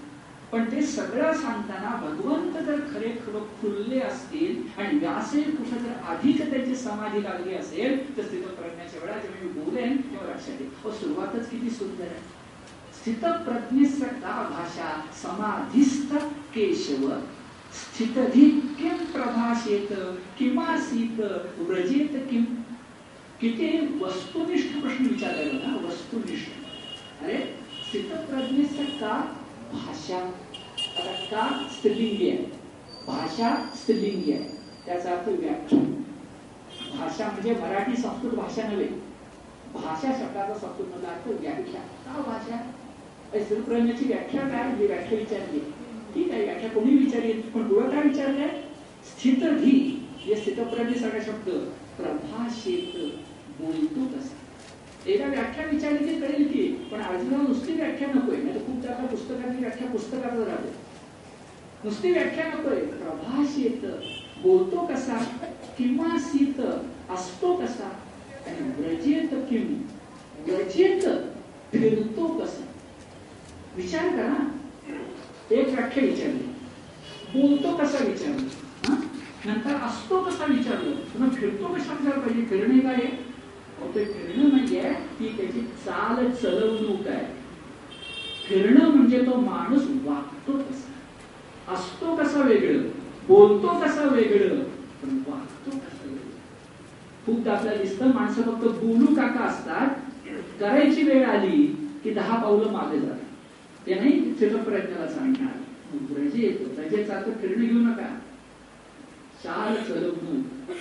पण 0.53 0.65
ते 0.73 0.83
सगळं 0.83 1.33
सांगताना 1.33 1.97
भगवंत 1.97 2.53
जर 2.53 2.81
खरे 2.81 3.09
खरं 3.09 3.47
खुलले 3.61 4.01
असतील 4.01 4.81
आणि 4.81 4.99
व्यासे 4.99 5.43
कुठं 5.43 5.79
जर 5.79 5.93
अधिक 6.09 6.51
त्याची 6.51 6.77
समाधी 6.77 7.23
लागली 7.23 7.55
असेल 7.55 8.17
तर 8.17 8.23
स्थितप्रज्ञाच्या 8.23 9.01
वेळा 9.03 9.19
जेव्हा 9.19 9.45
मी 9.45 9.53
बोलेन 9.61 9.97
तेव्हा 9.97 10.29
लक्षात 10.29 10.61
येईल. 10.61 10.93
सुरुवातच 10.93 11.51
किती 11.51 11.71
सुंदर 11.71 12.05
आहे. 12.05 12.21
स्थितप्रज्ञेस 13.01 14.01
का 14.01 14.49
भाषा 14.51 15.01
समाधिस्थ 15.23 16.15
केशव. 16.55 17.13
स्थितधी 17.73 18.51
किम 18.51 18.97
प्रभाषेत 18.97 19.89
किमासीत 20.39 21.21
व्रजेत 21.59 22.31
किम 22.31 22.45
किती 23.41 23.99
वस्तुनिष्ठ 24.05 24.81
प्रश्न 24.81 25.07
विचारलेला 25.07 25.67
ना 25.67 25.87
वस्तुनिष्ठ. 25.87 26.49
अरे 27.23 27.39
स्थितप्रज्ञेच 27.89 29.01
का 29.01 29.43
भाषा? 29.73 30.19
आता 30.99 31.13
का 31.13 31.69
स्त्रीलिंगी 31.73 32.29
आहे? 32.31 32.39
भाषा 33.07 33.73
स्त्रीलिंगी 33.77 34.33
आहे. 34.33 34.45
त्याचा 34.87 35.11
अर्थ 35.11 35.29
व्याख्या 35.29 35.79
भाषा 36.99 37.27
म्हणजे 37.27 37.55
मराठी 37.55 37.97
संस्कृत 37.97 38.31
भाषा 38.31 38.63
नव्हे. 38.63 38.89
भाषा 39.75 40.13
शब्दाचा 40.13 40.55
संस्कृत 40.55 40.87
मधला 40.87 41.09
अर्थ 41.09 41.29
व्याख्या. 41.29 41.81
का 41.81 42.23
भाषा? 42.23 42.57
स्त्रीप्रज्ञाची 43.45 44.05
व्याख्या 44.05 44.41
काय? 44.43 44.77
ही 44.77 44.87
व्याख्या 44.87 45.19
विचारली. 45.19 45.61
ठीक 46.15 46.31
आहे 46.31 46.45
व्याख्या 46.45 46.71
कोणी 46.71 46.97
विचारली 46.97 47.33
पण 47.33 47.69
पुढं 47.69 47.91
काय 47.91 48.03
विचारलंय 48.03 48.49
स्थितधी 49.11 49.79
हे 50.19 50.37
स्थितप्रज्ञ 50.37 50.95
सगळा 51.01 51.21
शब्द. 51.27 51.51
प्रभाषेत 51.97 52.97
बोलतो 53.61 54.07
तसा 54.07 54.37
एकदा 55.07 55.27
व्याख्या 55.27 55.65
विचारली 55.67 55.99
की 55.99 56.21
कळेल 56.21 56.47
की 56.49 56.89
पण 56.93 57.01
अर्जुना 57.01 57.37
नुसती 57.37 57.73
व्याख्या 57.73 58.09
नकोय. 58.09 58.37
नाही 58.37 58.55
तर 58.55 58.67
खूप 58.67 58.83
जास्त 58.83 59.11
पुस्तकाची 59.11 59.59
व्याख्या 59.59 59.89
पुस्तकात 59.89 60.33
राहते. 60.49 60.73
नुसती 61.85 62.13
व्याख्या 62.13 62.45
नकोय. 62.49 62.77
प्रभाषेत 62.77 63.85
बोलतो 64.43 64.87
कसा? 64.87 65.19
किंवा 65.79 66.19
सीत 66.19 66.61
असतो 67.11 67.55
कसा? 67.55 67.89
आणि 68.47 68.71
व्रजेत 68.83 69.35
किम 69.51 69.75
व्रजेत 70.47 71.03
फिरतो 71.73 72.27
कसा? 72.27 72.65
विचार 73.77 74.09
करा. 74.09 74.60
एक 75.51 75.69
व्याख्या 75.69 76.05
विचारली. 76.05 76.55
बोलतो 77.35 77.77
कसा 77.77 78.05
विचारलं? 78.05 78.47
नंतर 79.45 79.75
असतो 79.75 80.21
कसा 80.21 80.45
विचारलं? 80.45 80.91
पुन्हा 80.91 81.29
फिरतो 81.31 81.65
कसा 81.65 81.93
विचारलं 81.93 82.23
पाहिजे? 82.23 82.45
फिरणे 82.45 82.79
काय 82.79 82.97
ते 83.95 84.05
फिरणं 84.05 84.49
म्हणजे 84.49 84.93
ती 85.21 85.29
त्याची 85.37 85.61
चाल 85.61 86.31
चलवणूक 86.31 87.09
आहे. 87.09 87.27
फिरणं 88.49 88.89
म्हणजे 88.89 89.23
तो 89.23 89.41
माणूस 89.41 89.83
वागतो 90.05 90.53
कसा. 90.53 91.75
असतो 91.75 92.17
कसा 92.17 92.41
वेगळं? 92.41 92.83
बोलतो 93.29 93.69
कसा 93.69 94.03
वेगळं? 94.03 94.63
पण 95.03 95.23
वागतो 95.27 95.71
कसा 95.71 96.05
वेगळं? 96.05 96.31
खूपदा 97.27 97.53
आपल्याला 97.53 97.83
दिसतं 97.83 98.07
माणसं 98.07 98.43
फक्त 98.43 98.65
बोलू 98.65 99.07
काका 99.07 99.41
असतात. 99.41 99.89
करायची 100.61 101.03
वेळ 101.03 101.29
आली 101.29 101.91
की 102.05 102.11
दहा 102.11 102.43
पावलं 102.43 102.73
मागे 102.73 103.01
जातात. 103.01 103.20
ते 103.87 103.95
नाही 103.95 104.21
प्रयत्नाला 104.65 105.07
सांगणार 105.09 105.59
ब्रजेत 106.11 106.67
ब्रजेचा 106.75 107.15
अर्थ 107.15 107.41
फिरणं 107.41 107.67
घेऊ 107.67 107.79
नका. 107.79 108.09
चाल 109.45 109.75
चलवणूक 109.85 110.73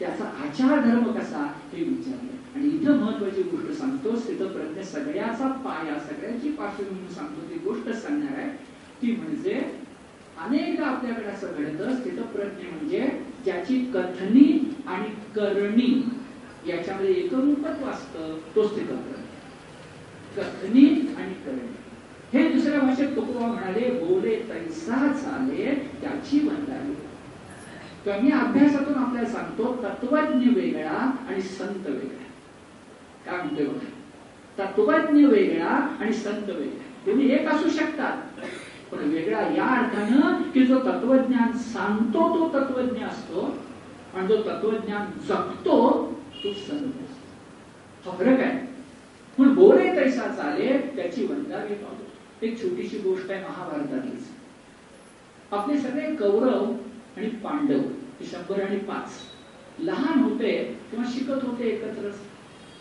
त्याचा 0.00 0.24
आचार 0.44 0.80
धर्म 0.80 1.10
कसा 1.12 1.42
हे 1.72 1.84
विचारलं. 1.84 2.32
आणि 2.54 2.68
इथं 2.68 2.98
महत्वाची 2.98 3.42
गोष्ट 3.42 3.70
सांगतो 3.78 4.16
स्थितप्रज्ञ 4.16 4.82
सगळ्याचा 4.82 5.48
पाया 5.64 5.98
सगळ्याची 6.00 6.50
पार्श्वभूमी 6.50 7.14
सांगतो 7.14 7.48
ती 7.50 7.58
गोष्ट 7.58 7.88
सांगणार 7.90 8.38
आहे. 8.38 8.48
ती 9.02 9.16
म्हणजे 9.16 9.60
अनेक 10.40 10.80
आपल्याकडे 10.80 11.26
असं 11.26 11.52
घडतं 11.56 11.96
स्थितप्रज्ञ 11.96 12.68
म्हणजे 12.68 13.08
ज्याची 13.44 13.78
कथनी 13.94 14.46
आणि 14.86 15.08
करणी 15.34 15.92
याच्यामध्ये 16.68 17.14
एकरूपत्व 17.14 17.86
असतं 17.86 18.38
तोच 18.56 18.76
ते 18.76 18.82
कथन 18.82 19.22
कथनी 20.36 20.84
आणि 21.16 21.34
करणी. 21.34 21.83
हे 22.34 22.48
दुसऱ्या 22.48 22.80
भाषेत 22.80 23.08
तुकोबा 23.08 23.46
म्हणाले 23.46 23.90
बोले 23.90 24.36
तैसा 24.48 25.12
चाले 25.12 25.74
त्याची 26.00 26.38
वंदावी 26.48 26.94
कमी 28.06 28.30
अभ्यासातून 28.30 28.94
आपल्याला 28.94 29.28
सांगतो 29.28 29.74
तत्वज्ञ 29.82 30.60
वेगळा 30.60 31.12
आणि 31.28 31.40
संत 31.40 31.86
वेगळा. 31.86 32.24
काय 33.26 33.36
म्हणतोय 33.36 33.66
बघा? 33.66 33.90
तत्वज्ञ 34.58 35.24
वेगळा 35.24 35.68
आणि 36.00 36.12
संत 36.12 36.50
वेगळा. 36.50 36.82
तुम्ही 37.06 37.32
एक 37.32 37.48
असू 37.48 37.68
शकतात 37.70 38.16
पण 38.90 38.98
वेगळा 38.98 39.40
या 39.40 39.66
अर्थानं 39.66 40.42
की 40.50 40.66
जो 40.66 40.78
तत्वज्ञान 40.78 41.52
सांगतो 41.52 42.28
तो 42.28 42.58
तत्वज्ञ 42.58 43.04
असतो 43.04 43.58
आणि 44.14 44.26
जो 44.26 44.36
तत्वज्ञान 44.36 45.06
जगतो 45.28 45.78
तो 46.44 46.52
संत 46.52 47.02
असतो. 47.02 48.10
फरक 48.10 48.40
आहे. 48.40 48.58
पण 49.38 49.54
बोले 49.54 49.96
तैसा 49.96 50.22
चाले 50.22 50.78
त्याची 50.96 51.26
वंदावी 51.26 51.74
पाहतो 51.74 52.03
एक 52.44 52.60
छोटीशी 52.62 52.98
गोष्ट 52.98 53.30
आहे 53.30 53.42
महाभारतातलीच. 53.42 54.28
आपले 55.52 55.78
सगळे 55.78 56.14
कौरव 56.16 56.64
आणि 57.16 57.28
पांडव 57.44 57.78
हे 58.20 58.26
शंभर 58.26 58.62
आणि 58.62 58.78
पाच 58.78 59.20
लहान 59.78 60.22
होते 60.22 60.52
किंवा 60.90 61.04
शिकत 61.14 61.44
होते 61.44 61.68
एकत्रच. 61.68 62.14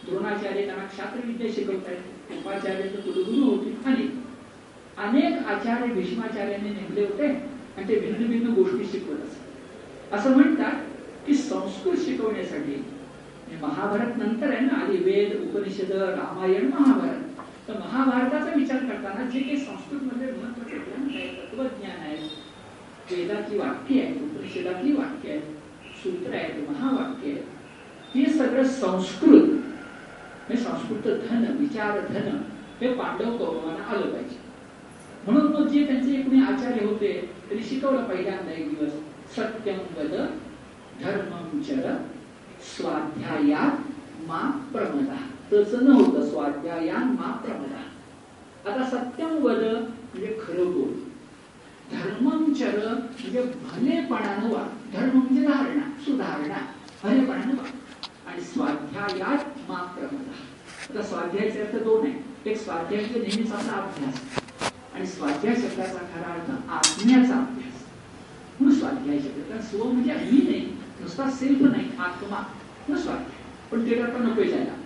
द्रोणाचार्य 0.06 0.66
त्यांना 0.66 0.86
क्षात्रविद्या 0.86 1.48
शिकवत 1.56 1.88
आहेत 1.88 2.38
उपाचार्य 2.38 2.90
तर 2.90 3.00
कुलगुरू 3.02 3.50
होते 3.50 3.76
आणि 3.86 4.08
अनेक 4.98 5.48
आचार्य 5.48 5.94
भीष्माचार्याने 5.94 6.70
नेमले 6.70 7.06
होते 7.06 7.28
आणि 7.28 7.88
ते 7.90 8.00
भिन्न 8.00 8.28
भिन्न 8.28 8.54
गोष्टी 8.54 8.86
शिकवत 8.92 9.22
असत 9.22 10.14
असं 10.14 10.36
म्हणतात 10.38 10.82
की 11.28 11.34
संस्कृत 11.36 12.06
शिकवण्यासाठी 12.06 12.84
महाभारत 13.62 14.18
नंतर 14.18 14.50
आहे 14.50 14.60
ना 14.60 14.80
आधी 14.84 14.98
वेद 14.98 15.34
उपनिषद 15.42 15.92
रामायण 15.92 16.68
महाभारत. 16.68 17.13
तर 17.68 17.78
महाभारताचा 17.80 18.54
विचार 18.56 18.78
करताना 18.86 19.30
जे 19.30 19.40
काही 19.40 19.58
संस्कृतमध्ये 19.58 20.32
महत्त्वाचे 20.32 20.78
ज्ञान 20.78 21.10
आहे 21.10 21.28
तत्वज्ञान 21.36 22.00
आहे 22.00 22.16
वेदातली 23.12 23.58
वाक्य 23.58 24.02
आहेत 24.02 24.22
उपनिषदातली 24.22 24.92
वाक्य 24.92 25.32
आहेत 25.32 25.96
सूत्र 26.04 26.34
आहेत 26.36 26.70
महावाक्य 26.70 27.32
आहेत 27.32 28.16
हे 28.16 28.26
सगळं 28.34 28.64
संस्कृत 28.64 29.50
हे 30.50 30.58
संस्कृत 30.58 31.08
धन 31.30 31.46
विचार 31.60 32.00
धन 32.08 32.38
हे 32.82 32.94
पांडव 32.94 33.38
कौरवांना 33.38 33.84
आलं 33.84 34.10
पाहिजे. 34.12 34.38
म्हणून 35.26 35.52
मग 35.54 35.68
जे 35.68 35.86
त्यांचे 35.86 36.22
कोणी 36.22 36.42
आचार्य 36.42 36.86
होते 36.86 37.12
त्यांनी 37.48 37.64
शिकवलं 37.68 38.04
पहिल्यांदा 38.04 38.52
एक 38.52 38.70
दिवस 38.70 38.94
सत्यम 39.36 39.78
वद 39.98 40.16
धर्मम 41.04 41.62
चर 41.62 41.96
स्वाध्यायात 42.76 44.28
मा 44.28 44.40
प्रमदा. 44.74 45.33
तसं 45.54 45.84
नव्हतं 45.84 46.30
स्वाध्यायान 46.30 47.04
मा 47.04 47.42
मला 47.46 47.82
आता 48.70 48.90
सत्यम 48.90 49.30
वद 49.30 49.58
म्हणजे 49.58 50.38
खरं 50.44 50.72
बोल. 50.72 50.94
धर्मम 51.92 52.54
चर 52.54 52.94
म्हणजे 52.94 53.42
भलेपणानं 53.42 54.50
वा. 54.50 54.68
धर्म 54.94 55.18
म्हणजे 55.18 55.48
धारणा 55.48 56.02
सुधारणा 56.06 56.58
भलेपणानं 57.04 57.54
वा. 57.54 57.64
आणि 58.28 58.42
स्वाध्यायात 58.42 59.70
मा 59.70 59.78
मला 59.98 60.32
आता 60.90 61.02
स्वाध्यायाचे 61.02 61.62
अर्थ 61.62 61.84
दोन 61.84 62.08
आहे 62.08 62.52
एक 62.52 62.58
स्वाध्याय 62.58 63.02
म्हणजे 63.02 63.20
नेहमीच 63.20 63.52
आपला 63.52 63.72
अभ्यास. 63.72 64.16
आणि 64.96 65.08
स्वाध्याय 65.08 65.56
शब्दाचा 65.56 66.00
खरा 66.00 66.34
अर्थ 66.34 66.52
आत्म्याचा 66.70 67.36
अभ्यास. 67.36 67.86
म्हणून 68.60 68.80
स्वाध्याय 68.80 69.20
शब्द 69.20 69.50
कारण 69.50 69.62
स्व 69.62 69.84
म्हणजे 69.84 70.14
मी 70.14 70.52
नाही. 70.52 70.78
नुसता 71.02 71.30
सेल्फ 71.32 71.62
नाही 71.62 71.90
आत्मा. 72.00 72.44
न 72.90 72.96
स्वाध्याय. 72.96 73.42
पण 73.72 73.90
ते 73.90 74.02
आता 74.02 74.18
नको 74.18 74.44
जायला. 74.44 74.83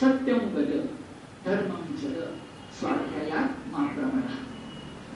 सत्यम 0.00 0.38
गद 0.38 0.70
धर्मम 1.46 1.94
जल 2.02 2.20
स्वाध्यायात 2.80 3.68
मा 3.72 3.86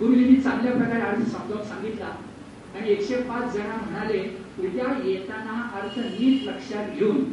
गुरुजींनी 0.00 0.36
चांगल्या 0.36 0.72
प्रकारे 0.72 1.00
अर्थ 1.00 1.22
समजावून 1.22 1.64
सांगितला 1.64 2.06
आणि 2.74 2.90
एकशे 2.90 3.16
पाच 3.16 3.52
जण 3.52 3.66
म्हणाले 3.66 4.18
उद्या 4.58 4.86
येताना 5.04 5.80
अर्थ 5.80 5.98
नीट 5.98 6.42
लक्षात 6.42 6.96
घेऊन 6.96 7.24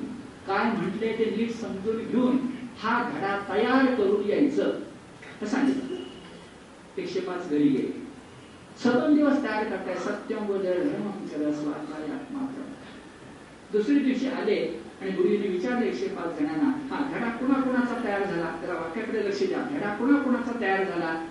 काय 0.47 0.71
म्हटले 0.71 1.11
ते 1.13 1.25
नीट 1.37 1.51
समजून 1.51 1.97
घेऊन 1.97 2.37
हा 2.79 3.09
धडा 3.09 3.37
तयार 3.49 3.95
करून 3.95 4.29
यायचं. 4.29 4.69
असं 5.41 5.45
सांगितलं. 5.45 5.95
एकशे 6.97 7.19
पाच 7.19 7.49
घरी 7.49 7.67
गेले. 7.67 7.91
सदन 8.83 9.15
दिवस 9.15 9.43
तयार 9.43 9.63
करताय 9.63 9.95
सत्यम 9.95 10.49
व 10.49 10.57
धर्म 10.57 11.25
स्वाध्यायात 11.51 12.31
मात्र 12.31 12.61
दुसऱ्या 13.71 14.03
दिवशी 14.03 14.27
आले 14.27 14.81
आणि 15.01 15.11
गुरुजींनी 15.11 15.47
विचारले 15.47 15.87
एकशे 15.87 16.07
पाच 16.07 16.39
जणांना 16.39 16.95
हा 16.95 17.17
धडा 17.17 17.29
कुणा 17.29 17.53
कुणाचा 17.53 18.03
तयार 18.03 18.23
झाला? 18.23 18.57
त्याला 18.59 18.73
वाक्याकडे 18.73 19.27
लक्ष 19.27 19.43
द्या. 19.43 19.57
धडा 19.57 19.95
कुणा 19.95 20.19
कुणाचा 20.19 20.59
तयार 20.61 20.83
झाला? 20.83 21.25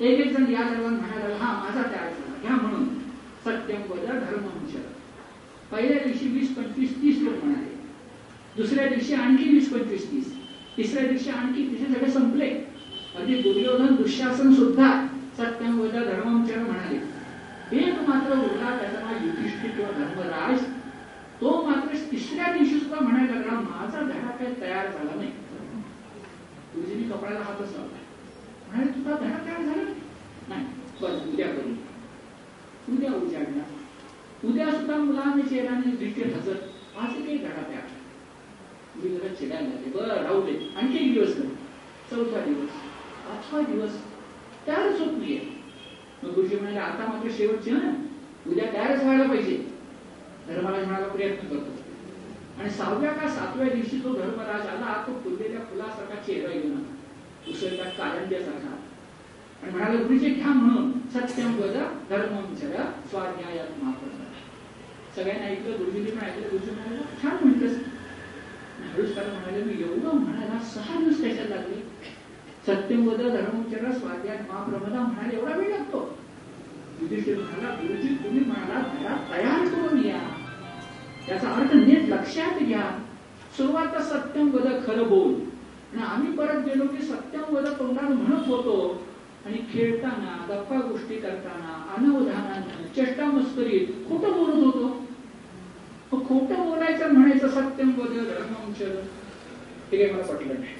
एक 0.00 0.20
एक 0.20 0.36
जण 0.36 0.52
या 0.52 0.62
दरम्यान 0.62 0.94
म्हणाला 0.94 1.36
हा 1.36 1.64
माझा 1.64 1.82
तयार 1.82 2.08
झाला. 2.08 2.34
घ्या 2.42 2.56
म्हणून. 2.56 2.84
सत्यम 3.44 3.92
वद 3.92 4.06
धर्म 4.06 4.60
पहिल्या 5.70 5.98
दिवशी 6.06 6.28
वीस 6.28 6.56
पंचवीस 6.56 7.02
तीस 7.02 7.18
लोक 7.22 7.44
म्हणाले. 7.44 7.74
दुसऱ्या 8.56 8.88
दिवशी 8.88 9.14
आणखी 9.14 9.48
वीस 9.48 9.72
पंचवीस 9.72 10.12
तीस. 10.12 10.36
तिसऱ्या 10.76 11.06
दिवशी 11.06 11.30
आणखी 11.30 11.62
तिथे 11.62 11.94
सगळे 11.94 12.10
संपले. 12.10 12.50
अगदी 13.16 13.34
दुर्योधन 13.34 13.94
दुःशासन 13.94 14.54
सुद्धा 14.54 15.06
सत्यम 15.38 15.80
वद 15.80 15.90
धर्मचर 15.90 16.58
म्हणाले. 16.58 16.96
एक 17.76 18.08
मात्र 18.08 18.32
उरला 18.32 18.78
त्याचा 18.80 19.00
नाव 19.00 19.26
युधिष्ठिर 19.26 19.70
किंवा 19.70 19.90
धर्मराज 19.90 20.79
तो 21.40 21.50
मात्र 21.66 21.96
तिसऱ्या 22.10 22.52
दिवशी 22.52 22.78
सुद्धा 22.78 23.00
म्हणायला 23.00 23.34
लागला 23.34 23.60
माझा 23.60 24.00
धडा 24.00 24.30
काही 24.30 24.60
तयार 24.60 24.86
झाला 24.86 25.14
नाही. 25.14 25.28
म्हणजे 25.28 26.74
गुरुजींनी 26.74 27.08
कपड्याला 27.10 27.44
हातच 27.44 27.72
लावला 27.76 27.98
म्हणाले 28.68 28.90
तुझा 28.90 29.16
धडा 29.16 29.38
तयार 29.46 29.62
झाला 29.62 29.82
नाही. 30.48 30.64
बस 31.00 31.22
उद्या 31.32 31.46
करू. 31.46 31.72
उद्या 32.94 33.12
उजाडला 33.14 33.62
उद्या 34.48 34.70
सुद्धा 34.70 34.96
मुलांनी 34.96 35.42
चेहऱ्याने 35.42 35.96
दृष्टी 35.96 36.22
हसत 36.22 36.98
आज 36.98 37.12
काही 37.14 37.38
धडा 37.38 37.62
तयार 37.68 37.88
मी 38.96 39.08
जरा 39.08 39.34
चिडायला 39.34 39.68
लागले 39.68 39.90
बरं 39.90 40.22
राहू 40.22 40.40
दे 40.42 40.52
आणखी 40.76 40.96
एक 40.98 41.12
दिवस 41.14 41.36
नाही 41.38 41.50
चौथा 42.10 42.44
दिवस 42.44 42.70
पाचवा 43.26 43.60
दिवस 43.72 43.96
तयारच 44.66 45.00
होत 45.00 45.18
नाहीये. 45.18 45.40
मग 46.22 46.34
गुरुजी 46.34 46.56
म्हणाले 46.56 46.78
आता 46.78 47.06
मात्र 47.12 47.30
शेवटची 47.36 47.70
ना 47.70 47.90
उद्या 48.46 48.72
तयारच 48.72 49.02
व्हायला 49.02 49.26
पाहिजे. 49.28 49.56
धर्मराज 50.50 50.84
म्हणाला 50.84 51.06
प्रयत्न 51.06 51.48
करतो. 51.48 51.72
आणि 52.60 52.70
सहाव्या 52.70 53.10
का 53.10 53.28
सातव्या 53.28 53.68
दिवशी 53.74 53.98
तो 54.04 54.12
धर्मराज 54.14 54.66
आला 54.66 55.02
तो 55.06 55.12
फुललेल्या 55.24 55.60
फुलासारखा 55.60 56.22
चेहरा 56.22 56.52
घेऊन 56.52 56.72
आला. 56.72 56.96
उसळता 57.48 57.88
कारंज्यासारखा 57.88 58.74
आणि 59.62 59.72
म्हणाले 59.72 59.96
गुरुजी 59.96 60.30
घ्या 60.30 60.52
म्हणून. 60.52 60.90
सत्यम 61.14 61.58
वद 61.58 61.76
धर्मम 62.10 62.54
चर 62.54 62.74
स्वाध्यायात 63.10 63.82
महाप्रसाद 63.82 64.28
सगळ्यांना 65.16 65.46
ऐकलं 65.46 65.78
गुरुजींनी 65.78 66.10
पण 66.10 66.24
ऐकलं 66.26 66.48
गुरुजी 66.50 66.70
म्हणाले 66.70 67.22
छान 67.22 67.36
म्हणतेस 67.42 67.76
हळूच 68.94 69.14
त्याला 69.14 69.32
म्हणाले 69.32 69.62
मी 69.64 69.72
एवढं 69.82 70.18
म्हणायला 70.18 70.58
सहा 70.74 70.98
दिवस 71.00 71.20
त्याच्यात 71.20 71.48
लागले. 71.48 71.80
सत्यम 72.66 73.08
वद 73.08 73.20
स्वाध्याय 73.92 74.38
महाप्रमदा 74.50 75.00
म्हणाले 75.00 75.36
एवढा 75.36 75.56
वेळ 75.56 75.70
लागतो. 75.70 76.18
युधिष्ठिर 77.00 77.38
म्हणाला 77.38 77.74
गुरुजी 77.74 78.14
तुम्ही 78.14 78.44
म्हणाला 78.44 79.16
तयार 79.30 79.66
करून 79.68 80.04
या. 80.04 80.19
त्याचा 81.30 81.50
अर्थ 81.50 81.74
नीट 81.74 82.08
लक्षात 82.08 82.58
घ्या. 82.58 82.98
सुरुवात 83.56 84.02
सत्यम 84.02 84.50
वद 84.54 84.86
खरं 84.86 85.08
बोल. 85.08 85.34
आणि 85.92 86.02
आम्ही 86.02 86.32
परत 86.32 86.58
गेलो 86.64 86.86
की 86.86 87.02
सत्यम 87.02 87.56
वद 87.56 87.66
तोंडानं 87.66 88.16
म्हणत 88.16 88.46
होतो. 88.46 89.02
आणि 89.46 89.58
खेळताना 89.72 90.46
गप्पा 90.48 90.76
गोष्टी 90.76 91.16
करताना 91.16 91.94
अनवधानानं 91.96 92.94
चेष्टा 92.96 93.24
मस्करीत 93.24 93.86
खोटं 94.08 94.32
बोलत 94.32 94.64
होतो. 94.64 95.06
मग 96.12 96.26
खोटं 96.26 96.70
बोलायचं 96.70 97.12
म्हणायचं 97.12 97.48
सत्यम 97.48 97.88
वद 97.88 98.08
धर्मंचर 98.08 99.00
हे 99.92 99.98
काही 99.98 100.10
मला 100.12 100.22
पटलं 100.22 100.54
नाही. 100.54 100.74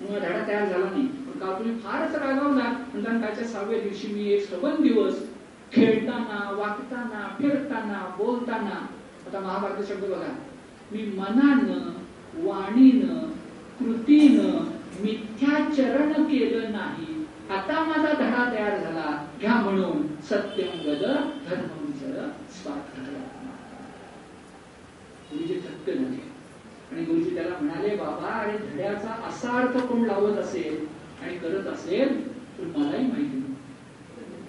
मग 0.00 0.18
धडा 0.18 0.46
तयार 0.48 0.68
झाला 0.68 0.90
नाही. 0.90 1.06
पण 1.06 1.38
का 1.38 1.58
तुम्ही 1.58 1.78
फारच 1.78 2.14
रागावला. 2.14 2.84
म्हणताना 2.94 3.26
त्याच्या 3.26 3.44
सहाव्या 3.44 3.80
दिवशी 3.80 4.08
मी 4.08 4.32
एक 4.32 4.50
सबन 4.50 4.82
दिवस 4.82 5.26
खेळताना 5.72 6.54
वागताना 6.58 7.36
फिरताना 7.38 8.14
बोलताना 8.18 8.86
आता 9.34 9.42
महाभारत 9.42 9.84
शब्द 9.84 10.04
बघा. 10.04 10.26
मी 10.92 10.98
मनानं 10.98 11.92
वाणीनं 12.46 13.30
कृतीनं 13.78 14.64
मिथ्याचरण 15.04 16.12
केलं 16.12 16.72
नाही. 16.72 17.26
आता 17.50 17.84
माझा 17.84 18.12
धडा 18.12 18.52
तयार 18.52 18.78
झाला. 18.78 19.26
घ्या 19.40 19.54
म्हणून 19.54 20.06
सत्यम 20.22 20.78
गद 20.86 21.02
धर्म 21.48 21.90
चर 21.90 22.28
गुरुजी 25.32 25.54
थक्क 25.54 25.90
झाले. 25.90 26.22
आणि 26.92 27.04
गुरुजी 27.04 27.34
त्याला 27.34 27.56
म्हणाले 27.60 27.96
बाबा 27.96 28.28
आणि 28.28 28.58
धड्याचा 28.58 29.22
असा 29.28 29.50
अर्थ 29.50 29.78
कोण 29.78 30.04
लावत 30.04 30.38
असेल 30.38 30.86
आणि 31.22 31.38
करत 31.38 31.66
असेल 31.66 32.28
तर 32.58 32.78
मलाही 32.78 33.06
माहिती 33.06 33.36
नाही. 33.36 33.54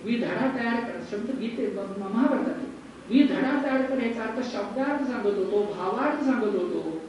मी 0.06 0.18
धडा 0.26 0.56
तयार 0.56 1.02
शब्द 1.12 1.40
गीते 1.40 1.72
महाभारतात 1.98 2.75
मी 3.10 3.24
धडाधड 3.24 3.86
करायचा 3.86 4.24
अर्थ 4.24 4.52
शब्दार्थ 4.52 5.04
सांगत 5.08 5.38
होतो 5.38 5.74
भावार्थ 5.74 6.24
सांगत 6.24 6.56
होतो. 6.56 7.02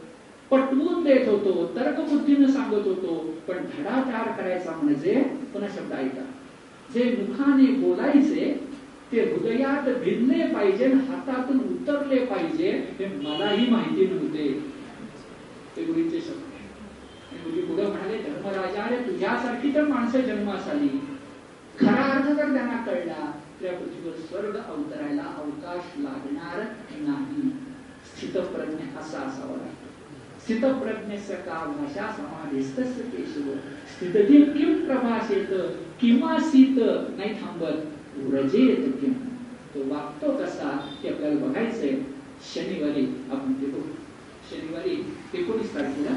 पटवून 0.50 1.04
देत 1.04 1.28
होतो 1.28 1.70
तर्कबुद्धीनं 1.76 2.46
सांगत 2.46 2.86
होतो 2.86 3.34
पण 3.48 3.54
धडा 3.54 4.02
तयार 4.06 4.40
करायचा 4.40 4.70
म्हणजे 4.82 5.14
पुन्हा 5.52 5.68
शब्द 5.76 5.92
ऐका. 5.92 6.22
जे 6.94 7.04
मुखाने 7.18 7.66
बोलायचे 7.66 8.68
ते 9.12 9.20
हृदयात 9.20 9.88
भिनले 9.98 10.46
पाहिजे 10.46 10.86
हातातून 10.86 11.58
उतरले 11.58 12.24
पाहिजे 12.24 12.70
हे 12.98 13.06
मलाही 13.06 13.70
माहिती 13.70 14.06
नव्हते. 14.06 14.48
ते 15.76 15.84
गुरुचे 15.84 16.20
शब्द 16.20 16.54
गुरुजी 17.44 17.60
पुढे 17.60 17.82
म्हणाले 17.82 18.18
धर्मराजा 18.18 18.82
अरे 18.82 18.96
तुझ्यासारखी 18.96 19.74
तर 19.74 19.84
माणसं 19.84 20.20
जन्मास 20.20 20.68
आली. 20.68 20.88
खरा 21.80 22.02
अर्थ 22.02 22.28
जर 22.28 22.52
त्यांना 22.52 22.82
कळला. 22.86 23.32
तर 23.66 23.74
पृथ्वीवर 23.74 24.18
स्वर्ग 24.18 24.56
अवतरायला 24.56 25.22
अवकाश 25.22 25.98
लागणार 26.00 26.58
नाही. 27.00 27.48
स्थितप्रज्ञ 28.10 28.98
असा 28.98 29.18
असावा 29.18 29.56
लागतो. 29.56 29.88
स्थितप्रज्ञस्य 30.42 31.34
का 31.34 31.74
भाषा 31.78 32.12
समाधीस्त 32.16 32.80
केशव. 32.80 33.50
स्थितजी 33.94 34.42
किम 34.44 34.84
प्रभाषेत 34.84 35.48
सीत 36.42 36.78
नाही 37.16 37.34
थांबत 37.34 38.16
व्रजेत 38.16 38.92
किम. 39.00 39.12
तो 39.74 39.80
वागतो 39.94 40.30
कसा 40.36 40.90
ते 41.02 41.08
आपल्याला 41.08 41.46
बघायचंय. 41.46 41.96
शनिवारी 42.54 43.06
आपण 43.30 43.52
ते 43.52 43.66
बघू. 43.66 43.90
शनिवारी 44.50 45.14
एकोणीस 45.34 45.74
तारखेला 45.74 46.10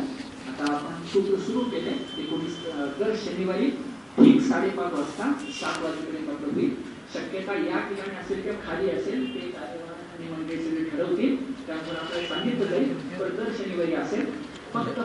आता 0.48 0.74
आपण 0.74 1.06
सूत्र 1.06 1.40
सुरू 1.40 1.60
केले 1.60 2.22
एकोणीस 2.22 2.66
तर 3.00 3.16
शनिवारी 3.16 3.70
ठीक 4.18 4.42
साडेपाच 4.42 4.94
वाजता 4.94 5.34
सात 5.62 5.84
वाजेपर्यंत 5.84 6.30
आपलं 6.30 6.54
होईल. 6.54 6.99
शक्यता 7.14 7.54
या 7.54 7.80
ठिकाणी 7.90 8.16
असेल 8.18 8.42
किंवा 8.42 8.60
खाली 8.66 8.90
असेल 8.90 9.26
ते 9.36 9.40
आणि 9.60 10.28
मंडळी 10.32 10.58
सगळे 10.58 10.84
ठरवतील. 10.90 11.36
त्यामुळे 11.68 11.98
आपल्याला 11.98 12.28
सांगितलं 12.28 12.66
जाईल. 12.66 12.94
पण 13.20 13.36
दर 13.38 13.52
शनिवारी 13.58 13.94
असेल. 13.96 14.26
फक्त 14.74 15.00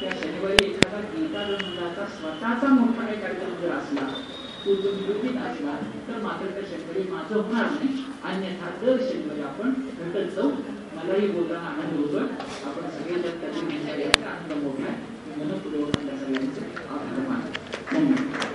त्या 0.00 0.10
शनिवारी 0.20 0.64
एखादा 0.68 1.00
गीता 1.10 1.42
जर 1.44 1.64
मुलाचा 1.64 2.06
स्वतःचा 2.14 2.68
मोठा 2.74 3.06
काही 3.06 3.20
कार्यक्रम 3.20 3.54
जर 3.60 3.72
असला 3.72 4.08
तो 4.64 4.72
नियोजित 4.74 5.36
असला 5.40 5.76
तर 6.08 6.20
मात्र 6.22 6.46
त्या 6.54 6.62
शनिवारी 6.70 7.02
माझं 7.12 7.34
होणार 7.36 7.70
नाही. 7.70 8.04
अन्यथा 8.24 8.70
दर 8.82 8.96
शनिवारी 9.10 9.42
आपण 9.42 9.72
भेटत 10.00 10.34
जाऊ 10.36 10.50
मलाही 10.96 11.28
बोलताना 11.28 11.68
आनंद 11.68 11.98
होतोय. 12.00 12.26
आपण 12.64 12.90
सगळे 12.98 13.22
जर 13.22 13.40
त्याची 13.40 13.60
आनंद 14.24 14.62
मोठा 14.64 14.88
आहे. 14.88 15.18
सगळ्यांचे 16.18 16.66
आभार 16.88 17.28
मानतो. 17.28 17.60
धन्यवाद. 17.92 18.49